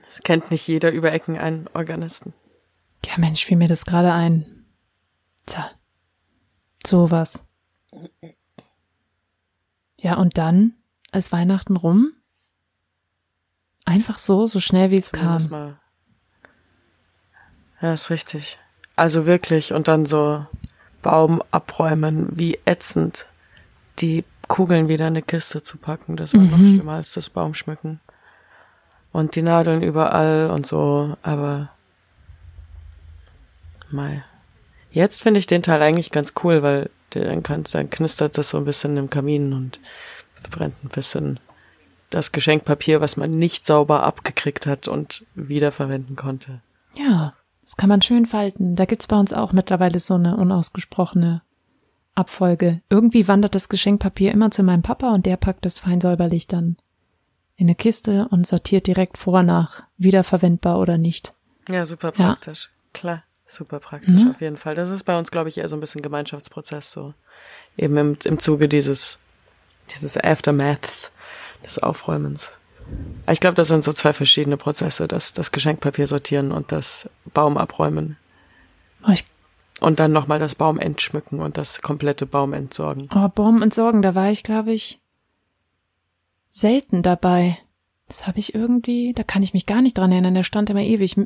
Es 0.09 0.21
kennt 0.23 0.51
nicht 0.51 0.67
jeder 0.67 0.91
über 0.93 1.13
Ecken 1.13 1.37
einen 1.39 1.69
Organisten. 1.75 2.33
Ja, 3.05 3.13
Mensch, 3.19 3.45
fiel 3.45 3.57
mir 3.57 3.69
das 3.69 3.85
gerade 3.85 4.13
ein. 4.13 4.65
Tja. 5.47 5.71
Sowas. 6.87 7.43
Ja, 10.01 10.17
und 10.17 10.39
dann 10.39 10.75
ist 11.13 11.33
Weihnachten 11.33 11.77
rum. 11.77 12.13
Einfach 13.85 14.19
so, 14.19 14.47
so 14.47 14.61
schnell 14.61 14.91
wie 14.91 14.97
es 14.97 15.13
kam. 15.13 15.43
mal. 15.51 15.81
Ja, 17.81 17.95
ist 17.95 18.11
richtig. 18.11 18.59
Also 18.97 19.27
wirklich. 19.27 19.73
Und 19.73 19.89
dann 19.89 20.05
so 20.07 20.47
Baum 21.03 21.43
abräumen, 21.51 22.29
wie 22.33 22.59
ätzend. 22.65 23.29
Die 23.99 24.25
Kugeln 24.49 24.89
wieder 24.89 25.07
in 25.07 25.13
eine 25.15 25.23
Kiste 25.23 25.63
zu 25.63 25.77
packen, 25.79 26.17
das 26.17 26.33
war 26.35 26.41
noch 26.43 26.57
Mhm. 26.59 26.73
schlimmer 26.75 26.93
als 26.95 27.13
das 27.13 27.29
Baumschmücken. 27.31 28.01
Und 29.13 29.37
die 29.37 29.43
Nadeln 29.43 29.83
überall 29.83 30.51
und 30.51 30.67
so, 30.67 31.17
aber 31.23 31.71
Mei. 33.91 34.23
Jetzt 34.91 35.23
finde 35.23 35.41
ich 35.41 35.47
den 35.47 35.63
Teil 35.63 35.83
eigentlich 35.83 36.11
ganz 36.11 36.35
cool, 36.43 36.63
weil 36.63 36.91
der, 37.15 37.25
dann, 37.25 37.43
kann, 37.43 37.65
dann 37.73 37.91
knistert 37.91 38.37
das 38.39 38.51
so 38.51 38.59
ein 38.59 38.65
bisschen 38.65 38.97
im 38.97 39.11
Kamin 39.11 39.53
und 39.53 39.81
verbrennt 40.35 40.75
ein 40.85 40.89
bisschen 40.89 41.41
das 42.11 42.33
Geschenkpapier, 42.33 43.01
was 43.01 43.17
man 43.17 43.31
nicht 43.31 43.67
sauber 43.67 44.03
abgekriegt 44.03 44.67
hat 44.67 44.89
und 44.89 45.27
wiederverwenden 45.35 46.17
konnte. 46.17 46.61
Ja, 46.97 47.35
das 47.63 47.77
kann 47.77 47.89
man 47.89 48.03
schön 48.03 48.27
falten. 48.27 48.77
Da 48.77 48.87
gibt's 48.87 49.07
bei 49.07 49.19
uns 49.19 49.33
auch 49.33 49.53
mittlerweile 49.53 49.99
so 49.99 50.15
eine 50.15 50.37
unausgesprochene 50.37 51.43
Abfolge. 52.15 52.81
Irgendwie 52.89 53.29
wandert 53.29 53.55
das 53.55 53.69
Geschenkpapier 53.69 54.33
immer 54.33 54.51
zu 54.51 54.63
meinem 54.63 54.83
Papa 54.83 55.13
und 55.13 55.27
der 55.27 55.37
packt 55.37 55.67
es 55.67 55.79
fein 55.79 56.01
säuberlich 56.01 56.47
dann 56.47 56.77
in 57.59 57.67
eine 57.67 57.75
Kiste 57.75 58.27
und 58.31 58.47
sortiert 58.47 58.87
direkt 58.87 59.19
vor 59.19 59.43
nach 59.43 59.83
wiederverwendbar 59.99 60.79
oder 60.79 60.97
nicht. 60.97 61.35
Ja, 61.69 61.85
super 61.85 62.13
Ja. 62.17 62.29
praktisch. 62.29 62.71
Klar, 62.95 63.23
super 63.47 63.81
praktisch 63.81 64.23
Mhm. 64.23 64.31
auf 64.31 64.41
jeden 64.41 64.57
Fall. 64.57 64.75
Das 64.75 64.89
ist 64.89 65.05
bei 65.05 65.19
uns, 65.19 65.31
glaube 65.31 65.51
ich, 65.51 65.59
eher 65.59 65.69
so 65.69 65.77
ein 65.77 65.81
bisschen 65.81 66.01
Gemeinschaftsprozess 66.01 66.91
so. 66.93 67.13
Eben 67.77 67.97
im, 67.97 68.19
im 68.25 68.39
Zuge 68.39 68.69
dieses, 68.69 69.19
dieses 69.93 70.17
Aftermaths 70.17 71.11
des 71.65 71.79
Aufräumens. 71.83 72.51
Ich 73.31 73.41
glaube, 73.41 73.57
das 73.57 73.69
sind 73.69 73.85
so 73.85 73.93
zwei 73.93 74.13
verschiedene 74.15 74.57
Prozesse, 74.57 75.07
das, 75.09 75.33
das 75.35 75.53
Geschenkpapier 75.53 76.07
sortieren 76.07 76.53
und 76.53 76.73
das 76.73 77.11
Baum 77.35 77.59
abräumen. 77.59 78.17
Oh, 79.07 79.11
ich, 79.11 79.25
Und 79.81 79.99
dann 80.01 80.13
nochmal 80.13 80.39
das 80.39 80.55
Baum 80.55 80.79
entschmücken 80.79 81.41
und 81.41 81.59
das 81.59 81.83
komplette 81.83 82.25
Baum 82.25 82.53
entsorgen. 82.55 83.09
oh, 83.15 83.29
Baum 83.29 83.63
entsorgen, 83.63 84.01
da 84.01 84.15
war 84.15 84.31
ich, 84.31 84.43
glaube 84.43 84.73
ich, 84.73 85.01
selten 86.51 87.03
dabei. 87.03 87.59
Das 88.07 88.27
habe 88.27 88.39
ich 88.39 88.55
irgendwie, 88.55 89.13
da 89.13 89.23
kann 89.23 89.43
ich 89.43 89.53
mich 89.53 89.67
gar 89.67 89.83
nicht 89.83 89.99
dran 89.99 90.13
erinnern, 90.13 90.35
der 90.35 90.43
stand 90.43 90.71
immer 90.71 90.81
ewig. 90.81 91.17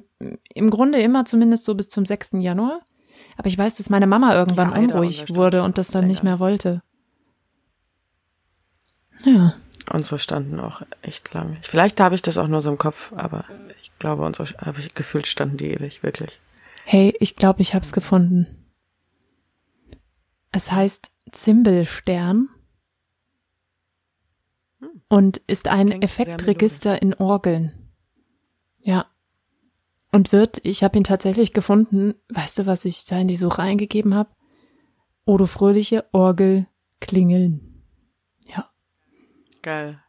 Im 0.55 0.71
Grunde 0.71 1.01
immer 1.01 1.25
zumindest 1.25 1.65
so 1.65 1.75
bis 1.75 1.89
zum 1.89 2.05
6. 2.05 2.31
Januar. 2.41 2.81
Aber 3.37 3.47
ich 3.47 3.57
weiß, 3.57 3.77
dass 3.77 3.89
meine 3.89 4.07
Mama 4.09 4.35
irgendwann 4.35 4.73
Ja, 4.73 4.79
unruhig 4.79 5.35
wurde 5.35 5.63
und 5.63 5.79
das 5.79 5.89
dann 5.89 6.07
nicht 6.09 6.23
länger. 6.23 6.37
mehr 6.37 6.41
wollte. 6.41 6.83
Ja. 9.25 9.55
Unsere 9.93 10.19
standen 10.19 10.61
auch 10.61 10.83
echt 11.03 11.33
lang. 11.35 11.59
Vielleicht 11.63 12.01
habe 12.01 12.15
ich 12.15 12.23
das 12.23 12.39
auch 12.39 12.49
nur 12.49 12.61
so 12.63 12.71
im 12.71 12.79
Kopf, 12.79 13.13
aber 13.17 13.45
ich 13.83 13.97
glaube, 13.99 14.25
unsere 14.25 14.49
habe 14.59 14.81
ich 14.81 14.95
gefühlt 14.95 15.27
standen 15.27 15.57
die 15.57 15.71
ewig, 15.71 16.03
wirklich. 16.03 16.41
Hey, 16.85 17.15
ich 17.21 17.37
glaube, 17.37 17.63
ich 17.63 17.75
hab's 17.75 17.93
gefunden. 17.93 18.47
Es 20.51 20.71
heißt 20.73 21.11
Zimbelstern 21.31 22.49
und 25.09 25.39
ist 25.47 25.69
ein 25.69 26.03
Effektregister 26.03 27.01
in 27.01 27.15
Orgeln. 27.15 27.73
Ja. 28.81 29.07
Und 30.11 30.33
wird, 30.33 30.61
ich 30.65 30.83
habe 30.85 30.99
ihn 30.99 31.05
tatsächlich 31.05 31.53
gefunden, 31.53 32.15
weißt 32.29 32.59
du, 32.59 32.67
was 32.67 32.85
ich 32.85 33.05
da 33.05 33.19
in 33.19 33.29
die 33.29 33.37
Suche 33.37 33.63
eingegeben 33.63 34.15
habe? 34.15 34.31
Odo 35.25 35.47
Fröhliche 35.47 36.05
Orgel 36.13 36.67
klingeln. 37.01 37.85
Ja. 38.47 38.71
Geil. 39.63 40.03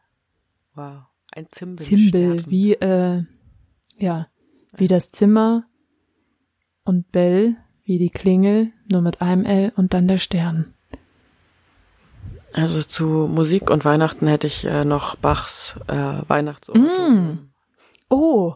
Wow. 0.74 1.04
Ein 1.32 1.46
Zimbel. 1.50 1.84
Zimbel, 1.84 2.50
wie, 2.50 2.74
äh, 2.74 3.24
ja, 3.96 4.28
wie 4.76 4.88
das 4.88 5.10
Zimmer 5.10 5.66
und 6.84 7.10
Bell, 7.12 7.56
wie 7.84 7.98
die 7.98 8.10
Klingel, 8.10 8.72
nur 8.90 9.00
mit 9.00 9.20
einem 9.20 9.44
L 9.44 9.72
und 9.76 9.94
dann 9.94 10.08
der 10.08 10.18
Stern. 10.18 10.73
Also 12.56 12.82
zu 12.82 13.04
Musik 13.06 13.70
und 13.70 13.84
Weihnachten 13.84 14.26
hätte 14.26 14.46
ich 14.46 14.64
äh, 14.64 14.84
noch 14.84 15.16
Bachs 15.16 15.74
äh, 15.88 16.22
Weihnachtsoratorium. 16.28 17.50
Oh, 18.08 18.54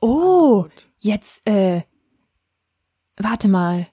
oh, 0.00 0.66
jetzt, 1.00 1.46
äh, 1.46 1.82
warte 3.16 3.48
mal. 3.48 3.86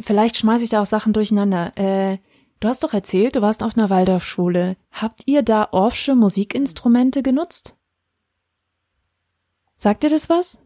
Vielleicht 0.00 0.36
schmeiße 0.36 0.64
ich 0.64 0.70
da 0.70 0.82
auch 0.82 0.86
Sachen 0.86 1.12
durcheinander. 1.12 1.76
Äh, 1.76 2.18
du 2.60 2.68
hast 2.68 2.82
doch 2.84 2.94
erzählt, 2.94 3.36
du 3.36 3.42
warst 3.42 3.62
auf 3.62 3.76
einer 3.76 3.90
Waldorfschule. 3.90 4.76
Habt 4.92 5.22
ihr 5.26 5.42
da 5.42 5.68
Orffsche 5.72 6.14
Musikinstrumente 6.14 7.22
genutzt? 7.22 7.74
Sagt 9.76 10.04
ihr 10.04 10.10
das 10.10 10.28
was? 10.30 10.58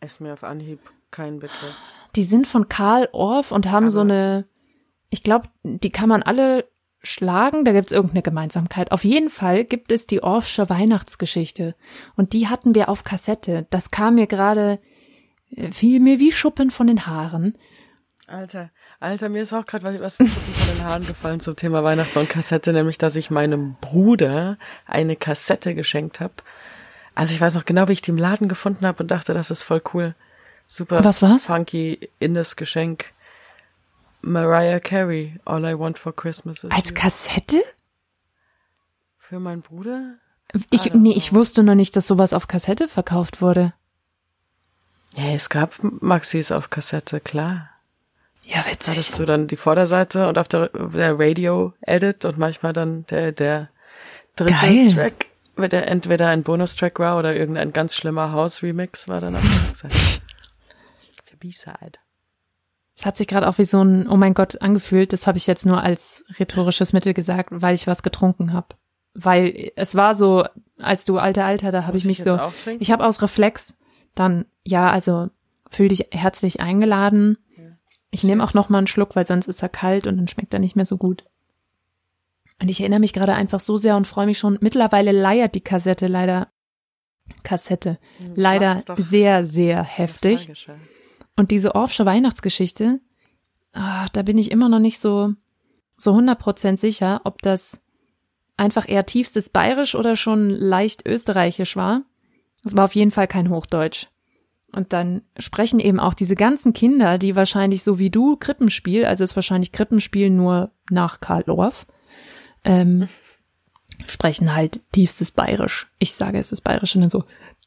Ist 0.00 0.20
mir 0.20 0.32
auf 0.32 0.42
Anhieb 0.44 0.80
kein 1.10 1.38
Begriff. 1.38 1.74
Die 2.16 2.22
sind 2.24 2.46
von 2.46 2.68
Karl 2.68 3.08
Orff 3.12 3.52
und 3.52 3.70
haben 3.70 3.90
so 3.90 4.00
Aber- 4.00 4.10
eine, 4.10 4.48
ich 5.10 5.22
glaube, 5.22 5.48
die 5.62 5.90
kann 5.90 6.08
man 6.08 6.22
alle 6.22 6.68
schlagen, 7.06 7.64
da 7.64 7.72
gibt's 7.72 7.92
irgendeine 7.92 8.22
Gemeinsamkeit. 8.22 8.92
Auf 8.92 9.04
jeden 9.04 9.30
Fall 9.30 9.64
gibt 9.64 9.90
es 9.92 10.06
die 10.06 10.22
Orffsche 10.22 10.68
Weihnachtsgeschichte 10.68 11.74
und 12.16 12.32
die 12.32 12.48
hatten 12.48 12.74
wir 12.74 12.88
auf 12.88 13.04
Kassette. 13.04 13.66
Das 13.70 13.90
kam 13.90 14.16
mir 14.16 14.26
gerade, 14.26 14.78
äh, 15.54 15.70
fiel 15.70 16.00
mir 16.00 16.18
wie 16.18 16.32
Schuppen 16.32 16.70
von 16.70 16.86
den 16.86 17.06
Haaren. 17.06 17.56
Alter, 18.28 18.70
Alter, 18.98 19.28
mir 19.28 19.42
ist 19.42 19.52
auch 19.52 19.64
gerade 19.64 19.84
was, 19.84 20.00
was 20.00 20.16
Schuppen 20.16 20.54
von 20.54 20.76
den 20.76 20.84
Haaren 20.84 21.06
gefallen 21.06 21.40
zum 21.40 21.54
Thema 21.54 21.84
Weihnachten 21.84 22.18
und 22.18 22.28
Kassette, 22.28 22.72
nämlich, 22.72 22.98
dass 22.98 23.14
ich 23.16 23.30
meinem 23.30 23.76
Bruder 23.80 24.58
eine 24.84 25.14
Kassette 25.16 25.74
geschenkt 25.74 26.18
habe. 26.20 26.34
Also 27.14 27.32
ich 27.32 27.40
weiß 27.40 27.54
noch 27.54 27.64
genau, 27.64 27.88
wie 27.88 27.92
ich 27.92 28.02
die 28.02 28.10
im 28.10 28.18
Laden 28.18 28.48
gefunden 28.48 28.84
habe 28.86 29.02
und 29.02 29.10
dachte, 29.10 29.32
das 29.32 29.50
ist 29.50 29.62
voll 29.62 29.80
cool. 29.94 30.14
Super 30.68 31.04
Was 31.04 31.22
war's? 31.22 31.46
funky 31.46 32.10
innes 32.18 32.56
Geschenk. 32.56 33.12
Mariah 34.22 34.80
Carey, 34.80 35.38
All 35.44 35.64
I 35.64 35.78
Want 35.78 35.98
for 35.98 36.14
Christmas 36.14 36.64
is 36.64 36.70
Als 36.70 36.90
You. 36.90 36.94
Kassette? 36.94 37.62
Für 39.18 39.40
meinen 39.40 39.62
Bruder? 39.62 40.16
Ich, 40.70 40.84
nee, 40.86 40.90
know. 40.90 41.12
ich 41.16 41.32
wusste 41.32 41.62
noch 41.62 41.74
nicht, 41.74 41.96
dass 41.96 42.06
sowas 42.06 42.32
auf 42.32 42.48
Kassette 42.48 42.88
verkauft 42.88 43.40
wurde. 43.40 43.72
Ja, 45.16 45.24
es 45.34 45.48
gab 45.48 45.78
Maxis 45.82 46.52
auf 46.52 46.70
Kassette, 46.70 47.20
klar. 47.20 47.70
Ja, 48.44 48.64
Hattest 48.64 49.18
du 49.18 49.24
dann 49.24 49.48
die 49.48 49.56
Vorderseite 49.56 50.28
und 50.28 50.38
auf 50.38 50.46
der, 50.46 50.68
der 50.68 51.18
Radio-Edit 51.18 52.24
und 52.24 52.38
manchmal 52.38 52.72
dann 52.72 53.04
der, 53.06 53.32
der 53.32 53.70
dritte 54.36 54.52
Geil. 54.52 54.92
Track, 54.92 55.26
der 55.56 55.88
entweder 55.88 56.28
ein 56.28 56.44
Bonustrack 56.44 57.00
war 57.00 57.18
oder 57.18 57.34
irgendein 57.34 57.72
ganz 57.72 57.96
schlimmer 57.96 58.30
House-Remix 58.30 59.08
war 59.08 59.20
dann 59.20 59.34
auf 59.34 59.42
der 59.42 59.68
Rückseite. 59.68 59.96
Der 61.30 61.36
B-Side. 61.38 61.98
Es 62.96 63.04
hat 63.04 63.16
sich 63.18 63.26
gerade 63.26 63.46
auch 63.46 63.58
wie 63.58 63.64
so 63.64 63.82
ein, 63.82 64.08
oh 64.08 64.16
mein 64.16 64.32
Gott, 64.32 64.62
angefühlt. 64.62 65.12
Das 65.12 65.26
habe 65.26 65.36
ich 65.36 65.46
jetzt 65.46 65.66
nur 65.66 65.82
als 65.82 66.24
rhetorisches 66.38 66.94
Mittel 66.94 67.12
gesagt, 67.12 67.50
weil 67.52 67.74
ich 67.74 67.86
was 67.86 68.02
getrunken 68.02 68.54
habe. 68.54 68.68
Weil 69.12 69.72
es 69.76 69.94
war 69.94 70.14
so, 70.14 70.44
als 70.78 71.04
du 71.04 71.18
alter 71.18 71.44
Alter, 71.44 71.72
da 71.72 71.84
habe 71.84 71.98
ich 71.98 72.06
mich 72.06 72.20
ich 72.20 72.24
so, 72.24 72.38
ich 72.78 72.90
habe 72.90 73.04
aus 73.04 73.20
Reflex 73.20 73.76
dann, 74.14 74.46
ja, 74.64 74.90
also 74.90 75.28
fühl 75.70 75.88
dich 75.88 76.08
herzlich 76.10 76.60
eingeladen. 76.60 77.36
Ich 78.10 78.24
nehme 78.24 78.42
auch 78.42 78.54
noch 78.54 78.70
mal 78.70 78.78
einen 78.78 78.86
Schluck, 78.86 79.14
weil 79.14 79.26
sonst 79.26 79.46
ist 79.46 79.62
er 79.62 79.68
kalt 79.68 80.06
und 80.06 80.16
dann 80.16 80.28
schmeckt 80.28 80.54
er 80.54 80.60
nicht 80.60 80.76
mehr 80.76 80.86
so 80.86 80.96
gut. 80.96 81.24
Und 82.62 82.70
ich 82.70 82.80
erinnere 82.80 83.00
mich 83.00 83.12
gerade 83.12 83.34
einfach 83.34 83.60
so 83.60 83.76
sehr 83.76 83.96
und 83.96 84.06
freue 84.06 84.24
mich 84.24 84.38
schon. 84.38 84.56
Mittlerweile 84.62 85.12
leiert 85.12 85.54
die 85.54 85.60
Kassette 85.60 86.06
leider, 86.06 86.48
Kassette, 87.42 87.98
Das 88.20 88.36
leider 88.36 88.82
sehr, 88.96 89.44
sehr 89.44 89.82
heftig. 89.82 90.66
Und 91.36 91.50
diese 91.50 91.74
Orffsche 91.74 92.06
Weihnachtsgeschichte, 92.06 93.00
ah, 93.72 94.06
da 94.12 94.22
bin 94.22 94.38
ich 94.38 94.50
immer 94.50 94.68
noch 94.68 94.78
nicht 94.78 95.00
so 95.00 95.34
so 95.98 96.12
100% 96.12 96.76
sicher, 96.76 97.22
ob 97.24 97.42
das 97.42 97.80
einfach 98.56 98.88
eher 98.88 99.06
tiefstes 99.06 99.48
Bayerisch 99.48 99.94
oder 99.94 100.16
schon 100.16 100.50
leicht 100.50 101.06
österreichisch 101.06 101.76
war. 101.76 102.02
Es 102.64 102.76
war 102.76 102.84
auf 102.84 102.94
jeden 102.94 103.10
Fall 103.10 103.28
kein 103.28 103.50
Hochdeutsch. 103.50 104.08
Und 104.72 104.92
dann 104.92 105.22
sprechen 105.38 105.80
eben 105.80 106.00
auch 106.00 106.14
diese 106.14 106.34
ganzen 106.34 106.72
Kinder, 106.72 107.18
die 107.18 107.36
wahrscheinlich 107.36 107.82
so 107.82 107.98
wie 107.98 108.10
du 108.10 108.36
Krippenspiel, 108.36 109.04
also 109.04 109.24
es 109.24 109.30
ist 109.30 109.36
wahrscheinlich 109.36 109.72
Krippenspiel 109.72 110.28
nur 110.28 110.70
nach 110.90 111.20
Karl 111.20 111.44
Orff, 111.48 111.86
ähm, 112.64 113.08
sprechen 114.06 114.54
halt 114.54 114.80
tiefstes 114.92 115.30
Bayerisch. 115.30 115.86
Ich 115.98 116.12
sage, 116.12 116.38
es 116.38 116.52
ist 116.52 116.62
Bayerisch 116.62 116.94
und 116.94 117.02
dann 117.02 117.10
so, 117.10 117.24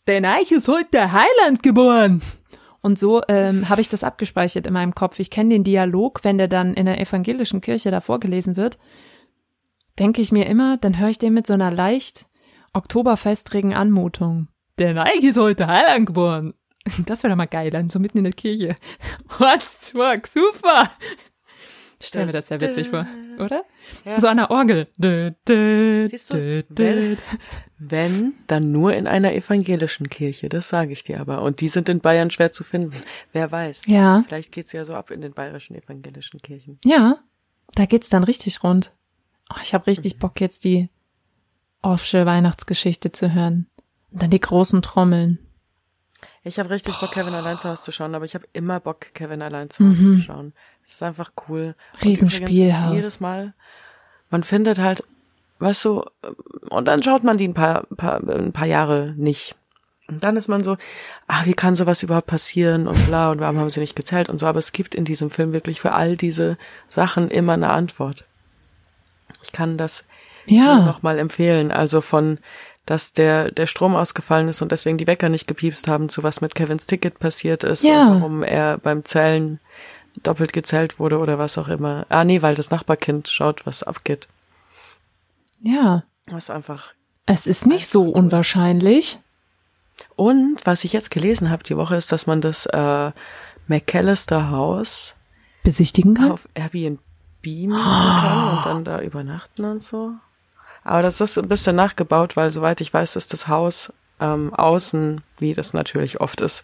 denn 0.07 0.25
Eich 0.25 0.51
ist 0.51 0.67
heute 0.67 0.89
der 0.91 1.11
Heiland 1.13 1.63
geboren. 1.63 2.21
Und 2.81 2.97
so 2.97 3.21
ähm, 3.27 3.69
habe 3.69 3.81
ich 3.81 3.89
das 3.89 4.03
abgespeichert 4.03 4.65
in 4.65 4.73
meinem 4.73 4.95
Kopf. 4.95 5.19
Ich 5.19 5.29
kenne 5.29 5.49
den 5.49 5.63
Dialog, 5.63 6.23
wenn 6.23 6.37
der 6.37 6.47
dann 6.47 6.73
in 6.73 6.85
der 6.85 6.99
evangelischen 6.99 7.61
Kirche 7.61 7.91
da 7.91 7.99
vorgelesen 7.99 8.55
wird, 8.55 8.77
denke 9.99 10.21
ich 10.21 10.31
mir 10.31 10.45
immer, 10.47 10.77
dann 10.77 10.97
höre 10.97 11.09
ich 11.09 11.17
den 11.17 11.33
mit 11.33 11.45
so 11.45 11.53
einer 11.53 11.71
leicht 11.71 12.25
oktoberfestrigen 12.73 13.73
Anmutung. 13.73 14.47
Der 14.77 14.93
Nike 14.93 15.27
ist 15.27 15.37
heute 15.37 15.67
Heiland 15.67 16.07
geboren. 16.07 16.53
Das 17.05 17.21
wäre 17.21 17.31
doch 17.31 17.37
mal 17.37 17.45
geil, 17.45 17.69
dann 17.69 17.89
so 17.89 17.99
mitten 17.99 18.19
in 18.19 18.23
der 18.23 18.33
Kirche. 18.33 18.75
What's 19.37 19.91
Twerk, 19.91 20.25
super. 20.25 20.89
Stell 22.01 22.25
mir 22.25 22.31
das 22.31 22.47
sehr 22.47 22.61
witzig 22.61 22.87
vor, 22.87 23.05
oder? 23.37 23.63
Ja. 24.05 24.19
So 24.19 24.27
an 24.27 24.37
der 24.37 24.49
Orgel. 24.49 24.87
Dö, 24.97 25.31
Siehst 26.09 26.33
du, 26.33 26.37
dö, 26.37 26.63
dö. 26.69 27.15
Wenn, 27.79 28.33
dann 28.47 28.71
nur 28.73 28.93
in 28.93 29.07
einer 29.07 29.33
evangelischen 29.33 30.09
Kirche, 30.09 30.49
das 30.49 30.67
sage 30.67 30.91
ich 30.91 31.03
dir 31.03 31.21
aber. 31.21 31.41
Und 31.41 31.61
die 31.61 31.69
sind 31.69 31.87
in 31.87 32.01
Bayern 32.01 32.29
schwer 32.29 32.51
zu 32.51 32.65
finden. 32.65 32.93
Wer 33.31 33.51
weiß. 33.51 33.83
Ja, 33.87 34.23
Vielleicht 34.27 34.51
geht's 34.51 34.73
ja 34.73 34.83
so 34.83 34.93
ab 34.93 35.11
in 35.11 35.21
den 35.21 35.33
bayerischen 35.33 35.75
evangelischen 35.75 36.41
Kirchen. 36.41 36.77
ja, 36.83 37.19
da 37.75 37.85
geht's 37.85 38.09
dann 38.09 38.23
richtig 38.23 38.63
rund. 38.63 38.91
Oh, 39.49 39.59
ich 39.61 39.73
habe 39.73 39.87
richtig 39.87 40.19
Bock 40.19 40.41
jetzt 40.41 40.63
die 40.65 40.89
Offsche 41.81 42.25
Weihnachtsgeschichte 42.25 43.11
zu 43.11 43.33
hören. 43.33 43.67
Und 44.11 44.21
dann 44.23 44.29
die 44.31 44.39
großen 44.39 44.81
Trommeln. 44.81 45.39
Ich 46.43 46.59
habe 46.59 46.69
richtig 46.69 46.95
Bock, 46.99 47.11
Kevin 47.11 47.33
allein 47.33 47.59
zu 47.59 47.69
Hause 47.69 47.83
zu 47.83 47.91
schauen, 47.91 48.15
aber 48.15 48.25
ich 48.25 48.33
habe 48.35 48.45
immer 48.53 48.79
Bock, 48.79 49.13
Kevin 49.13 49.41
allein 49.41 49.69
zu 49.69 49.87
Hause 49.87 50.15
zu 50.15 50.17
schauen. 50.17 50.53
Das 50.83 50.93
ist 50.93 51.03
einfach 51.03 51.31
cool. 51.47 51.75
Riesenspielhaus. 52.03 52.93
Jedes 52.93 53.19
Mal, 53.19 53.53
man 54.29 54.43
findet 54.43 54.79
halt, 54.79 55.03
weißt 55.59 55.85
du, 55.85 56.05
und 56.69 56.87
dann 56.87 57.03
schaut 57.03 57.23
man 57.23 57.37
die 57.37 57.47
ein 57.47 57.53
paar, 57.53 57.83
paar, 57.97 58.21
ein 58.27 58.51
paar 58.53 58.67
Jahre 58.67 59.13
nicht. 59.17 59.55
Und 60.07 60.23
dann 60.23 60.37
ist 60.37 60.47
man 60.47 60.63
so, 60.63 60.75
ah, 61.27 61.41
wie 61.45 61.53
kann 61.53 61.75
sowas 61.75 62.01
überhaupt 62.01 62.25
passieren 62.27 62.87
und 62.87 63.05
bla 63.05 63.29
und 63.29 63.39
warum 63.41 63.59
haben 63.59 63.69
sie 63.69 63.79
nicht 63.79 63.95
gezählt 63.95 64.27
und 64.27 64.39
so. 64.39 64.47
Aber 64.47 64.57
es 64.59 64.71
gibt 64.71 64.95
in 64.95 65.05
diesem 65.05 65.29
Film 65.29 65.53
wirklich 65.53 65.79
für 65.79 65.91
all 65.91 66.17
diese 66.17 66.57
Sachen 66.89 67.29
immer 67.29 67.53
eine 67.53 67.69
Antwort. 67.69 68.23
Ich 69.43 69.51
kann 69.51 69.77
das 69.77 70.05
Ja, 70.47 70.83
noch 70.85 71.03
mal 71.03 71.19
empfehlen. 71.19 71.71
Also 71.71 72.01
von, 72.01 72.39
dass 72.87 73.13
der, 73.13 73.51
der 73.51 73.67
Strom 73.67 73.95
ausgefallen 73.95 74.47
ist 74.47 74.63
und 74.63 74.71
deswegen 74.71 74.97
die 74.97 75.05
Wecker 75.05 75.29
nicht 75.29 75.47
gepiepst 75.47 75.87
haben, 75.87 76.09
zu 76.09 76.23
was 76.23 76.41
mit 76.41 76.55
Kevins 76.55 76.87
Ticket 76.87 77.19
passiert 77.19 77.63
ist 77.63 77.83
Ja. 77.83 78.07
und 78.07 78.21
warum 78.21 78.41
er 78.43 78.79
beim 78.79 79.05
Zählen 79.05 79.59
doppelt 80.23 80.53
gezählt 80.53 80.97
wurde 80.99 81.19
oder 81.19 81.37
was 81.37 81.59
auch 81.59 81.67
immer. 81.67 82.07
Ah, 82.09 82.23
nee, 82.23 82.41
weil 82.41 82.55
das 82.55 82.71
Nachbarkind 82.71 83.29
schaut, 83.29 83.67
was 83.67 83.83
abgeht. 83.83 84.27
Ja. 85.61 86.03
Das 86.25 86.45
ist 86.45 86.49
einfach 86.51 86.93
Es 87.25 87.47
ist 87.47 87.65
nicht 87.65 87.87
so 87.87 88.03
unwahrscheinlich. 88.03 89.19
Und 90.15 90.65
was 90.65 90.83
ich 90.83 90.93
jetzt 90.93 91.11
gelesen 91.11 91.49
habe 91.49 91.63
die 91.63 91.75
Woche 91.75 91.95
ist, 91.95 92.11
dass 92.11 92.27
man 92.27 92.39
das 92.41 92.65
äh, 92.67 93.11
McAllister 93.67 94.49
Haus 94.51 95.15
Besichtigen 95.63 96.13
kann? 96.15 96.31
auf 96.31 96.47
Airbnb 96.53 96.99
mieten 97.43 97.71
kann 97.71 98.57
und 98.57 98.65
dann 98.65 98.83
da 98.85 99.01
übernachten 99.01 99.65
und 99.65 99.81
so. 99.83 100.13
Aber 100.83 101.01
das 101.01 101.19
ist 101.19 101.37
ein 101.37 101.47
bisschen 101.49 101.75
nachgebaut, 101.75 102.37
weil 102.37 102.51
soweit 102.51 102.79
ich 102.81 102.93
weiß, 102.93 103.15
ist 103.15 103.33
das 103.33 103.47
Haus 103.47 103.91
ähm, 104.19 104.53
außen, 104.53 105.21
wie 105.39 105.53
das 105.53 105.73
natürlich 105.73 106.21
oft 106.21 106.41
ist 106.41 106.63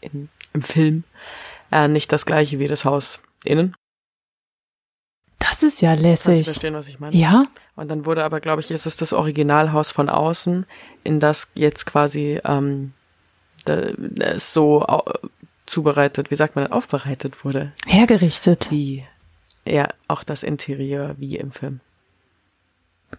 in, 0.00 0.28
im 0.52 0.62
Film, 0.62 1.04
äh, 1.72 1.88
nicht 1.88 2.12
das 2.12 2.26
gleiche 2.26 2.58
wie 2.58 2.68
das 2.68 2.84
Haus 2.84 3.20
innen. 3.44 3.74
Das 5.38 5.62
ist 5.62 5.80
ja 5.80 5.90
Kannst 5.96 6.26
du 6.26 6.30
lässig. 6.30 6.44
verstehen, 6.44 6.74
was 6.74 6.88
ich 6.88 7.00
meine? 7.00 7.16
Ja? 7.16 7.44
Und 7.76 7.88
dann 7.88 8.06
wurde 8.06 8.24
aber, 8.24 8.40
glaube 8.40 8.62
ich, 8.62 8.70
ist 8.70 8.86
es 8.86 8.96
das 8.96 9.12
Originalhaus 9.12 9.92
von 9.92 10.08
außen, 10.08 10.66
in 11.04 11.20
das 11.20 11.52
jetzt 11.54 11.84
quasi 11.84 12.40
ähm, 12.44 12.94
so 14.36 14.84
zubereitet, 15.66 16.30
wie 16.30 16.36
sagt 16.36 16.56
man, 16.56 16.72
aufbereitet 16.72 17.44
wurde. 17.44 17.72
Hergerichtet. 17.86 18.70
Wie, 18.70 19.04
ja, 19.66 19.88
auch 20.08 20.24
das 20.24 20.42
Interieur 20.42 21.16
wie 21.18 21.36
im 21.36 21.50
Film. 21.50 21.80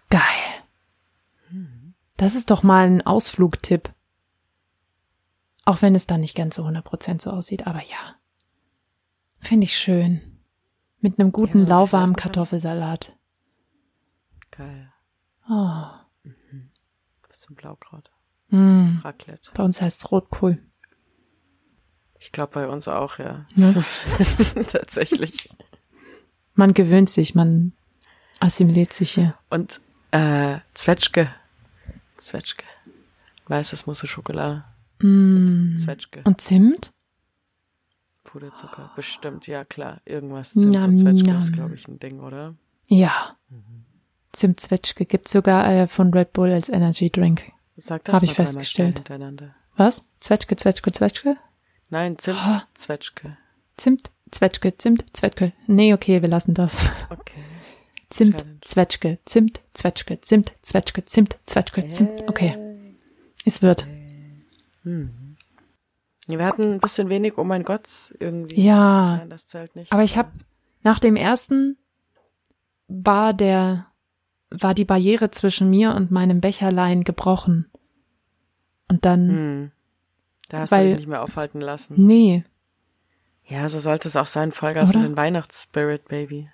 Geil. 0.10 0.22
Das 2.16 2.34
ist 2.34 2.50
doch 2.50 2.64
mal 2.64 2.88
ein 2.88 3.06
Ausflugtipp. 3.06 3.94
Auch 5.66 5.82
wenn 5.82 5.96
es 5.96 6.08
dann 6.08 6.22
nicht 6.22 6.36
ganz 6.36 6.56
so 6.56 6.64
100% 6.66 7.22
so 7.22 7.30
aussieht, 7.30 7.68
aber 7.68 7.80
ja. 7.80 8.16
Finde 9.40 9.66
ich 9.66 9.78
schön. 9.78 10.22
Mit 11.00 11.20
einem 11.20 11.32
guten, 11.32 11.68
Ja, 11.68 11.76
lauwarmen 11.76 12.16
Kartoffelsalat. 12.16 13.14
Geil. 14.58 14.92
Oh. 15.50 15.84
Bisschen 17.28 17.56
Blaukraut. 17.56 18.12
Mm. 18.50 19.00
Raclette. 19.04 19.52
Bei 19.54 19.64
uns 19.64 19.82
heißt 19.82 20.00
es 20.00 20.12
Rotkohl. 20.12 20.58
Ich 22.20 22.32
glaube 22.32 22.54
bei 22.54 22.68
uns 22.68 22.88
auch, 22.88 23.20
ja. 23.20 23.46
Ne? 23.56 23.74
Tatsächlich. 24.68 25.50
Man 26.56 26.74
gewöhnt 26.74 27.10
sich, 27.10 27.36
man 27.36 27.74
assimiliert 28.40 28.94
sich 28.94 29.12
hier. 29.12 29.38
Und 29.50 29.80
äh, 30.12 30.58
Zwetschge. 30.74 31.32
Zwetschge. 32.18 32.64
Weißes 33.46 33.86
Mousse 33.86 34.08
Schokolade. 34.08 34.66
Mm. 35.00 35.78
Zwetschge. 35.78 36.22
Und 36.24 36.42
Zimt? 36.42 36.92
Puderzucker. 38.24 38.92
Bestimmt, 38.96 39.46
ja 39.46 39.64
klar. 39.64 40.02
Irgendwas 40.06 40.54
Zimt 40.54 40.74
Nam, 40.74 40.86
und 40.86 40.98
Zwetschge 40.98 41.30
nam. 41.30 41.40
ist, 41.40 41.54
glaube 41.54 41.76
ich, 41.76 41.88
ein 41.88 42.00
Ding, 42.00 42.20
oder? 42.20 42.56
Ja. 42.88 43.38
Zimtzwetschge 44.38 45.06
gibt's 45.06 45.32
sogar 45.32 45.68
äh, 45.68 45.88
von 45.88 46.14
Red 46.14 46.32
Bull 46.34 46.52
als 46.52 46.70
Energy 46.70 47.10
Drink. 47.10 47.52
Sag 47.76 48.04
das 48.06 48.16
Hab 48.16 48.22
mal 48.22 48.30
ich 48.30 48.36
festgestellt. 48.36 49.04
Was? 49.76 50.04
Zwetschge, 50.20 50.56
Zwetschge, 50.56 50.92
Zwetschge? 50.92 51.38
Nein, 51.90 52.18
Zimt, 52.20 52.38
Ah. 52.40 52.68
Zwetschge. 52.76 53.38
Zimt, 53.78 54.12
Zwetschge, 54.32 54.78
Zimt, 54.78 55.06
Zwetschge. 55.14 55.54
Nee, 55.66 55.94
okay, 55.94 56.22
wir 56.22 56.30
lassen 56.30 56.54
das. 56.54 56.86
Okay. 57.10 57.44
Zimt, 58.10 58.38
Challenge. 58.38 58.60
Zwetschge, 58.64 59.18
Zimt, 59.26 59.62
Zwetschge, 59.74 60.22
Zimt, 60.22 60.54
Zwetschge, 60.62 61.06
Zimt, 61.06 61.38
Zwetschge, 61.46 61.88
Zimt. 61.88 62.28
Okay. 62.30 62.56
Es 63.44 63.62
wird. 63.62 63.86
Ja, 64.86 66.38
wir 66.40 66.46
hatten 66.46 66.74
ein 66.74 66.80
bisschen 66.80 67.10
wenig, 67.10 67.38
oh 67.38 67.44
mein 67.44 67.64
Gott, 67.64 68.14
irgendwie. 68.20 68.62
Ja. 68.62 69.18
Nein, 69.18 69.30
das 69.30 69.48
zählt 69.48 69.76
nicht. 69.76 69.92
Aber 69.92 70.04
ich 70.04 70.16
habe 70.18 70.32
nach 70.84 71.00
dem 71.00 71.16
ersten 71.16 71.78
war 72.88 73.34
der 73.34 73.87
war 74.50 74.74
die 74.74 74.86
Barriere 74.86 75.32
zwischen 75.32 75.70
mir 75.70 75.94
und 75.96 76.12
meinem 76.12 76.42
Becherlein 76.42 77.04
gebrochen. 77.04 77.70
Und 78.88 79.06
dann 79.06 79.30
Hm. 79.30 79.72
Da 80.50 80.60
hast 80.60 80.72
Weil- 80.72 80.84
du 80.86 80.90
dich 80.92 80.98
nicht 81.00 81.10
mehr 81.10 81.22
aufhalten 81.24 81.60
lassen. 81.60 81.96
nee, 82.06 82.44
Ja, 83.50 83.68
so 83.70 83.80
sollte 83.80 84.08
es 84.08 84.16
auch 84.16 84.28
sein. 84.28 84.52
Vollgas 84.54 84.92
in 84.94 85.00
Oder? 85.00 85.08
den 85.10 85.18
Weihnachtsspirit, 85.18 86.08
Baby. 86.08 86.50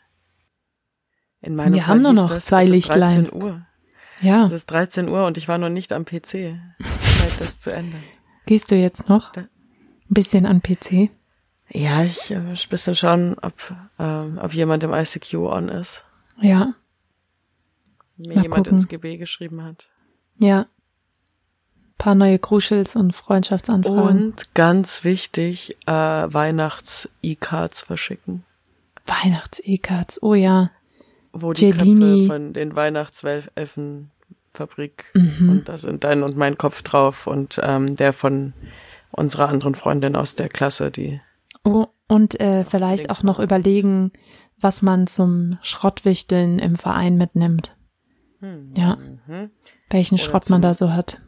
In 1.41 1.55
meinem 1.55 1.73
Wir 1.73 1.81
Fall 1.83 1.95
haben 1.95 2.01
nur 2.03 2.13
noch 2.13 2.29
das, 2.29 2.45
zwei 2.45 2.61
es 2.63 2.69
ist 2.69 2.75
Lichtlein. 2.75 3.25
13 3.25 3.33
Uhr. 3.41 3.65
ja, 4.21 4.43
Es 4.45 4.51
ist 4.51 4.67
13 4.67 5.09
Uhr 5.09 5.25
und 5.25 5.37
ich 5.37 5.47
war 5.47 5.57
noch 5.57 5.69
nicht 5.69 5.91
am 5.93 6.05
PC. 6.05 6.55
Zeit, 6.81 7.39
das 7.39 7.59
zu 7.59 7.71
ändern. 7.73 8.03
gehst 8.45 8.71
du 8.71 8.75
jetzt 8.75 9.09
noch 9.09 9.35
ein 9.35 9.47
bisschen 10.09 10.45
an 10.45 10.61
PC? 10.61 11.09
Ja, 11.69 12.03
ich 12.03 12.29
äh, 12.31 12.39
bisschen 12.69 12.95
schauen, 12.95 13.37
ob, 13.41 13.53
ähm, 13.99 14.39
ob 14.41 14.53
jemand 14.53 14.83
im 14.83 14.93
ICQ 14.93 15.33
on 15.35 15.69
ist. 15.69 16.03
Ja, 16.41 16.73
Mir 18.17 18.35
Mal 18.35 18.43
jemand 18.43 18.65
gucken. 18.67 18.77
ins 18.79 18.87
GB 18.87 19.17
geschrieben 19.17 19.63
hat. 19.63 19.89
ja. 20.39 20.65
Paar 21.99 22.15
neue 22.15 22.37
Kruschels 22.39 22.95
und 22.97 23.13
Freundschaftsanfragen. 23.15 24.25
Und 24.33 24.53
ganz 24.55 25.05
wichtig, 25.05 25.77
äh, 25.85 25.91
Weihnachts-E-Cards 25.93 27.83
verschicken. 27.83 28.43
Weihnachts-E-Cards, 29.05 30.21
oh 30.21 30.33
ja. 30.33 30.71
Wo 31.31 31.53
die 31.53 31.71
Gelini. 31.71 32.27
Köpfe 32.27 32.33
von 32.33 32.51
den 32.53 32.75
Weihnachtselfen-Fabrik 32.75 35.05
Mhm. 35.13 35.49
und 35.49 35.69
da 35.69 35.77
sind 35.77 36.03
dein 36.03 36.23
und 36.23 36.35
mein 36.35 36.57
Kopf 36.57 36.81
drauf 36.81 37.27
und 37.27 37.59
ähm, 37.63 37.95
der 37.95 38.11
von 38.13 38.53
unserer 39.11 39.47
anderen 39.49 39.75
Freundin 39.75 40.15
aus 40.15 40.33
der 40.35 40.49
Klasse, 40.49 40.89
die 40.91 41.21
Oh, 41.63 41.85
und 42.07 42.39
äh, 42.41 42.65
vielleicht 42.65 43.09
auch 43.11 43.21
noch 43.23 43.39
überlegen, 43.39 44.11
was 44.59 44.81
man 44.81 45.05
zum 45.07 45.57
Schrottwichteln 45.61 46.57
im 46.59 46.75
Verein 46.75 47.15
mitnimmt. 47.15 47.75
Ja, 48.75 48.97
mhm, 48.97 49.51
welchen 49.89 50.15
Oder 50.15 50.23
Schrott 50.23 50.49
man 50.49 50.61
da 50.61 50.73
so 50.73 50.91
hat. 50.91 51.21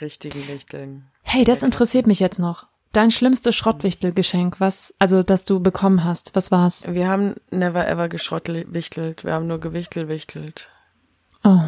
richtigen 0.00 0.46
Lichteln. 0.46 1.04
Hey, 1.22 1.44
das 1.44 1.62
interessiert 1.62 2.06
mich 2.06 2.20
jetzt 2.20 2.38
noch. 2.38 2.66
Dein 2.92 3.10
schlimmstes 3.10 3.54
Schrottwichtelgeschenk, 3.56 4.60
was, 4.60 4.94
also, 4.98 5.22
das 5.22 5.44
du 5.44 5.60
bekommen 5.60 6.04
hast, 6.04 6.34
was 6.34 6.50
war's? 6.50 6.84
Wir 6.88 7.08
haben 7.08 7.34
never 7.50 7.86
ever 7.88 8.08
geschrottwichtelt, 8.08 9.24
wir 9.24 9.32
haben 9.34 9.46
nur 9.48 9.58
gewichtelwichtelt. 9.58 10.68
Oh, 11.42 11.58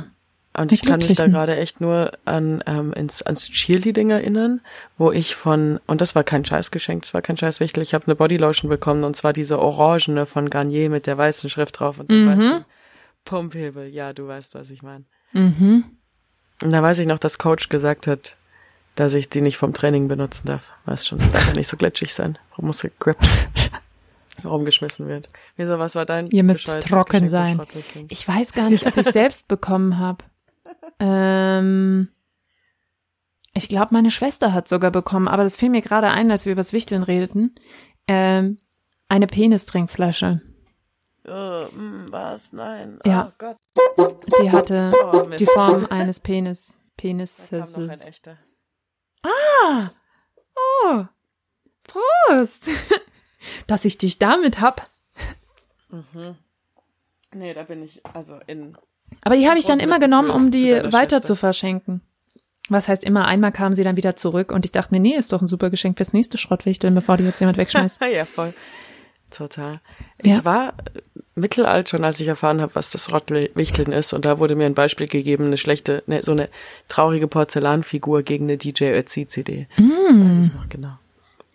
Und 0.56 0.72
ich 0.72 0.82
kann 0.82 1.00
mich 1.00 1.14
da 1.14 1.26
gerade 1.26 1.56
echt 1.56 1.80
nur 1.80 2.12
an 2.24 2.62
ähm, 2.66 2.92
ins, 2.94 3.22
ans 3.22 3.50
Cheerleading 3.50 4.10
erinnern, 4.10 4.60
wo 4.96 5.10
ich 5.12 5.34
von, 5.34 5.80
und 5.86 6.00
das 6.00 6.14
war 6.14 6.22
kein 6.24 6.44
Scheißgeschenk, 6.44 7.02
das 7.02 7.12
war 7.12 7.22
kein 7.22 7.36
Scheißwichtel, 7.36 7.82
ich 7.82 7.92
habe 7.92 8.06
eine 8.06 8.14
Bodylotion 8.14 8.68
bekommen 8.70 9.02
und 9.04 9.16
zwar 9.16 9.32
diese 9.32 9.58
orangene 9.58 10.24
von 10.26 10.48
Garnier 10.48 10.88
mit 10.90 11.06
der 11.06 11.18
weißen 11.18 11.50
Schrift 11.50 11.80
drauf 11.80 11.98
und 11.98 12.10
dem 12.10 12.24
Mhm. 12.24 12.28
weißen 12.38 12.64
Pumphebel. 13.26 13.88
Ja, 13.88 14.14
du 14.14 14.26
weißt, 14.26 14.54
was 14.54 14.70
ich 14.70 14.82
meine. 14.82 15.04
mhm. 15.32 15.84
Und 16.62 16.72
da 16.72 16.82
weiß 16.82 17.00
ich 17.00 17.06
noch, 17.06 17.18
dass 17.18 17.36
Coach 17.36 17.68
gesagt 17.68 18.06
hat, 18.06 18.34
dass 18.94 19.12
ich 19.12 19.28
die 19.28 19.42
nicht 19.42 19.58
vom 19.58 19.74
Training 19.74 20.08
benutzen 20.08 20.46
darf. 20.46 20.72
Weiß 20.86 21.06
schon, 21.06 21.18
darf 21.18 21.48
ja 21.48 21.52
nicht 21.52 21.68
so 21.68 21.76
glitschig 21.76 22.14
sein. 22.14 22.38
Warum 22.50 22.68
muss 22.68 22.80
gegrippt 22.80 23.28
rumgeschmissen 24.44 25.06
wird. 25.06 25.28
Wieso, 25.56 25.78
was 25.78 25.94
war 25.94 26.06
dein 26.06 26.28
Ihr 26.28 26.44
müsst 26.44 26.66
trocken 26.66 27.24
Geschenk 27.24 27.28
sein. 27.28 27.60
Ich 28.08 28.26
weiß 28.26 28.52
gar 28.52 28.70
nicht, 28.70 28.86
ob 28.86 28.96
ich 28.96 29.06
selbst 29.06 29.48
bekommen 29.48 29.98
habe. 29.98 30.24
Ähm, 30.98 32.08
ich 33.52 33.68
glaube, 33.68 33.88
meine 33.92 34.10
Schwester 34.10 34.52
hat 34.52 34.68
sogar 34.68 34.90
bekommen, 34.90 35.28
aber 35.28 35.44
das 35.44 35.56
fiel 35.56 35.70
mir 35.70 35.82
gerade 35.82 36.08
ein, 36.08 36.30
als 36.30 36.44
wir 36.44 36.52
übers 36.52 36.72
Wichteln 36.72 37.02
redeten. 37.02 37.54
Ähm, 38.06 38.58
eine 39.08 39.26
Penistrinkflasche. 39.26 40.42
Oh, 41.28 41.66
was? 42.10 42.52
Nein. 42.52 42.98
Ja. 43.04 43.32
Oh 43.32 43.34
Gott. 43.38 43.56
Die 44.42 44.50
hatte 44.50 44.92
Oh, 45.12 45.22
die 45.38 45.46
Form 45.46 45.86
eines 45.86 46.20
Penis. 46.20 46.76
Da 46.98 47.58
kam 47.60 47.72
noch 47.72 47.90
ein 47.90 48.00
echter. 48.00 48.38
Ah! 49.22 49.90
Oh! 50.84 51.04
Prost! 51.84 52.68
Dass 53.66 53.84
ich 53.84 53.98
dich 53.98 54.18
damit 54.18 54.60
hab. 54.60 54.88
Nee, 57.32 57.54
da 57.54 57.62
bin 57.64 57.82
ich, 57.82 58.04
also 58.04 58.38
in, 58.46 58.72
Aber 59.22 59.36
die 59.36 59.48
habe 59.48 59.58
ich 59.58 59.66
dann 59.66 59.80
immer 59.80 59.98
genommen, 59.98 60.30
um 60.30 60.50
die 60.50 60.70
weiter 60.72 60.90
Schwester. 60.90 61.22
zu 61.22 61.34
verschenken. 61.36 62.00
Was 62.68 62.88
heißt 62.88 63.04
immer, 63.04 63.26
einmal 63.26 63.52
kam 63.52 63.74
sie 63.74 63.84
dann 63.84 63.96
wieder 63.96 64.16
zurück 64.16 64.50
und 64.50 64.64
ich 64.64 64.72
dachte 64.72 64.92
mir, 64.92 65.00
nee, 65.00 65.14
ist 65.14 65.32
doch 65.32 65.40
ein 65.40 65.46
super 65.46 65.70
Geschenk 65.70 65.98
fürs 65.98 66.12
nächste 66.12 66.38
Schrottwichteln, 66.38 66.94
bevor 66.94 67.16
die 67.16 67.24
jetzt 67.24 67.38
jemand 67.38 67.58
wegschmeißt. 67.58 68.00
ja, 68.12 68.24
voll. 68.24 68.52
Total. 69.30 69.80
Ich 70.18 70.30
Ja. 70.32 70.44
war 70.44 70.74
mittelalt 71.34 71.88
schon, 71.88 72.04
als 72.04 72.20
ich 72.20 72.28
erfahren 72.28 72.60
habe, 72.60 72.74
was 72.74 72.90
das 72.90 73.12
Rottwichteln 73.12 73.92
ist. 73.92 74.12
Und 74.12 74.24
da 74.24 74.38
wurde 74.38 74.54
mir 74.54 74.66
ein 74.66 74.74
Beispiel 74.74 75.08
gegeben, 75.08 75.46
eine 75.46 75.56
schlechte, 75.58 76.02
ne, 76.06 76.22
so 76.22 76.32
eine 76.32 76.48
traurige 76.88 77.28
Porzellanfigur 77.28 78.22
gegen 78.22 78.44
eine 78.44 78.56
DJ 78.56 78.92
Ötzi 78.92 79.26
CD. 79.26 79.66
Das 79.76 79.86
weiß 79.86 80.16
Mm. 80.16 80.44
ich 80.46 80.54
noch 80.54 80.68
genau. 80.68 80.98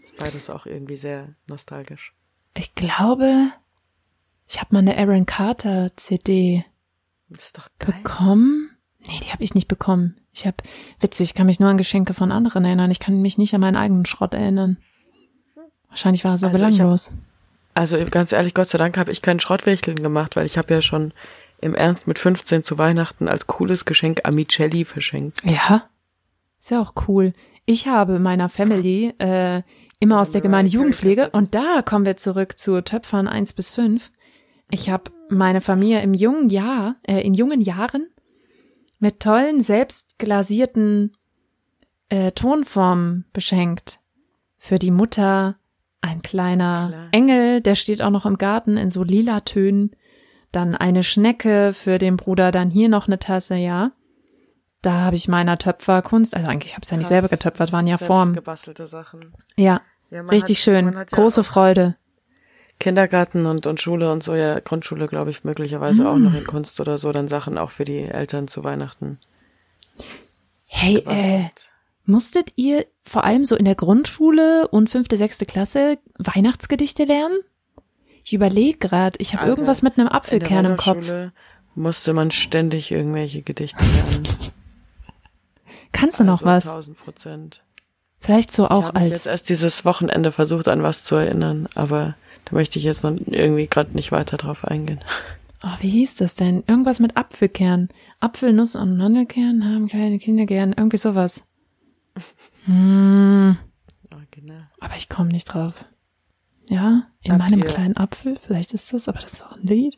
Ist 0.04 0.18
beides 0.18 0.50
auch 0.50 0.66
irgendwie 0.66 0.98
sehr 0.98 1.30
nostalgisch. 1.48 2.14
Ich 2.56 2.76
glaube, 2.76 3.48
ich 4.48 4.60
habe 4.60 4.74
mal 4.76 4.80
eine 4.80 4.98
Aaron 4.98 5.26
Carter 5.26 5.90
CD 5.96 6.66
Das 7.30 7.46
ist 7.46 7.58
doch 7.58 7.70
geil. 7.80 7.96
bekommen. 7.98 8.70
Nee, 9.00 9.20
die 9.24 9.32
habe 9.32 9.44
ich 9.44 9.56
nicht 9.56 9.68
bekommen. 9.70 10.18
Ich 10.34 10.46
habe, 10.46 10.58
witzig, 11.00 11.30
ich 11.30 11.34
kann 11.34 11.48
mich 11.48 11.60
nur 11.60 11.70
an 11.70 11.78
Geschenke 11.78 12.14
von 12.14 12.32
anderen 12.32 12.66
erinnern. 12.66 12.92
Ich 12.92 13.00
kann 13.00 13.22
mich 13.22 13.38
nicht 13.40 13.56
an 13.56 13.62
meinen 13.62 13.76
eigenen 13.78 14.06
Schrott 14.06 14.34
erinnern. 14.34 14.78
Wahrscheinlich 15.90 16.24
war 16.24 16.34
er 16.34 16.38
so 16.38 16.48
Also 16.48 16.58
belanglos. 16.60 17.12
Also 17.74 17.98
ganz 18.10 18.32
ehrlich, 18.32 18.54
Gott 18.54 18.68
sei 18.68 18.78
Dank 18.78 18.98
habe 18.98 19.12
ich 19.12 19.22
keinen 19.22 19.40
Schrottwichteln 19.40 20.02
gemacht, 20.02 20.36
weil 20.36 20.46
ich 20.46 20.58
habe 20.58 20.74
ja 20.74 20.82
schon 20.82 21.14
im 21.62 21.76
Ernst 21.76 22.08
mit 22.08 22.20
15 22.20 22.64
zu 22.64 22.78
Weihnachten 22.78 23.30
als 23.30 23.48
cooles 23.48 23.86
Geschenk 23.86 24.22
Amicelli 24.24 24.84
verschenkt. 24.84 25.42
Ja, 25.44 25.90
ist 26.60 26.72
ja 26.72 26.82
auch 26.82 26.94
cool. 27.08 27.34
Ich 27.66 27.88
habe 27.88 28.20
meiner 28.20 28.50
Family 28.50 29.14
äh, 29.20 29.62
immer 30.00 30.20
aus 30.20 30.32
der 30.32 30.42
Gemeinde 30.42 30.72
Jugendpflege 30.72 31.30
und 31.30 31.54
da 31.56 31.82
kommen 31.84 32.06
wir 32.06 32.18
zurück 32.18 32.58
zu 32.58 32.82
Töpfern 32.84 33.28
1 33.28 33.54
bis 33.54 33.72
5. 33.72 34.12
Ich 34.72 34.90
habe 34.90 35.12
meine 35.30 35.62
Familie 35.62 36.02
im 36.02 36.14
jungen 36.14 36.50
Jahr, 36.50 36.96
äh, 37.04 37.22
in 37.22 37.34
jungen 37.34 37.62
Jahren 37.62 38.08
mit 39.00 39.20
tollen, 39.20 39.62
selbst 39.62 40.18
glasierten 40.18 41.16
äh, 42.10 42.32
Tonformen 42.32 43.26
beschenkt. 43.34 44.00
Für 44.58 44.78
die 44.78 44.92
Mutter 44.92 45.58
ein 46.02 46.22
kleiner 46.22 46.88
Klar. 46.90 47.08
Engel, 47.12 47.62
der 47.62 47.76
steht 47.76 48.02
auch 48.02 48.10
noch 48.10 48.26
im 48.26 48.38
Garten 48.38 48.78
in 48.78 48.92
so 48.92 49.04
lila 49.04 49.42
Tönen. 49.42 49.92
Dann 50.52 50.76
eine 50.76 51.04
Schnecke 51.04 51.72
für 51.74 51.98
den 51.98 52.18
Bruder, 52.18 52.52
dann 52.52 52.70
hier 52.70 52.90
noch 52.90 53.08
eine 53.08 53.20
Tasse, 53.20 53.56
ja. 53.56 53.92
Da 54.82 54.94
habe 54.94 55.16
ich 55.16 55.28
meiner 55.28 55.58
Töpferkunst, 55.60 56.36
also 56.36 56.50
eigentlich 56.50 56.74
habe 56.74 56.82
ich 56.84 56.90
ja 56.92 56.98
nicht 56.98 57.08
selber 57.08 57.28
getöpfert, 57.30 57.72
waren 57.72 57.86
ja 57.88 57.98
Formen. 57.98 58.34
gebastelte 58.34 58.88
Sachen. 58.88 59.34
Ja, 59.56 59.82
Ja, 60.10 60.22
richtig 60.24 60.58
hat- 60.58 60.64
schön. 60.64 60.92
ja 60.92 61.04
Große 61.04 61.44
Freude. 61.44 61.96
Kindergarten 62.80 63.46
und, 63.46 63.68
und 63.68 63.80
Schule 63.80 64.12
und 64.12 64.24
so, 64.24 64.34
ja, 64.34 64.60
Grundschule, 64.60 65.06
glaube 65.06 65.30
ich, 65.30 65.44
möglicherweise 65.44 66.10
auch 66.10 66.16
Mm. 66.16 66.24
noch 66.24 66.34
in 66.34 66.48
Kunst 66.48 66.80
oder 66.80 66.98
so, 66.98 67.12
dann 67.12 67.28
Sachen 67.28 67.60
auch 67.60 67.70
für 67.70 67.84
die 67.86 68.00
Eltern 68.06 68.48
zu 68.48 68.64
Weihnachten. 68.64 69.20
Hey, 70.66 70.96
äh, 70.96 71.02
gebastelt. 71.02 71.71
Musstet 72.12 72.54
ihr 72.58 72.86
vor 73.04 73.24
allem 73.24 73.46
so 73.46 73.56
in 73.56 73.66
der 73.66 73.76
Grundschule 73.76 74.68
und 74.68 74.90
fünfte, 74.90 75.18
sechste 75.18 75.46
Klasse 75.46 75.98
Weihnachtsgedichte 76.18 77.06
lernen? 77.06 77.40
Ich 78.24 78.34
überlege 78.34 78.78
gerade, 78.78 79.18
ich 79.20 79.34
habe 79.34 79.44
Alter, 79.44 79.52
irgendwas 79.54 79.82
mit 79.82 79.98
einem 79.98 80.08
Apfelkern 80.08 80.66
im 80.66 80.78
Kopf. 80.78 81.10
Musste 81.74 82.14
man 82.14 82.30
ständig 82.30 82.92
irgendwelche 82.92 83.42
Gedichte 83.42 83.84
lernen. 83.84 84.28
Kannst 85.92 86.20
du 86.20 86.24
noch 86.24 86.44
also 86.44 86.46
was? 86.46 86.68
1000 86.68 86.98
Prozent. 86.98 87.64
Vielleicht 88.18 88.54
so 88.54 88.66
Ich 88.66 88.72
auch 88.72 88.84
habe 88.86 89.00
mich 89.00 89.10
jetzt 89.10 89.26
als. 89.28 89.32
erst 89.32 89.50
dieses 89.50 89.84
Wochenende 89.84 90.32
versucht, 90.32 90.68
an 90.68 90.84
was 90.84 91.04
zu 91.04 91.16
erinnern, 91.16 91.68
aber 91.74 92.16
da 92.46 92.54
möchte 92.54 92.78
ich 92.78 92.86
jetzt 92.86 93.04
noch 93.04 93.16
irgendwie 93.26 93.68
gerade 93.68 93.94
nicht 93.94 94.12
weiter 94.12 94.38
drauf 94.38 94.66
eingehen. 94.66 95.00
Oh, 95.64 95.78
wie 95.80 95.90
hieß 95.90 96.16
das 96.16 96.36
denn? 96.36 96.64
Irgendwas 96.68 97.00
mit 97.00 97.18
Apfelkern. 97.18 97.90
Apfelnuss 98.20 98.76
und 98.76 98.98
Mandelkern 98.98 99.64
haben 99.64 99.88
kleine 99.88 100.20
Kinder 100.20 100.46
gern. 100.46 100.74
Irgendwie 100.76 100.98
sowas. 100.98 101.44
Hm, 102.66 103.58
Original. 104.14 104.70
aber 104.80 104.96
ich 104.98 105.10
komme 105.10 105.30
nicht 105.30 105.46
drauf. 105.46 105.86
Ja, 106.70 107.08
in 107.24 107.32
Habt 107.34 107.42
meinem 107.52 107.62
kleinen 107.64 107.98
Apfel, 107.98 108.38
vielleicht 108.42 108.74
ist 108.74 108.94
das, 108.94 109.08
aber 109.10 109.20
das 109.20 109.34
ist 109.34 109.44
auch 109.46 109.54
ein 109.58 109.64
Lied. 109.64 109.98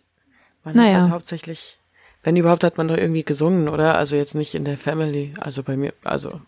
Man 0.64 0.76
Naja. 0.76 0.96
hat 0.96 1.04
halt 1.04 1.12
hauptsächlich, 1.14 1.80
wenn 2.24 2.36
überhaupt, 2.38 2.64
hat 2.64 2.78
man 2.78 2.88
doch 2.88 2.98
irgendwie 2.98 3.24
gesungen, 3.24 3.68
oder? 3.68 3.98
Also 3.98 4.16
jetzt 4.16 4.34
nicht 4.34 4.56
in 4.56 4.64
der 4.66 4.78
Family, 4.78 5.34
also 5.40 5.62
bei 5.62 5.76
mir, 5.78 5.94
also. 6.04 6.42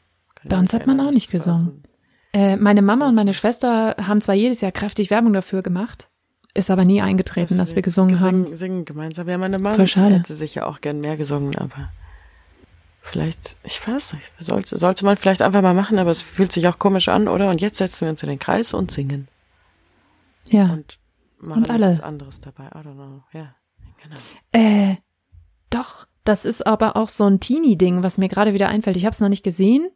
Bei 0.45 0.57
uns 0.57 0.73
hat 0.73 0.87
man 0.87 0.99
auch 1.01 1.11
nicht 1.11 1.29
gesungen. 1.29 1.83
Äh, 2.31 2.55
meine 2.55 2.81
Mama 2.81 3.07
und 3.07 3.15
meine 3.15 3.33
Schwester 3.33 3.95
haben 3.99 4.21
zwar 4.21 4.35
jedes 4.35 4.61
Jahr 4.61 4.71
kräftig 4.71 5.09
Werbung 5.09 5.33
dafür 5.33 5.61
gemacht, 5.63 6.09
ist 6.53 6.69
aber 6.71 6.85
nie 6.85 7.01
eingetreten, 7.01 7.57
dass 7.57 7.75
wir 7.75 7.81
gesungen 7.81 8.13
gesingen, 8.13 8.45
haben. 8.45 8.55
Singen 8.55 8.85
gemeinsam. 8.85 9.27
Ja, 9.27 9.37
meine 9.37 9.57
Mama 9.59 9.75
Voll 9.75 9.87
schade. 9.87 10.15
hätte 10.15 10.35
sicher 10.35 10.67
auch 10.67 10.81
gern 10.81 11.01
mehr 11.01 11.17
gesungen, 11.17 11.55
aber 11.57 11.91
vielleicht, 13.05 13.55
ich 13.63 13.85
weiß 13.87 14.13
nicht, 14.13 14.25
sollte, 14.39 14.77
sollte 14.77 15.05
man 15.05 15.15
vielleicht 15.15 15.41
einfach 15.41 15.61
mal 15.61 15.73
machen, 15.73 15.99
aber 15.99 16.11
es 16.11 16.21
fühlt 16.21 16.51
sich 16.51 16.67
auch 16.67 16.79
komisch 16.79 17.07
an, 17.07 17.27
oder? 17.27 17.49
Und 17.49 17.61
jetzt 17.61 17.77
setzen 17.77 18.01
wir 18.01 18.09
uns 18.09 18.23
in 18.23 18.29
den 18.29 18.39
Kreis 18.39 18.73
und 18.73 18.91
singen. 18.91 19.27
Ja. 20.45 20.71
Und 20.73 20.99
machen 21.37 21.63
Und 21.63 21.69
alle. 21.69 21.89
nichts 21.89 22.03
anderes 22.03 22.41
dabei. 22.41 22.65
I 22.65 22.79
don't 22.79 22.95
know. 22.95 23.23
Ja, 23.31 23.55
genau. 24.01 24.15
Äh, 24.51 24.95
doch, 25.69 26.07
das 26.23 26.45
ist 26.45 26.65
aber 26.65 26.95
auch 26.95 27.09
so 27.09 27.25
ein 27.25 27.39
Teenie-Ding, 27.39 28.03
was 28.03 28.17
mir 28.17 28.27
gerade 28.27 28.53
wieder 28.53 28.69
einfällt. 28.69 28.97
Ich 28.97 29.05
habe 29.05 29.13
es 29.13 29.19
noch 29.19 29.29
nicht 29.29 29.43
gesehen, 29.43 29.89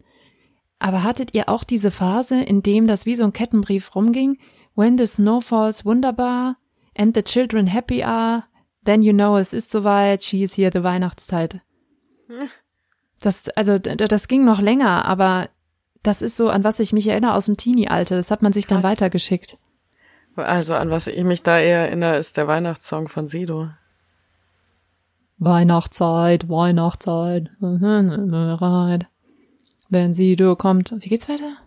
aber 0.78 1.04
hattet 1.04 1.34
ihr 1.34 1.50
auch 1.50 1.64
diese 1.64 1.92
Phase, 1.92 2.42
in 2.42 2.62
dem 2.62 2.88
das 2.88 3.06
wie 3.06 3.16
so 3.16 3.24
ein 3.24 3.34
Kettenbrief 3.34 3.96
rumging? 3.96 4.38
When 4.76 4.98
the 4.98 5.08
snow 5.08 5.44
falls 5.44 5.84
wunderbar 5.84 6.58
and 6.96 7.16
the 7.16 7.24
children 7.24 7.68
happy 7.68 8.04
are, 8.04 8.46
then 8.86 9.02
you 9.02 9.14
know 9.14 9.38
es 9.38 9.52
ist 9.52 9.72
soweit, 9.72 10.24
she 10.24 10.44
is 10.44 10.56
here, 10.58 10.72
the 10.72 10.84
Weihnachtszeit. 10.84 11.62
Das, 13.22 13.50
also, 13.50 13.78
das 13.78 14.28
ging 14.28 14.46
noch 14.46 14.60
länger, 14.62 15.06
aber 15.06 15.50
das 16.04 16.22
ist 16.22 16.38
so, 16.38 16.50
an 16.50 16.64
was 16.64 16.80
ich 16.80 16.94
mich 16.94 17.08
erinnere 17.08 17.34
aus 17.34 17.46
dem 17.46 17.58
Teenie-Alter. 17.58 18.16
Das 18.16 18.32
hat 18.32 18.42
man 18.42 18.54
sich 18.54 18.68
dann 18.68 18.82
Krass. 18.82 18.92
weitergeschickt. 18.92 19.58
Also 20.36 20.76
an 20.76 20.90
was 20.90 21.08
ich 21.08 21.24
mich 21.24 21.44
da 21.44 21.60
eher 21.60 21.80
erinnere, 21.80 22.18
ist 22.18 22.38
der 22.38 22.48
Weihnachtssong 22.48 23.10
von 23.10 23.28
Sido. 23.28 23.70
Weihnachtszeit, 25.38 26.50
Weihnachtszeit, 26.50 27.50
bereit. 27.60 29.08
Wenn 29.90 30.14
sie 30.14 30.36
du 30.36 30.56
kommt. 30.56 30.94
Wie 31.00 31.10
geht's 31.10 31.28
weiter? 31.28 31.58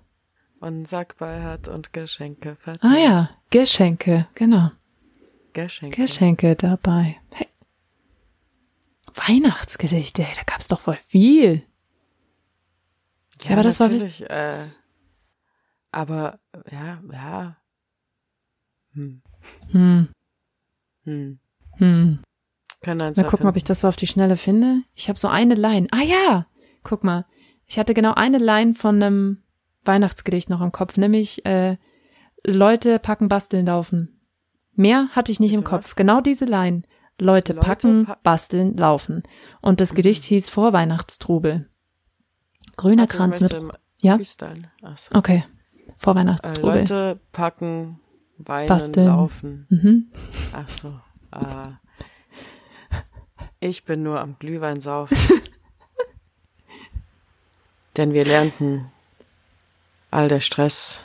Und 0.61 0.89
Sack 0.89 1.17
bei 1.19 1.43
hat 1.43 1.69
und 1.69 1.93
Geschenke 1.93 2.55
verteilt. 2.55 2.95
Ah 2.95 2.99
ja, 2.99 3.31
Geschenke, 3.51 4.29
genau. 4.35 4.71
Geschenke. 5.53 6.01
Geschenke 6.01 6.55
dabei. 6.55 7.17
Hey. 7.31 7.49
Weihnachtsgedichte, 9.15 10.23
hey, 10.23 10.35
da 10.37 10.43
gab's 10.45 10.69
doch 10.69 10.81
voll 10.81 10.99
viel. 11.07 11.63
Ja, 13.43 13.53
aber 13.53 13.63
das 13.63 13.81
war 13.81 13.89
natürlich, 13.89 14.29
äh, 14.31 14.67
aber 15.91 16.39
ja, 16.71 17.03
ja. 17.13 17.57
Hm. 18.93 19.23
Hm, 19.71 20.09
Hm. 21.05 21.39
hm. 21.79 22.19
Kann 22.83 23.01
eins 23.01 23.17
Mal 23.17 23.25
gucken, 23.27 23.47
ob 23.47 23.57
ich 23.57 23.65
das 23.65 23.81
so 23.81 23.89
auf 23.89 23.97
die 23.97 24.07
Schnelle 24.07 24.37
finde. 24.37 24.83
Ich 24.95 25.09
habe 25.09 25.19
so 25.19 25.29
eine 25.29 25.55
Line. 25.55 25.89
Ah 25.93 26.03
ja, 26.03 26.47
guck 26.83 27.05
mal. 27.05 27.27
Ich 27.67 27.79
hatte 27.79 27.95
genau 27.95 28.15
eine 28.15 28.39
Line 28.39 28.75
von 28.75 29.03
einem 29.03 29.43
Weihnachtsgedicht 29.85 30.51
noch 30.51 30.61
im 30.61 30.73
Kopf, 30.73 30.97
nämlich 30.97 31.45
äh, 31.47 31.77
Leute 32.45 32.99
packen, 32.99 33.29
basteln, 33.29 33.67
laufen. 33.67 34.21
Mehr 34.75 35.09
hatte 35.13 35.33
ich 35.33 35.41
nicht 35.41 35.53
im 35.53 35.61
Bitte 35.61 35.71
Kopf. 35.71 35.85
was? 35.87 35.97
Genau 35.97 36.21
diese 36.21 36.45
Line. 36.45 36.83
Leute, 37.19 37.53
Leute 37.53 37.67
packen, 37.67 38.07
pa- 38.07 38.19
basteln, 38.23 38.77
laufen. 38.77 39.23
Und 39.61 39.81
das 39.81 39.95
Gedicht 39.95 40.25
hieß 40.25 40.49
Vorweihnachtstrubel. 40.49 41.69
Grüner 42.77 43.03
Warte, 43.03 43.17
Kranz 43.17 43.41
mit. 43.41 43.57
Ja? 43.99 44.17
Freestyle. 44.17 44.71
So. 44.97 45.15
Okay. 45.19 45.45
Äh, 45.87 45.93
Vorweihnachtstrubel. 45.97 46.81
Leute 46.81 47.21
packen, 47.33 48.01
weinen, 48.39 48.69
Basteln. 48.69 49.07
laufen. 49.07 49.67
Mhm. 49.71 50.13
Ach 50.53 50.69
so. 50.69 50.99
Ah. 51.31 51.79
Ich 53.61 53.85
bin 53.85 54.03
nur 54.03 54.21
am 54.21 54.37
Glühwein 54.39 54.81
saufen. 54.81 55.17
Denn 57.97 58.13
wir 58.13 58.25
lernten 58.25 58.91
all 60.11 60.29
der 60.29 60.41
Stress 60.41 61.05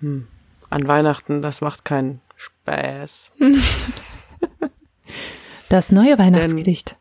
hm, 0.00 0.28
an 0.70 0.86
Weihnachten, 0.88 1.42
das 1.42 1.60
macht 1.60 1.84
keinen 1.84 2.20
Spaß. 2.36 3.32
Das 5.70 5.90
neue 5.90 6.18
Weihnachtsgedicht. 6.18 6.96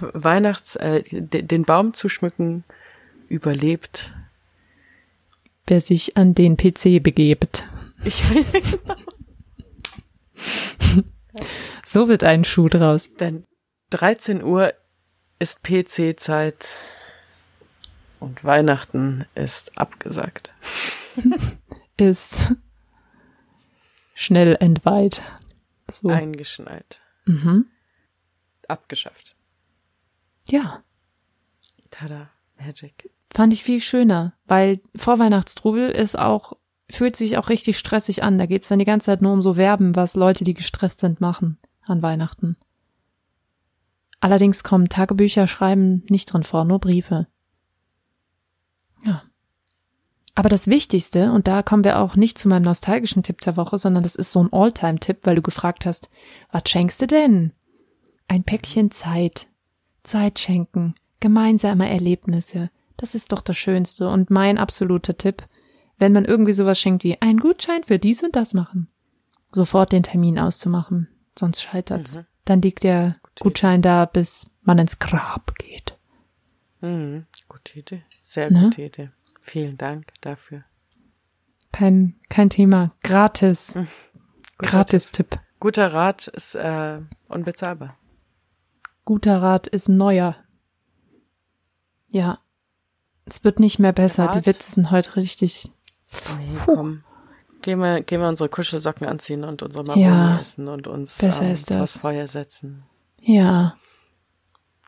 Weihnachts, 0.00 0.76
äh, 0.76 1.02
de- 1.10 1.40
den 1.42 1.64
Baum 1.64 1.94
zu 1.94 2.08
schmücken 2.10 2.64
überlebt. 3.28 4.12
Wer 5.66 5.80
sich 5.80 6.16
an 6.16 6.34
den 6.34 6.56
PC 6.58 6.98
begebt. 7.02 7.64
Ich, 8.04 8.22
So 11.86 12.08
wird 12.08 12.24
ein 12.24 12.44
Schuh 12.44 12.68
draus. 12.68 13.08
denn 13.18 13.44
13 13.90 14.42
Uhr 14.42 14.74
ist 15.38 15.62
PC-Zeit 15.62 16.76
und 18.20 18.44
Weihnachten 18.44 19.24
ist 19.34 19.78
abgesagt. 19.78 20.52
Ist 21.96 22.54
schnell 24.14 24.56
entweiht. 24.60 25.20
So. 25.90 26.08
Eingeschneit. 26.10 27.00
Mhm. 27.28 27.66
Abgeschafft. 28.68 29.36
Ja, 30.48 30.82
Tada. 31.90 32.30
Magic. 32.58 33.10
fand 33.32 33.52
ich 33.52 33.62
viel 33.62 33.80
schöner, 33.80 34.32
weil 34.46 34.80
Vorweihnachtstrubel 34.96 35.90
ist 35.90 36.18
auch, 36.18 36.54
fühlt 36.90 37.16
sich 37.16 37.36
auch 37.38 37.48
richtig 37.50 37.78
stressig 37.78 38.22
an. 38.22 38.38
Da 38.38 38.46
geht's 38.46 38.68
dann 38.68 38.78
die 38.78 38.84
ganze 38.84 39.06
Zeit 39.06 39.22
nur 39.22 39.32
um 39.32 39.42
so 39.42 39.56
Werben, 39.56 39.94
was 39.94 40.14
Leute, 40.14 40.42
die 40.44 40.54
gestresst 40.54 41.00
sind, 41.00 41.20
machen 41.20 41.58
an 41.82 42.02
Weihnachten. 42.02 42.56
Allerdings 44.20 44.64
kommen 44.64 44.88
Tagebücher 44.88 45.46
schreiben 45.46 46.04
nicht 46.08 46.32
drin 46.32 46.42
vor, 46.42 46.64
nur 46.64 46.80
Briefe. 46.80 47.28
Ja. 49.04 49.22
Aber 50.38 50.48
das 50.48 50.68
Wichtigste, 50.68 51.32
und 51.32 51.48
da 51.48 51.64
kommen 51.64 51.82
wir 51.82 51.98
auch 51.98 52.14
nicht 52.14 52.38
zu 52.38 52.48
meinem 52.48 52.62
nostalgischen 52.62 53.24
Tipp 53.24 53.40
der 53.40 53.56
Woche, 53.56 53.76
sondern 53.76 54.04
das 54.04 54.14
ist 54.14 54.30
so 54.30 54.40
ein 54.40 54.52
Alltime-Tipp, 54.52 55.18
weil 55.24 55.34
du 55.34 55.42
gefragt 55.42 55.84
hast, 55.84 56.10
was 56.52 56.62
schenkst 56.68 57.02
du 57.02 57.08
denn? 57.08 57.52
Ein 58.28 58.44
Päckchen 58.44 58.92
Zeit. 58.92 59.48
Zeit 60.04 60.38
schenken. 60.38 60.94
Gemeinsame 61.18 61.90
Erlebnisse. 61.90 62.70
Das 62.96 63.16
ist 63.16 63.32
doch 63.32 63.40
das 63.40 63.56
Schönste 63.56 64.08
und 64.08 64.30
mein 64.30 64.58
absoluter 64.58 65.18
Tipp, 65.18 65.42
wenn 65.98 66.12
man 66.12 66.24
irgendwie 66.24 66.52
sowas 66.52 66.78
schenkt 66.78 67.02
wie 67.02 67.20
einen 67.20 67.40
Gutschein 67.40 67.82
für 67.82 67.98
dies 67.98 68.22
und 68.22 68.36
das 68.36 68.54
machen. 68.54 68.86
Sofort 69.50 69.90
den 69.90 70.04
Termin 70.04 70.38
auszumachen. 70.38 71.08
Sonst 71.36 71.62
scheitert's. 71.62 72.16
Dann 72.44 72.62
liegt 72.62 72.84
der 72.84 73.16
Gutschein 73.40 73.82
da, 73.82 74.04
bis 74.04 74.46
man 74.62 74.78
ins 74.78 75.00
Grab 75.00 75.56
geht. 75.58 75.98
Mhm. 76.80 77.26
Gute 77.48 77.80
Idee. 77.80 78.02
Sehr 78.22 78.52
Ne? 78.52 78.60
gute 78.66 78.82
Idee. 78.82 79.10
Vielen 79.48 79.78
Dank 79.78 80.12
dafür. 80.20 80.62
Kein, 81.72 82.16
kein 82.28 82.50
Thema. 82.50 82.92
Gratis. 83.02 83.74
Gratis-Tipp. 84.58 85.38
guter 85.58 85.92
Rat 85.92 86.26
ist 86.28 86.54
äh, 86.54 86.98
unbezahlbar. 87.30 87.96
Guter 89.06 89.40
Rat 89.40 89.66
ist 89.66 89.88
neuer. 89.88 90.36
Ja. 92.08 92.40
Es 93.24 93.42
wird 93.42 93.58
nicht 93.58 93.78
mehr 93.78 93.92
besser. 93.94 94.26
Rat? 94.26 94.34
Die 94.34 94.46
Witze 94.46 94.72
sind 94.72 94.90
heute 94.90 95.16
richtig. 95.16 95.70
Nee, 96.38 96.58
komm. 96.66 97.04
Gehen 97.62 97.78
wir, 97.78 98.02
gehen 98.02 98.20
wir 98.20 98.28
unsere 98.28 98.48
Kuschelsocken 98.50 99.06
anziehen 99.06 99.44
und 99.44 99.62
unsere 99.62 99.84
Maroni 99.84 100.04
Ja. 100.04 100.38
essen 100.40 100.68
und 100.68 100.86
uns 100.86 101.16
Besser 101.18 101.44
ähm, 101.44 101.52
ist 101.52 101.70
das. 101.70 101.98
Feuer 101.98 102.28
setzen. 102.28 102.84
Ja. 103.20 103.76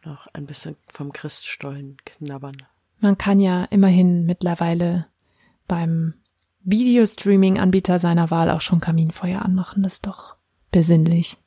Noch 0.04 0.26
ein 0.34 0.44
bisschen 0.46 0.76
vom 0.92 1.12
Christstollen 1.12 1.96
knabbern. 2.04 2.56
Man 3.00 3.16
kann 3.18 3.40
ja 3.40 3.64
immerhin 3.64 4.26
mittlerweile 4.26 5.06
beim 5.66 6.14
Videostreaming-Anbieter 6.62 7.98
seiner 7.98 8.30
Wahl 8.30 8.50
auch 8.50 8.60
schon 8.60 8.80
Kaminfeuer 8.80 9.42
anmachen. 9.42 9.82
Das 9.82 9.94
ist 9.94 10.06
doch 10.06 10.36
besinnlich. 10.70 11.38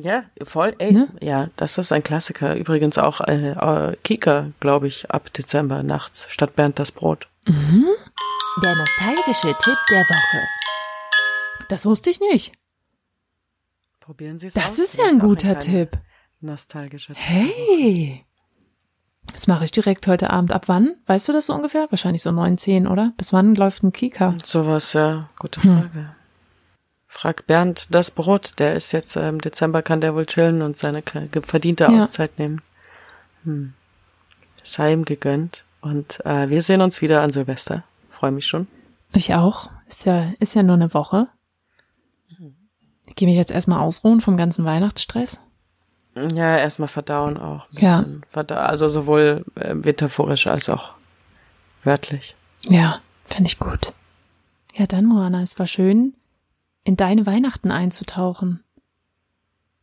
Ja, 0.00 0.24
voll, 0.42 0.74
ey. 0.78 0.92
Ne? 0.92 1.08
Ja, 1.20 1.48
das 1.56 1.76
ist 1.78 1.92
ein 1.92 2.02
Klassiker. 2.02 2.54
Übrigens 2.56 2.98
auch 2.98 3.20
äh, 3.20 3.50
äh, 3.52 3.96
Kika, 4.04 4.52
glaube 4.60 4.86
ich, 4.88 5.10
ab 5.10 5.32
Dezember 5.32 5.82
nachts 5.82 6.26
statt 6.30 6.56
Bernd 6.56 6.78
das 6.78 6.92
Brot. 6.92 7.28
Der 7.46 8.74
nostalgische 8.76 9.54
Tipp 9.58 9.78
der 9.90 10.02
Woche. 10.04 10.48
Das 11.68 11.84
wusste 11.86 12.10
ich 12.10 12.20
nicht. 12.20 12.52
Probieren 14.00 14.38
Sie 14.38 14.48
es 14.48 14.54
Das 14.54 14.72
aus. 14.72 14.78
ist 14.78 14.96
ja 14.98 15.04
ein 15.08 15.18
guter 15.18 15.54
kleiner 15.54 15.60
Tipp. 15.88 15.98
Nostalgischer 16.40 17.14
Tipp. 17.14 17.22
Hey. 17.22 18.24
Das 19.32 19.46
mache 19.46 19.64
ich 19.64 19.70
direkt 19.72 20.06
heute 20.06 20.30
Abend. 20.30 20.52
Ab 20.52 20.64
wann? 20.68 20.96
Weißt 21.06 21.28
du 21.28 21.32
das 21.32 21.46
so 21.46 21.54
ungefähr? 21.54 21.86
Wahrscheinlich 21.90 22.22
so 22.22 22.30
neun, 22.32 22.58
zehn, 22.58 22.86
oder? 22.86 23.12
Bis 23.16 23.32
wann 23.32 23.54
läuft 23.54 23.82
ein 23.82 23.92
Kika? 23.92 24.34
Sowas, 24.44 24.92
ja. 24.92 25.28
Gute 25.38 25.62
Hm. 25.62 25.78
Frage. 25.82 26.14
Frag 27.06 27.46
Bernd 27.46 27.94
das 27.94 28.10
Brot. 28.10 28.58
Der 28.58 28.74
ist 28.76 28.92
jetzt 28.92 29.16
äh, 29.16 29.28
im 29.28 29.40
Dezember, 29.40 29.82
kann 29.82 30.00
der 30.00 30.14
wohl 30.14 30.26
chillen 30.26 30.62
und 30.62 30.76
seine 30.76 31.02
verdiente 31.42 31.84
Ja. 31.84 31.90
Auszeit 32.02 32.38
nehmen. 32.38 32.60
Hm. 33.44 33.72
Sei 34.62 34.92
ihm 34.92 35.04
gegönnt. 35.04 35.64
Und 35.80 36.24
äh, 36.26 36.48
wir 36.50 36.62
sehen 36.62 36.82
uns 36.82 37.00
wieder 37.00 37.22
an 37.22 37.30
Silvester. 37.30 37.84
Freue 38.08 38.32
mich 38.32 38.46
schon. 38.46 38.66
Ich 39.12 39.34
auch. 39.34 39.70
Ist 39.88 40.04
ja, 40.04 40.32
ist 40.38 40.54
ja 40.54 40.62
nur 40.62 40.76
eine 40.76 40.92
Woche. 40.94 41.28
Ich 43.06 43.16
gehe 43.16 43.26
mich 43.26 43.36
jetzt 43.36 43.50
erstmal 43.50 43.80
ausruhen 43.80 44.20
vom 44.20 44.36
ganzen 44.36 44.64
Weihnachtsstress. 44.64 45.40
Ja, 46.16 46.56
erstmal 46.58 46.88
verdauen 46.88 47.36
auch. 47.36 47.66
Ja. 47.72 48.00
bisschen 48.00 48.26
Verda 48.30 48.66
also 48.66 48.88
sowohl 48.88 49.44
äh, 49.56 49.74
metaphorisch 49.74 50.46
als 50.46 50.68
auch 50.68 50.94
wörtlich. 51.84 52.34
Ja, 52.68 53.00
finde 53.24 53.46
ich 53.48 53.58
gut. 53.58 53.92
Ja, 54.74 54.86
dann, 54.86 55.06
Moana, 55.06 55.42
es 55.42 55.58
war 55.58 55.66
schön, 55.66 56.14
in 56.84 56.96
deine 56.96 57.26
Weihnachten 57.26 57.70
einzutauchen. 57.70 58.62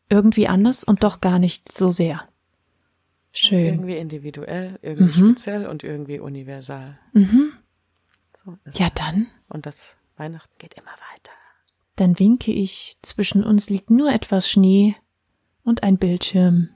Irgendwie 0.09 0.47
anders 0.47 0.83
und 0.83 1.03
doch 1.03 1.19
gar 1.21 1.39
nicht 1.39 1.71
so 1.71 1.91
sehr. 1.91 2.27
Schön. 3.33 3.65
Irgendwie 3.65 3.97
individuell, 3.97 4.79
irgendwie 4.81 5.21
Mhm. 5.21 5.31
speziell 5.33 5.67
und 5.67 5.83
irgendwie 5.83 6.19
universal. 6.19 6.97
Mhm. 7.13 7.51
So 8.43 8.57
Ja, 8.73 8.89
dann. 8.95 9.27
Und 9.49 9.65
das 9.65 9.95
Weihnachten 10.15 10.53
geht 10.59 10.73
immer 10.75 10.91
weiter. 10.91 11.31
Dann 11.97 12.17
winke 12.19 12.51
ich, 12.51 12.97
zwischen 13.01 13.43
uns 13.43 13.69
liegt 13.69 13.89
nur 13.89 14.11
etwas 14.11 14.49
Schnee 14.49 14.95
und 15.67 15.83
ein 15.83 15.97
Bildschirm. 15.97 16.69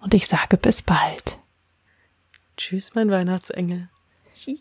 Und 0.00 0.14
ich 0.14 0.26
sage 0.26 0.58
bis 0.58 0.82
bald. 0.82 1.38
Tschüss, 2.56 2.94
mein 2.94 3.10
Weihnachtsengel. 3.10 3.88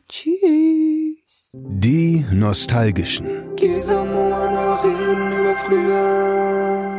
Tschüss. 0.09 1.51
Die 1.53 2.25
Nostalgischen. 2.31 3.55
Gesa 3.55 4.01
reden 4.83 5.31
über 5.39 5.55
früher. 5.65 6.96